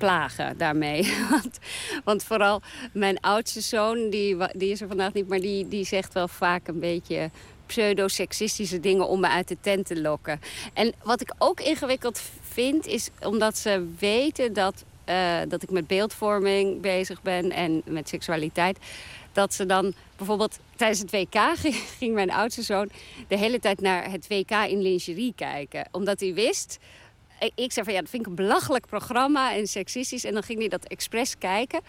plagen 0.00 0.58
daarmee. 0.58 1.14
Want, 1.30 1.58
want 2.04 2.24
vooral 2.24 2.60
mijn 2.92 3.20
oudste 3.20 3.60
zoon, 3.60 4.10
die, 4.10 4.36
die 4.52 4.70
is 4.70 4.80
er 4.80 4.88
vandaag 4.88 5.12
niet... 5.12 5.28
maar 5.28 5.40
die, 5.40 5.68
die 5.68 5.84
zegt 5.84 6.12
wel 6.12 6.28
vaak 6.28 6.68
een 6.68 6.80
beetje 6.80 7.30
pseudo-seksistische 7.66 8.80
dingen 8.80 9.08
om 9.08 9.20
me 9.20 9.28
uit 9.28 9.48
de 9.48 9.56
tent 9.60 9.86
te 9.86 10.00
lokken. 10.00 10.40
En 10.72 10.92
wat 11.02 11.20
ik 11.20 11.34
ook 11.38 11.60
ingewikkeld 11.60 12.20
vind, 12.40 12.86
is 12.86 13.10
omdat 13.22 13.58
ze 13.58 13.88
weten 13.98 14.52
dat, 14.52 14.84
eh, 15.04 15.38
dat 15.48 15.62
ik 15.62 15.70
met 15.70 15.86
beeldvorming 15.86 16.80
bezig 16.80 17.22
ben 17.22 17.50
en 17.50 17.82
met 17.84 18.08
seksualiteit. 18.08 18.78
Dat 19.32 19.54
ze 19.54 19.66
dan 19.66 19.94
bijvoorbeeld 20.16 20.58
tijdens 20.76 21.00
het 21.00 21.10
WK 21.10 21.40
ging 21.98 22.14
mijn 22.14 22.30
oudste 22.30 22.62
zoon 22.62 22.90
de 23.28 23.38
hele 23.38 23.58
tijd 23.58 23.80
naar 23.80 24.10
het 24.10 24.26
WK 24.28 24.50
in 24.50 24.82
lingerie 24.82 25.32
kijken. 25.36 25.88
Omdat 25.90 26.20
hij 26.20 26.34
wist 26.34 26.78
ik- 27.54 27.72
zei 27.72 27.84
van 27.84 27.94
ja, 27.94 28.00
dat 28.00 28.10
vind 28.10 28.22
ik 28.22 28.28
een 28.28 28.34
belachelijk 28.34 28.86
programma 28.86 29.54
en 29.54 29.66
seksistisch. 29.66 30.24
En 30.24 30.32
dan 30.32 30.42
ging 30.42 30.58
hij 30.58 30.68
dat 30.68 30.84
expres 30.84 31.38
kijken. 31.38 31.80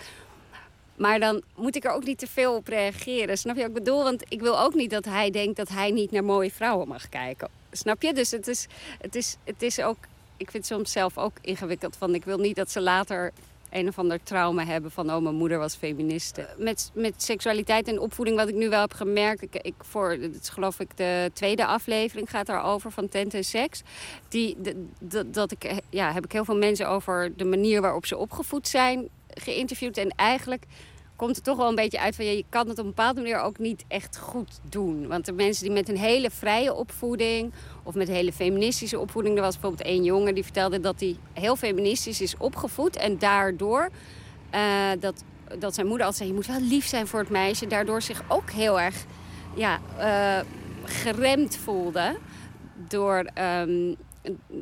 Maar 0.96 1.20
dan 1.20 1.42
moet 1.56 1.76
ik 1.76 1.84
er 1.86 1.92
ook 1.92 2.04
niet 2.04 2.18
te 2.18 2.28
veel 2.28 2.56
op 2.56 2.68
reageren. 2.68 3.38
Snap 3.38 3.56
je 3.56 3.62
wat 3.62 3.70
ik 3.70 3.76
bedoel? 3.84 4.04
Want 4.04 4.24
ik 4.28 4.40
wil 4.42 4.60
ook 4.60 4.74
niet 4.74 4.90
dat 4.90 5.06
hij 5.06 5.30
denkt 5.32 5.56
dat 5.58 5.70
hij 5.70 5.92
niet 5.92 6.12
naar 6.12 6.24
mooie 6.24 6.52
vrouwen 6.52 6.88
mag 6.88 7.10
kijken. 7.10 7.50
Snap 7.72 8.02
je? 8.02 8.14
Dus 8.14 8.32
het 8.32 8.48
is, 8.48 8.68
het 9.00 9.16
is, 9.16 9.38
het 9.44 9.62
is 9.62 9.80
ook. 9.80 9.98
Ik 10.38 10.52
vind 10.52 10.68
het 10.68 10.74
soms 10.78 10.92
zelf 10.92 11.18
ook 11.18 11.34
ingewikkeld. 11.42 11.96
Van 11.98 12.16
ik 12.16 12.26
wil 12.26 12.38
niet 12.38 12.56
dat 12.56 12.72
ze 12.72 12.82
later 12.82 13.32
een 13.72 13.88
of 13.88 14.00
ander 14.00 14.24
trauma 14.24 14.66
hebben 14.66 14.92
van 14.92 15.14
oh, 15.14 15.22
mijn 15.22 15.36
moeder 15.36 15.58
was 15.58 15.76
feministe. 15.76 16.48
Met, 16.58 16.92
met 16.94 17.24
seksualiteit 17.24 17.88
en 17.88 18.00
opvoeding, 18.00 18.38
wat 18.38 18.48
ik 18.48 18.56
nu 18.56 18.70
wel 18.70 18.82
heb 18.82 18.94
gemerkt, 18.94 19.42
ik, 19.42 19.56
ik 19.56 19.74
voor, 19.78 20.12
het 20.12 20.40
is 20.42 20.50
geloof 20.50 20.80
ik 20.80 20.98
de 20.98 21.32
tweede 21.34 21.66
aflevering 21.66 22.30
gaat 22.30 22.46
daarover 22.46 22.92
van 22.92 23.10
tent 23.10 23.34
en 23.34 23.44
seks. 23.44 23.82
Die, 24.28 24.58
dat 25.26 25.52
ik, 25.52 25.74
ja, 25.90 26.14
heb 26.14 26.26
ik 26.26 26.32
heel 26.32 26.46
veel 26.46 26.58
mensen 26.58 26.90
over 26.90 27.36
de 27.36 27.46
manier 27.46 27.82
waarop 27.82 28.06
ze 28.06 28.18
opgevoed 28.18 28.68
zijn 28.68 29.10
geïnterviewd. 29.28 29.98
En 29.98 30.10
eigenlijk 30.10 30.66
komt 31.22 31.36
het 31.36 31.46
toch 31.46 31.58
wel 31.58 31.70
een 31.70 31.76
beetje 31.76 32.00
uit 32.00 32.16
van... 32.16 32.26
je 32.26 32.46
kan 32.50 32.68
het 32.68 32.80
op 32.80 32.86
een 32.86 32.94
bepaalde 32.96 33.22
manier 33.22 33.40
ook 33.40 33.60
niet 33.60 33.84
echt 33.88 34.18
goed 34.18 34.60
doen. 34.70 35.08
Want 35.08 35.26
de 35.26 35.32
mensen 35.32 35.64
die 35.64 35.74
met 35.74 35.90
een 35.90 35.98
hele 35.98 36.30
vrije 36.30 36.74
opvoeding... 36.74 37.54
of 37.84 37.96
met 37.96 38.08
een 38.08 38.14
hele 38.14 38.34
feministische 38.34 39.00
opvoeding... 39.00 39.36
er 39.36 39.42
was 39.42 39.54
bijvoorbeeld 39.54 39.88
één 39.88 40.04
jongen 40.04 40.34
die 40.34 40.44
vertelde 40.44 40.80
dat 40.80 41.00
hij 41.00 41.16
heel 41.34 41.56
feministisch 41.56 42.22
is 42.22 42.38
opgevoed... 42.38 42.96
en 42.96 43.18
daardoor 43.18 43.90
uh, 44.56 44.90
dat, 45.00 45.24
dat 45.60 45.76
zijn 45.76 45.88
moeder 45.88 46.06
altijd 46.06 46.16
zei... 46.16 46.30
je 46.30 46.36
moet 46.36 46.60
wel 46.60 46.70
lief 46.70 46.86
zijn 46.86 47.08
voor 47.08 47.20
het 47.20 47.30
meisje... 47.30 47.68
daardoor 47.68 48.02
zich 48.02 48.24
ook 48.28 48.52
heel 48.52 48.80
erg 48.80 49.06
ja, 49.56 49.80
uh, 50.00 50.48
geremd 50.84 51.58
voelde... 51.58 52.18
door 52.88 53.30
um, 53.60 53.96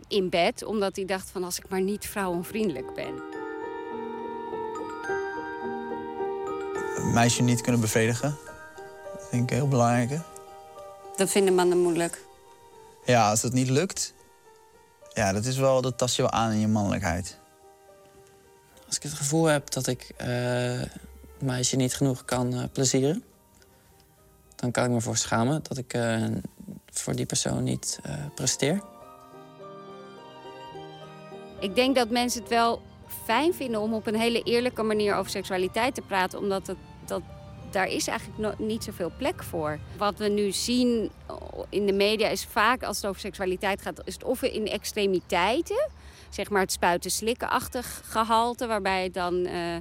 in 0.07 0.29
bed, 0.29 0.65
omdat 0.65 0.95
hij 0.95 1.05
dacht 1.05 1.29
van 1.29 1.43
als 1.43 1.57
ik 1.57 1.69
maar 1.69 1.81
niet 1.81 2.05
vrouwenvriendelijk 2.05 2.93
ben... 2.93 3.28
meisje 7.03 7.41
niet 7.41 7.61
kunnen 7.61 7.81
bevredigen. 7.81 8.37
Dat 9.13 9.27
vind 9.29 9.43
ik 9.43 9.57
heel 9.57 9.67
belangrijk. 9.67 10.21
Dat 11.15 11.29
vinden 11.29 11.55
mannen 11.55 11.77
moeilijk? 11.77 12.25
Ja, 13.05 13.29
als 13.29 13.41
dat 13.41 13.53
niet 13.53 13.69
lukt, 13.69 14.13
ja, 15.13 15.31
dat 15.33 15.45
is 15.45 15.57
wel, 15.57 15.81
dat 15.81 15.97
tast 15.97 16.15
je 16.15 16.21
wel 16.21 16.31
aan 16.31 16.51
in 16.51 16.59
je 16.59 16.67
mannelijkheid. 16.67 17.37
Als 18.87 18.95
ik 18.95 19.03
het 19.03 19.13
gevoel 19.13 19.45
heb 19.45 19.71
dat 19.71 19.87
ik 19.87 20.11
uh, 20.21 20.81
een 20.81 20.89
meisje 21.39 21.75
niet 21.75 21.95
genoeg 21.95 22.25
kan 22.25 22.53
uh, 22.53 22.63
plezieren... 22.71 23.23
dan 24.55 24.71
kan 24.71 24.83
ik 24.83 24.89
me 24.89 25.01
voor 25.01 25.17
schamen 25.17 25.63
dat 25.63 25.77
ik 25.77 25.93
uh, 25.93 26.25
voor 26.91 27.15
die 27.15 27.25
persoon 27.25 27.63
niet 27.63 27.99
presteer. 28.35 28.81
Ik 31.59 31.75
denk 31.75 31.95
dat 31.95 32.09
mensen 32.09 32.41
het 32.41 32.49
wel 32.49 32.81
fijn 33.25 33.53
vinden 33.53 33.81
om 33.81 33.93
op 33.93 34.07
een 34.07 34.15
hele 34.15 34.43
eerlijke 34.43 34.83
manier 34.83 35.15
over 35.15 35.31
seksualiteit 35.31 35.95
te 35.95 36.01
praten. 36.01 36.39
Omdat 36.39 36.67
het, 36.67 36.77
dat, 37.09 37.21
daar 37.69 37.87
is 37.87 38.07
eigenlijk 38.07 38.59
niet 38.59 38.83
zoveel 38.83 39.11
plek 39.17 39.43
voor. 39.43 39.79
Wat 39.97 40.17
we 40.17 40.27
nu 40.27 40.51
zien 40.51 41.11
in 41.69 41.85
de 41.85 41.93
media 41.93 42.27
is 42.27 42.45
vaak 42.45 42.83
als 42.83 42.97
het 42.97 43.05
over 43.05 43.21
seksualiteit 43.21 43.81
gaat, 43.81 44.01
is 44.03 44.13
het 44.13 44.23
of 44.23 44.41
in 44.41 44.67
extremiteiten. 44.67 45.89
Zeg 46.29 46.49
maar 46.49 46.61
het 46.61 46.71
spuiten-slikken-achtig 46.71 48.01
gehalte, 48.05 48.67
waarbij 48.67 49.03
het 49.03 49.13
dan. 49.13 49.35
Uh, 49.35 49.75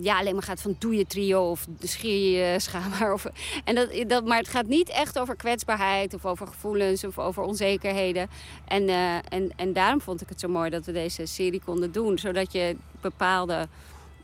ja, 0.00 0.18
alleen 0.18 0.32
maar 0.32 0.42
gaat 0.42 0.60
van 0.60 0.76
doe 0.78 0.96
je 0.96 1.06
trio 1.06 1.50
of 1.50 1.66
scheer 1.82 2.38
je 2.38 2.60
schaamhaar. 2.60 3.12
Of, 3.12 3.26
en 3.64 3.74
dat, 3.74 4.04
dat, 4.06 4.24
maar 4.24 4.38
het 4.38 4.48
gaat 4.48 4.66
niet 4.66 4.88
echt 4.88 5.18
over 5.18 5.36
kwetsbaarheid 5.36 6.14
of 6.14 6.26
over 6.26 6.46
gevoelens 6.46 7.04
of 7.04 7.18
over 7.18 7.42
onzekerheden. 7.42 8.28
En, 8.64 8.82
uh, 8.88 9.14
en, 9.14 9.50
en 9.56 9.72
daarom 9.72 10.00
vond 10.00 10.20
ik 10.20 10.28
het 10.28 10.40
zo 10.40 10.48
mooi 10.48 10.70
dat 10.70 10.84
we 10.84 10.92
deze 10.92 11.26
serie 11.26 11.62
konden 11.64 11.92
doen. 11.92 12.18
Zodat 12.18 12.52
je 12.52 12.76
bepaalde 13.00 13.68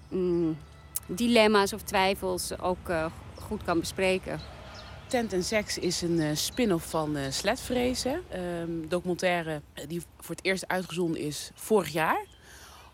mm, 0.09 0.57
dilemma's 1.07 1.73
of 1.73 1.83
twijfels 1.83 2.59
ook 2.59 2.89
uh, 2.89 3.07
goed 3.35 3.63
kan 3.63 3.81
bespreken. 3.81 4.41
Tent 5.07 5.33
en 5.33 5.45
Seks 5.45 5.79
is 5.79 6.03
een 6.03 6.21
uh, 6.21 6.35
spin-off 6.35 6.91
van 6.91 7.17
uh, 7.17 7.23
Sletvrezen. 7.31 8.23
Um, 8.61 8.89
documentaire 8.89 9.61
die 9.89 10.03
voor 10.21 10.35
het 10.35 10.45
eerst 10.45 10.69
uitgezonden 10.69 11.21
is 11.21 11.51
vorig 11.55 11.89
jaar 11.89 12.25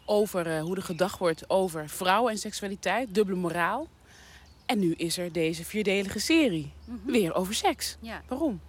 over 0.04 0.58
hoe 0.60 0.76
er 0.76 0.82
gedacht 0.82 1.18
wordt 1.18 1.50
over 1.50 1.88
vrouwen 1.88 2.32
en 2.32 2.38
seksualiteit, 2.38 3.14
dubbele 3.14 3.36
moraal. 3.36 3.88
En 4.66 4.78
nu 4.78 4.94
is 4.96 5.18
er 5.18 5.32
deze 5.32 5.64
vierdelige 5.64 6.18
serie, 6.18 6.72
mm 6.84 7.00
-hmm. 7.02 7.12
weer 7.12 7.34
over 7.34 7.54
seks. 7.54 7.96
Ja. 8.00 8.22
Waarom? 8.28 8.60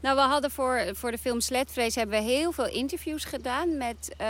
Nou, 0.00 0.16
we 0.16 0.22
hadden 0.22 0.50
voor, 0.50 0.90
voor 0.92 1.10
de 1.10 1.18
film 1.18 1.40
Sletvrees 1.40 1.94
hebben 1.94 2.18
we 2.18 2.24
heel 2.24 2.52
veel 2.52 2.68
interviews 2.68 3.24
gedaan 3.24 3.76
met 3.76 4.16
uh, 4.20 4.26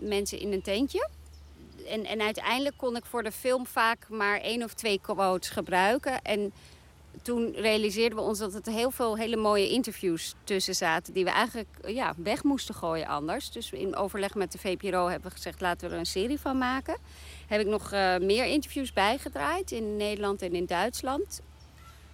mensen 0.00 0.38
in 0.38 0.52
een 0.52 0.62
tentje. 0.62 1.08
En, 1.84 2.04
en 2.04 2.20
uiteindelijk 2.20 2.76
kon 2.76 2.96
ik 2.96 3.04
voor 3.04 3.22
de 3.22 3.32
film 3.32 3.66
vaak 3.66 4.08
maar 4.08 4.40
één 4.40 4.62
of 4.62 4.74
twee 4.74 5.00
quotes 5.02 5.50
gebruiken. 5.50 6.22
En 6.22 6.52
toen 7.22 7.52
realiseerden 7.52 8.18
we 8.18 8.24
ons 8.24 8.38
dat 8.38 8.66
er 8.66 8.72
heel 8.72 8.90
veel 8.90 9.16
hele 9.16 9.36
mooie 9.36 9.68
interviews 9.68 10.34
tussen 10.44 10.74
zaten... 10.74 11.12
die 11.12 11.24
we 11.24 11.30
eigenlijk 11.30 11.68
ja, 11.86 12.14
weg 12.16 12.42
moesten 12.42 12.74
gooien 12.74 13.06
anders. 13.06 13.50
Dus 13.50 13.72
in 13.72 13.96
overleg 13.96 14.34
met 14.34 14.52
de 14.52 14.58
VPRO 14.58 15.06
hebben 15.08 15.28
we 15.28 15.36
gezegd... 15.36 15.60
laten 15.60 15.88
we 15.88 15.94
er 15.94 16.00
een 16.00 16.06
serie 16.06 16.40
van 16.40 16.58
maken. 16.58 16.96
Heb 17.46 17.60
ik 17.60 17.66
nog 17.66 17.92
uh, 17.92 18.16
meer 18.18 18.44
interviews 18.44 18.92
bijgedraaid 18.92 19.70
in 19.70 19.96
Nederland 19.96 20.42
en 20.42 20.54
in 20.54 20.66
Duitsland. 20.66 21.40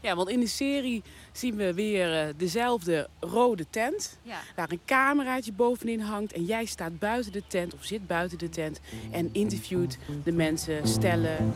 Ja, 0.00 0.14
want 0.14 0.28
in 0.28 0.40
de 0.40 0.46
serie 0.46 1.02
zien 1.32 1.56
we 1.56 1.74
weer 1.74 2.26
uh, 2.26 2.34
dezelfde 2.36 3.08
rode 3.20 3.66
tent. 3.70 4.18
Ja. 4.22 4.38
Waar 4.56 4.70
een 4.70 4.80
cameraatje 4.84 5.52
bovenin 5.52 6.00
hangt. 6.00 6.32
En 6.32 6.44
jij 6.44 6.64
staat 6.64 6.98
buiten 6.98 7.32
de 7.32 7.42
tent 7.46 7.74
of 7.74 7.84
zit 7.84 8.06
buiten 8.06 8.38
de 8.38 8.48
tent. 8.48 8.80
En 9.10 9.28
interviewt 9.32 9.98
de 10.24 10.32
mensen, 10.32 10.88
stellen. 10.88 11.54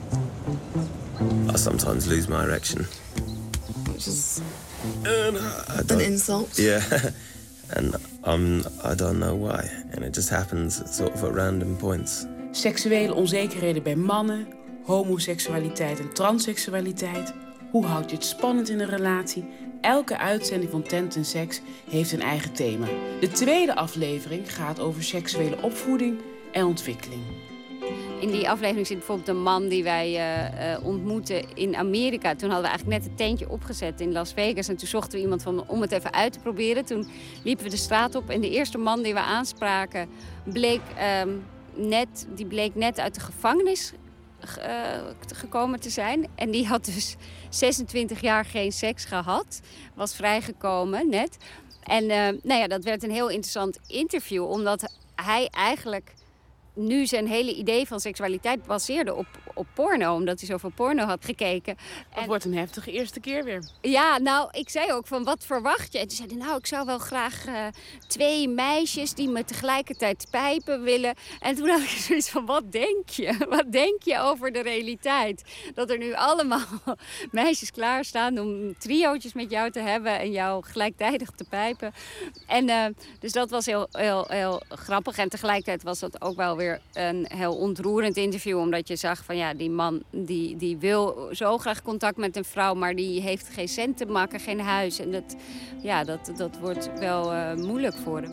I 1.55 1.59
sometimes 1.59 2.07
lose 2.07 2.29
my 2.29 2.37
erection. 2.37 2.87
Which 3.83 4.07
is 4.07 4.39
an 5.89 6.01
insult. 6.01 6.57
Yeah. 6.57 6.83
and 7.77 7.95
um, 8.27 8.59
I 8.59 8.95
don't 8.97 9.19
know 9.19 9.37
why. 9.37 9.71
And 9.95 10.05
it 10.05 10.15
just 10.15 10.29
happens 10.29 10.83
sort 10.91 11.13
of 11.13 11.23
at 11.23 11.35
random 11.35 11.77
points. 11.77 12.25
Seksuele 12.51 13.15
onzekerheden 13.15 13.83
bij 13.83 13.97
mannen, 13.97 14.47
homoseksualiteit 14.85 16.01
en 16.01 16.13
transseksualiteit 16.13 17.33
hoe 17.75 17.85
houd 17.85 18.11
je 18.11 18.17
het 18.17 18.25
spannend 18.25 18.69
in 18.69 18.81
een 18.81 18.89
relatie? 18.89 19.45
Elke 19.81 20.19
uitzending 20.19 20.71
van 20.71 20.83
Tent 20.83 21.17
en 21.17 21.25
Seks 21.25 21.61
heeft 21.91 22.13
een 22.13 22.21
eigen 22.21 22.53
thema. 22.53 22.87
De 23.21 23.29
tweede 23.29 23.75
aflevering 23.75 24.55
gaat 24.55 24.81
over 24.81 25.03
seksuele 25.03 25.63
opvoeding 25.63 26.21
en 26.53 26.65
ontwikkeling. 26.65 27.23
In 28.21 28.31
die 28.31 28.51
aflevering 28.51 28.87
zit 28.87 28.97
bijvoorbeeld 28.97 29.29
een 29.29 29.43
man 29.43 29.69
die 29.69 29.83
wij 29.83 30.09
uh, 30.09 30.73
uh, 30.73 30.87
ontmoeten 30.87 31.55
in 31.55 31.77
Amerika. 31.77 32.35
Toen 32.35 32.51
hadden 32.51 32.71
we 32.71 32.77
eigenlijk 32.77 32.99
net 32.99 33.09
het 33.09 33.19
tentje 33.19 33.51
opgezet 33.51 34.01
in 34.01 34.13
Las 34.13 34.33
Vegas. 34.33 34.69
En 34.69 34.77
toen 34.77 34.89
zochten 34.89 35.13
we 35.19 35.25
iemand 35.25 35.43
van, 35.43 35.69
om 35.69 35.81
het 35.81 35.93
even 35.93 36.13
uit 36.13 36.33
te 36.33 36.39
proberen. 36.39 36.85
Toen 36.85 37.09
liepen 37.45 37.65
we 37.65 37.71
de 37.71 37.77
straat 37.77 38.15
op 38.15 38.31
en 38.31 38.41
de 38.41 38.51
eerste 38.51 38.79
man 38.79 39.03
die 39.03 39.13
we 39.13 39.21
aanspraken... 39.21 40.09
bleek, 40.45 40.83
um, 41.23 41.45
net, 41.75 42.27
die 42.35 42.47
bleek 42.47 42.75
net 42.75 42.99
uit 42.99 43.15
de 43.15 43.21
gevangenis 43.21 43.93
uh, 44.59 45.35
gekomen 45.35 45.81
te 45.81 45.91
zijn. 45.91 46.27
En 46.35 46.51
die 46.51 46.67
had 46.67 46.85
dus 46.85 47.17
26 47.55 48.21
jaar 48.21 48.45
geen 48.45 48.73
seks 48.73 49.05
gehad. 49.05 49.61
Was 49.95 50.15
vrijgekomen 50.15 51.09
net. 51.09 51.37
En 51.83 52.03
uh, 52.05 52.41
nou 52.43 52.61
ja, 52.61 52.67
dat 52.67 52.85
werd 52.85 53.03
een 53.03 53.11
heel 53.11 53.29
interessant 53.29 53.79
interview. 53.87 54.45
Omdat 54.51 54.93
hij 55.15 55.49
eigenlijk 55.51 56.13
nu 56.75 57.07
zijn 57.07 57.27
hele 57.27 57.55
idee 57.55 57.87
van 57.87 58.01
seksualiteit 58.01 58.67
baseerde 58.67 59.15
op, 59.15 59.27
op 59.55 59.67
porno. 59.75 60.15
Omdat 60.15 60.39
hij 60.39 60.49
zoveel 60.49 60.71
porno 60.75 61.05
had 61.05 61.25
gekeken. 61.25 61.77
Het 62.09 62.23
en... 62.23 62.27
wordt 62.27 62.45
een 62.45 62.57
heftige 62.57 62.93
eerste 62.93 63.21
keer 63.21 63.45
weer. 63.45 63.65
Ja, 63.81 64.19
nou, 64.19 64.49
ik 64.53 64.69
zei 64.69 64.93
ook 64.93 65.07
van 65.07 65.25
wat 65.25 65.45
verwacht 65.45 65.93
je? 65.93 65.99
En 65.99 66.09
toen 66.09 66.17
zei 66.17 66.29
hij, 66.29 66.39
nou, 66.39 66.59
ik 66.59 66.67
zou 66.67 66.87
wel 66.87 66.99
graag 66.99 67.47
uh, 67.47 67.67
twee 68.07 68.49
meisjes 68.49 69.15
die 69.15 69.29
me 69.29 69.45
tegelijkertijd 69.45 70.27
pijpen 70.31 70.83
willen. 70.83 71.15
En 71.41 71.55
toen 71.55 71.69
had 71.69 71.81
ik 71.81 71.89
zoiets 72.09 72.31
van, 72.31 72.47
wat 72.47 72.73
denk 72.73 73.09
je? 73.09 73.33
Wat 73.49 73.73
denk 73.73 74.03
je 74.03 74.19
over 74.19 74.53
de 74.53 74.63
realiteit? 74.63 75.43
Dat 75.75 75.91
er 75.91 75.99
nu 75.99 76.15
allemaal 76.15 76.67
meisjes 77.31 77.71
klaarstaan 77.71 78.39
om 78.39 78.79
triootjes 78.79 79.33
met 79.33 79.51
jou 79.51 79.71
te 79.71 79.81
hebben 79.81 80.19
en 80.19 80.31
jou 80.31 80.65
gelijktijdig 80.65 81.31
te 81.31 81.45
pijpen. 81.45 81.93
En 82.47 82.69
uh, 82.69 82.85
dus 83.19 83.33
dat 83.33 83.51
was 83.51 83.67
heel, 83.67 83.89
heel, 83.91 84.25
heel 84.29 84.63
grappig. 84.69 85.19
En 85.19 85.29
tegelijkertijd 85.29 85.83
was 85.83 85.99
dat 85.99 86.23
ook 86.23 86.37
wel 86.37 86.57
een 86.93 87.27
heel 87.29 87.55
ontroerend 87.55 88.17
interview. 88.17 88.59
Omdat 88.59 88.89
je 88.89 88.97
zag 88.97 89.25
van 89.25 89.37
ja, 89.37 89.55
die 89.55 89.71
man 89.71 90.03
die, 90.11 90.57
die 90.57 90.77
wil 90.77 91.29
zo 91.33 91.59
graag 91.59 91.83
contact 91.83 92.17
met 92.17 92.37
een 92.37 92.45
vrouw, 92.45 92.75
maar 92.75 92.95
die 92.95 93.21
heeft 93.21 93.49
geen 93.49 93.69
cent 93.69 93.97
te 93.97 94.07
maken, 94.07 94.41
geen 94.41 94.61
huis. 94.61 94.99
En 94.99 95.11
dat, 95.11 95.35
ja, 95.83 96.05
dat, 96.05 96.31
dat 96.37 96.59
wordt 96.61 96.99
wel 96.99 97.33
uh, 97.33 97.55
moeilijk 97.55 97.97
voor 98.05 98.21
hem. 98.21 98.33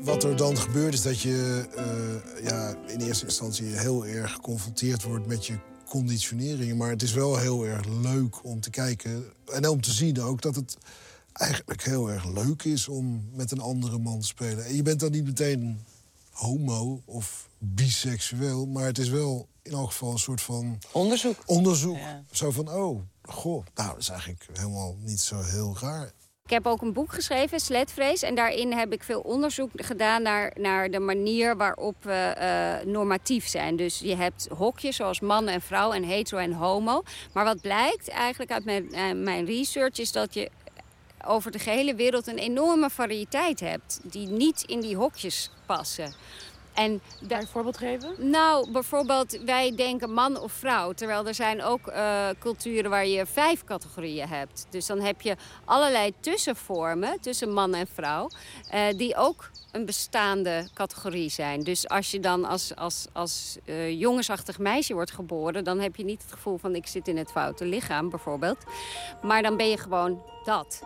Wat 0.00 0.24
er 0.24 0.36
dan 0.36 0.56
gebeurt 0.56 0.94
is 0.94 1.02
dat 1.02 1.20
je 1.20 1.64
uh, 1.76 2.44
ja, 2.44 2.74
in 2.86 3.00
eerste 3.00 3.24
instantie 3.24 3.66
heel 3.66 4.06
erg 4.06 4.32
geconfronteerd 4.32 5.02
wordt 5.02 5.26
met 5.26 5.46
je 5.46 5.58
conditioneringen. 5.88 6.76
Maar 6.76 6.90
het 6.90 7.02
is 7.02 7.12
wel 7.12 7.38
heel 7.38 7.66
erg 7.66 7.86
leuk 8.02 8.44
om 8.44 8.60
te 8.60 8.70
kijken 8.70 9.24
en 9.52 9.68
om 9.68 9.80
te 9.80 9.90
zien 9.90 10.20
ook 10.20 10.42
dat 10.42 10.54
het 10.54 10.76
eigenlijk 11.32 11.82
heel 11.82 12.10
erg 12.10 12.24
leuk 12.24 12.64
is 12.64 12.88
om 12.88 13.28
met 13.32 13.50
een 13.50 13.60
andere 13.60 13.98
man 13.98 14.20
te 14.20 14.26
spelen. 14.26 14.64
En 14.64 14.74
je 14.74 14.82
bent 14.82 15.00
dan 15.00 15.10
niet 15.10 15.24
meteen 15.24 15.84
homo 16.30 17.02
of 17.04 17.48
biseksueel, 17.58 18.66
maar 18.66 18.84
het 18.84 18.98
is 18.98 19.08
wel 19.08 19.48
in 19.62 19.72
elk 19.72 19.90
geval 19.90 20.12
een 20.12 20.18
soort 20.18 20.40
van. 20.40 20.78
Onderzoek. 20.92 21.36
Onderzoek. 21.46 21.98
Zo 22.30 22.50
van, 22.50 22.68
oh, 22.70 23.00
goh, 23.22 23.64
nou, 23.74 23.88
dat 23.88 23.98
is 23.98 24.08
eigenlijk 24.08 24.46
helemaal 24.52 24.96
niet 25.00 25.20
zo 25.20 25.40
heel 25.40 25.76
raar. 25.80 26.12
Ik 26.50 26.56
heb 26.56 26.66
ook 26.66 26.82
een 26.82 26.92
boek 26.92 27.12
geschreven, 27.12 27.60
Sletvrees. 27.60 28.22
En 28.22 28.34
daarin 28.34 28.72
heb 28.72 28.92
ik 28.92 29.02
veel 29.02 29.20
onderzoek 29.20 29.70
gedaan 29.74 30.22
naar, 30.22 30.52
naar 30.58 30.90
de 30.90 30.98
manier 30.98 31.56
waarop 31.56 31.96
we 32.00 32.12
eh, 32.12 32.86
normatief 32.86 33.48
zijn. 33.48 33.76
Dus 33.76 33.98
je 33.98 34.16
hebt 34.16 34.48
hokjes 34.56 34.96
zoals 34.96 35.20
man 35.20 35.48
en 35.48 35.60
vrouw 35.60 35.92
en 35.92 36.02
hetero 36.02 36.40
en 36.40 36.52
homo. 36.52 37.02
Maar 37.32 37.44
wat 37.44 37.60
blijkt 37.60 38.08
eigenlijk 38.08 38.52
uit 38.52 38.64
mijn, 38.64 38.84
uh, 38.94 39.24
mijn 39.24 39.44
research 39.44 39.98
is 39.98 40.12
dat 40.12 40.34
je 40.34 40.50
over 41.26 41.50
de 41.50 41.58
gehele 41.58 41.94
wereld 41.94 42.26
een 42.26 42.38
enorme 42.38 42.90
variëteit 42.90 43.60
hebt. 43.60 44.00
Die 44.02 44.28
niet 44.28 44.62
in 44.62 44.80
die 44.80 44.96
hokjes 44.96 45.50
passen. 45.66 46.14
En 46.74 47.00
daar 47.20 47.40
een 47.40 47.46
voorbeeld 47.46 47.76
geven? 47.76 48.30
Nou, 48.30 48.70
bijvoorbeeld 48.70 49.38
wij 49.44 49.74
denken 49.76 50.12
man 50.12 50.40
of 50.40 50.52
vrouw. 50.52 50.92
Terwijl 50.92 51.26
er 51.26 51.34
zijn 51.34 51.62
ook 51.62 51.88
uh, 51.88 52.28
culturen 52.38 52.90
waar 52.90 53.06
je 53.06 53.26
vijf 53.26 53.64
categorieën 53.64 54.28
hebt. 54.28 54.66
Dus 54.70 54.86
dan 54.86 55.00
heb 55.00 55.20
je 55.20 55.36
allerlei 55.64 56.12
tussenvormen 56.20 57.20
tussen 57.20 57.52
man 57.52 57.74
en 57.74 57.86
vrouw. 57.86 58.30
Uh, 58.74 58.80
die 58.96 59.16
ook 59.16 59.50
een 59.72 59.86
bestaande 59.86 60.68
categorie 60.74 61.30
zijn. 61.30 61.62
Dus 61.62 61.88
als 61.88 62.10
je 62.10 62.20
dan 62.20 62.44
als, 62.44 62.76
als, 62.76 63.06
als 63.12 63.58
uh, 63.64 64.00
jongensachtig 64.00 64.58
meisje 64.58 64.94
wordt 64.94 65.10
geboren... 65.12 65.64
dan 65.64 65.80
heb 65.80 65.96
je 65.96 66.04
niet 66.04 66.22
het 66.22 66.32
gevoel 66.32 66.58
van 66.58 66.74
ik 66.74 66.86
zit 66.86 67.08
in 67.08 67.16
het 67.16 67.30
foute 67.30 67.64
lichaam 67.64 68.10
bijvoorbeeld. 68.10 68.58
Maar 69.22 69.42
dan 69.42 69.56
ben 69.56 69.68
je 69.68 69.78
gewoon 69.78 70.22
dat. 70.44 70.82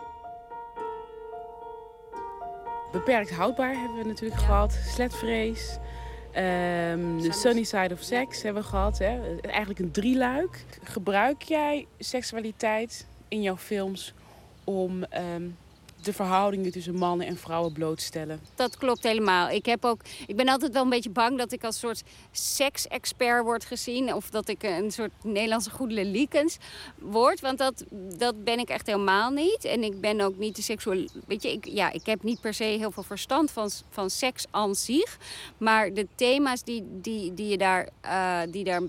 Beperkt 2.95 3.31
houdbaar 3.31 3.73
hebben 3.73 3.97
we 3.97 4.03
natuurlijk 4.03 4.41
ja. 4.41 4.45
gehad. 4.47 4.73
Sletvrees. 4.87 5.77
Um, 6.35 7.21
de 7.21 7.31
Sunny 7.31 7.63
Side 7.63 7.93
of 7.93 8.01
Sex 8.01 8.41
hebben 8.41 8.61
we 8.63 8.69
gehad. 8.69 8.97
Hè. 8.97 9.39
Eigenlijk 9.41 9.79
een 9.79 9.91
drieluik. 9.91 10.65
Gebruik 10.83 11.41
jij 11.41 11.87
seksualiteit 11.99 13.07
in 13.27 13.41
jouw 13.41 13.57
films 13.57 14.13
om 14.63 15.05
um, 15.35 15.57
de 16.05 16.13
verhoudingen 16.13 16.71
tussen 16.71 16.95
mannen 16.95 17.27
en 17.27 17.37
vrouwen 17.37 17.73
blootstellen. 17.73 18.39
Dat 18.55 18.77
klopt 18.77 19.03
helemaal. 19.03 19.49
Ik, 19.49 19.65
heb 19.65 19.85
ook, 19.85 20.01
ik 20.27 20.35
ben 20.35 20.47
altijd 20.47 20.73
wel 20.73 20.83
een 20.83 20.89
beetje 20.89 21.09
bang 21.09 21.37
dat 21.37 21.51
ik 21.51 21.63
als 21.63 21.79
soort 21.79 22.03
seksexpert 22.31 23.43
word 23.43 23.65
gezien. 23.65 24.13
Of 24.13 24.29
dat 24.29 24.47
ik 24.47 24.63
een 24.63 24.91
soort 24.91 25.11
Nederlandse 25.23 25.69
goede 25.69 26.05
liekens 26.05 26.57
word. 26.99 27.39
Want 27.39 27.57
dat, 27.57 27.83
dat 28.17 28.43
ben 28.43 28.59
ik 28.59 28.69
echt 28.69 28.87
helemaal 28.87 29.29
niet. 29.29 29.65
En 29.65 29.83
ik 29.83 30.01
ben 30.01 30.21
ook 30.21 30.37
niet 30.37 30.55
de 30.55 30.61
seksueel... 30.61 31.07
Weet 31.27 31.41
je, 31.41 31.51
ik, 31.51 31.65
ja, 31.65 31.91
ik 31.91 32.05
heb 32.05 32.23
niet 32.23 32.41
per 32.41 32.53
se 32.53 32.63
heel 32.63 32.91
veel 32.91 33.03
verstand 33.03 33.51
van, 33.51 33.69
van 33.89 34.09
seks 34.09 34.45
aan 34.51 34.75
zich. 34.75 35.17
Maar 35.57 35.93
de 35.93 36.07
thema's 36.15 36.63
die, 36.63 36.83
die, 37.01 37.33
die, 37.33 37.47
je 37.47 37.57
daar, 37.57 37.89
uh, 38.05 38.39
die 38.51 38.63
daar 38.63 38.81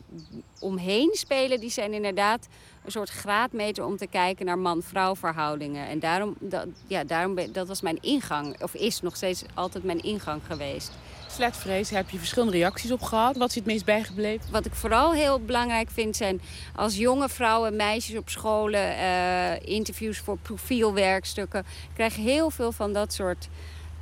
omheen 0.60 1.10
spelen... 1.12 1.60
die 1.60 1.70
zijn 1.70 1.92
inderdaad 1.92 2.46
een 2.86 2.92
soort 2.92 3.10
graadmeter 3.10 3.84
om 3.84 3.96
te 3.96 4.06
kijken 4.06 4.46
naar 4.46 4.58
man-vrouw 4.58 5.16
verhoudingen. 5.16 5.88
En 5.88 5.98
daarom, 5.98 6.34
dat, 6.38 6.66
ja, 6.86 7.04
daarom, 7.04 7.38
dat 7.52 7.68
was 7.68 7.80
mijn 7.80 7.98
ingang, 8.00 8.62
of 8.62 8.74
is 8.74 9.00
nog 9.00 9.16
steeds 9.16 9.44
altijd 9.54 9.84
mijn 9.84 10.02
ingang 10.02 10.40
geweest. 10.46 10.92
Sletvrees, 11.26 11.90
heb 11.90 12.10
je 12.10 12.18
verschillende 12.18 12.52
reacties 12.52 12.92
op 12.92 13.02
gehad. 13.02 13.36
Wat 13.36 13.48
is 13.48 13.54
het 13.54 13.64
meest 13.66 13.84
bijgebleven? 13.84 14.50
Wat 14.50 14.66
ik 14.66 14.74
vooral 14.74 15.12
heel 15.12 15.40
belangrijk 15.40 15.90
vind 15.90 16.16
zijn 16.16 16.40
als 16.74 16.96
jonge 16.96 17.28
vrouwen, 17.28 17.76
meisjes 17.76 18.16
op 18.16 18.28
scholen, 18.28 18.96
uh, 18.96 19.60
interviews 19.60 20.18
voor 20.18 20.38
profielwerkstukken. 20.38 21.60
Ik 21.60 21.94
krijg 21.94 22.16
heel 22.16 22.50
veel 22.50 22.72
van 22.72 22.92
dat 22.92 23.12
soort 23.12 23.48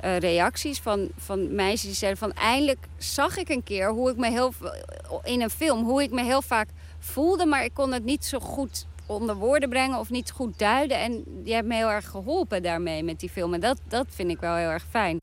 uh, 0.03 0.17
reacties 0.17 0.79
van, 0.79 1.09
van 1.17 1.55
meisjes 1.55 1.81
die 1.81 1.93
zeiden 1.93 2.19
van 2.19 2.33
eindelijk 2.33 2.87
zag 2.97 3.37
ik 3.37 3.49
een 3.49 3.63
keer 3.63 3.89
hoe 3.89 4.09
ik 4.09 4.17
me 4.17 4.31
heel 4.31 4.53
in 5.23 5.41
een 5.41 5.49
film, 5.49 5.83
hoe 5.83 6.03
ik 6.03 6.11
me 6.11 6.23
heel 6.23 6.41
vaak 6.41 6.67
voelde, 7.05 7.45
maar 7.45 7.63
ik 7.63 7.73
kon 7.73 7.91
het 7.91 8.03
niet 8.03 8.25
zo 8.25 8.39
goed 8.39 8.85
onder 9.05 9.35
woorden 9.35 9.69
brengen 9.69 9.99
of 9.99 10.09
niet 10.09 10.31
goed 10.31 10.59
duiden. 10.59 10.99
En 10.99 11.41
je 11.43 11.53
hebt 11.53 11.67
me 11.67 11.75
heel 11.75 11.89
erg 11.89 12.07
geholpen 12.07 12.63
daarmee 12.63 13.03
met 13.03 13.19
die 13.19 13.29
film. 13.29 13.53
En 13.53 13.59
dat, 13.59 13.79
dat 13.87 14.05
vind 14.09 14.29
ik 14.29 14.39
wel 14.39 14.55
heel 14.55 14.69
erg 14.69 14.85
fijn. 14.89 15.19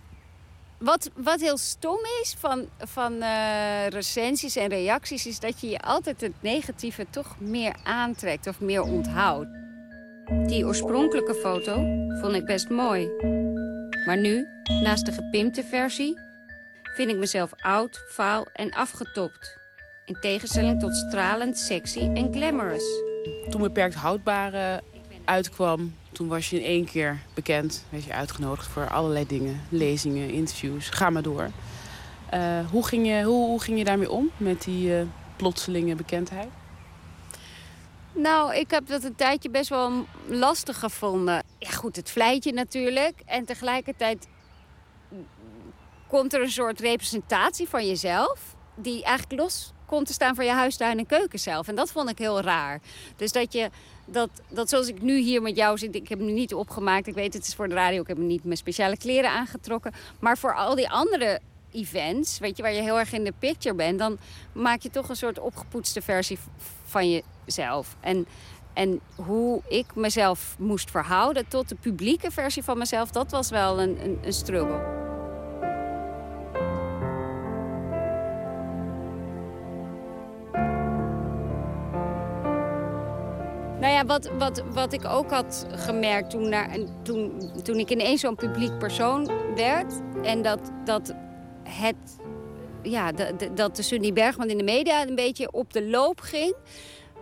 Wat, 0.78 1.10
wat 1.14 1.40
heel 1.40 1.56
stom 1.58 1.98
is 2.22 2.34
van, 2.38 2.68
van 2.78 3.12
uh, 3.12 3.86
recensies 3.86 4.56
en 4.56 4.68
reacties, 4.68 5.26
is 5.26 5.40
dat 5.40 5.60
je 5.60 5.68
je 5.68 5.80
altijd 5.80 6.20
het 6.20 6.32
negatieve 6.40 7.06
toch 7.10 7.40
meer 7.40 7.76
aantrekt 7.82 8.46
of 8.46 8.60
meer 8.60 8.82
onthoudt. 8.82 9.48
Die 10.46 10.66
oorspronkelijke 10.66 11.34
foto 11.34 11.74
vond 12.20 12.34
ik 12.34 12.44
best 12.44 12.68
mooi. 12.68 13.08
Maar 14.06 14.18
nu, 14.18 14.46
naast 14.82 15.06
de 15.06 15.12
gepimpte 15.12 15.64
versie, 15.64 16.18
vind 16.94 17.10
ik 17.10 17.16
mezelf 17.16 17.50
oud, 17.56 18.04
faal 18.08 18.46
en 18.52 18.70
afgetopt. 18.70 19.61
In 20.04 20.16
tegenstelling 20.20 20.80
tot 20.80 20.96
stralend, 20.96 21.58
sexy 21.58 21.98
en 22.14 22.32
glamorous. 22.32 22.84
Toen 23.50 23.60
beperkt 23.60 23.94
houdbare 23.94 24.82
uitkwam, 25.24 25.94
toen 26.12 26.28
was 26.28 26.50
je 26.50 26.56
in 26.56 26.66
één 26.66 26.84
keer 26.84 27.20
bekend. 27.34 27.84
Werd 27.88 28.04
je 28.04 28.12
uitgenodigd 28.12 28.66
voor 28.66 28.90
allerlei 28.90 29.26
dingen. 29.26 29.60
Lezingen, 29.68 30.30
interviews, 30.30 30.88
ga 30.88 31.10
maar 31.10 31.22
door. 31.22 31.50
Uh, 32.34 32.70
hoe, 32.70 32.86
ging 32.86 33.06
je, 33.06 33.22
hoe, 33.22 33.46
hoe, 33.46 33.60
ging 33.60 33.78
je 33.78 33.84
daarmee 33.84 34.10
om, 34.10 34.30
met 34.36 34.62
die 34.62 34.88
uh, 34.88 35.02
plotselinge 35.36 35.94
bekendheid? 35.94 36.48
Nou, 38.12 38.54
ik 38.54 38.70
heb 38.70 38.86
dat 38.86 39.04
een 39.04 39.14
tijdje 39.14 39.50
best 39.50 39.68
wel 39.68 40.06
lastig 40.26 40.78
gevonden. 40.78 41.42
Ja 41.58 41.70
goed, 41.70 41.96
het 41.96 42.10
vlijt 42.10 42.44
je 42.44 42.52
natuurlijk. 42.52 43.22
En 43.26 43.44
tegelijkertijd 43.44 44.28
komt 46.08 46.34
er 46.34 46.42
een 46.42 46.50
soort 46.50 46.80
representatie 46.80 47.68
van 47.68 47.86
jezelf... 47.86 48.54
die 48.74 49.04
eigenlijk 49.04 49.40
los 49.40 49.72
komt 49.92 50.06
te 50.06 50.12
staan 50.12 50.34
voor 50.34 50.44
je 50.44 50.50
huistuin 50.50 50.98
en 50.98 51.06
keuken 51.06 51.38
zelf. 51.38 51.68
En 51.68 51.74
dat 51.74 51.90
vond 51.90 52.10
ik 52.10 52.18
heel 52.18 52.40
raar. 52.40 52.80
Dus 53.16 53.32
dat 53.32 53.52
je, 53.52 53.70
dat, 54.04 54.30
dat 54.48 54.68
zoals 54.68 54.88
ik 54.88 55.02
nu 55.02 55.18
hier 55.18 55.42
met 55.42 55.56
jou 55.56 55.78
zit, 55.78 55.94
ik 55.94 56.08
heb 56.08 56.18
me 56.18 56.30
niet 56.30 56.54
opgemaakt. 56.54 57.06
Ik 57.06 57.14
weet, 57.14 57.34
het 57.34 57.46
is 57.46 57.54
voor 57.54 57.68
de 57.68 57.74
radio, 57.74 58.00
ik 58.00 58.06
heb 58.06 58.18
me 58.18 58.24
niet 58.24 58.44
mijn 58.44 58.56
speciale 58.56 58.96
kleren 58.96 59.30
aangetrokken. 59.30 59.92
Maar 60.20 60.38
voor 60.38 60.54
al 60.54 60.74
die 60.74 60.90
andere 60.90 61.40
events, 61.72 62.38
weet 62.38 62.56
je, 62.56 62.62
waar 62.62 62.72
je 62.72 62.80
heel 62.80 62.98
erg 62.98 63.12
in 63.12 63.24
de 63.24 63.32
picture 63.38 63.74
bent, 63.74 63.98
dan 63.98 64.18
maak 64.52 64.80
je 64.80 64.90
toch 64.90 65.08
een 65.08 65.16
soort 65.16 65.38
opgepoetste 65.38 66.02
versie 66.02 66.38
van 66.84 67.22
jezelf. 67.44 67.96
En, 68.00 68.26
en 68.72 69.00
hoe 69.14 69.62
ik 69.68 69.94
mezelf 69.94 70.56
moest 70.58 70.90
verhouden 70.90 71.48
tot 71.48 71.68
de 71.68 71.76
publieke 71.80 72.30
versie 72.30 72.62
van 72.62 72.78
mezelf, 72.78 73.10
dat 73.10 73.30
was 73.30 73.50
wel 73.50 73.80
een, 73.80 74.04
een, 74.04 74.18
een 74.24 74.32
struggle. 74.32 75.00
Nou 83.82 83.94
ja, 83.94 84.04
wat, 84.04 84.30
wat, 84.38 84.62
wat 84.72 84.92
ik 84.92 85.04
ook 85.04 85.30
had 85.30 85.66
gemerkt 85.70 86.30
toen, 86.30 86.48
naar, 86.48 86.76
toen, 87.02 87.50
toen 87.62 87.78
ik 87.78 87.90
ineens 87.90 88.20
zo'n 88.20 88.34
publiek 88.34 88.78
persoon 88.78 89.30
werd... 89.54 89.94
en 90.22 90.42
dat, 90.42 90.70
dat 90.84 91.14
het... 91.62 91.96
Ja, 92.82 93.12
dat 93.54 93.76
de 93.76 93.82
Sunny 93.82 94.12
Bergman 94.12 94.48
in 94.50 94.58
de 94.58 94.64
media 94.64 95.06
een 95.06 95.14
beetje 95.14 95.52
op 95.52 95.72
de 95.72 95.88
loop 95.88 96.20
ging 96.20 96.54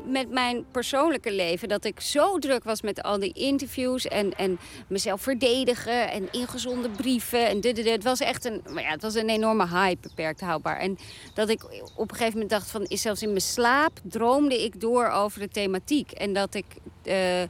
met 0.05 0.31
mijn 0.31 0.65
persoonlijke 0.71 1.33
leven. 1.33 1.69
Dat 1.69 1.85
ik 1.85 2.01
zo 2.01 2.39
druk 2.39 2.65
was 2.65 2.83
met 2.83 3.03
al 3.03 3.19
die 3.19 3.33
interviews 3.33 4.07
en, 4.07 4.37
en 4.37 4.59
mezelf 4.87 5.23
verdedigen 5.23 6.11
en 6.11 6.29
ingezonden 6.31 6.91
brieven. 6.91 7.49
En 7.49 7.61
dit, 7.61 7.77
dit, 7.77 7.89
Het 7.89 8.05
was 8.05 8.21
echt 8.21 8.45
een, 8.45 8.63
maar 8.71 8.83
ja, 8.83 8.91
het 8.91 9.03
was 9.03 9.15
een 9.15 9.29
enorme 9.29 9.69
hype, 9.69 10.09
beperkt 10.09 10.41
houdbaar. 10.41 10.77
En 10.77 10.99
dat 11.35 11.49
ik 11.49 11.65
op 11.95 12.11
een 12.11 12.17
gegeven 12.17 12.33
moment 12.33 12.51
dacht 12.51 12.71
van, 12.71 12.85
is 12.85 13.03
zelfs 13.03 13.23
in 13.23 13.29
mijn 13.29 13.41
slaap 13.41 13.99
droomde 14.03 14.65
ik 14.65 14.81
door 14.81 15.09
over 15.09 15.41
de 15.41 15.49
thematiek. 15.49 16.11
En 16.11 16.33
dat 16.33 16.55
ik 16.55 16.65
uh, 17.05 17.43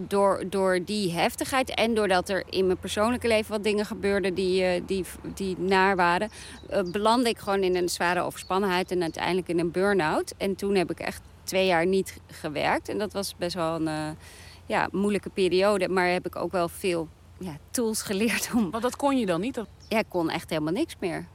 door, 0.00 0.44
door 0.50 0.84
die 0.84 1.12
heftigheid 1.12 1.74
en 1.74 1.94
doordat 1.94 2.28
er 2.28 2.44
in 2.50 2.66
mijn 2.66 2.78
persoonlijke 2.78 3.28
leven 3.28 3.50
wat 3.50 3.64
dingen 3.64 3.86
gebeurden 3.86 4.34
die, 4.34 4.62
uh, 4.62 4.82
die, 4.86 5.04
die 5.34 5.58
naar 5.58 5.96
waren, 5.96 6.30
uh, 6.70 6.82
belandde 6.82 7.28
ik 7.28 7.38
gewoon 7.38 7.62
in 7.62 7.76
een 7.76 7.88
zware 7.88 8.20
overspannenheid 8.20 8.90
en 8.90 9.02
uiteindelijk 9.02 9.48
in 9.48 9.58
een 9.58 9.70
burn-out. 9.70 10.34
En 10.36 10.56
toen 10.56 10.74
heb 10.74 10.90
ik 10.90 11.00
echt 11.00 11.20
twee 11.44 11.66
jaar 11.66 11.86
niet 11.86 12.20
gewerkt. 12.26 12.88
En 12.88 12.98
dat 12.98 13.12
was 13.12 13.36
best 13.36 13.54
wel 13.54 13.74
een 13.74 13.86
uh, 13.86 14.08
ja, 14.66 14.88
moeilijke 14.92 15.30
periode. 15.30 15.88
Maar 15.88 16.08
heb 16.08 16.26
ik 16.26 16.36
ook 16.36 16.52
wel 16.52 16.68
veel 16.68 17.08
ja, 17.38 17.56
tools 17.70 18.02
geleerd 18.02 18.50
om... 18.54 18.70
Want 18.70 18.82
dat 18.82 18.96
kon 18.96 19.18
je 19.18 19.26
dan 19.26 19.40
niet? 19.40 19.60
Ja, 19.88 19.98
ik 19.98 20.08
kon 20.08 20.30
echt 20.30 20.50
helemaal 20.50 20.72
niks 20.72 20.94
meer. 21.00 21.26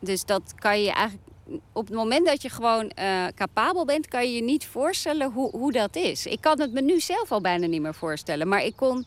Dus 0.00 0.24
dat 0.24 0.54
kan 0.54 0.82
je 0.82 0.92
eigenlijk... 0.92 1.28
Op 1.72 1.86
het 1.86 1.96
moment 1.96 2.26
dat 2.26 2.42
je 2.42 2.48
gewoon 2.48 2.92
uh, 2.98 3.26
capabel 3.34 3.84
bent... 3.84 4.08
kan 4.08 4.26
je 4.26 4.34
je 4.34 4.42
niet 4.42 4.66
voorstellen 4.66 5.32
hoe, 5.32 5.50
hoe 5.50 5.72
dat 5.72 5.96
is. 5.96 6.26
Ik 6.26 6.40
kan 6.40 6.60
het 6.60 6.72
me 6.72 6.80
nu 6.80 7.00
zelf 7.00 7.32
al 7.32 7.40
bijna 7.40 7.66
niet 7.66 7.82
meer 7.82 7.94
voorstellen. 7.94 8.48
Maar 8.48 8.64
ik 8.64 8.76
kon... 8.76 9.06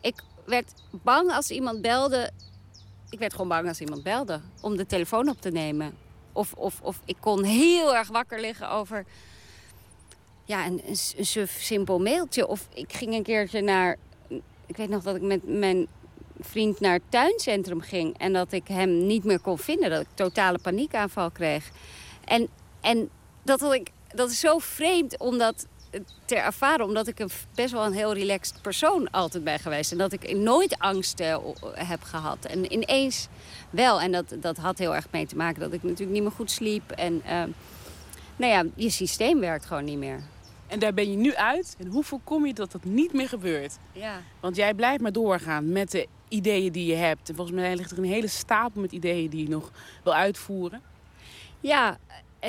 Ik 0.00 0.22
werd 0.44 0.72
bang 0.90 1.32
als 1.32 1.50
iemand 1.50 1.82
belde... 1.82 2.30
Ik 3.10 3.18
werd 3.18 3.32
gewoon 3.32 3.48
bang 3.48 3.68
als 3.68 3.80
iemand 3.80 4.02
belde 4.02 4.40
om 4.60 4.76
de 4.76 4.86
telefoon 4.86 5.28
op 5.28 5.40
te 5.40 5.50
nemen. 5.50 5.96
Of, 6.32 6.52
of, 6.52 6.80
of 6.82 7.00
ik 7.04 7.16
kon 7.20 7.44
heel 7.44 7.96
erg 7.96 8.08
wakker 8.08 8.40
liggen 8.40 8.70
over 8.70 9.04
ja, 10.46 10.66
een, 10.66 10.82
een, 10.86 10.96
een 11.16 11.48
simpel 11.48 11.98
mailtje. 11.98 12.46
Of 12.46 12.68
ik 12.74 12.92
ging 12.92 13.14
een 13.14 13.22
keertje 13.22 13.60
naar... 13.60 13.96
Ik 14.66 14.76
weet 14.76 14.88
nog 14.88 15.02
dat 15.02 15.16
ik 15.16 15.22
met 15.22 15.40
mijn 15.44 15.86
vriend 16.40 16.80
naar 16.80 16.92
het 16.92 17.02
tuincentrum 17.08 17.80
ging... 17.80 18.18
en 18.18 18.32
dat 18.32 18.52
ik 18.52 18.68
hem 18.68 19.06
niet 19.06 19.24
meer 19.24 19.40
kon 19.40 19.58
vinden. 19.58 19.90
Dat 19.90 20.00
ik 20.00 20.08
totale 20.14 20.58
paniekaanval 20.58 21.30
kreeg. 21.30 21.70
En, 22.24 22.48
en 22.80 23.08
dat, 23.42 23.60
had 23.60 23.74
ik, 23.74 23.90
dat 24.08 24.30
is 24.30 24.40
zo 24.40 24.58
vreemd, 24.58 25.18
omdat 25.18 25.66
ter 26.24 26.38
ervaren, 26.38 26.86
omdat 26.86 27.06
ik 27.06 27.18
een, 27.18 27.30
best 27.54 27.72
wel 27.72 27.84
een 27.84 27.92
heel 27.92 28.14
relaxed 28.14 28.62
persoon 28.62 29.10
altijd 29.10 29.44
ben 29.44 29.58
geweest. 29.58 29.92
En 29.92 29.98
dat 29.98 30.12
ik 30.12 30.36
nooit 30.36 30.78
angst 30.78 31.20
uh, 31.20 31.36
heb 31.74 32.02
gehad. 32.02 32.44
En 32.44 32.72
ineens 32.72 33.28
wel. 33.70 34.00
En 34.00 34.12
dat, 34.12 34.34
dat 34.40 34.56
had 34.56 34.78
heel 34.78 34.94
erg 34.94 35.06
mee 35.10 35.26
te 35.26 35.36
maken 35.36 35.60
dat 35.60 35.72
ik 35.72 35.82
natuurlijk 35.82 36.10
niet 36.10 36.22
meer 36.22 36.32
goed 36.32 36.50
sliep. 36.50 36.90
En 36.90 37.22
uh, 37.24 37.42
nou 38.36 38.52
ja, 38.52 38.64
je 38.74 38.90
systeem 38.90 39.40
werkt 39.40 39.66
gewoon 39.66 39.84
niet 39.84 39.98
meer. 39.98 40.22
En 40.66 40.78
daar 40.78 40.94
ben 40.94 41.10
je 41.10 41.16
nu 41.16 41.34
uit. 41.34 41.76
En 41.78 41.86
hoe 41.86 42.04
voorkom 42.04 42.46
je 42.46 42.54
dat 42.54 42.72
dat 42.72 42.84
niet 42.84 43.12
meer 43.12 43.28
gebeurt? 43.28 43.78
Ja. 43.92 44.20
Want 44.40 44.56
jij 44.56 44.74
blijft 44.74 45.02
maar 45.02 45.12
doorgaan 45.12 45.72
met 45.72 45.90
de 45.90 46.06
ideeën 46.28 46.72
die 46.72 46.86
je 46.86 46.94
hebt. 46.94 47.28
En 47.28 47.34
volgens 47.34 47.56
mij 47.56 47.76
ligt 47.76 47.90
er 47.90 47.98
een 47.98 48.04
hele 48.04 48.28
stapel 48.28 48.80
met 48.80 48.92
ideeën 48.92 49.30
die 49.30 49.42
je 49.42 49.48
nog 49.48 49.70
wil 50.02 50.14
uitvoeren. 50.14 50.82
Ja, 51.60 51.98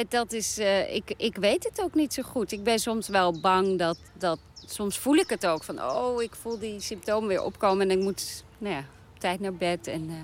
dat 0.10 0.32
is, 0.32 0.60
uh, 0.60 0.96
ik, 0.96 1.14
ik 1.18 1.36
weet 1.36 1.64
het 1.64 1.82
ook 1.82 1.94
niet 1.94 2.14
zo 2.14 2.24
goed. 2.24 2.52
Ik 2.52 2.64
ben 2.64 2.80
soms 2.80 3.08
wel 3.08 3.40
bang 3.40 3.78
dat, 3.78 4.00
dat... 4.14 4.40
Soms 4.66 4.98
voel 4.98 5.16
ik 5.16 5.30
het 5.30 5.46
ook 5.46 5.64
van... 5.64 5.82
Oh, 5.84 6.22
ik 6.22 6.36
voel 6.36 6.60
die 6.60 6.80
symptomen 6.80 7.28
weer 7.28 7.44
opkomen. 7.44 7.90
En 7.90 7.98
ik 7.98 8.04
moet 8.04 8.44
nou 8.58 8.76
ja, 8.76 8.84
tijd 9.18 9.40
naar 9.40 9.54
bed 9.54 9.88
en 9.88 10.04
uh, 10.10 10.16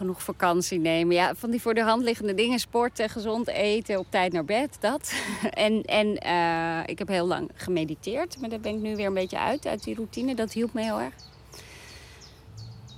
genoeg 0.00 0.22
vakantie 0.22 0.78
nemen. 0.78 1.14
Ja, 1.14 1.34
van 1.34 1.50
die 1.50 1.60
voor 1.60 1.74
de 1.74 1.82
hand 1.82 2.02
liggende 2.02 2.34
dingen. 2.34 2.58
Sporten, 2.58 3.08
gezond 3.08 3.48
eten, 3.48 3.98
op 3.98 4.06
tijd 4.08 4.32
naar 4.32 4.44
bed. 4.44 4.76
Dat. 4.80 5.12
en 5.66 5.82
en 5.82 6.06
uh, 6.26 6.82
ik 6.86 6.98
heb 6.98 7.08
heel 7.08 7.26
lang 7.26 7.50
gemediteerd. 7.54 8.40
Maar 8.40 8.48
daar 8.48 8.60
ben 8.60 8.74
ik 8.74 8.80
nu 8.80 8.96
weer 8.96 9.06
een 9.06 9.14
beetje 9.14 9.38
uit, 9.38 9.66
uit 9.66 9.84
die 9.84 9.94
routine. 9.94 10.34
Dat 10.34 10.52
hielp 10.52 10.72
me 10.72 10.82
heel 10.82 11.00
erg. 11.00 11.14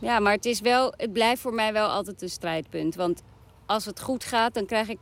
Ja, 0.01 0.19
maar 0.19 0.33
het, 0.33 0.45
is 0.45 0.61
wel, 0.61 0.95
het 0.97 1.13
blijft 1.13 1.41
voor 1.41 1.55
mij 1.55 1.73
wel 1.73 1.89
altijd 1.89 2.23
een 2.23 2.29
strijdpunt. 2.29 2.95
Want 2.95 3.23
als 3.67 3.85
het 3.85 4.01
goed 4.01 4.25
gaat, 4.25 4.55
dan 4.55 4.67
krijg 4.67 4.89
ik 4.89 4.99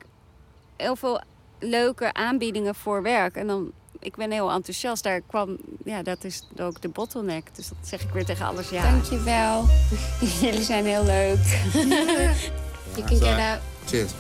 heel 0.77 0.97
veel 0.97 1.21
leuke 1.59 2.13
aanbiedingen 2.13 2.75
voor 2.75 3.03
werk. 3.03 3.37
En 3.37 3.47
dan, 3.47 3.73
ik 4.01 4.17
ben 4.17 4.31
heel 4.31 4.51
enthousiast. 4.51 5.03
Daar 5.03 5.21
kwam, 5.21 5.57
ja, 5.85 6.03
dat 6.03 6.25
is 6.25 6.43
ook 6.61 6.81
de 6.81 6.89
bottleneck. 6.89 7.55
Dus 7.55 7.69
dat 7.69 7.79
zeg 7.83 8.03
ik 8.03 8.11
weer 8.11 8.25
tegen 8.25 8.47
alles 8.47 8.69
ja. 8.69 8.91
Dankjewel. 8.91 9.67
Jullie 10.41 10.63
zijn 10.63 10.85
heel 10.85 11.05
leuk. 11.05 11.45
Je 12.97 13.05
kunt 13.05 13.23
get 13.23 13.39
out. 13.39 13.61
Cheers. 13.87 14.13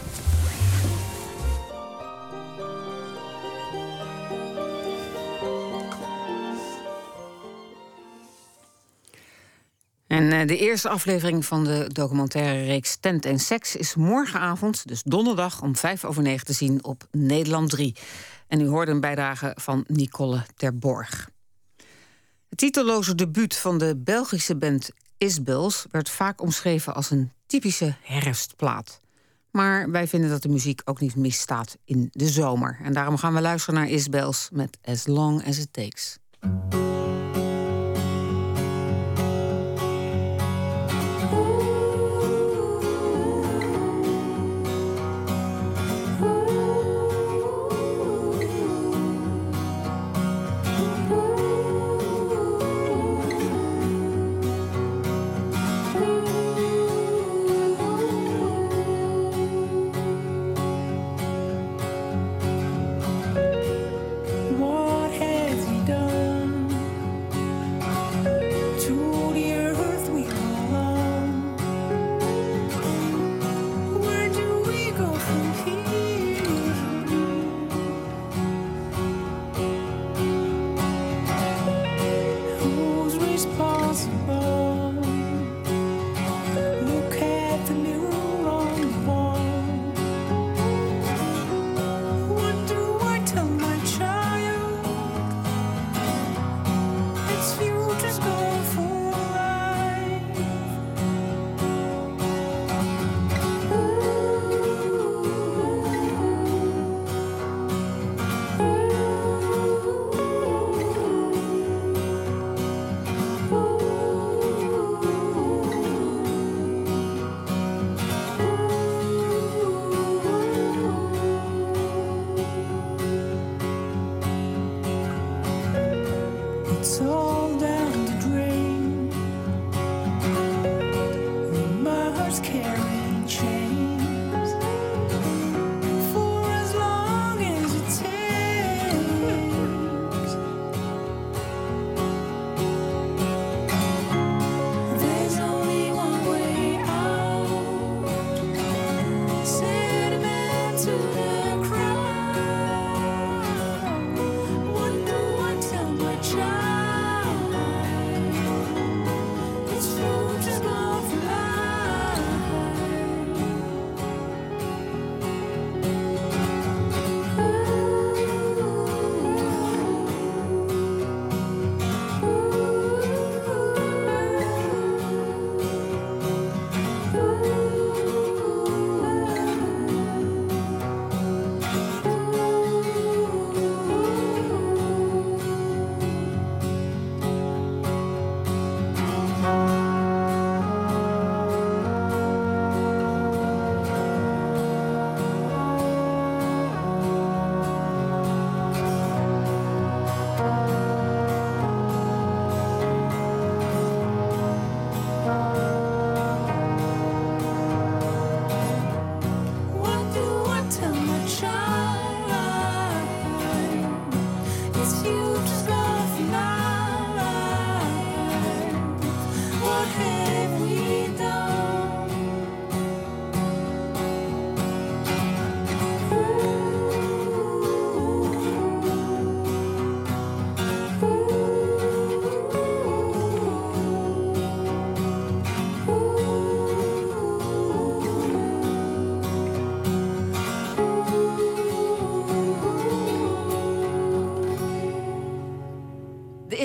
En 10.06 10.32
uh, 10.32 10.46
de 10.46 10.58
eerste 10.58 10.88
aflevering 10.88 11.44
van 11.44 11.64
de 11.64 11.90
documentaire 11.92 12.64
reeks 12.64 12.96
Tent 12.96 13.24
en 13.24 13.38
Seks 13.38 13.76
is 13.76 13.94
morgenavond, 13.94 14.88
dus 14.88 15.02
donderdag 15.02 15.62
om 15.62 15.76
vijf 15.76 16.04
over 16.04 16.22
negen 16.22 16.46
te 16.46 16.52
zien 16.52 16.84
op 16.84 17.06
Nederland 17.10 17.70
3. 17.70 17.96
En 18.50 18.60
u 18.60 18.66
hoorde 18.66 18.90
een 18.90 19.00
bijdrage 19.00 19.52
van 19.56 19.84
Nicole 19.86 20.42
Terborg. 20.56 21.30
Het 22.48 22.58
titelloze 22.58 23.14
debuut 23.14 23.56
van 23.56 23.78
de 23.78 23.96
Belgische 23.96 24.56
band 24.56 24.90
Isbels 25.18 25.86
werd 25.90 26.10
vaak 26.10 26.40
omschreven 26.40 26.94
als 26.94 27.10
een 27.10 27.32
typische 27.46 27.94
herfstplaat. 28.02 29.00
Maar 29.50 29.90
wij 29.90 30.08
vinden 30.08 30.30
dat 30.30 30.42
de 30.42 30.48
muziek 30.48 30.80
ook 30.84 31.00
niet 31.00 31.16
misstaat 31.16 31.76
in 31.84 32.08
de 32.12 32.28
zomer. 32.28 32.78
En 32.82 32.92
daarom 32.92 33.16
gaan 33.16 33.34
we 33.34 33.40
luisteren 33.40 33.80
naar 33.80 33.88
Isbels 33.88 34.48
met 34.52 34.78
As 34.84 35.06
Long 35.06 35.46
As 35.46 35.58
It 35.58 35.72
Takes. 35.72 36.18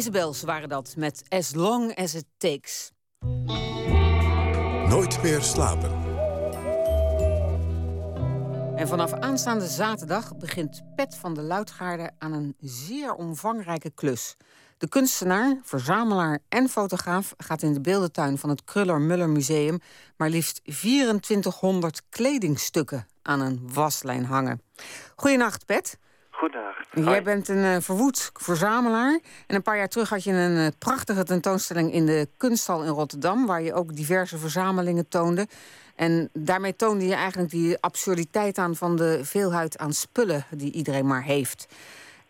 Isabels 0.05 0.41
waren 0.41 0.69
dat 0.69 0.93
met 0.97 1.23
As 1.29 1.53
Long 1.53 1.95
As 1.95 2.13
It 2.13 2.25
Takes. 2.37 2.91
Nooit 4.89 5.23
meer 5.23 5.41
slapen. 5.41 5.91
En 8.75 8.87
vanaf 8.87 9.13
aanstaande 9.13 9.67
zaterdag 9.67 10.37
begint 10.37 10.81
Pet 10.95 11.15
van 11.15 11.33
de 11.33 11.41
Luitgaarde 11.41 12.11
aan 12.17 12.33
een 12.33 12.55
zeer 12.59 13.13
omvangrijke 13.13 13.91
klus. 13.91 14.35
De 14.77 14.87
kunstenaar, 14.87 15.59
verzamelaar 15.63 16.39
en 16.49 16.69
fotograaf 16.69 17.33
gaat 17.37 17.61
in 17.61 17.73
de 17.73 17.81
beeldentuin 17.81 18.37
van 18.37 18.49
het 18.49 18.63
Kruller-Muller 18.63 19.29
Museum 19.29 19.79
maar 20.17 20.29
liefst 20.29 20.61
2400 20.63 22.01
kledingstukken 22.09 23.07
aan 23.21 23.39
een 23.39 23.69
waslijn 23.73 24.25
hangen. 24.25 24.61
Goedenacht, 25.15 25.65
Pet. 25.65 25.97
Goedendag. 26.35 26.75
Jij 26.91 27.23
bent 27.23 27.47
een 27.47 27.63
uh, 27.63 27.75
verwoed 27.79 28.31
verzamelaar. 28.33 29.19
En 29.47 29.55
een 29.55 29.61
paar 29.61 29.77
jaar 29.77 29.87
terug 29.87 30.09
had 30.09 30.23
je 30.23 30.31
een 30.31 30.57
uh, 30.57 30.67
prachtige 30.79 31.23
tentoonstelling 31.23 31.93
in 31.93 32.05
de 32.05 32.27
Kunsthal 32.37 32.83
in 32.83 32.89
Rotterdam, 32.89 33.45
waar 33.45 33.61
je 33.61 33.73
ook 33.73 33.95
diverse 33.95 34.37
verzamelingen 34.37 35.09
toonde. 35.09 35.47
En 35.95 36.29
daarmee 36.33 36.75
toonde 36.75 37.05
je 37.05 37.13
eigenlijk 37.13 37.49
die 37.49 37.77
absurditeit 37.79 38.57
aan 38.57 38.75
van 38.75 38.95
de 38.95 39.19
veelheid 39.23 39.77
aan 39.77 39.91
spullen 39.91 40.45
die 40.49 40.73
iedereen 40.73 41.07
maar 41.07 41.23
heeft. 41.23 41.67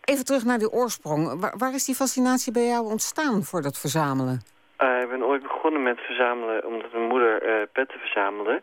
Even 0.04 0.24
terug 0.24 0.44
naar 0.44 0.58
de 0.58 0.72
oorsprong. 0.72 1.40
Waar, 1.40 1.54
waar 1.56 1.74
is 1.74 1.84
die 1.84 1.94
fascinatie 1.94 2.52
bij 2.52 2.66
jou 2.66 2.86
ontstaan 2.86 3.42
voor 3.42 3.62
dat 3.62 3.78
verzamelen? 3.78 4.40
Uh, 4.80 5.00
ik 5.00 5.08
ben 5.08 5.24
ooit 5.24 5.42
begonnen 5.42 5.82
met 5.82 5.98
verzamelen 5.98 6.66
omdat 6.66 6.92
mijn 6.92 7.08
moeder 7.08 7.66
petten 7.72 7.98
verzamelde. 7.98 8.62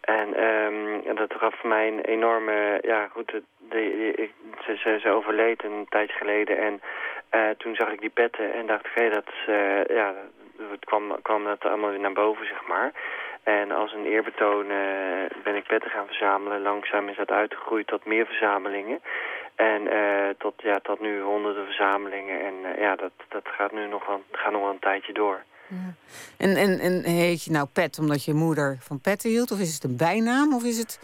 En, 0.00 0.44
um, 0.44 1.14
dat 1.14 1.34
gaf 1.34 1.62
mij 1.62 1.88
een 1.88 2.00
enorme... 2.00 2.78
Ja, 2.82 3.08
goed, 3.08 3.30
de, 3.30 3.42
de, 3.58 4.28
ze, 4.64 4.98
ze, 5.00 5.10
overleed 5.10 5.64
een 5.64 5.86
tijd 5.88 6.10
geleden. 6.12 6.58
En 6.58 6.80
uh, 7.34 7.50
toen 7.58 7.74
zag 7.74 7.92
ik 7.92 8.00
die 8.00 8.10
petten 8.10 8.52
en 8.52 8.66
dacht 8.66 8.86
ik, 8.86 8.92
hé, 8.94 9.10
dat 9.10 9.30
ja, 9.88 10.14
het 10.70 10.84
kwam, 10.84 11.22
kwam 11.22 11.44
dat 11.44 11.64
allemaal 11.64 11.90
weer 11.90 12.00
naar 12.00 12.12
boven, 12.12 12.46
zeg 12.46 12.66
maar. 12.66 12.92
En 13.42 13.70
als 13.70 13.92
een 13.92 14.06
eerbetoon 14.06 14.66
ben 15.42 15.54
ik 15.56 15.66
petten 15.66 15.90
gaan 15.90 16.06
verzamelen. 16.06 16.62
Langzaam 16.62 17.08
is 17.08 17.16
dat 17.16 17.30
uitgegroeid 17.30 17.86
tot 17.86 18.04
meer 18.04 18.26
verzamelingen. 18.26 19.00
En 19.60 19.82
uh, 19.82 20.28
tot, 20.38 20.54
ja, 20.62 20.78
tot 20.82 21.00
nu 21.00 21.20
honderden 21.20 21.64
verzamelingen. 21.64 22.40
En 22.40 22.54
uh, 22.62 22.80
ja, 22.80 22.96
dat, 22.96 23.12
dat 23.28 23.48
gaat 23.48 23.72
nu 23.72 23.86
nog 23.86 24.06
wel, 24.06 24.22
gaat 24.32 24.52
nog 24.52 24.60
wel 24.60 24.70
een 24.70 24.78
tijdje 24.78 25.12
door. 25.12 25.42
Ja. 25.70 25.94
En, 26.36 26.56
en, 26.56 26.78
en 26.78 27.02
heet 27.04 27.44
je 27.44 27.50
nou 27.50 27.66
Pet 27.72 27.98
omdat 27.98 28.24
je 28.24 28.34
moeder 28.34 28.76
van 28.80 29.00
petten 29.00 29.30
hield? 29.30 29.50
Of 29.50 29.60
is 29.60 29.74
het 29.74 29.84
een 29.84 29.96
bijnaam? 29.96 30.54
Of 30.54 30.64
is 30.64 30.78
het... 30.78 30.98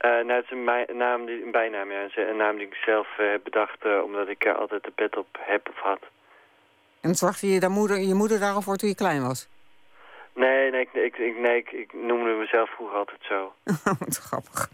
Uh, 0.00 0.10
nou, 0.10 0.32
het 0.32 0.44
is 0.44 0.50
een, 0.50 0.96
naam 0.96 1.26
die, 1.26 1.44
een 1.44 1.50
bijnaam, 1.50 1.90
ja. 1.90 2.08
Een 2.16 2.36
naam 2.36 2.56
die 2.56 2.66
ik 2.66 2.74
zelf 2.74 3.08
heb 3.16 3.44
bedacht 3.44 3.84
omdat 4.04 4.28
ik 4.28 4.46
altijd 4.46 4.82
de 4.82 4.90
pet 4.90 5.16
op 5.16 5.38
heb 5.38 5.68
of 5.68 5.78
had. 5.78 6.00
En 7.00 7.14
zorgde 7.14 7.46
je, 7.46 7.60
daar 7.60 7.70
moeder, 7.70 7.98
je 7.98 8.14
moeder 8.14 8.40
daarop 8.40 8.62
voor 8.62 8.76
toen 8.76 8.88
je 8.88 8.94
klein 8.94 9.22
was? 9.22 9.48
Nee, 10.34 10.70
nee, 10.70 10.88
ik, 10.92 11.16
ik, 11.16 11.38
nee 11.38 11.56
ik, 11.56 11.70
ik, 11.70 11.92
noemde 11.92 12.30
mezelf 12.30 12.70
vroeger 12.70 12.96
altijd 12.96 13.20
zo. 13.22 13.52
Wat 14.04 14.16
grappig. 14.16 14.70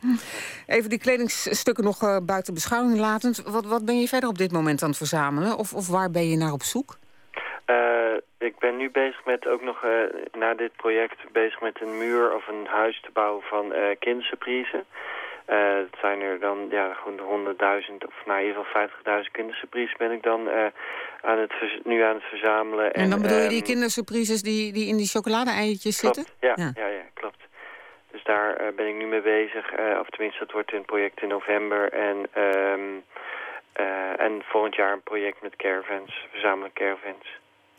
Even 0.66 0.90
die 0.90 0.98
kledingstukken 0.98 1.84
nog 1.84 2.02
uh, 2.02 2.16
buiten 2.22 2.54
beschouwing 2.54 2.98
latend. 2.98 3.42
Wat, 3.42 3.66
wat 3.66 3.84
ben 3.84 4.00
je 4.00 4.08
verder 4.08 4.28
op 4.28 4.38
dit 4.38 4.52
moment 4.52 4.82
aan 4.82 4.88
het 4.88 4.98
verzamelen? 4.98 5.56
Of, 5.56 5.72
of 5.72 5.88
waar 5.88 6.10
ben 6.10 6.28
je 6.28 6.36
naar 6.36 6.52
op 6.52 6.62
zoek? 6.62 6.96
Uh, 8.44 8.50
ik 8.50 8.58
ben 8.58 8.76
nu 8.76 8.90
bezig 8.90 9.24
met 9.24 9.46
ook 9.46 9.62
nog, 9.62 9.84
uh, 9.84 9.90
na 10.32 10.54
dit 10.54 10.76
project, 10.76 11.32
bezig 11.32 11.60
met 11.60 11.80
een 11.80 11.98
muur 11.98 12.34
of 12.34 12.48
een 12.48 12.66
huis 12.66 13.00
te 13.00 13.10
bouwen 13.12 13.42
van 13.42 13.72
kindersurprise. 13.98 14.84
Uh, 15.50 15.76
het 15.76 15.96
zijn 16.00 16.20
er 16.20 16.40
dan 16.40 16.66
ja, 16.70 16.94
gewoon 16.94 17.18
100.000 17.18 17.56
of 18.06 18.26
nou, 18.26 18.40
in 18.40 18.46
ieder 18.46 18.64
geval 18.64 19.22
50.000 19.24 19.30
kindersurprises 19.30 19.96
ben 19.96 20.10
ik 20.10 20.22
dan 20.22 20.48
uh, 20.48 20.66
aan 21.20 21.38
het 21.38 21.52
nu 21.84 22.02
aan 22.02 22.14
het 22.14 22.24
verzamelen. 22.24 22.92
En, 22.92 23.02
en 23.02 23.10
dan 23.10 23.22
bedoel 23.22 23.38
je 23.38 23.48
die 23.48 23.58
um, 23.58 23.64
kindersurprises 23.64 24.42
die, 24.42 24.72
die 24.72 24.86
in 24.86 24.96
die 24.96 25.06
chocolade-eitjes 25.06 25.98
zitten? 25.98 26.24
Ja, 26.40 26.52
ja, 26.56 26.70
ja. 26.74 26.86
ja, 26.86 27.02
klopt. 27.14 27.42
Dus 28.10 28.24
daar 28.24 28.60
uh, 28.60 28.76
ben 28.76 28.86
ik 28.86 28.94
nu 28.94 29.06
mee 29.06 29.22
bezig. 29.22 29.72
of 30.00 30.08
tenminste, 30.08 30.38
dat 30.38 30.52
wordt 30.52 30.72
een 30.72 30.84
project 30.84 31.22
in 31.22 31.28
november. 31.28 31.92
En, 31.92 32.16
um, 32.42 33.04
en 34.16 34.42
volgend 34.44 34.74
jaar 34.74 34.92
een 34.92 35.02
project 35.02 35.42
met 35.42 35.56
caravans, 35.56 36.26
verzamelen 36.30 36.72
caravans. 36.72 37.26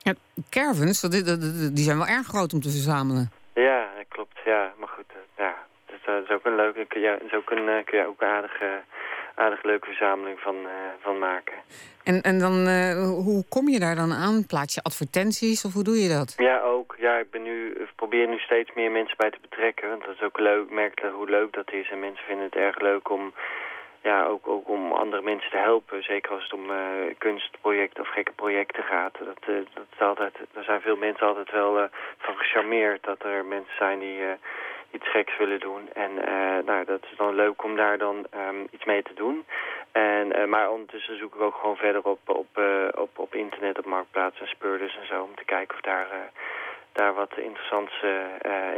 Ja, 0.08 0.14
caravans, 0.50 1.02
dat, 1.02 1.12
dat, 1.26 1.42
die 1.76 1.84
zijn 1.84 1.98
wel 1.98 2.08
erg 2.08 2.28
groot 2.28 2.54
om 2.54 2.62
te 2.62 2.70
verzamelen. 2.70 3.32
Ja, 3.54 3.90
dat 3.98 4.06
klopt. 4.08 4.38
Ja, 4.46 4.74
maar 4.80 4.88
goed, 4.88 5.06
ja, 5.38 5.56
dat 5.86 6.24
is 6.24 6.30
ook 6.30 6.46
een 6.46 6.56
leuke, 6.56 6.86
kun 6.86 7.02
je, 7.02 7.18
is 7.26 7.34
ook 7.34 7.52
een, 7.52 7.84
kun 7.86 7.98
je 7.98 8.08
ook 8.08 8.22
een 8.22 8.28
aardige, 8.28 8.82
aardig 9.36 9.64
leuke 9.64 9.86
verzameling 9.86 10.40
van, 10.40 10.56
uh, 10.56 10.72
van 11.00 11.18
maken. 11.20 11.54
En, 12.04 12.22
en 12.22 12.40
dan, 12.40 12.68
uh, 12.68 12.94
hoe 13.28 13.44
kom 13.50 13.70
je 13.70 13.80
daar 13.80 13.96
dan 13.96 14.14
aan? 14.14 14.46
Plaats 14.46 14.74
je 14.74 14.82
advertenties 14.84 15.66
of 15.66 15.74
hoe 15.74 15.84
doe 15.84 15.98
je 15.98 16.10
dat? 16.10 16.34
Ja, 16.38 16.62
ook. 16.62 16.96
Ja, 16.98 17.18
ik 17.18 17.32
ben 17.32 17.44
nu, 17.44 17.78
probeer 17.96 18.28
nu 18.28 18.38
steeds 18.38 18.72
meer 18.76 18.92
mensen 18.92 19.18
bij 19.18 19.30
te 19.30 19.38
betrekken. 19.42 19.90
Want 19.90 20.06
dat 20.06 20.16
is 20.16 20.22
ook 20.22 20.40
leuk, 20.40 20.70
merk 20.72 21.02
hoe 21.14 21.30
leuk 21.30 21.54
dat 21.54 21.72
is. 21.72 21.90
En 21.92 22.00
mensen 22.00 22.26
vinden 22.26 22.46
het 22.46 22.56
erg 22.56 22.80
leuk 22.80 23.10
om, 23.10 23.34
ja, 24.06 24.26
ook, 24.26 24.48
ook 24.48 24.70
om 24.70 24.92
andere 24.92 25.22
mensen 25.22 25.52
te 25.52 25.58
helpen. 25.58 26.04
Zeker 26.04 26.32
als 26.32 26.44
het 26.44 26.54
om 26.54 26.72
uh, 26.72 26.78
kunstprojecten 27.18 28.04
of 28.04 28.10
gekke 28.10 28.32
projecten 28.32 28.84
gaat. 28.84 29.18
Dat, 29.18 29.40
dat 29.46 29.86
is 29.94 30.00
altijd, 30.00 30.34
daar 30.54 30.64
zijn 30.64 30.82
veel 30.82 30.96
mensen 30.96 31.28
altijd 31.28 31.52
wel 31.52 31.90
van 32.18 32.36
gecharmeerd. 32.38 33.04
Dat 33.04 33.24
er 33.24 33.46
mensen 33.46 33.76
zijn 33.78 34.00
die 34.00 34.20
iets 34.96 35.10
geks 35.10 35.38
willen 35.38 35.60
doen. 35.60 35.90
En 35.94 36.12
uh, 36.12 36.66
nou, 36.66 36.86
dat 36.86 37.04
is 37.12 37.18
dan 37.18 37.36
leuk 37.36 37.64
om 37.64 37.76
daar 37.76 37.98
dan 37.98 38.26
um, 38.36 38.68
iets 38.72 38.86
mee 38.86 39.04
te 39.04 39.14
doen. 39.14 39.46
En, 39.92 40.40
uh, 40.40 40.46
maar 40.46 40.70
ondertussen 40.70 41.18
zoek 41.18 41.36
ik 41.36 41.42
ook 41.42 41.56
gewoon 41.56 41.76
verder 41.78 42.04
op, 42.04 42.20
op, 42.26 42.48
uh, 42.58 42.88
op, 42.96 43.20
op 43.20 43.36
internet, 43.36 43.78
op 43.78 43.86
marktplaats 43.86 44.40
en 44.40 44.48
speurders 44.48 44.98
en 44.98 45.08
zo. 45.08 45.24
Om 45.24 45.36
te 45.36 45.46
kijken 45.46 45.76
of 45.76 45.82
daar, 45.82 46.08
daar 46.92 47.14
wat 47.14 47.38
interessants 47.38 47.94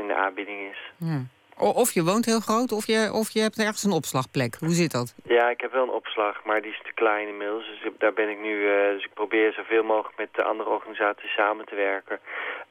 in 0.02 0.08
de 0.08 0.16
aanbieding 0.16 0.60
is. 0.72 0.92
Ja. 0.98 1.20
Of 1.60 1.92
je 1.92 2.04
woont 2.04 2.26
heel 2.26 2.40
groot, 2.40 2.72
of 2.72 2.86
je, 2.86 3.10
of 3.14 3.30
je 3.30 3.42
hebt 3.42 3.60
ergens 3.60 3.84
een 3.84 3.92
opslagplek. 3.92 4.56
Hoe 4.60 4.70
zit 4.70 4.92
dat? 4.92 5.16
Ja, 5.24 5.50
ik 5.50 5.62
heb 5.62 5.72
wel 5.72 5.84
een 5.84 6.00
opslag, 6.02 6.44
maar 6.44 6.62
die 6.62 6.72
is 6.72 6.82
te 6.84 6.94
klein 6.94 7.28
inmiddels. 7.28 7.66
Dus 7.66 7.92
daar 7.98 8.14
ben 8.14 8.30
ik 8.30 8.40
nu. 8.40 8.54
Uh, 8.54 8.94
dus 8.94 9.04
ik 9.04 9.14
probeer 9.14 9.54
zoveel 9.54 9.84
mogelijk 9.84 10.18
met 10.18 10.34
de 10.34 10.44
andere 10.44 10.70
organisaties 10.70 11.34
samen 11.34 11.66
te 11.66 11.76
werken. 11.76 12.20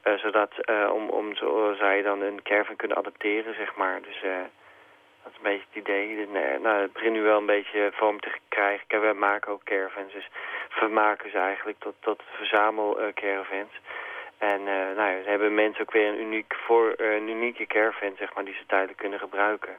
Uh, 0.05 0.15
zodat 0.19 0.51
uh, 0.71 0.91
om, 0.93 1.09
om 1.09 1.37
zo 1.37 1.75
zij 1.79 2.03
dan 2.03 2.21
een 2.21 2.43
caravan 2.43 2.77
kunnen 2.77 2.97
adapteren, 2.97 3.55
zeg 3.55 3.75
maar. 3.77 4.03
Dus 4.03 4.21
dat 5.23 5.33
is 5.33 5.37
een 5.37 5.51
beetje 5.51 5.67
het 5.69 5.83
idee. 5.83 6.27
Nou, 6.63 6.83
het 6.83 6.93
begint 6.93 7.13
nu 7.13 7.23
wel 7.23 7.39
een 7.39 7.55
beetje 7.57 7.91
vorm 7.93 8.21
te 8.21 8.33
krijgen. 8.49 8.87
Kijk, 8.87 9.03
wij 9.03 9.15
maken 9.15 9.53
ook 9.53 9.65
caravans, 9.65 10.13
dus 10.13 10.29
we 10.81 10.89
maken 10.89 11.31
ze 11.31 11.39
eigenlijk 11.39 11.79
tot, 11.79 11.95
tot 12.01 12.23
verzamel 12.37 12.99
caravans. 13.15 13.73
En 14.39 14.61
uh, 14.61 14.67
nou 14.97 15.11
ja, 15.11 15.17
hebben 15.25 15.55
mensen 15.55 15.83
ook 15.83 15.93
weer 15.93 16.09
een, 16.09 16.21
uniek 16.21 16.55
voor, 16.67 16.95
uh, 16.99 17.15
een 17.15 17.29
unieke 17.29 17.67
caravan 17.67 18.13
zeg 18.19 18.35
maar, 18.35 18.45
die 18.45 18.55
ze 18.55 18.65
tijdelijk 18.67 18.99
kunnen 18.99 19.19
gebruiken. 19.19 19.73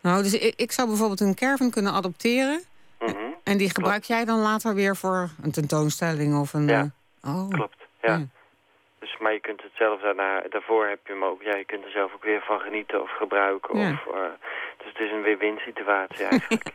Nou, 0.00 0.22
dus 0.22 0.34
ik, 0.34 0.54
ik 0.56 0.72
zou 0.72 0.88
bijvoorbeeld 0.88 1.20
een 1.20 1.34
caravan 1.34 1.70
kunnen 1.70 1.92
adopteren. 1.92 2.62
Mm 2.98 3.06
-hmm. 3.06 3.34
En 3.44 3.58
die 3.58 3.68
gebruik 3.68 4.02
klopt. 4.02 4.06
jij 4.06 4.24
dan 4.24 4.38
later 4.38 4.74
weer 4.74 4.96
voor 4.96 5.30
een 5.42 5.52
tentoonstelling 5.52 6.38
of 6.38 6.52
een... 6.52 6.68
Ja, 6.68 6.90
uh... 7.24 7.36
oh. 7.36 7.48
klopt. 7.48 7.76
Ja. 8.02 8.12
ja. 8.12 8.26
Dus, 9.04 9.16
maar 9.18 9.32
je 9.32 9.40
kunt 9.40 9.62
het 9.62 9.72
zelf 9.74 10.00
daarna, 10.00 10.42
daarvoor 10.50 10.86
heb 10.86 10.98
je 11.06 11.12
hem 11.12 11.24
ook, 11.24 11.42
ja, 11.42 11.56
je 11.56 11.64
kunt 11.64 11.84
er 11.84 11.90
zelf 11.90 12.14
ook 12.14 12.24
weer 12.24 12.40
van 12.40 12.60
genieten 12.60 13.02
of 13.02 13.10
gebruiken. 13.10 13.78
Ja. 13.78 13.90
Of, 13.90 14.14
dus 14.78 14.88
het 14.92 14.98
is 14.98 15.10
een 15.10 15.22
win-win 15.22 15.58
situatie 15.58 16.24
eigenlijk. 16.30 16.70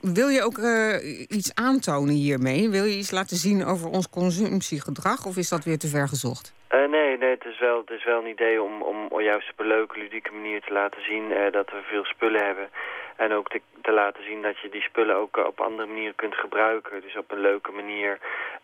Wil 0.00 0.28
je 0.28 0.42
ook 0.42 0.58
uh, 0.58 1.28
iets 1.28 1.54
aantonen 1.54 2.14
hiermee? 2.14 2.70
Wil 2.70 2.84
je 2.84 2.96
iets 2.96 3.10
laten 3.10 3.36
zien 3.36 3.64
over 3.64 3.88
ons 3.90 4.08
consumptiegedrag? 4.10 5.26
Of 5.26 5.36
is 5.36 5.48
dat 5.48 5.64
weer 5.64 5.78
te 5.78 5.88
ver 5.88 6.08
gezocht? 6.08 6.54
Uh, 6.76 6.88
nee, 6.88 7.18
nee 7.18 7.30
het, 7.30 7.44
is 7.44 7.58
wel, 7.58 7.80
het 7.80 7.90
is 7.90 8.04
wel 8.04 8.18
een 8.18 8.26
idee 8.26 8.62
om, 8.62 8.82
om 8.82 9.20
juist 9.20 9.50
op 9.50 9.60
een 9.60 9.66
leuke, 9.66 9.98
ludieke 9.98 10.32
manier 10.32 10.60
te 10.60 10.72
laten 10.72 11.02
zien 11.02 11.30
uh, 11.30 11.52
dat 11.52 11.70
we 11.70 11.80
veel 11.82 12.04
spullen 12.04 12.44
hebben. 12.44 12.68
En 13.16 13.32
ook 13.32 13.48
te, 13.48 13.60
te, 13.82 13.92
laten 13.92 14.24
zien 14.24 14.42
dat 14.42 14.58
je 14.58 14.68
die 14.68 14.82
spullen 14.82 15.16
ook 15.16 15.36
op 15.36 15.60
andere 15.60 15.88
manieren 15.88 16.14
kunt 16.14 16.34
gebruiken. 16.34 17.00
Dus 17.00 17.16
op 17.16 17.30
een 17.30 17.40
leuke 17.40 17.72
manier 17.72 18.18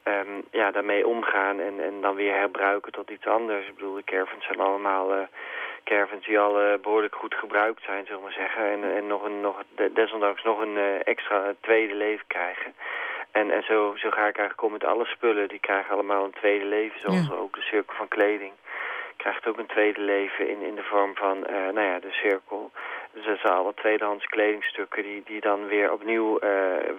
um, 0.04 0.42
ja, 0.50 0.70
daarmee 0.70 1.06
omgaan 1.06 1.60
en, 1.60 1.80
en 1.80 2.00
dan 2.00 2.14
weer 2.14 2.34
herbruiken 2.34 2.92
tot 2.92 3.10
iets 3.10 3.26
anders. 3.26 3.66
Ik 3.66 3.74
bedoel, 3.74 3.94
de 3.94 4.04
caravans 4.04 4.44
zijn 4.44 4.60
allemaal... 4.60 5.14
Uh, 5.14 5.22
caravans 5.84 6.26
die 6.26 6.38
al 6.38 6.78
behoorlijk 6.82 7.14
goed 7.14 7.34
gebruikt 7.34 7.82
zijn, 7.84 8.04
zullen 8.04 8.20
we 8.20 8.24
maar 8.24 8.46
zeggen. 8.46 8.70
En, 8.70 8.96
en 8.96 9.06
nog 9.06 9.24
een, 9.24 9.40
nog, 9.40 9.62
desondanks 9.92 10.42
nog 10.42 10.60
een 10.60 11.02
extra 11.04 11.54
tweede 11.60 11.94
leven 11.94 12.26
krijgen. 12.26 12.74
En, 13.32 13.50
en 13.50 13.62
zo, 13.62 13.94
zo 13.96 14.10
ga 14.10 14.28
ik 14.28 14.36
eigenlijk 14.36 14.62
om 14.62 14.72
met 14.72 14.84
alle 14.84 15.04
spullen. 15.04 15.48
Die 15.48 15.60
krijgen 15.60 15.94
allemaal 15.94 16.24
een 16.24 16.38
tweede 16.42 16.64
leven, 16.64 17.00
zoals 17.00 17.26
ja. 17.28 17.34
ook 17.34 17.54
de 17.54 17.62
cirkel 17.62 17.94
van 17.96 18.08
kleding. 18.08 18.52
Krijgt 19.16 19.46
ook 19.46 19.58
een 19.58 19.66
tweede 19.76 20.00
leven 20.00 20.48
in, 20.48 20.62
in 20.62 20.74
de 20.74 20.82
vorm 20.82 21.14
van, 21.14 21.36
uh, 21.36 21.46
nou 21.74 21.86
ja, 21.86 21.98
de 22.00 22.12
cirkel. 22.12 22.70
Dus 23.12 23.24
dat 23.24 23.38
zijn 23.38 23.52
alle 23.52 23.74
tweedehands 23.74 24.26
kledingstukken 24.26 25.02
die, 25.02 25.22
die 25.24 25.40
dan 25.40 25.66
weer 25.66 25.92
opnieuw 25.92 26.38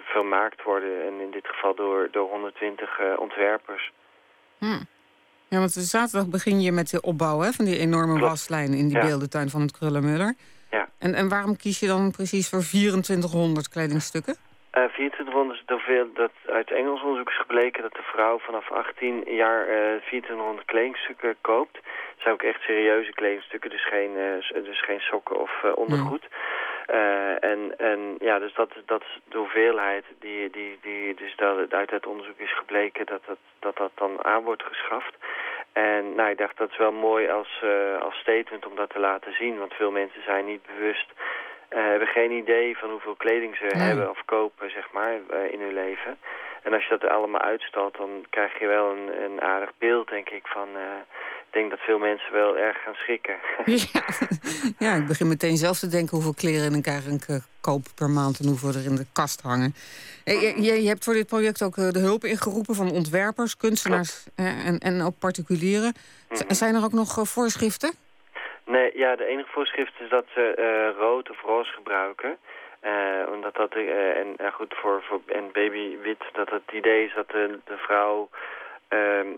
vermaakt 0.04 0.62
worden. 0.62 1.06
En 1.06 1.20
in 1.20 1.30
dit 1.30 1.46
geval 1.46 1.74
door, 1.74 2.08
door 2.10 2.28
120 2.28 3.16
ontwerpers. 3.16 3.92
Hm. 4.58 4.82
Ja, 5.48 5.58
want 5.58 5.72
zaterdag 5.72 6.28
begin 6.28 6.60
je 6.60 6.72
met 6.72 6.90
de 6.90 7.00
opbouw 7.00 7.40
hè, 7.40 7.52
van 7.52 7.64
die 7.64 7.78
enorme 7.78 8.14
Klopt. 8.16 8.30
waslijn 8.30 8.72
in 8.72 8.88
die 8.88 8.96
Ja. 8.96 9.06
beeldentuin 9.06 9.50
van 9.50 9.60
het 9.60 9.78
Krullenmuller. 9.78 10.34
Ja. 10.70 10.88
En, 10.98 11.14
en 11.14 11.28
waarom 11.28 11.56
kies 11.56 11.80
je 11.80 11.86
dan 11.86 12.10
precies 12.10 12.48
voor 12.48 12.60
2400 12.60 13.68
kledingstukken? 13.68 14.36
Uh, 14.78 14.84
2400 14.84 15.58
is 15.58 15.64
zoveel 15.66 16.12
dat 16.12 16.32
uit 16.46 16.70
Engels 16.70 17.02
onderzoek 17.02 17.28
is 17.28 17.36
gebleken 17.36 17.82
dat 17.82 17.92
de 17.92 18.02
vrouw 18.02 18.38
vanaf 18.38 18.70
18 18.70 19.24
jaar 19.26 19.68
uh, 19.68 19.74
2400 19.74 20.66
kledingstukken 20.66 21.36
koopt. 21.40 21.72
Dat 21.72 22.22
zijn 22.22 22.34
ook 22.34 22.42
echt 22.42 22.60
serieuze 22.60 23.12
kledingstukken, 23.12 23.70
dus 23.70 23.86
geen, 23.86 24.10
uh, 24.16 24.64
dus 24.64 24.82
geen 24.82 25.00
sokken 25.00 25.40
of 25.40 25.50
ondergoed. 25.74 26.26
En, 27.40 27.78
en 27.78 28.14
ja, 28.18 28.38
dus 28.38 28.54
dat, 28.54 28.70
dat 28.86 29.02
is 29.02 29.20
de 29.28 29.38
hoeveelheid 29.38 30.04
die, 30.18 30.50
die, 30.50 30.78
die 30.82 31.14
dus 31.14 31.36
dat, 31.36 31.72
uit 31.72 31.90
het 31.90 32.06
onderzoek 32.06 32.38
is 32.38 32.56
gebleken 32.56 33.06
dat 33.06 33.20
dat, 33.26 33.38
dat 33.58 33.76
dat 33.76 33.90
dan 33.94 34.24
aan 34.24 34.42
wordt 34.42 34.62
geschaft. 34.62 35.14
En 35.72 36.14
nou, 36.14 36.30
ik 36.30 36.38
dacht 36.38 36.56
dat 36.56 36.70
is 36.70 36.76
wel 36.76 36.92
mooi 36.92 37.28
als, 37.28 37.62
als 38.00 38.14
statement 38.14 38.66
om 38.66 38.76
dat 38.76 38.90
te 38.90 38.98
laten 38.98 39.32
zien, 39.32 39.58
want 39.58 39.74
veel 39.74 39.90
mensen 39.90 40.22
zijn 40.22 40.44
niet 40.44 40.66
bewust 40.66 41.12
hebben 41.80 42.08
geen 42.08 42.30
idee 42.30 42.76
van 42.76 42.90
hoeveel 42.90 43.14
kleding 43.14 43.56
ze 43.56 43.76
hebben 43.76 44.10
of 44.10 44.22
kopen, 44.24 44.70
zeg 44.70 44.92
maar, 44.92 45.12
uh, 45.12 45.52
in 45.52 45.60
hun 45.60 45.74
leven. 45.74 46.18
En 46.62 46.72
als 46.72 46.86
je 46.86 46.98
dat 46.98 47.10
allemaal 47.10 47.40
uitstalt, 47.40 47.96
dan 47.96 48.10
krijg 48.30 48.58
je 48.58 48.66
wel 48.66 48.90
een, 48.90 49.24
een 49.24 49.40
aardig 49.40 49.72
beeld, 49.78 50.08
denk 50.08 50.28
ik, 50.28 50.46
van... 50.46 50.68
Uh, 50.76 50.82
ik 51.46 51.60
denk 51.60 51.70
dat 51.70 51.86
veel 51.86 51.98
mensen 51.98 52.32
wel 52.32 52.56
erg 52.56 52.82
gaan 52.82 52.94
schrikken. 52.94 53.34
ja. 53.92 54.04
ja, 54.78 54.94
ik 54.94 55.06
begin 55.06 55.28
meteen 55.28 55.56
zelf 55.56 55.78
te 55.78 55.88
denken 55.88 56.14
hoeveel 56.14 56.34
kleren 56.34 56.74
ik 56.74 56.86
eigenlijk 56.86 57.26
koop 57.60 57.82
per 57.94 58.10
maand... 58.10 58.38
en 58.38 58.46
hoeveel 58.46 58.68
er 58.68 58.84
in 58.84 58.96
de 58.96 59.06
kast 59.12 59.40
hangen. 59.40 59.74
Je, 60.24 60.54
je, 60.56 60.82
je 60.82 60.88
hebt 60.88 61.04
voor 61.04 61.14
dit 61.14 61.26
project 61.26 61.62
ook 61.62 61.74
de 61.74 61.98
hulp 61.98 62.24
ingeroepen 62.24 62.74
van 62.74 62.90
ontwerpers, 62.90 63.56
kunstenaars 63.56 64.24
en, 64.34 64.78
en 64.78 65.02
ook 65.02 65.18
particulieren. 65.18 65.94
-hmm. 66.28 66.54
Zijn 66.54 66.74
er 66.74 66.84
ook 66.84 66.92
nog 66.92 67.28
voorschriften? 67.28 68.03
Nee, 68.64 68.98
ja, 68.98 69.16
de 69.16 69.24
enige 69.24 69.50
voorschrift 69.50 69.92
is 69.98 70.08
dat 70.08 70.24
ze 70.34 70.54
uh, 70.58 70.98
rood 70.98 71.30
of 71.30 71.40
roze 71.40 71.72
gebruiken. 71.72 72.38
Uh, 72.84 73.32
omdat 73.32 73.54
dat, 73.54 73.76
uh, 73.76 74.16
en 74.16 74.36
goed, 74.52 74.74
voor, 74.76 75.02
voor 75.02 75.20
en 75.26 75.52
babywit, 75.52 76.22
dat 76.32 76.50
het 76.50 76.72
idee 76.72 77.04
is 77.04 77.14
dat 77.14 77.28
de, 77.28 77.58
de 77.64 77.76
vrouw 77.76 78.28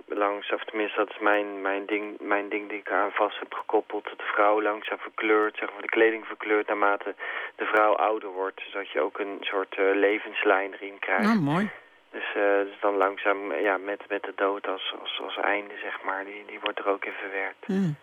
langs, 0.06 0.52
of 0.52 0.64
tenminste 0.64 0.98
dat 0.98 1.10
is 1.10 1.18
mijn, 1.18 1.60
mijn, 1.60 1.86
ding, 1.86 2.20
mijn 2.20 2.48
ding 2.48 2.68
die 2.68 2.78
ik 2.78 2.90
aan 2.90 3.10
vast 3.12 3.38
heb 3.38 3.54
gekoppeld, 3.54 4.04
dat 4.04 4.18
de 4.18 4.32
vrouw 4.34 4.62
langzaam 4.62 4.98
verkleurt, 4.98 5.56
zeg 5.56 5.72
maar 5.72 5.82
de 5.82 5.88
kleding 5.88 6.26
verkleurt 6.26 6.66
naarmate 6.66 7.14
de 7.54 7.64
vrouw 7.64 7.94
ouder 7.94 8.28
wordt. 8.28 8.62
Zodat 8.70 8.90
je 8.90 9.00
ook 9.00 9.18
een 9.18 9.36
soort 9.40 9.76
levenslijn 9.94 10.72
erin 10.72 10.98
krijgt. 10.98 11.22
Nou, 11.22 11.40
mooi. 11.40 11.70
Dus, 12.10 12.32
dus 12.64 12.80
dan 12.80 12.96
langzaam 12.96 13.54
ja, 13.54 13.76
met, 13.78 14.02
met 14.08 14.22
de 14.22 14.32
dood 14.34 14.66
als, 14.66 14.94
als, 15.00 15.20
als 15.22 15.36
einde, 15.36 15.74
zeg 15.82 16.02
maar, 16.02 16.24
die, 16.24 16.44
die 16.46 16.60
wordt 16.60 16.78
er 16.78 16.88
ook 16.88 17.04
in 17.04 17.12
verwerkt. 17.12 17.68
Mm. 17.68 17.96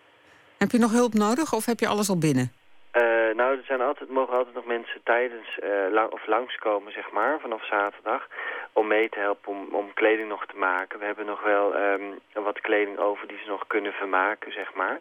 Heb 0.64 0.72
je 0.72 0.78
nog 0.78 0.92
hulp 0.92 1.14
nodig 1.14 1.52
of 1.52 1.64
heb 1.64 1.80
je 1.80 1.88
alles 1.88 2.08
al 2.08 2.18
binnen? 2.18 2.52
Uh, 2.52 3.02
nou, 3.34 3.56
er 3.58 3.64
zijn 3.64 3.80
altijd, 3.80 4.10
mogen 4.10 4.36
altijd 4.36 4.54
nog 4.54 4.64
mensen 4.64 5.00
tijdens 5.02 5.58
uh, 5.62 5.92
lang, 5.92 6.10
of 6.10 6.26
langskomen, 6.26 6.92
zeg 6.92 7.10
maar, 7.10 7.40
vanaf 7.40 7.66
zaterdag. 7.66 8.28
Om 8.72 8.86
mee 8.86 9.08
te 9.08 9.18
helpen 9.18 9.52
om, 9.52 9.68
om 9.72 9.94
kleding 9.94 10.28
nog 10.28 10.46
te 10.46 10.56
maken. 10.56 10.98
We 10.98 11.04
hebben 11.04 11.26
nog 11.26 11.42
wel 11.42 11.76
um, 11.76 12.18
wat 12.32 12.60
kleding 12.60 12.98
over 12.98 13.28
die 13.28 13.38
ze 13.38 13.48
nog 13.48 13.66
kunnen 13.66 13.92
vermaken, 13.92 14.52
zeg 14.52 14.74
maar. 14.74 15.00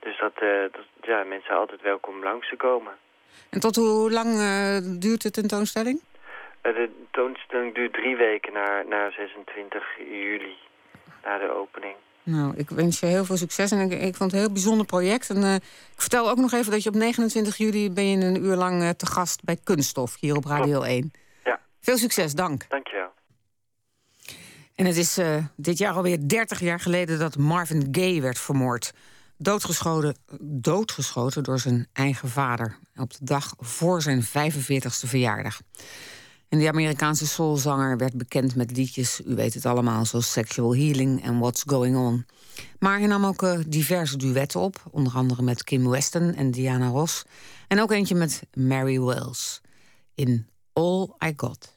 Dus 0.00 0.18
dat, 0.18 0.32
uh, 0.42 0.62
dat 0.72 0.86
ja, 1.00 1.24
mensen 1.24 1.46
zijn 1.46 1.58
altijd 1.58 1.82
welkom 1.82 2.14
om 2.14 2.22
langs 2.22 2.48
te 2.48 2.56
komen. 2.56 2.92
En 3.50 3.60
tot 3.60 3.76
hoe 3.76 4.10
lang 4.10 4.28
duurt 4.98 5.22
de 5.22 5.30
tentoonstelling? 5.30 6.00
de 6.62 6.90
tentoonstelling 7.10 7.74
duurt 7.74 7.92
drie 7.92 8.16
weken 8.16 8.52
na, 8.52 8.82
na 8.82 9.10
26 9.10 9.84
juli, 9.98 10.56
na 11.22 11.38
de 11.38 11.50
opening. 11.50 11.96
Nou, 12.30 12.52
ik 12.56 12.70
wens 12.70 13.00
je 13.00 13.06
heel 13.06 13.24
veel 13.24 13.36
succes. 13.36 13.70
En 13.70 13.90
ik, 13.90 14.02
ik 14.02 14.14
vond 14.14 14.18
het 14.18 14.32
een 14.32 14.38
heel 14.38 14.52
bijzonder 14.52 14.86
project. 14.86 15.30
En 15.30 15.36
uh, 15.36 15.54
ik 15.54 16.00
vertel 16.00 16.30
ook 16.30 16.36
nog 16.36 16.52
even 16.52 16.72
dat 16.72 16.82
je 16.82 16.88
op 16.88 16.94
29 16.94 17.56
juli... 17.56 17.90
ben 17.90 18.06
je 18.06 18.24
een 18.24 18.44
uur 18.44 18.56
lang 18.56 18.82
uh, 18.82 18.88
te 18.88 19.06
gast 19.06 19.44
bij 19.44 19.56
Kunststof, 19.64 20.16
hier 20.20 20.36
op 20.36 20.44
Radio 20.44 20.82
1. 20.82 21.12
Ja. 21.44 21.60
Veel 21.80 21.96
succes, 21.96 22.34
dank. 22.34 22.64
Dank 22.68 22.86
je 22.86 22.96
wel. 22.96 23.08
En 24.74 24.86
het 24.86 24.96
is 24.96 25.18
uh, 25.18 25.36
dit 25.56 25.78
jaar 25.78 25.94
alweer 25.94 26.28
30 26.28 26.60
jaar 26.60 26.80
geleden 26.80 27.18
dat 27.18 27.36
Marvin 27.36 27.88
Gaye 27.90 28.20
werd 28.20 28.38
vermoord. 28.38 28.92
Doodgeschoten, 29.36 30.16
doodgeschoten 30.40 31.42
door 31.42 31.58
zijn 31.58 31.88
eigen 31.92 32.28
vader. 32.28 32.78
Op 32.96 33.12
de 33.12 33.24
dag 33.24 33.54
voor 33.58 34.02
zijn 34.02 34.24
45ste 34.24 35.08
verjaardag. 35.08 35.60
En 36.50 36.58
die 36.58 36.68
Amerikaanse 36.68 37.26
soulzanger 37.26 37.96
werd 37.96 38.16
bekend 38.16 38.54
met 38.54 38.76
liedjes, 38.76 39.20
u 39.26 39.34
weet 39.34 39.54
het 39.54 39.66
allemaal, 39.66 40.04
zoals 40.04 40.32
Sexual 40.32 40.76
Healing 40.76 41.22
en 41.22 41.38
What's 41.38 41.62
Going 41.66 41.96
On. 41.96 42.26
Maar 42.78 42.98
hij 42.98 43.06
nam 43.06 43.26
ook 43.26 43.42
uh, 43.42 43.58
diverse 43.66 44.16
duetten 44.16 44.60
op, 44.60 44.82
onder 44.90 45.12
andere 45.12 45.42
met 45.42 45.64
Kim 45.64 45.88
Weston 45.88 46.34
en 46.34 46.50
Diana 46.50 46.88
Ross. 46.88 47.24
En 47.68 47.80
ook 47.80 47.90
eentje 47.90 48.14
met 48.14 48.42
Mary 48.54 49.00
Wells 49.00 49.60
in 50.14 50.46
All. 50.72 51.08
I 51.24 51.32
got 51.36 51.74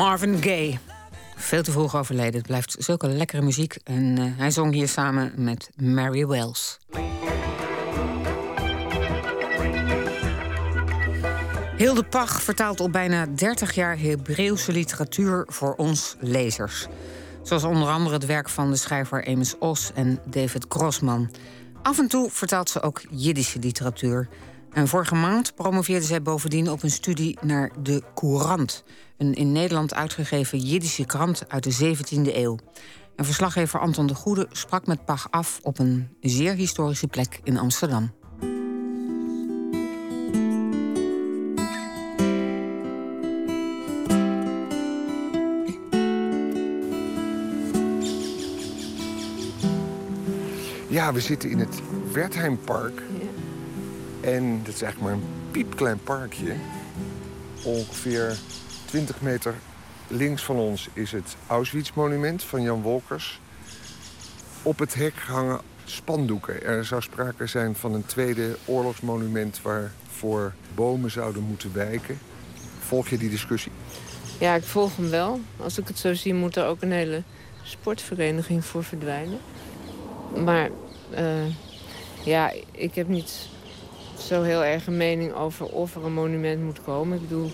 Marvin 0.00 0.42
Gaye. 0.42 0.78
Veel 1.36 1.62
te 1.62 1.72
vroeg 1.72 1.96
overleden. 1.96 2.34
Het 2.34 2.46
blijft 2.46 2.76
zulke 2.78 3.08
lekkere 3.08 3.42
muziek. 3.42 3.76
En 3.84 4.18
uh, 4.18 4.24
hij 4.36 4.50
zong 4.50 4.72
hier 4.72 4.88
samen 4.88 5.32
met 5.36 5.70
Mary 5.76 6.26
Wells. 6.26 6.78
Hilde 11.76 12.04
Pach 12.04 12.42
vertaalt 12.42 12.80
al 12.80 12.90
bijna 12.90 13.26
30 13.26 13.74
jaar 13.74 13.98
Hebreeuwse 13.98 14.72
literatuur 14.72 15.44
voor 15.46 15.74
ons 15.74 16.16
lezers. 16.20 16.86
Zoals 17.42 17.64
onder 17.64 17.88
andere 17.88 18.14
het 18.14 18.26
werk 18.26 18.48
van 18.48 18.70
de 18.70 18.76
schrijver 18.76 19.26
Amos 19.26 19.58
Os 19.58 19.90
en 19.94 20.20
David 20.24 20.64
Grossman. 20.68 21.30
Af 21.82 21.98
en 21.98 22.08
toe 22.08 22.30
vertaalt 22.30 22.70
ze 22.70 22.82
ook 22.82 23.02
Jiddische 23.10 23.58
literatuur. 23.58 24.28
En 24.72 24.88
vorige 24.88 25.14
maand 25.14 25.54
promoveerde 25.54 26.06
zij 26.06 26.22
bovendien 26.22 26.70
op 26.70 26.82
een 26.82 26.90
studie 26.90 27.38
naar 27.40 27.70
de 27.82 28.02
Courant. 28.14 28.84
Een 29.16 29.34
in 29.34 29.52
Nederland 29.52 29.94
uitgegeven 29.94 30.58
Jiddische 30.58 31.04
krant 31.04 31.44
uit 31.48 31.64
de 31.64 31.96
17e 31.96 32.34
eeuw. 32.34 32.58
En 33.16 33.24
verslaggever 33.24 33.80
Anton 33.80 34.06
de 34.06 34.14
Goede 34.14 34.46
sprak 34.52 34.86
met 34.86 35.04
Pach 35.04 35.30
af 35.30 35.60
op 35.62 35.78
een 35.78 36.08
zeer 36.20 36.54
historische 36.54 37.06
plek 37.06 37.40
in 37.44 37.58
Amsterdam. 37.58 38.12
Ja, 50.88 51.12
we 51.12 51.20
zitten 51.20 51.50
in 51.50 51.58
het 51.58 51.80
Wertheimpark. 52.12 53.02
En 54.20 54.62
dat 54.64 54.74
is 54.74 54.82
eigenlijk 54.82 55.00
maar 55.00 55.22
een 55.22 55.50
piepklein 55.50 56.02
parkje. 56.02 56.54
Ongeveer 57.64 58.36
20 58.84 59.20
meter 59.20 59.54
links 60.08 60.42
van 60.42 60.56
ons 60.56 60.88
is 60.92 61.12
het 61.12 61.36
Auschwitz-monument 61.46 62.44
van 62.44 62.62
Jan 62.62 62.82
Wolkers. 62.82 63.40
Op 64.62 64.78
het 64.78 64.94
hek 64.94 65.14
hangen 65.14 65.60
spandoeken. 65.84 66.62
Er 66.62 66.84
zou 66.84 67.02
sprake 67.02 67.46
zijn 67.46 67.74
van 67.74 67.94
een 67.94 68.06
tweede 68.06 68.56
oorlogsmonument... 68.64 69.62
waarvoor 69.62 70.52
bomen 70.74 71.10
zouden 71.10 71.42
moeten 71.42 71.70
wijken. 71.72 72.18
Volg 72.78 73.08
je 73.08 73.18
die 73.18 73.30
discussie? 73.30 73.72
Ja, 74.38 74.54
ik 74.54 74.64
volg 74.64 74.96
hem 74.96 75.10
wel. 75.10 75.40
Als 75.56 75.78
ik 75.78 75.88
het 75.88 75.98
zo 75.98 76.14
zie, 76.14 76.34
moet 76.34 76.56
er 76.56 76.66
ook 76.66 76.82
een 76.82 76.92
hele 76.92 77.22
sportvereniging 77.62 78.64
voor 78.64 78.84
verdwijnen. 78.84 79.38
Maar 80.44 80.70
uh, 81.18 81.54
ja, 82.24 82.52
ik 82.72 82.94
heb 82.94 83.08
niet 83.08 83.48
zo 84.20 84.42
heel 84.42 84.64
erg 84.64 84.86
een 84.86 84.96
mening 84.96 85.34
over 85.34 85.66
of 85.66 85.94
er 85.94 86.04
een 86.04 86.12
monument 86.12 86.62
moet 86.62 86.82
komen. 86.82 87.16
Ik 87.16 87.28
bedoel, 87.28 87.50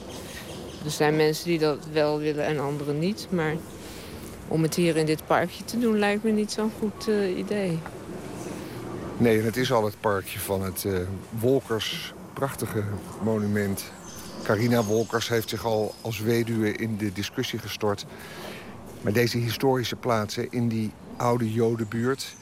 er 0.84 0.90
zijn 0.90 1.16
mensen 1.16 1.44
die 1.44 1.58
dat 1.58 1.86
wel 1.92 2.18
willen 2.18 2.44
en 2.44 2.58
anderen 2.58 2.98
niet. 2.98 3.26
Maar 3.30 3.54
om 4.48 4.62
het 4.62 4.74
hier 4.74 4.96
in 4.96 5.06
dit 5.06 5.26
parkje 5.26 5.64
te 5.64 5.78
doen 5.78 5.98
lijkt 5.98 6.22
me 6.22 6.30
niet 6.30 6.52
zo'n 6.52 6.72
goed 6.78 7.08
uh, 7.08 7.38
idee. 7.38 7.78
Nee, 9.16 9.40
het 9.40 9.56
is 9.56 9.72
al 9.72 9.84
het 9.84 10.00
parkje 10.00 10.38
van 10.38 10.62
het 10.62 10.84
uh, 10.84 10.98
Wolkers 11.40 12.14
prachtige 12.32 12.82
monument. 13.22 13.84
Carina 14.42 14.82
Wolkers 14.82 15.28
heeft 15.28 15.48
zich 15.48 15.64
al 15.64 15.94
als 16.00 16.20
weduwe 16.20 16.72
in 16.72 16.96
de 16.96 17.12
discussie 17.12 17.58
gestort. 17.58 18.06
Maar 19.00 19.12
deze 19.12 19.38
historische 19.38 19.96
plaatsen 19.96 20.50
in 20.50 20.68
die 20.68 20.92
oude 21.16 21.52
jodenbuurt... 21.52 22.34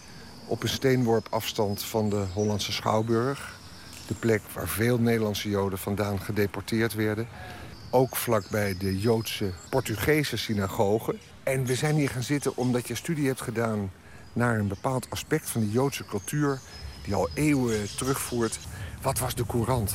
op 0.47 0.63
een 0.63 0.69
steenworp 0.69 1.27
afstand 1.31 1.83
van 1.83 2.09
de 2.09 2.25
Hollandse 2.35 2.73
Schouwburg... 2.73 3.63
de 4.07 4.15
plek 4.15 4.41
waar 4.53 4.69
veel 4.69 4.99
Nederlandse 4.99 5.49
joden 5.49 5.79
vandaan 5.79 6.21
gedeporteerd 6.21 6.95
werden... 6.95 7.29
ook 7.91 8.17
vlakbij 8.17 8.77
de 8.79 9.01
Joodse 9.01 9.53
Portugese 9.69 10.37
synagoge. 10.37 11.17
En 11.43 11.65
we 11.65 11.75
zijn 11.75 11.95
hier 11.95 12.09
gaan 12.09 12.23
zitten 12.23 12.57
omdat 12.57 12.89
je 12.89 12.95
studie 12.95 13.27
hebt 13.27 13.41
gedaan... 13.41 13.93
naar 14.33 14.59
een 14.59 14.69
bepaald 14.69 15.07
aspect 15.11 15.51
van 15.51 15.61
de 15.61 15.71
Joodse 15.71 16.05
cultuur... 16.05 16.61
die 17.05 17.15
al 17.15 17.29
eeuwen 17.35 17.97
terugvoert. 17.97 18.59
Wat 19.03 19.19
was 19.19 19.35
de 19.35 19.47
courant? 19.47 19.95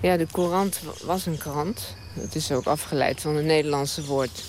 Ja, 0.00 0.16
de 0.16 0.26
courant 0.32 0.80
was 1.04 1.26
een 1.26 1.38
krant. 1.38 1.96
Het 2.12 2.34
is 2.34 2.52
ook 2.52 2.66
afgeleid 2.66 3.20
van 3.20 3.36
het 3.36 3.44
Nederlandse 3.44 4.04
woord 4.04 4.44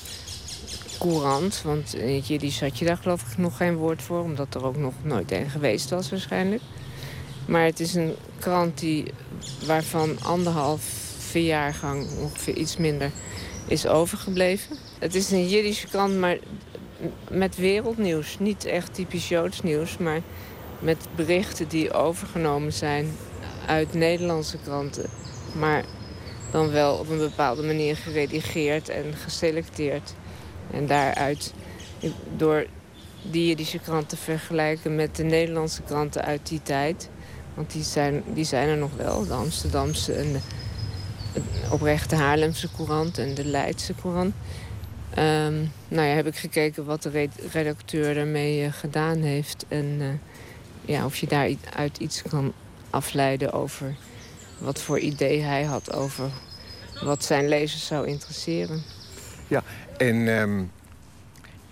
courant. 1.00 1.62
Want 1.62 1.96
in 1.96 2.16
het 2.16 2.60
had 2.60 2.80
je 2.80 2.86
daar 2.86 2.98
geloof 2.98 3.32
ik 3.32 3.38
nog 3.38 3.58
geen 3.58 3.76
woord 3.76 4.02
voor... 4.02 4.22
omdat 4.22 4.56
er 4.56 4.66
ook 4.66 4.78
nog 4.78 4.94
nooit 5.02 5.32
een 5.32 5.50
geweest 5.50 5.90
was 5.90 6.10
waarschijnlijk. 6.10 6.62
Maar 7.52 7.66
het 7.66 7.80
is 7.80 7.94
een 7.94 8.16
krant 8.40 8.80
die, 8.80 9.06
waarvan 9.66 10.18
anderhalf 10.22 10.82
verjaargang, 11.18 12.08
ongeveer 12.20 12.56
iets 12.56 12.78
minder, 12.78 13.12
is 13.68 13.88
overgebleven. 13.88 14.78
Het 15.00 15.16
is 15.16 15.32
een 15.32 15.48
Jiddische 15.48 15.88
krant, 15.88 16.18
maar 16.18 16.38
met 17.30 17.56
wereldnieuws. 17.56 18.40
Niet 18.40 18.66
echt 18.66 18.94
typisch 18.94 19.30
Joods 19.30 19.62
nieuws, 19.62 19.98
maar 19.98 20.22
met 20.80 21.08
berichten 21.16 21.68
die 21.68 21.94
overgenomen 21.94 22.74
zijn 22.74 23.16
uit 23.68 23.94
Nederlandse 23.94 24.58
kranten. 24.64 25.10
Maar 25.60 25.84
dan 26.52 26.70
wel 26.70 26.96
op 26.96 27.10
een 27.10 27.18
bepaalde 27.18 27.64
manier 27.64 27.96
geredigeerd 27.96 28.90
en 28.90 29.14
geselecteerd. 29.14 30.14
En 30.72 30.88
daaruit, 30.88 31.54
door 32.38 32.66
die 33.22 33.48
Jiddische 33.48 33.80
kranten 33.80 34.08
te 34.08 34.18
vergelijken 34.24 34.96
met 34.96 35.16
de 35.16 35.24
Nederlandse 35.24 35.82
kranten 35.82 36.22
uit 36.22 36.48
die 36.48 36.62
tijd... 36.64 37.10
want 37.54 37.72
die 37.72 37.84
zijn, 37.84 38.24
die 38.34 38.46
zijn 38.46 38.68
er 38.70 38.78
nog 38.78 38.92
wel, 38.98 39.26
de 39.26 39.34
Amsterdamse 39.34 40.14
en 40.14 40.32
de, 40.34 40.40
oprechte 41.70 42.16
Haarlemse 42.16 42.70
courant 42.76 43.18
en 43.18 43.34
de 43.34 43.46
Leidse 43.46 43.94
courant... 44.02 44.34
Um, 45.18 45.72
nou 45.88 46.08
ja, 46.08 46.16
heb 46.16 46.28
ik 46.28 46.36
gekeken 46.36 46.86
wat 46.86 47.04
de 47.04 47.30
redacteur 47.52 48.14
daarmee 48.14 48.66
uh, 48.66 48.74
gedaan 48.74 49.18
heeft. 49.18 49.66
En 49.68 49.86
uh, 49.86 50.08
ja, 50.86 51.06
of 51.06 51.18
je 51.18 51.28
daaruit 51.28 51.98
iets 51.98 52.22
kan 52.22 52.54
afleiden 52.90 53.54
over 53.54 53.96
wat 54.58 54.82
voor 54.82 55.00
idee 55.00 55.42
hij 55.42 55.64
had 55.64 55.94
over 55.94 56.30
wat 57.02 57.24
zijn 57.24 57.48
lezers 57.48 57.86
zou 57.86 58.08
interesseren. 58.08 58.84
Ja, 59.48 59.64
en 59.98 60.16
um, 60.28 60.72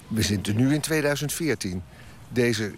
we 0.07 0.21
zitten 0.21 0.55
nu 0.55 0.73
in 0.73 0.81
2014. 0.81 1.83
Deze, 2.29 2.71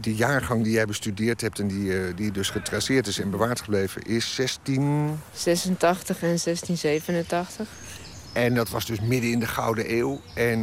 die 0.00 0.14
jaargang 0.14 0.62
die 0.62 0.72
jij 0.72 0.86
bestudeerd 0.86 1.40
hebt 1.40 1.58
en 1.58 1.68
die, 1.68 1.84
uh, 1.84 2.16
die 2.16 2.30
dus 2.30 2.50
getraceerd 2.50 3.06
is 3.06 3.20
en 3.20 3.30
bewaard 3.30 3.60
gebleven, 3.60 4.02
is 4.02 4.34
16... 4.34 5.18
86 5.32 6.16
en 6.16 6.26
1687. 6.26 7.68
En 8.32 8.54
dat 8.54 8.70
was 8.70 8.86
dus 8.86 9.00
midden 9.00 9.30
in 9.30 9.40
de 9.40 9.46
Gouden 9.46 9.98
Eeuw. 9.98 10.20
En 10.34 10.60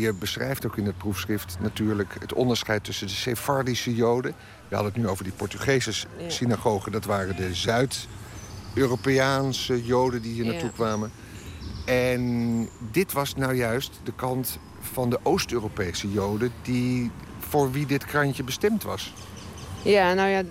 je 0.00 0.12
beschrijft 0.12 0.66
ook 0.66 0.76
in 0.76 0.86
het 0.86 0.98
proefschrift 0.98 1.56
natuurlijk 1.60 2.16
het 2.20 2.32
onderscheid 2.32 2.84
tussen 2.84 3.06
de 3.06 3.12
Sephardische 3.12 3.94
Joden. 3.94 4.34
We 4.68 4.74
hadden 4.74 4.92
het 4.92 5.02
nu 5.02 5.08
over 5.08 5.24
die 5.24 5.32
Portugese 5.32 6.06
synagogen. 6.26 6.92
Dat 6.92 7.04
waren 7.04 7.36
de 7.36 7.54
Zuid-Europeaanse 7.54 9.84
Joden 9.84 10.22
die 10.22 10.32
hier 10.32 10.44
naartoe 10.44 10.68
ja. 10.68 10.74
kwamen. 10.74 11.10
En 11.84 12.68
dit 12.92 13.12
was 13.12 13.34
nou 13.34 13.54
juist 13.54 14.00
de 14.04 14.12
kant 14.16 14.58
van 14.80 15.10
de 15.10 15.18
Oost-Europese 15.22 16.10
Joden... 16.10 16.52
Die, 16.62 17.10
voor 17.50 17.72
wie 17.72 17.86
dit 17.86 18.04
krantje 18.04 18.44
bestemd 18.44 18.82
was. 18.82 19.12
Ja, 19.82 20.14
nou 20.14 20.28
ja, 20.28 20.42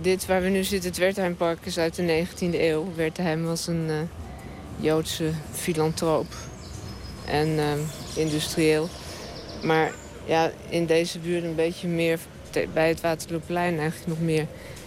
dit 0.00 0.26
waar 0.26 0.42
we 0.42 0.48
nu 0.48 0.64
zitten, 0.64 0.90
het 0.90 0.98
Wertheimpark, 0.98 1.66
is 1.66 1.78
uit 1.78 1.94
de 1.94 2.26
19e 2.26 2.54
eeuw. 2.60 2.94
Wertheim 2.94 3.44
was 3.44 3.66
een 3.66 3.86
uh, 3.88 3.96
Joodse 4.76 5.30
filantroop 5.52 6.34
en 7.24 7.48
uh, 7.48 7.72
industrieel. 8.14 8.88
Maar 9.62 9.92
ja, 10.24 10.50
in 10.68 10.86
deze 10.86 11.18
buurt 11.18 11.44
een 11.44 11.54
beetje 11.54 11.88
meer, 11.88 12.18
bij 12.72 12.88
het 12.88 13.00
Waterlooplein 13.00 13.78
eigenlijk 13.78 14.08
nog 14.08 14.20
meer... 14.20 14.46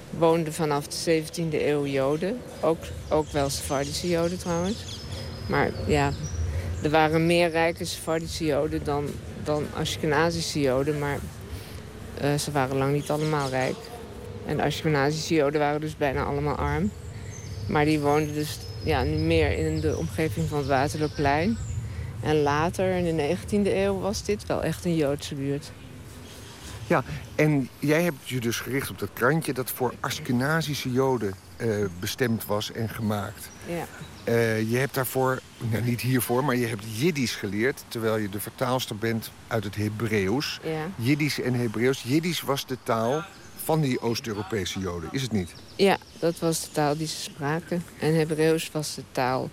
woonden 0.09 0.53
vanaf 0.53 0.87
de 0.87 1.23
17e 1.23 1.53
eeuw 1.53 1.85
Joden. 1.85 2.41
Ook, 2.59 2.79
ook 3.09 3.31
wel 3.31 3.49
Sephardische 3.49 4.07
Joden 4.07 4.37
trouwens. 4.37 4.77
Maar 5.47 5.71
ja, 5.87 6.13
er 6.83 6.89
waren 6.89 7.25
meer 7.25 7.49
rijke 7.49 7.85
Sephardische 7.85 8.45
Joden 8.45 8.83
dan, 8.83 9.09
dan 9.49 9.65
Ashkenazische 9.73 10.59
Joden. 10.59 10.99
Maar 10.99 11.17
uh, 12.23 12.33
ze 12.33 12.51
waren 12.51 12.77
lang 12.77 12.93
niet 12.93 13.09
allemaal 13.09 13.49
rijk. 13.49 13.77
En 14.45 14.57
de 14.57 14.63
Ashkenazische 14.63 15.33
Joden 15.33 15.59
waren 15.59 15.81
dus 15.81 15.97
bijna 15.97 16.23
allemaal 16.23 16.55
arm. 16.55 16.91
Maar 17.67 17.85
die 17.85 17.99
woonden 17.99 18.33
dus 18.33 18.59
ja, 18.83 19.03
nu 19.03 19.17
meer 19.17 19.51
in 19.51 19.79
de 19.79 19.97
omgeving 19.97 20.49
van 20.49 20.57
het 20.57 20.67
Waterloopplein. 20.67 21.57
En 22.21 22.41
later, 22.41 22.91
in 22.91 23.15
de 23.15 23.35
19e 23.35 23.67
eeuw, 23.67 23.99
was 23.99 24.23
dit 24.23 24.45
wel 24.45 24.63
echt 24.63 24.85
een 24.85 24.95
Joodse 24.95 25.35
buurt. 25.35 25.71
Ja, 26.87 27.03
en 27.35 27.69
jij 27.79 28.03
hebt 28.03 28.29
je 28.29 28.39
dus 28.39 28.59
gericht 28.59 28.89
op 28.89 28.99
dat 28.99 29.09
krantje... 29.13 29.53
dat 29.53 29.71
voor 29.71 29.93
Ashkenazische 29.99 30.91
Joden 30.91 31.33
uh, 31.57 31.85
bestemd 31.99 32.45
was 32.45 32.71
en 32.71 32.89
gemaakt. 32.89 33.49
Ja. 33.67 33.85
Uh, 34.29 34.71
je 34.71 34.77
hebt 34.77 34.93
daarvoor, 34.93 35.41
nou 35.57 35.83
niet 35.83 36.01
hiervoor, 36.01 36.43
maar 36.43 36.55
je 36.55 36.67
hebt 36.67 36.83
Jiddisch 36.95 37.35
geleerd... 37.35 37.83
terwijl 37.87 38.17
je 38.17 38.29
de 38.29 38.39
vertaalster 38.39 38.95
bent 38.95 39.31
uit 39.47 39.63
het 39.63 39.75
Hebreeuws. 39.75 40.59
Ja. 40.63 40.87
Jiddisch 40.95 41.41
en 41.41 41.53
Hebreeuws. 41.53 42.03
Jiddisch 42.03 42.41
was 42.41 42.65
de 42.65 42.77
taal 42.83 43.23
van 43.63 43.81
die 43.81 43.99
Oost-Europese 43.99 44.79
Joden, 44.79 45.09
is 45.11 45.21
het 45.21 45.31
niet? 45.31 45.53
Ja, 45.75 45.97
dat 46.19 46.39
was 46.39 46.61
de 46.61 46.71
taal 46.71 46.97
die 46.97 47.07
ze 47.07 47.21
spraken. 47.21 47.83
En 47.99 48.15
Hebreeuws 48.15 48.71
was 48.71 48.95
de 48.95 49.03
taal 49.11 49.49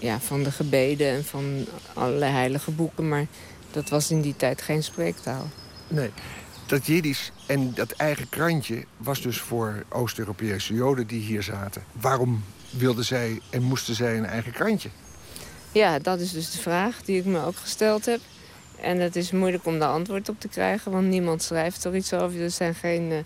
ja, 0.00 0.20
van 0.20 0.42
de 0.42 0.50
gebeden 0.50 1.08
en 1.08 1.24
van 1.24 1.66
allerlei 1.94 2.32
heilige 2.32 2.70
boeken. 2.70 3.08
Maar 3.08 3.26
dat 3.70 3.88
was 3.88 4.10
in 4.10 4.20
die 4.20 4.36
tijd 4.36 4.62
geen 4.62 4.82
spreektaal. 4.82 5.48
Nee. 5.88 6.10
Dat 6.66 6.86
Jiddisch 6.86 7.32
en 7.46 7.72
dat 7.74 7.90
eigen 7.90 8.28
krantje 8.28 8.84
was 8.96 9.22
dus 9.22 9.38
voor 9.40 9.84
Oost-Europese 9.88 10.74
Joden 10.74 11.06
die 11.06 11.20
hier 11.20 11.42
zaten. 11.42 11.84
Waarom 11.92 12.44
wilden 12.70 13.04
zij 13.04 13.40
en 13.50 13.62
moesten 13.62 13.94
zij 13.94 14.16
een 14.16 14.26
eigen 14.26 14.52
krantje? 14.52 14.88
Ja, 15.72 15.98
dat 15.98 16.20
is 16.20 16.32
dus 16.32 16.50
de 16.50 16.58
vraag 16.58 17.02
die 17.02 17.18
ik 17.18 17.24
me 17.24 17.44
ook 17.44 17.56
gesteld 17.56 18.06
heb. 18.06 18.20
En 18.80 18.98
het 18.98 19.16
is 19.16 19.30
moeilijk 19.30 19.66
om 19.66 19.78
daar 19.78 19.88
antwoord 19.88 20.28
op 20.28 20.40
te 20.40 20.48
krijgen, 20.48 20.92
want 20.92 21.06
niemand 21.06 21.42
schrijft 21.42 21.84
er 21.84 21.96
iets 21.96 22.12
over. 22.12 22.42
Er, 22.42 22.50
zijn 22.50 22.74
geen, 22.74 23.10
uh, 23.10 23.16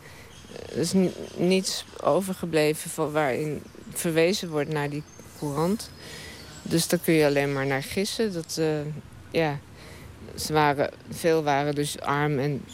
er 0.70 0.78
is 0.78 0.92
niets 1.36 1.84
overgebleven 2.02 2.90
van 2.90 3.12
waarin 3.12 3.62
verwezen 3.92 4.50
wordt 4.50 4.72
naar 4.72 4.90
die 4.90 5.02
courant. 5.38 5.90
Dus 6.62 6.88
daar 6.88 6.98
kun 6.98 7.14
je 7.14 7.26
alleen 7.26 7.52
maar 7.52 7.66
naar 7.66 7.82
gissen. 7.82 8.32
Dat, 8.32 8.56
uh, 8.58 8.66
ja, 9.30 9.58
ze 10.34 10.52
waren, 10.52 10.90
veel 11.10 11.42
waren 11.42 11.74
dus 11.74 12.00
arm 12.00 12.38
en 12.38 12.64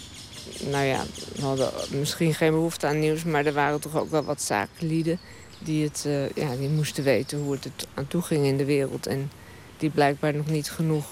nou 0.70 0.84
ja, 0.84 1.04
hadden 1.40 1.70
misschien 1.90 2.34
geen 2.34 2.52
behoefte 2.52 2.86
aan 2.86 3.00
nieuws... 3.00 3.24
maar 3.24 3.46
er 3.46 3.52
waren 3.52 3.80
toch 3.80 3.96
ook 3.96 4.10
wel 4.10 4.24
wat 4.24 4.42
zakenlieden 4.42 5.18
die, 5.58 5.84
het, 5.84 6.04
uh, 6.06 6.30
ja, 6.30 6.56
die 6.56 6.68
moesten 6.68 7.04
weten 7.04 7.38
hoe 7.38 7.52
het, 7.52 7.64
het 7.64 7.86
aan 7.94 8.06
toe 8.06 8.22
ging 8.22 8.46
in 8.46 8.56
de 8.56 8.64
wereld. 8.64 9.06
En 9.06 9.30
die 9.76 9.90
blijkbaar 9.90 10.34
nog 10.34 10.46
niet 10.46 10.70
genoeg 10.70 11.06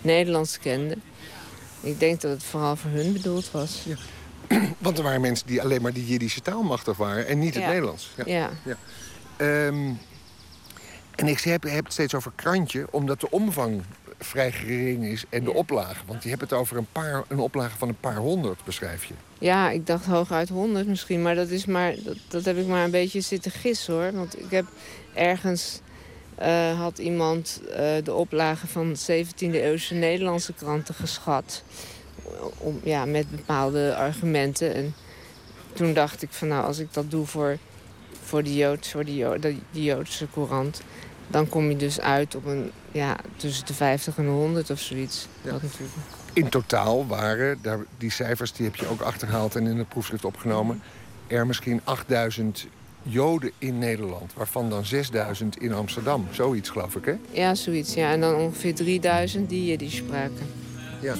Nederlands 0.00 0.58
kenden. 0.58 1.02
Ik 1.80 2.00
denk 2.00 2.20
dat 2.20 2.30
het 2.30 2.42
vooral 2.42 2.76
voor 2.76 2.90
hun 2.90 3.12
bedoeld 3.12 3.50
was. 3.50 3.84
Ja. 3.84 3.96
Want 4.78 4.98
er 4.98 5.04
waren 5.04 5.20
mensen 5.20 5.46
die 5.46 5.62
alleen 5.62 5.82
maar 5.82 5.92
die 5.92 6.06
Jiddische 6.06 6.40
taal 6.40 6.62
machtig 6.62 6.96
waren 6.96 7.26
en 7.26 7.38
niet 7.38 7.54
het 7.54 7.66
Nederlands. 7.66 8.10
Ja. 8.16 8.24
ja. 8.26 8.50
ja. 8.64 8.76
Um, 9.66 9.98
en 11.14 11.26
ik 11.26 11.40
heb, 11.40 11.62
heb 11.62 11.84
het 11.84 11.92
steeds 11.92 12.14
over 12.14 12.32
krantje, 12.34 12.86
omdat 12.90 13.20
de 13.20 13.30
omvang 13.30 13.82
vrij 14.24 14.52
gering 14.52 15.04
is 15.04 15.24
en 15.28 15.44
de 15.44 15.52
oplage. 15.52 16.00
Want 16.06 16.22
je 16.22 16.28
hebt 16.28 16.40
het 16.40 16.52
over 16.52 16.76
een, 16.76 16.86
paar, 16.92 17.24
een 17.28 17.38
oplage 17.38 17.76
van 17.76 17.88
een 17.88 18.00
paar 18.00 18.16
honderd, 18.16 18.64
beschrijf 18.64 19.04
je. 19.04 19.14
Ja, 19.38 19.70
ik 19.70 19.86
dacht 19.86 20.06
hooguit 20.06 20.48
honderd 20.48 20.86
misschien. 20.86 21.22
Maar 21.22 21.34
dat, 21.34 21.48
is 21.48 21.66
maar, 21.66 21.94
dat, 22.04 22.16
dat 22.28 22.44
heb 22.44 22.56
ik 22.56 22.66
maar 22.66 22.84
een 22.84 22.90
beetje 22.90 23.20
zitten 23.20 23.50
gissen 23.50 23.94
hoor. 23.94 24.12
Want 24.12 24.40
ik 24.40 24.50
heb 24.50 24.66
ergens 25.14 25.80
uh, 26.42 26.80
had 26.80 26.98
iemand 26.98 27.60
uh, 27.68 27.76
de 28.04 28.14
oplage 28.14 28.66
van 28.66 28.96
17e-eeuwse 28.96 29.94
Nederlandse 29.94 30.52
kranten 30.52 30.94
geschat. 30.94 31.62
Om, 32.58 32.80
ja, 32.82 33.04
met 33.04 33.30
bepaalde 33.30 33.94
argumenten. 33.96 34.74
En 34.74 34.94
toen 35.72 35.92
dacht 35.92 36.22
ik 36.22 36.30
van 36.30 36.48
nou, 36.48 36.64
als 36.64 36.78
ik 36.78 36.92
dat 36.92 37.10
doe 37.10 37.26
voor, 37.26 37.58
voor, 38.22 38.42
de, 38.42 38.56
Joods, 38.56 38.90
voor 38.90 39.04
de 39.04 39.56
Joodse 39.70 40.26
courant... 40.32 40.82
dan 41.30 41.48
kom 41.48 41.68
je 41.68 41.76
dus 41.76 42.00
uit 42.00 42.34
op 42.34 42.46
een, 42.46 42.70
ja, 42.92 43.16
tussen 43.36 43.66
de 43.66 43.74
50 43.74 44.16
en 44.16 44.24
de 44.24 44.30
100 44.30 44.70
of 44.70 44.80
zoiets. 44.80 45.26
Ja. 45.42 45.50
Dat 45.50 45.62
natuurlijk. 45.62 45.92
In 46.32 46.48
totaal 46.48 47.06
waren, 47.06 47.58
daar, 47.62 47.78
die 47.98 48.10
cijfers 48.10 48.52
die 48.52 48.66
heb 48.66 48.76
je 48.76 48.88
ook 48.88 49.00
achterhaald 49.00 49.56
en 49.56 49.66
in 49.66 49.78
het 49.78 49.88
proefschrift 49.88 50.24
opgenomen... 50.24 50.82
er 51.26 51.46
misschien 51.46 51.80
8000 51.84 52.66
Joden 53.02 53.50
in 53.58 53.78
Nederland, 53.78 54.34
waarvan 54.34 54.70
dan 54.70 54.84
6000 54.84 55.58
in 55.58 55.72
Amsterdam. 55.72 56.26
Zoiets, 56.30 56.68
geloof 56.68 56.96
ik, 56.96 57.04
hè? 57.04 57.14
Ja, 57.30 57.54
zoiets. 57.54 57.94
Ja. 57.94 58.12
En 58.12 58.20
dan 58.20 58.34
ongeveer 58.34 58.74
3000 58.74 59.48
die 59.48 59.76
die 59.76 59.90
spraken. 59.90 60.46
Ja. 61.00 61.14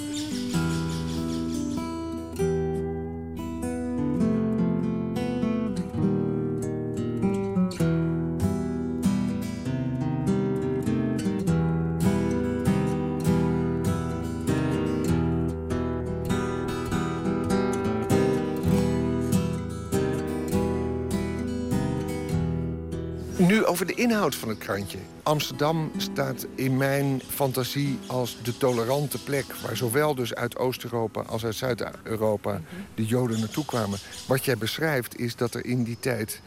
Inhoud 24.00 24.34
van 24.34 24.48
het 24.48 24.58
krantje. 24.58 24.98
Amsterdam 25.22 25.90
staat 25.96 26.46
in 26.54 26.76
mijn 26.76 27.22
fantasie 27.28 27.98
als 28.06 28.36
de 28.42 28.56
tolerante 28.56 29.22
plek... 29.22 29.44
waar 29.54 29.76
zowel 29.76 30.14
dus 30.14 30.34
uit 30.34 30.58
Oost-Europa 30.58 31.20
als 31.20 31.44
uit 31.44 31.54
Zuid-Europa 31.54 32.60
de 32.94 33.06
Joden 33.06 33.38
naartoe 33.38 33.64
kwamen. 33.64 33.98
Wat 34.26 34.44
jij 34.44 34.56
beschrijft 34.56 35.18
is 35.18 35.36
dat 35.36 35.54
er 35.54 35.64
in 35.64 35.82
die 35.82 35.96
tijd... 36.00 36.40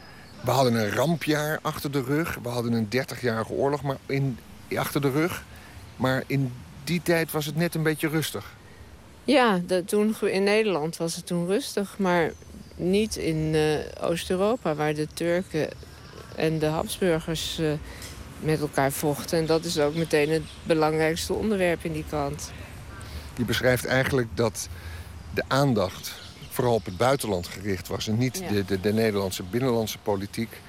We 0.44 0.52
hadden 0.52 0.74
een 0.74 0.92
rampjaar 0.92 1.60
achter 1.62 1.92
de 1.92 2.02
rug. 2.02 2.38
We 2.44 2.50
hadden 2.50 2.74
een 2.74 2.88
30-jarige 2.88 3.54
oorlog 3.54 3.82
maar 3.82 3.98
in, 4.06 4.38
achter 4.76 5.02
de 5.02 5.12
rug. 5.12 5.44
Maar 5.96 6.24
in 6.28 6.54
die 6.84 7.02
tijd 7.02 7.32
was 7.32 7.46
het 7.46 7.56
net 7.56 7.76
een 7.76 7.84
beetje 7.84 8.08
rustig. 8.08 8.56
Ja, 9.24 9.62
toen, 9.86 10.16
in 10.22 10.44
Nederland 10.44 10.98
was 10.98 11.16
het 11.16 11.26
toen 11.26 11.48
rustig. 11.48 11.98
Maar 11.98 12.32
niet 12.76 13.16
in 13.16 13.54
uh, 13.54 13.78
Oost-Europa, 14.02 14.76
waar 14.76 14.94
de 14.94 15.08
Turken 15.14 15.70
en 16.36 16.60
de 16.60 16.66
Habsburgers 16.66 17.60
uh, 17.60 17.72
met 18.40 18.60
elkaar 18.60 18.92
vochten. 18.92 19.38
En 19.38 19.46
dat 19.46 19.66
is 19.66 19.80
ook 19.80 19.96
meteen 19.96 20.30
het 20.30 20.44
belangrijkste 20.64 21.34
onderwerp 21.34 21.84
in 21.84 21.94
die 21.94 22.06
krant. 22.08 22.52
Je 23.38 23.46
beschrijft 23.46 23.86
eigenlijk 23.86 24.28
dat 24.34 24.70
de 25.34 25.44
aandacht 25.48 26.14
vooral 26.50 26.74
op 26.74 26.86
het 26.86 26.98
buitenland 26.98 27.48
gericht 27.48 27.88
was... 27.88 28.08
en 28.08 28.18
niet 28.18 28.44
de, 28.50 28.66
de, 28.66 28.80
de 28.80 28.94
Nederlandse 28.94 29.44
binnenlandse 29.44 29.98
politiek. 29.98 30.62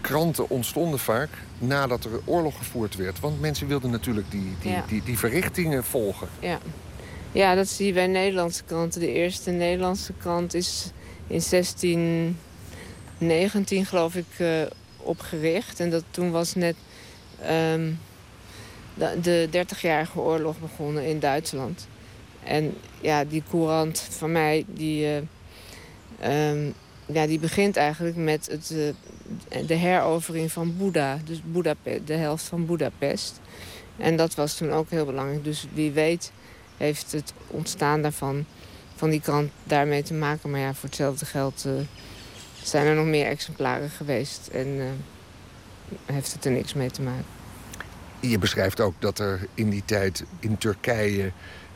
Kranten 0.00 0.50
ontstonden 0.50 0.98
vaak 0.98 1.28
nadat 1.58 2.04
er 2.04 2.10
oorlog 2.24 2.56
gevoerd 2.56 2.96
werd. 2.96 3.20
Want 3.20 3.40
mensen 3.40 3.66
wilden 3.66 3.90
natuurlijk 3.90 4.30
die, 4.30 4.56
die, 4.60 4.82
die, 4.88 5.02
die 5.02 5.18
verrichtingen 5.18 5.84
volgen. 5.84 6.28
Ja. 6.38 6.58
ja, 7.32 7.54
dat 7.54 7.68
zie 7.68 7.86
je 7.86 7.92
bij 7.92 8.06
Nederlandse 8.06 8.64
kranten. 8.64 9.00
De 9.00 9.12
eerste 9.12 9.50
Nederlandse 9.50 10.12
krant 10.12 10.54
is 10.54 10.92
in 11.26 11.42
1619, 11.50 13.86
geloof 13.86 14.14
ik, 14.14 14.38
uh, 14.38 14.62
opgericht. 15.04 15.80
En 15.80 15.90
dat, 15.90 16.04
toen 16.10 16.30
was 16.30 16.54
net 16.54 16.76
um, 17.72 17.98
de, 18.94 19.48
de 19.50 19.64
30-jarige 19.66 20.18
oorlog 20.18 20.60
begonnen 20.60 21.04
in 21.06 21.18
Duitsland. 21.18 21.86
En 22.44 22.74
ja, 23.00 23.24
die 23.24 23.42
courant 23.50 24.00
van 24.00 24.32
mij, 24.32 24.64
die, 24.68 25.06
uh, 26.22 26.50
um, 26.50 26.74
ja, 27.06 27.26
die 27.26 27.38
begint 27.38 27.76
eigenlijk 27.76 28.16
met 28.16 28.46
het, 28.50 28.70
uh, 28.72 29.66
de 29.66 29.74
herovering 29.74 30.52
van 30.52 30.76
Boeddha. 30.76 31.18
Dus 31.24 31.40
de 32.04 32.14
helft 32.14 32.44
van 32.44 32.66
Budapest. 32.66 33.40
En 33.96 34.16
dat 34.16 34.34
was 34.34 34.56
toen 34.56 34.70
ook 34.70 34.90
heel 34.90 35.04
belangrijk. 35.04 35.44
Dus 35.44 35.66
wie 35.72 35.90
weet 35.90 36.32
heeft 36.76 37.12
het 37.12 37.32
ontstaan 37.46 38.02
daarvan, 38.02 38.44
van 38.94 39.10
die 39.10 39.20
krant 39.20 39.50
daarmee 39.64 40.02
te 40.02 40.14
maken. 40.14 40.50
Maar 40.50 40.60
ja, 40.60 40.74
voor 40.74 40.88
hetzelfde 40.88 41.26
geld 41.26 41.64
uh, 41.66 41.72
zijn 42.68 42.86
er 42.86 42.94
nog 42.94 43.06
meer 43.06 43.26
exemplaren 43.26 43.90
geweest. 43.90 44.46
En 44.46 44.66
uh, 44.66 44.84
heeft 46.04 46.32
het 46.32 46.44
er 46.44 46.50
niks 46.50 46.74
mee 46.74 46.90
te 46.90 47.02
maken. 47.02 47.24
Je 48.20 48.38
beschrijft 48.38 48.80
ook 48.80 48.94
dat 48.98 49.18
er 49.18 49.46
in 49.54 49.70
die 49.70 49.82
tijd 49.84 50.24
in 50.40 50.58
Turkije... 50.58 51.32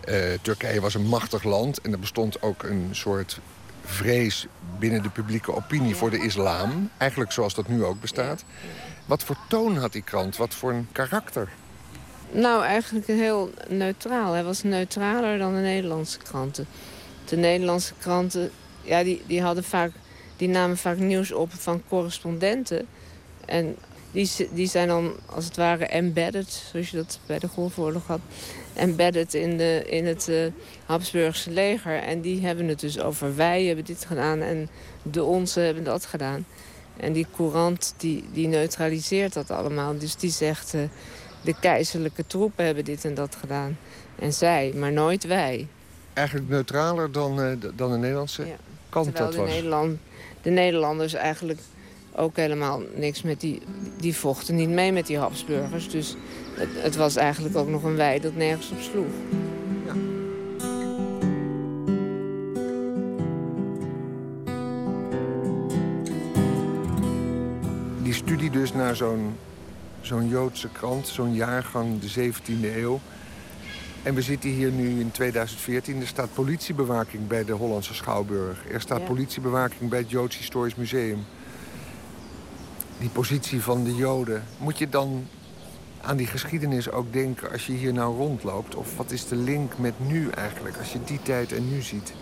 Uh, 0.09 0.15
Turkije 0.43 0.81
was 0.81 0.95
een 0.95 1.07
machtig 1.07 1.43
land 1.43 1.81
en 1.81 1.93
er 1.93 1.99
bestond 1.99 2.43
ook 2.43 2.63
een 2.63 2.89
soort 2.91 3.41
vrees 3.85 4.47
binnen 4.79 5.03
de 5.03 5.11
publieke 5.11 5.55
opinie 5.55 5.95
voor 5.95 6.11
de 6.11 6.19
islam. 6.19 6.91
Eigenlijk 6.97 7.33
zoals 7.33 7.55
dat 7.55 7.69
nu 7.69 7.85
ook 7.85 8.01
bestaat. 8.01 8.45
Wat 9.07 9.23
voor 9.23 9.37
toon 9.49 9.77
had 9.77 9.93
die 9.93 10.03
krant? 10.03 10.37
Wat 10.37 10.55
voor 10.55 10.73
een 10.73 10.89
karakter? 10.93 11.49
Nou, 12.31 12.65
eigenlijk 12.65 13.07
heel 13.07 13.53
neutraal. 13.69 14.33
Hij 14.33 14.45
was 14.45 14.63
neutraler 14.63 15.39
dan 15.39 15.55
de 15.55 15.61
Nederlandse 15.61 16.19
kranten. 16.19 16.67
De 17.25 17.37
Nederlandse 17.37 17.93
kranten 17.99 18.51
ja, 18.83 19.03
die, 19.03 19.23
die 19.27 19.43
hadden 19.43 19.65
vaak 19.65 19.91
die 20.39 20.49
namen 20.49 20.77
vaak 20.77 20.99
nieuws 20.99 21.33
op 21.33 21.53
van 21.53 21.83
correspondenten. 21.89 22.87
En 23.45 23.77
die, 24.11 24.49
die 24.53 24.67
zijn 24.67 24.89
dan 24.89 25.13
als 25.27 25.45
het 25.45 25.57
ware 25.57 25.87
embedded, 25.87 26.63
zoals 26.71 26.91
je 26.91 26.97
dat 26.97 27.21
bij 27.27 27.39
de 27.39 27.49
Golfoorlog 27.49 28.07
had. 28.07 28.21
Embedded 28.75 29.35
in, 29.35 29.57
de, 29.57 29.85
in 29.87 30.07
het 30.07 30.29
uh, 30.29 30.47
Habsburgse 30.87 31.51
leger. 31.51 31.99
En 31.99 32.21
die 32.21 32.47
hebben 32.47 32.69
het 32.69 32.81
dus 32.81 33.01
over 33.01 33.37
wij 33.37 33.65
hebben 33.65 33.85
dit 33.85 34.05
gedaan 34.05 34.41
en 34.41 34.69
de 35.03 35.25
onze 35.25 35.61
hebben 35.61 35.85
dat 35.85 36.07
gedaan. 36.07 36.47
En 36.97 37.13
die 37.13 37.27
courant 37.37 37.95
die, 37.97 38.25
die 38.33 38.47
neutraliseert 38.47 39.33
dat 39.33 39.51
allemaal. 39.51 39.99
Dus 39.99 40.17
die 40.17 40.31
zegt 40.31 40.75
uh, 40.75 40.83
de 41.43 41.55
keizerlijke 41.61 42.27
troepen 42.27 42.65
hebben 42.65 42.85
dit 42.85 43.05
en 43.05 43.15
dat 43.15 43.37
gedaan. 43.41 43.79
En 44.19 44.33
zij, 44.33 44.73
maar 44.77 44.93
nooit 44.93 45.25
wij. 45.25 45.67
Eigenlijk 46.13 46.49
neutraler 46.49 47.13
dan, 47.13 47.41
uh, 47.41 47.53
dan 47.75 47.91
de 47.91 47.99
Nederlandse 47.99 48.47
ja. 48.47 48.57
kant 48.89 49.05
Terwijl 49.05 49.25
dat 49.25 49.33
de 49.35 49.41
was. 49.41 49.51
Nederland, 49.51 49.99
de 50.43 50.51
Nederlanders 50.51 51.15
eigenlijk 51.15 51.61
ook 52.15 52.37
helemaal 52.37 52.83
niks 52.95 53.23
met 53.23 53.41
die... 53.41 53.63
Die 54.01 54.17
vochten 54.17 54.55
niet 54.55 54.69
mee 54.69 54.93
met 54.93 55.07
die 55.07 55.19
Habsburgers. 55.19 55.91
Dus 55.91 56.17
het, 56.55 56.69
het 56.75 56.97
was 56.97 57.17
eigenlijk 57.17 57.57
ook 57.57 57.69
nog 57.69 57.83
een 57.83 57.97
wij 57.97 58.21
dat 58.21 58.35
nergens 58.35 58.71
op 58.71 58.81
sloeg. 58.81 59.07
Ja. 59.87 59.93
Die 68.03 68.15
studie 68.15 68.51
dus 68.51 68.73
naar 68.73 68.97
zo'n 68.97 69.35
zo'n 70.01 70.29
Joodse 70.29 70.69
krant, 70.73 71.07
zo'n 71.07 71.35
jaargang 71.35 72.01
de 72.01 72.33
17e 72.33 72.77
eeuw. 72.77 73.01
En 74.09 74.15
we 74.15 74.23
zitten 74.23 74.51
hier 74.51 74.71
nu 74.71 75.01
in 75.01 75.11
2014. 75.11 76.01
Er 76.01 76.07
staat 76.07 76.35
politiebewaking 76.35 77.27
bij 77.27 77.45
de 77.45 77.53
Hollandse 77.53 77.95
Schouwburg. 77.95 78.69
Er 78.71 78.81
staat 78.81 79.01
Ja. 79.01 79.07
politiebewaking 79.07 79.91
bij 79.91 79.99
het 79.99 80.11
Joods 80.11 80.37
Historisch 80.37 80.75
Museum. 80.75 81.25
Die 82.99 83.09
positie 83.09 83.63
van 83.63 83.85
de 83.85 83.95
Joden. 83.95 84.43
Moet 84.59 84.79
je 84.79 84.89
dan 84.89 85.27
aan 86.01 86.17
die 86.17 86.27
geschiedenis 86.27 86.91
ook 86.91 87.13
denken 87.13 87.51
als 87.53 87.67
je 87.67 87.73
hier 87.73 87.93
nou 87.93 88.17
rondloopt? 88.17 88.75
Of 88.75 88.97
wat 88.97 89.11
is 89.11 89.27
de 89.27 89.37
link 89.37 89.79
met 89.79 89.95
nu 90.09 90.29
eigenlijk, 90.31 90.77
als 90.77 90.93
je 90.93 90.99
die 91.05 91.23
tijd 91.23 91.53
en 91.53 91.69
nu 91.69 91.83
ziet? 91.83 92.13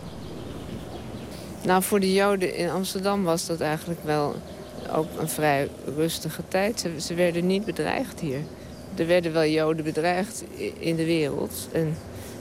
Nou, 1.64 1.82
voor 1.82 2.00
de 2.00 2.12
Joden 2.12 2.54
in 2.54 2.70
Amsterdam 2.70 3.22
was 3.22 3.46
dat 3.46 3.60
eigenlijk 3.60 4.04
wel 4.04 4.36
ook 4.92 5.08
een 5.18 5.28
vrij 5.28 5.70
rustige 5.96 6.42
tijd. 6.48 6.80
Ze, 6.80 7.00
ze 7.00 7.14
werden 7.14 7.46
niet 7.46 7.64
bedreigd 7.64 8.20
hier. 8.20 8.40
Er 8.97 9.06
werden 9.06 9.32
wel 9.32 9.47
Joden 9.47 9.85
bedreigd 9.85 10.44
in 10.78 10.97
de 10.97 11.05
wereld. 11.05 11.68
En, 11.73 11.97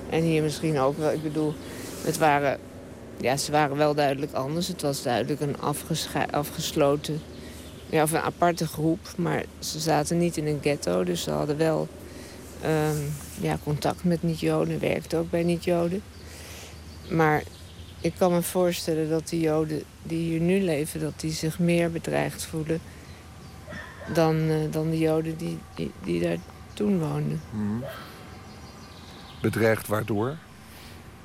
en 0.09 0.21
hier 0.23 0.43
misschien 0.43 0.79
ook 0.79 0.97
wel. 0.97 1.11
Ik 1.11 1.23
bedoel, 1.23 1.53
het 2.03 2.17
waren, 2.17 2.59
ja, 3.17 3.37
ze 3.37 3.51
waren 3.51 3.77
wel 3.77 3.93
duidelijk 3.93 4.33
anders. 4.33 4.67
Het 4.67 4.81
was 4.81 5.03
duidelijk 5.03 5.41
een 5.41 5.55
afgesloten, 6.31 7.21
ja, 7.89 8.03
of 8.03 8.11
een 8.11 8.19
aparte 8.19 8.67
groep. 8.67 8.99
Maar 9.17 9.43
ze 9.59 9.79
zaten 9.79 10.17
niet 10.17 10.37
in 10.37 10.47
een 10.47 10.59
ghetto, 10.61 11.03
dus 11.03 11.23
ze 11.23 11.31
hadden 11.31 11.57
wel 11.57 11.87
ehm, 12.61 12.97
ja, 13.41 13.57
contact 13.63 14.03
met 14.03 14.23
niet-Joden. 14.23 14.79
Werkten 14.79 15.19
ook 15.19 15.29
bij 15.29 15.43
niet-Joden. 15.43 16.01
Maar 17.09 17.43
ik 18.01 18.13
kan 18.17 18.31
me 18.31 18.41
voorstellen 18.41 19.09
dat 19.09 19.29
de 19.29 19.39
Joden 19.39 19.83
die 20.03 20.29
hier 20.29 20.39
nu 20.39 20.61
leven... 20.61 20.99
dat 20.99 21.19
die 21.19 21.31
zich 21.31 21.59
meer 21.59 21.91
bedreigd 21.91 22.45
voelen 22.45 22.81
dan, 24.13 24.49
eh, 24.49 24.71
dan 24.71 24.89
de 24.89 24.97
Joden 24.97 25.37
die, 25.37 25.59
die, 25.75 25.91
die 26.03 26.21
daar 26.21 26.37
toen 26.73 26.99
woonden. 26.99 27.41
Mhm. 27.51 27.83
Bedreigd 29.41 29.87
waardoor? 29.87 30.37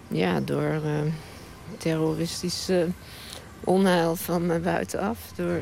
Ja, 0.09 0.41
door 0.41 0.81
eh, 0.85 1.13
terroristisch 1.79 2.71
onheil 3.65 4.17
van 4.17 4.51
eh, 4.51 4.61
buitenaf. 4.61 5.19
Door, 5.35 5.61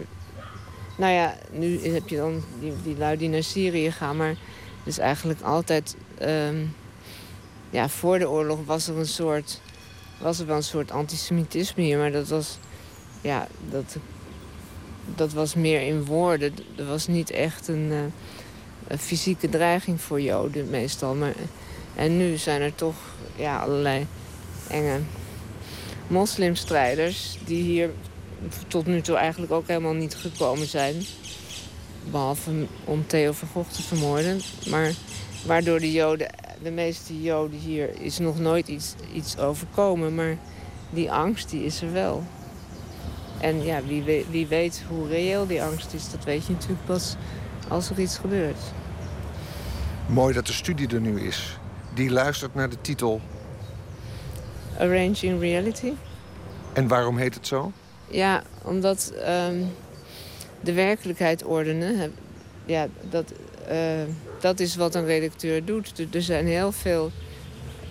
nou 0.97 1.13
ja, 1.13 1.35
nu 1.51 1.79
heb 1.89 2.09
je 2.09 2.17
dan 2.17 2.43
die, 2.61 2.73
die 2.83 2.97
lui 2.97 3.17
die 3.17 3.29
naar 3.29 3.43
Syrië 3.43 3.91
gaan, 3.91 4.17
maar 4.17 4.37
dus 4.85 4.99
eigenlijk 4.99 5.41
altijd... 5.41 5.97
ehm, 6.19 6.65
ja, 7.71 7.89
voor 7.89 8.19
de 8.19 8.29
oorlog 8.29 8.59
was 8.65 8.89
er 8.89 8.97
een 8.97 9.07
soort... 9.07 9.61
was 10.21 10.39
er 10.39 10.47
wel 10.47 10.57
een 10.57 10.63
soort 10.63 10.91
antisemitisme 10.91 11.83
hier, 11.83 11.99
maar 11.99 12.13
dat 12.13 12.29
was... 12.29 12.59
Ja, 13.21 13.47
dat, 13.71 13.97
dat 15.15 15.33
was 15.33 15.55
meer 15.55 15.81
in 15.81 16.05
woorden. 16.05 16.55
Er 16.77 16.87
was 16.87 17.07
niet 17.07 17.31
echt 17.31 17.69
een, 17.69 17.89
eh, 17.91 17.99
een 18.89 18.99
fysieke 18.99 19.49
dreiging 19.49 20.01
voor 20.01 20.21
Joden 20.21 20.71
meestal. 20.71 21.15
Maar, 21.15 21.35
en 21.95 22.17
nu 22.17 22.37
zijn 22.37 22.61
er 22.61 22.75
toch 22.75 22.97
ja, 23.37 23.59
allerlei 23.59 24.07
enge 24.69 25.01
moslimstrijders... 26.07 27.39
die 27.45 27.63
hier 27.63 27.91
tot 28.69 28.87
nu 28.87 29.01
toe 29.01 29.17
eigenlijk 29.17 29.53
ook 29.53 29.69
helemaal 29.69 29.93
niet 29.93 30.15
gekomen 30.15 30.67
zijn. 30.67 30.95
Behalve 32.11 32.67
om 32.85 33.07
Theo 33.07 33.33
van 33.33 33.49
Gogh 33.49 33.71
te 33.71 33.83
vermoorden. 33.83 34.41
Maar 34.71 34.93
waardoor 35.47 35.81
de 35.81 35.93
Joden, 35.93 36.31
de 36.63 36.71
meeste 36.71 37.23
Joden 37.23 37.59
hier, 37.59 38.01
is 38.01 38.19
nog 38.19 38.39
nooit 38.39 38.69
iets, 38.69 38.95
iets 39.15 39.39
overkomen. 39.39 40.15
Maar 40.15 40.39
die 40.91 41.13
angst, 41.13 41.51
die 41.51 41.65
is 41.65 41.83
er 41.83 41.93
wel. 41.93 42.25
En 43.41 43.65
ja, 43.65 43.83
wie 43.83 44.03
weet, 44.03 44.31
wie 44.31 44.47
weet 44.47 44.83
hoe 44.89 45.09
reëel 45.09 45.47
die 45.47 45.63
angst 45.63 45.95
is, 45.95 46.11
dat 46.11 46.25
weet 46.25 46.47
je 46.47 46.53
natuurlijk 46.53 46.85
pas 46.85 47.17
als 47.69 47.91
er 47.91 47.99
iets 47.99 48.19
gebeurt. 48.19 48.59
Mooi 50.07 50.35
dat 50.35 50.47
de 50.47 50.53
studie 50.53 50.89
er 50.89 51.01
nu 51.01 51.21
is. 51.21 51.59
Die 51.95 52.11
luistert 52.11 52.55
naar 52.55 52.69
de 52.69 52.81
titel. 52.81 53.21
Arranging 54.79 55.41
Reality. 55.41 55.93
En 56.73 56.89
waarom 56.89 57.17
heet 57.17 57.35
het 57.35 57.47
zo? 57.47 57.73
Ja, 58.07 58.43
omdat 58.63 59.13
ehm, 59.25 59.63
de 60.61 60.73
werkelijkheid 60.73 61.45
ordenen, 61.45 62.15
ja, 62.65 62.87
dat, 63.11 63.33
eh, 63.69 63.79
dat 64.41 64.61
is 64.61 64.77
wat 64.77 64.95
een 64.95 65.05
redacteur 65.05 65.65
doet. 65.65 66.15
Er 66.15 66.23
zijn 66.23 66.47
heel 66.47 66.73
veel 66.73 67.11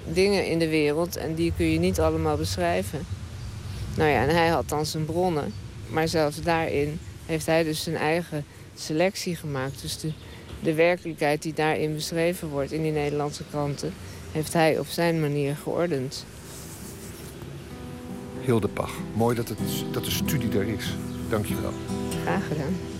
dingen 0.03 0.45
in 0.45 0.59
de 0.59 0.69
wereld 0.69 1.15
en 1.15 1.35
die 1.35 1.53
kun 1.57 1.65
je 1.65 1.79
niet 1.79 1.99
allemaal 1.99 2.37
beschrijven. 2.37 2.99
Nou 3.97 4.09
ja, 4.09 4.21
en 4.21 4.35
hij 4.35 4.47
had 4.47 4.69
dan 4.69 4.85
zijn 4.85 5.05
bronnen. 5.05 5.53
Maar 5.89 6.07
zelfs 6.07 6.41
daarin 6.41 6.99
heeft 7.25 7.45
hij 7.45 7.63
dus 7.63 7.83
zijn 7.83 7.95
eigen 7.95 8.45
selectie 8.75 9.35
gemaakt. 9.35 9.81
Dus 9.81 9.99
de, 9.99 10.11
de 10.59 10.73
werkelijkheid 10.73 11.41
die 11.41 11.53
daarin 11.53 11.93
beschreven 11.93 12.49
wordt 12.49 12.71
in 12.71 12.81
die 12.81 12.91
Nederlandse 12.91 13.43
kranten... 13.49 13.93
heeft 14.31 14.53
hij 14.53 14.79
op 14.79 14.87
zijn 14.87 15.21
manier 15.21 15.55
geordend. 15.55 16.25
Hilde 18.41 18.67
Pach. 18.67 18.93
Mooi 19.13 19.35
dat, 19.35 19.49
het, 19.49 19.57
dat 19.91 20.05
de 20.05 20.11
studie 20.11 20.59
er 20.59 20.67
is. 20.67 20.95
Dank 21.29 21.45
je 21.45 21.61
wel. 21.61 21.73
Graag 22.23 22.47
gedaan. 22.47 22.96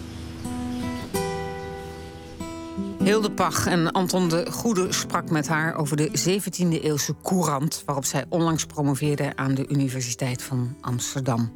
Hilde 3.08 3.32
Pach 3.32 3.68
en 3.68 3.92
Anton 3.92 4.30
de 4.30 4.52
Goede 4.52 4.94
sprak 4.94 5.30
met 5.30 5.48
haar 5.48 5.76
over 5.76 5.98
de 5.98 6.10
17e-eeuwse 6.10 7.22
courant... 7.24 7.84
waarop 7.86 8.06
zij 8.06 8.26
onlangs 8.30 8.66
promoveerde 8.66 9.36
aan 9.36 9.54
de 9.56 9.68
Universiteit 9.68 10.44
van 10.44 10.78
Amsterdam. 10.82 11.54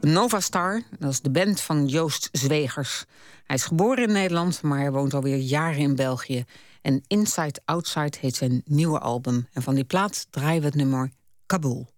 Nova 0.00 0.40
Star, 0.40 0.82
dat 0.98 1.10
is 1.10 1.20
de 1.20 1.30
band 1.30 1.60
van 1.60 1.86
Joost 1.86 2.28
Zwegers. 2.32 3.04
Hij 3.44 3.56
is 3.56 3.64
geboren 3.64 4.04
in 4.04 4.12
Nederland, 4.12 4.62
maar 4.62 4.78
hij 4.78 4.92
woont 4.92 5.14
alweer 5.14 5.36
jaren 5.36 5.80
in 5.80 5.94
België. 5.94 6.44
En 6.82 7.02
Inside 7.06 7.60
Outside 7.64 8.16
heet 8.20 8.36
zijn 8.36 8.62
nieuwe 8.64 8.98
album. 8.98 9.48
En 9.52 9.62
van 9.62 9.74
die 9.74 9.84
plaat 9.84 10.26
draaien 10.30 10.60
we 10.60 10.66
het 10.66 10.76
nummer 10.76 11.10
Kabul. 11.46 11.93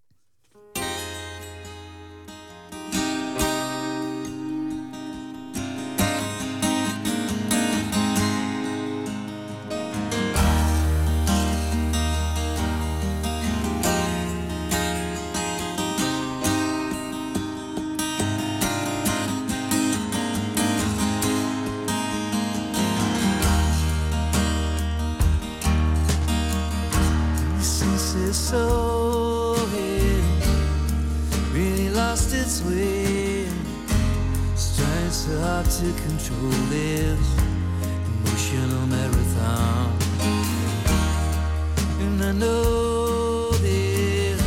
Lost 32.16 32.34
its 32.34 32.62
way. 32.64 33.44
It's 34.55 34.74
trying 34.78 35.10
so 35.10 35.38
hard 35.40 35.66
to 35.66 35.86
control 36.06 36.51
this 36.70 37.26
emotional 38.09 38.86
marathon. 38.86 39.93
And 42.01 42.24
I 42.24 42.32
know 42.32 43.51
this 43.51 44.40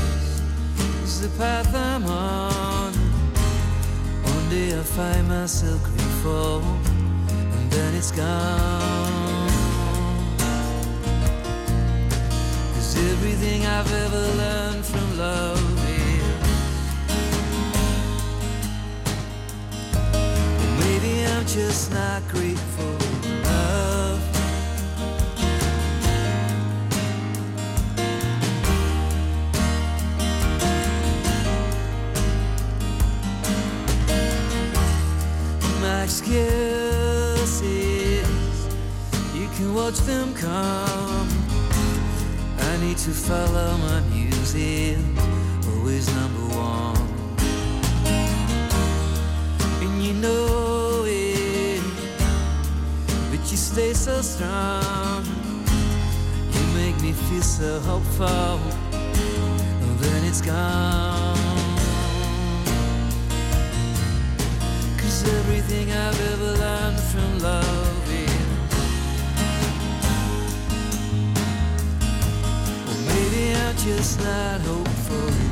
is 1.04 1.22
the 1.22 1.30
path 1.38 1.72
I'm 1.76 2.06
on. 2.06 2.92
One 4.34 4.50
day 4.50 4.70
I 4.80 4.82
find 4.82 5.28
myself 5.28 5.84
grateful, 5.84 6.64
and 7.56 7.72
then 7.72 7.94
it's 7.94 8.12
gone. 8.12 9.52
Cause 12.74 12.98
everything 13.12 13.68
I've 13.68 13.94
ever 14.06 14.24
learned 14.42 14.86
from 14.86 15.18
love 15.20 15.69
I'm 21.32 21.46
just 21.46 21.92
not 21.92 22.22
grateful 22.28 22.96
enough 23.30 24.22
My 35.82 36.04
excuse 36.04 37.62
is 37.62 38.68
you 39.34 39.48
can 39.56 39.74
watch 39.74 39.98
them 40.00 40.34
come 40.34 41.30
I 42.62 42.78
need 42.78 42.98
to 42.98 43.12
follow 43.12 43.78
my 43.78 44.02
music, 44.14 44.98
always 45.68 46.08
number 46.14 46.56
one. 46.56 46.98
And 49.82 50.04
you 50.04 50.14
know 50.14 50.59
stay 53.74 53.94
so 53.94 54.20
strong. 54.22 55.24
You 56.54 56.64
make 56.74 57.00
me 57.02 57.12
feel 57.14 57.44
so 57.44 57.80
hopeful, 57.82 58.60
and 59.84 60.00
then 60.00 60.24
it's 60.26 60.42
gone. 60.42 61.38
Cause 64.98 65.20
everything 65.40 65.92
I've 65.92 66.20
ever 66.32 66.52
learned 66.64 67.00
from 67.12 67.40
love 67.40 68.12
is. 68.12 68.40
Maybe 73.10 73.54
I'm 73.54 73.76
just 73.78 74.20
not 74.20 74.62
hopeful. 74.62 75.49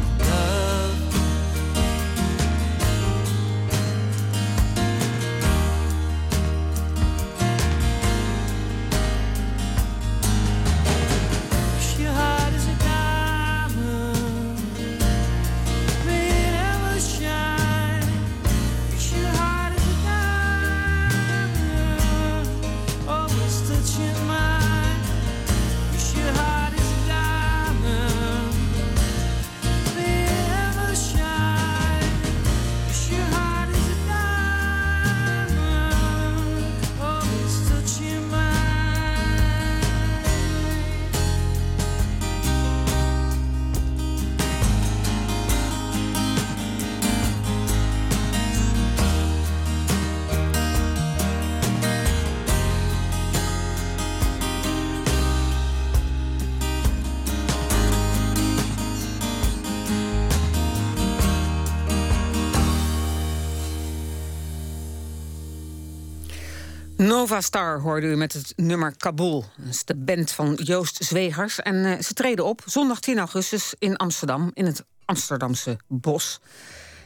Nova 67.18 67.42
Star 67.42 67.80
hoorde 67.80 68.08
u 68.08 68.16
met 68.16 68.34
het 68.34 68.54
nummer 68.56 68.98
Kabul. 68.98 69.46
Dat 69.56 69.74
is 69.74 69.86
de 69.86 69.96
band 69.96 70.32
van 70.32 70.54
Joost 70.54 71.04
Zwegers. 71.04 71.60
En 71.60 71.86
eh, 71.86 72.02
ze 72.02 72.14
treden 72.14 72.46
op 72.46 72.62
zondag 72.66 73.00
10 73.00 73.18
augustus 73.18 73.74
in 73.80 73.96
Amsterdam, 73.96 74.52
in 74.54 74.66
het 74.66 74.84
Amsterdamse 75.06 75.78
Bos. 75.88 76.40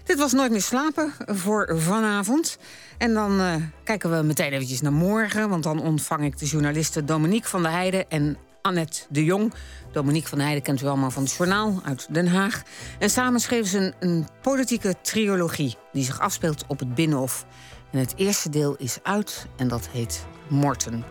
Dit 0.03 0.17
was 0.17 0.33
Nooit 0.33 0.51
meer 0.51 0.61
slapen 0.61 1.13
voor 1.25 1.79
vanavond. 1.81 2.57
En 2.97 3.13
dan 3.13 3.39
eh, 3.39 3.55
kijken 3.83 4.17
we 4.17 4.23
meteen 4.23 4.51
eventjes 4.51 4.81
naar 4.81 4.93
morgen... 4.93 5.49
want 5.49 5.63
dan 5.63 5.81
ontvang 5.81 6.23
ik 6.23 6.39
de 6.39 6.45
journalisten 6.45 7.05
Dominique 7.05 7.49
van 7.49 7.61
der 7.61 7.71
Heijden 7.71 8.09
en 8.09 8.37
Annette 8.61 9.01
de 9.09 9.23
Jong. 9.23 9.53
Dominique 9.91 10.29
van 10.29 10.37
der 10.37 10.47
Heijden 10.47 10.65
kent 10.65 10.81
u 10.81 10.85
allemaal 10.85 11.11
van 11.11 11.23
het 11.23 11.31
journaal 11.31 11.81
uit 11.83 12.07
Den 12.13 12.27
Haag. 12.27 12.61
En 12.99 13.09
samen 13.09 13.39
schreven 13.39 13.67
ze 13.67 13.77
een, 13.77 13.93
een 13.99 14.27
politieke 14.41 14.95
trilogie... 15.01 15.75
die 15.91 16.03
zich 16.03 16.19
afspeelt 16.19 16.63
op 16.67 16.79
het 16.79 16.95
Binnenhof. 16.95 17.45
En 17.91 17.99
het 17.99 18.13
eerste 18.15 18.49
deel 18.49 18.75
is 18.75 18.99
uit 19.03 19.47
en 19.55 19.67
dat 19.67 19.87
heet 19.87 20.25
Morten. 20.47 21.03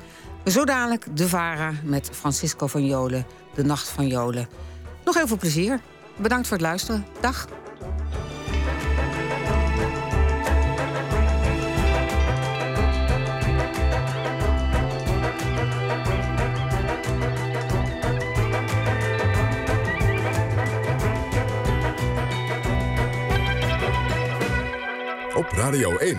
Zo 0.44 0.64
dadelijk 0.64 1.16
De 1.16 1.28
Vara 1.28 1.72
met 1.84 2.10
Francisco 2.12 2.66
van 2.66 2.86
Jolen, 2.86 3.26
De 3.54 3.64
Nacht 3.64 3.88
van 3.88 4.06
Jolen. 4.06 4.48
Nog 5.04 5.14
heel 5.14 5.26
veel 5.26 5.36
plezier. 5.36 5.80
Bedankt 6.16 6.46
voor 6.46 6.56
het 6.56 6.66
luisteren. 6.66 7.06
Dag. 7.20 7.48
Op 25.34 25.48
Radio 25.52 25.96
1, 25.96 26.18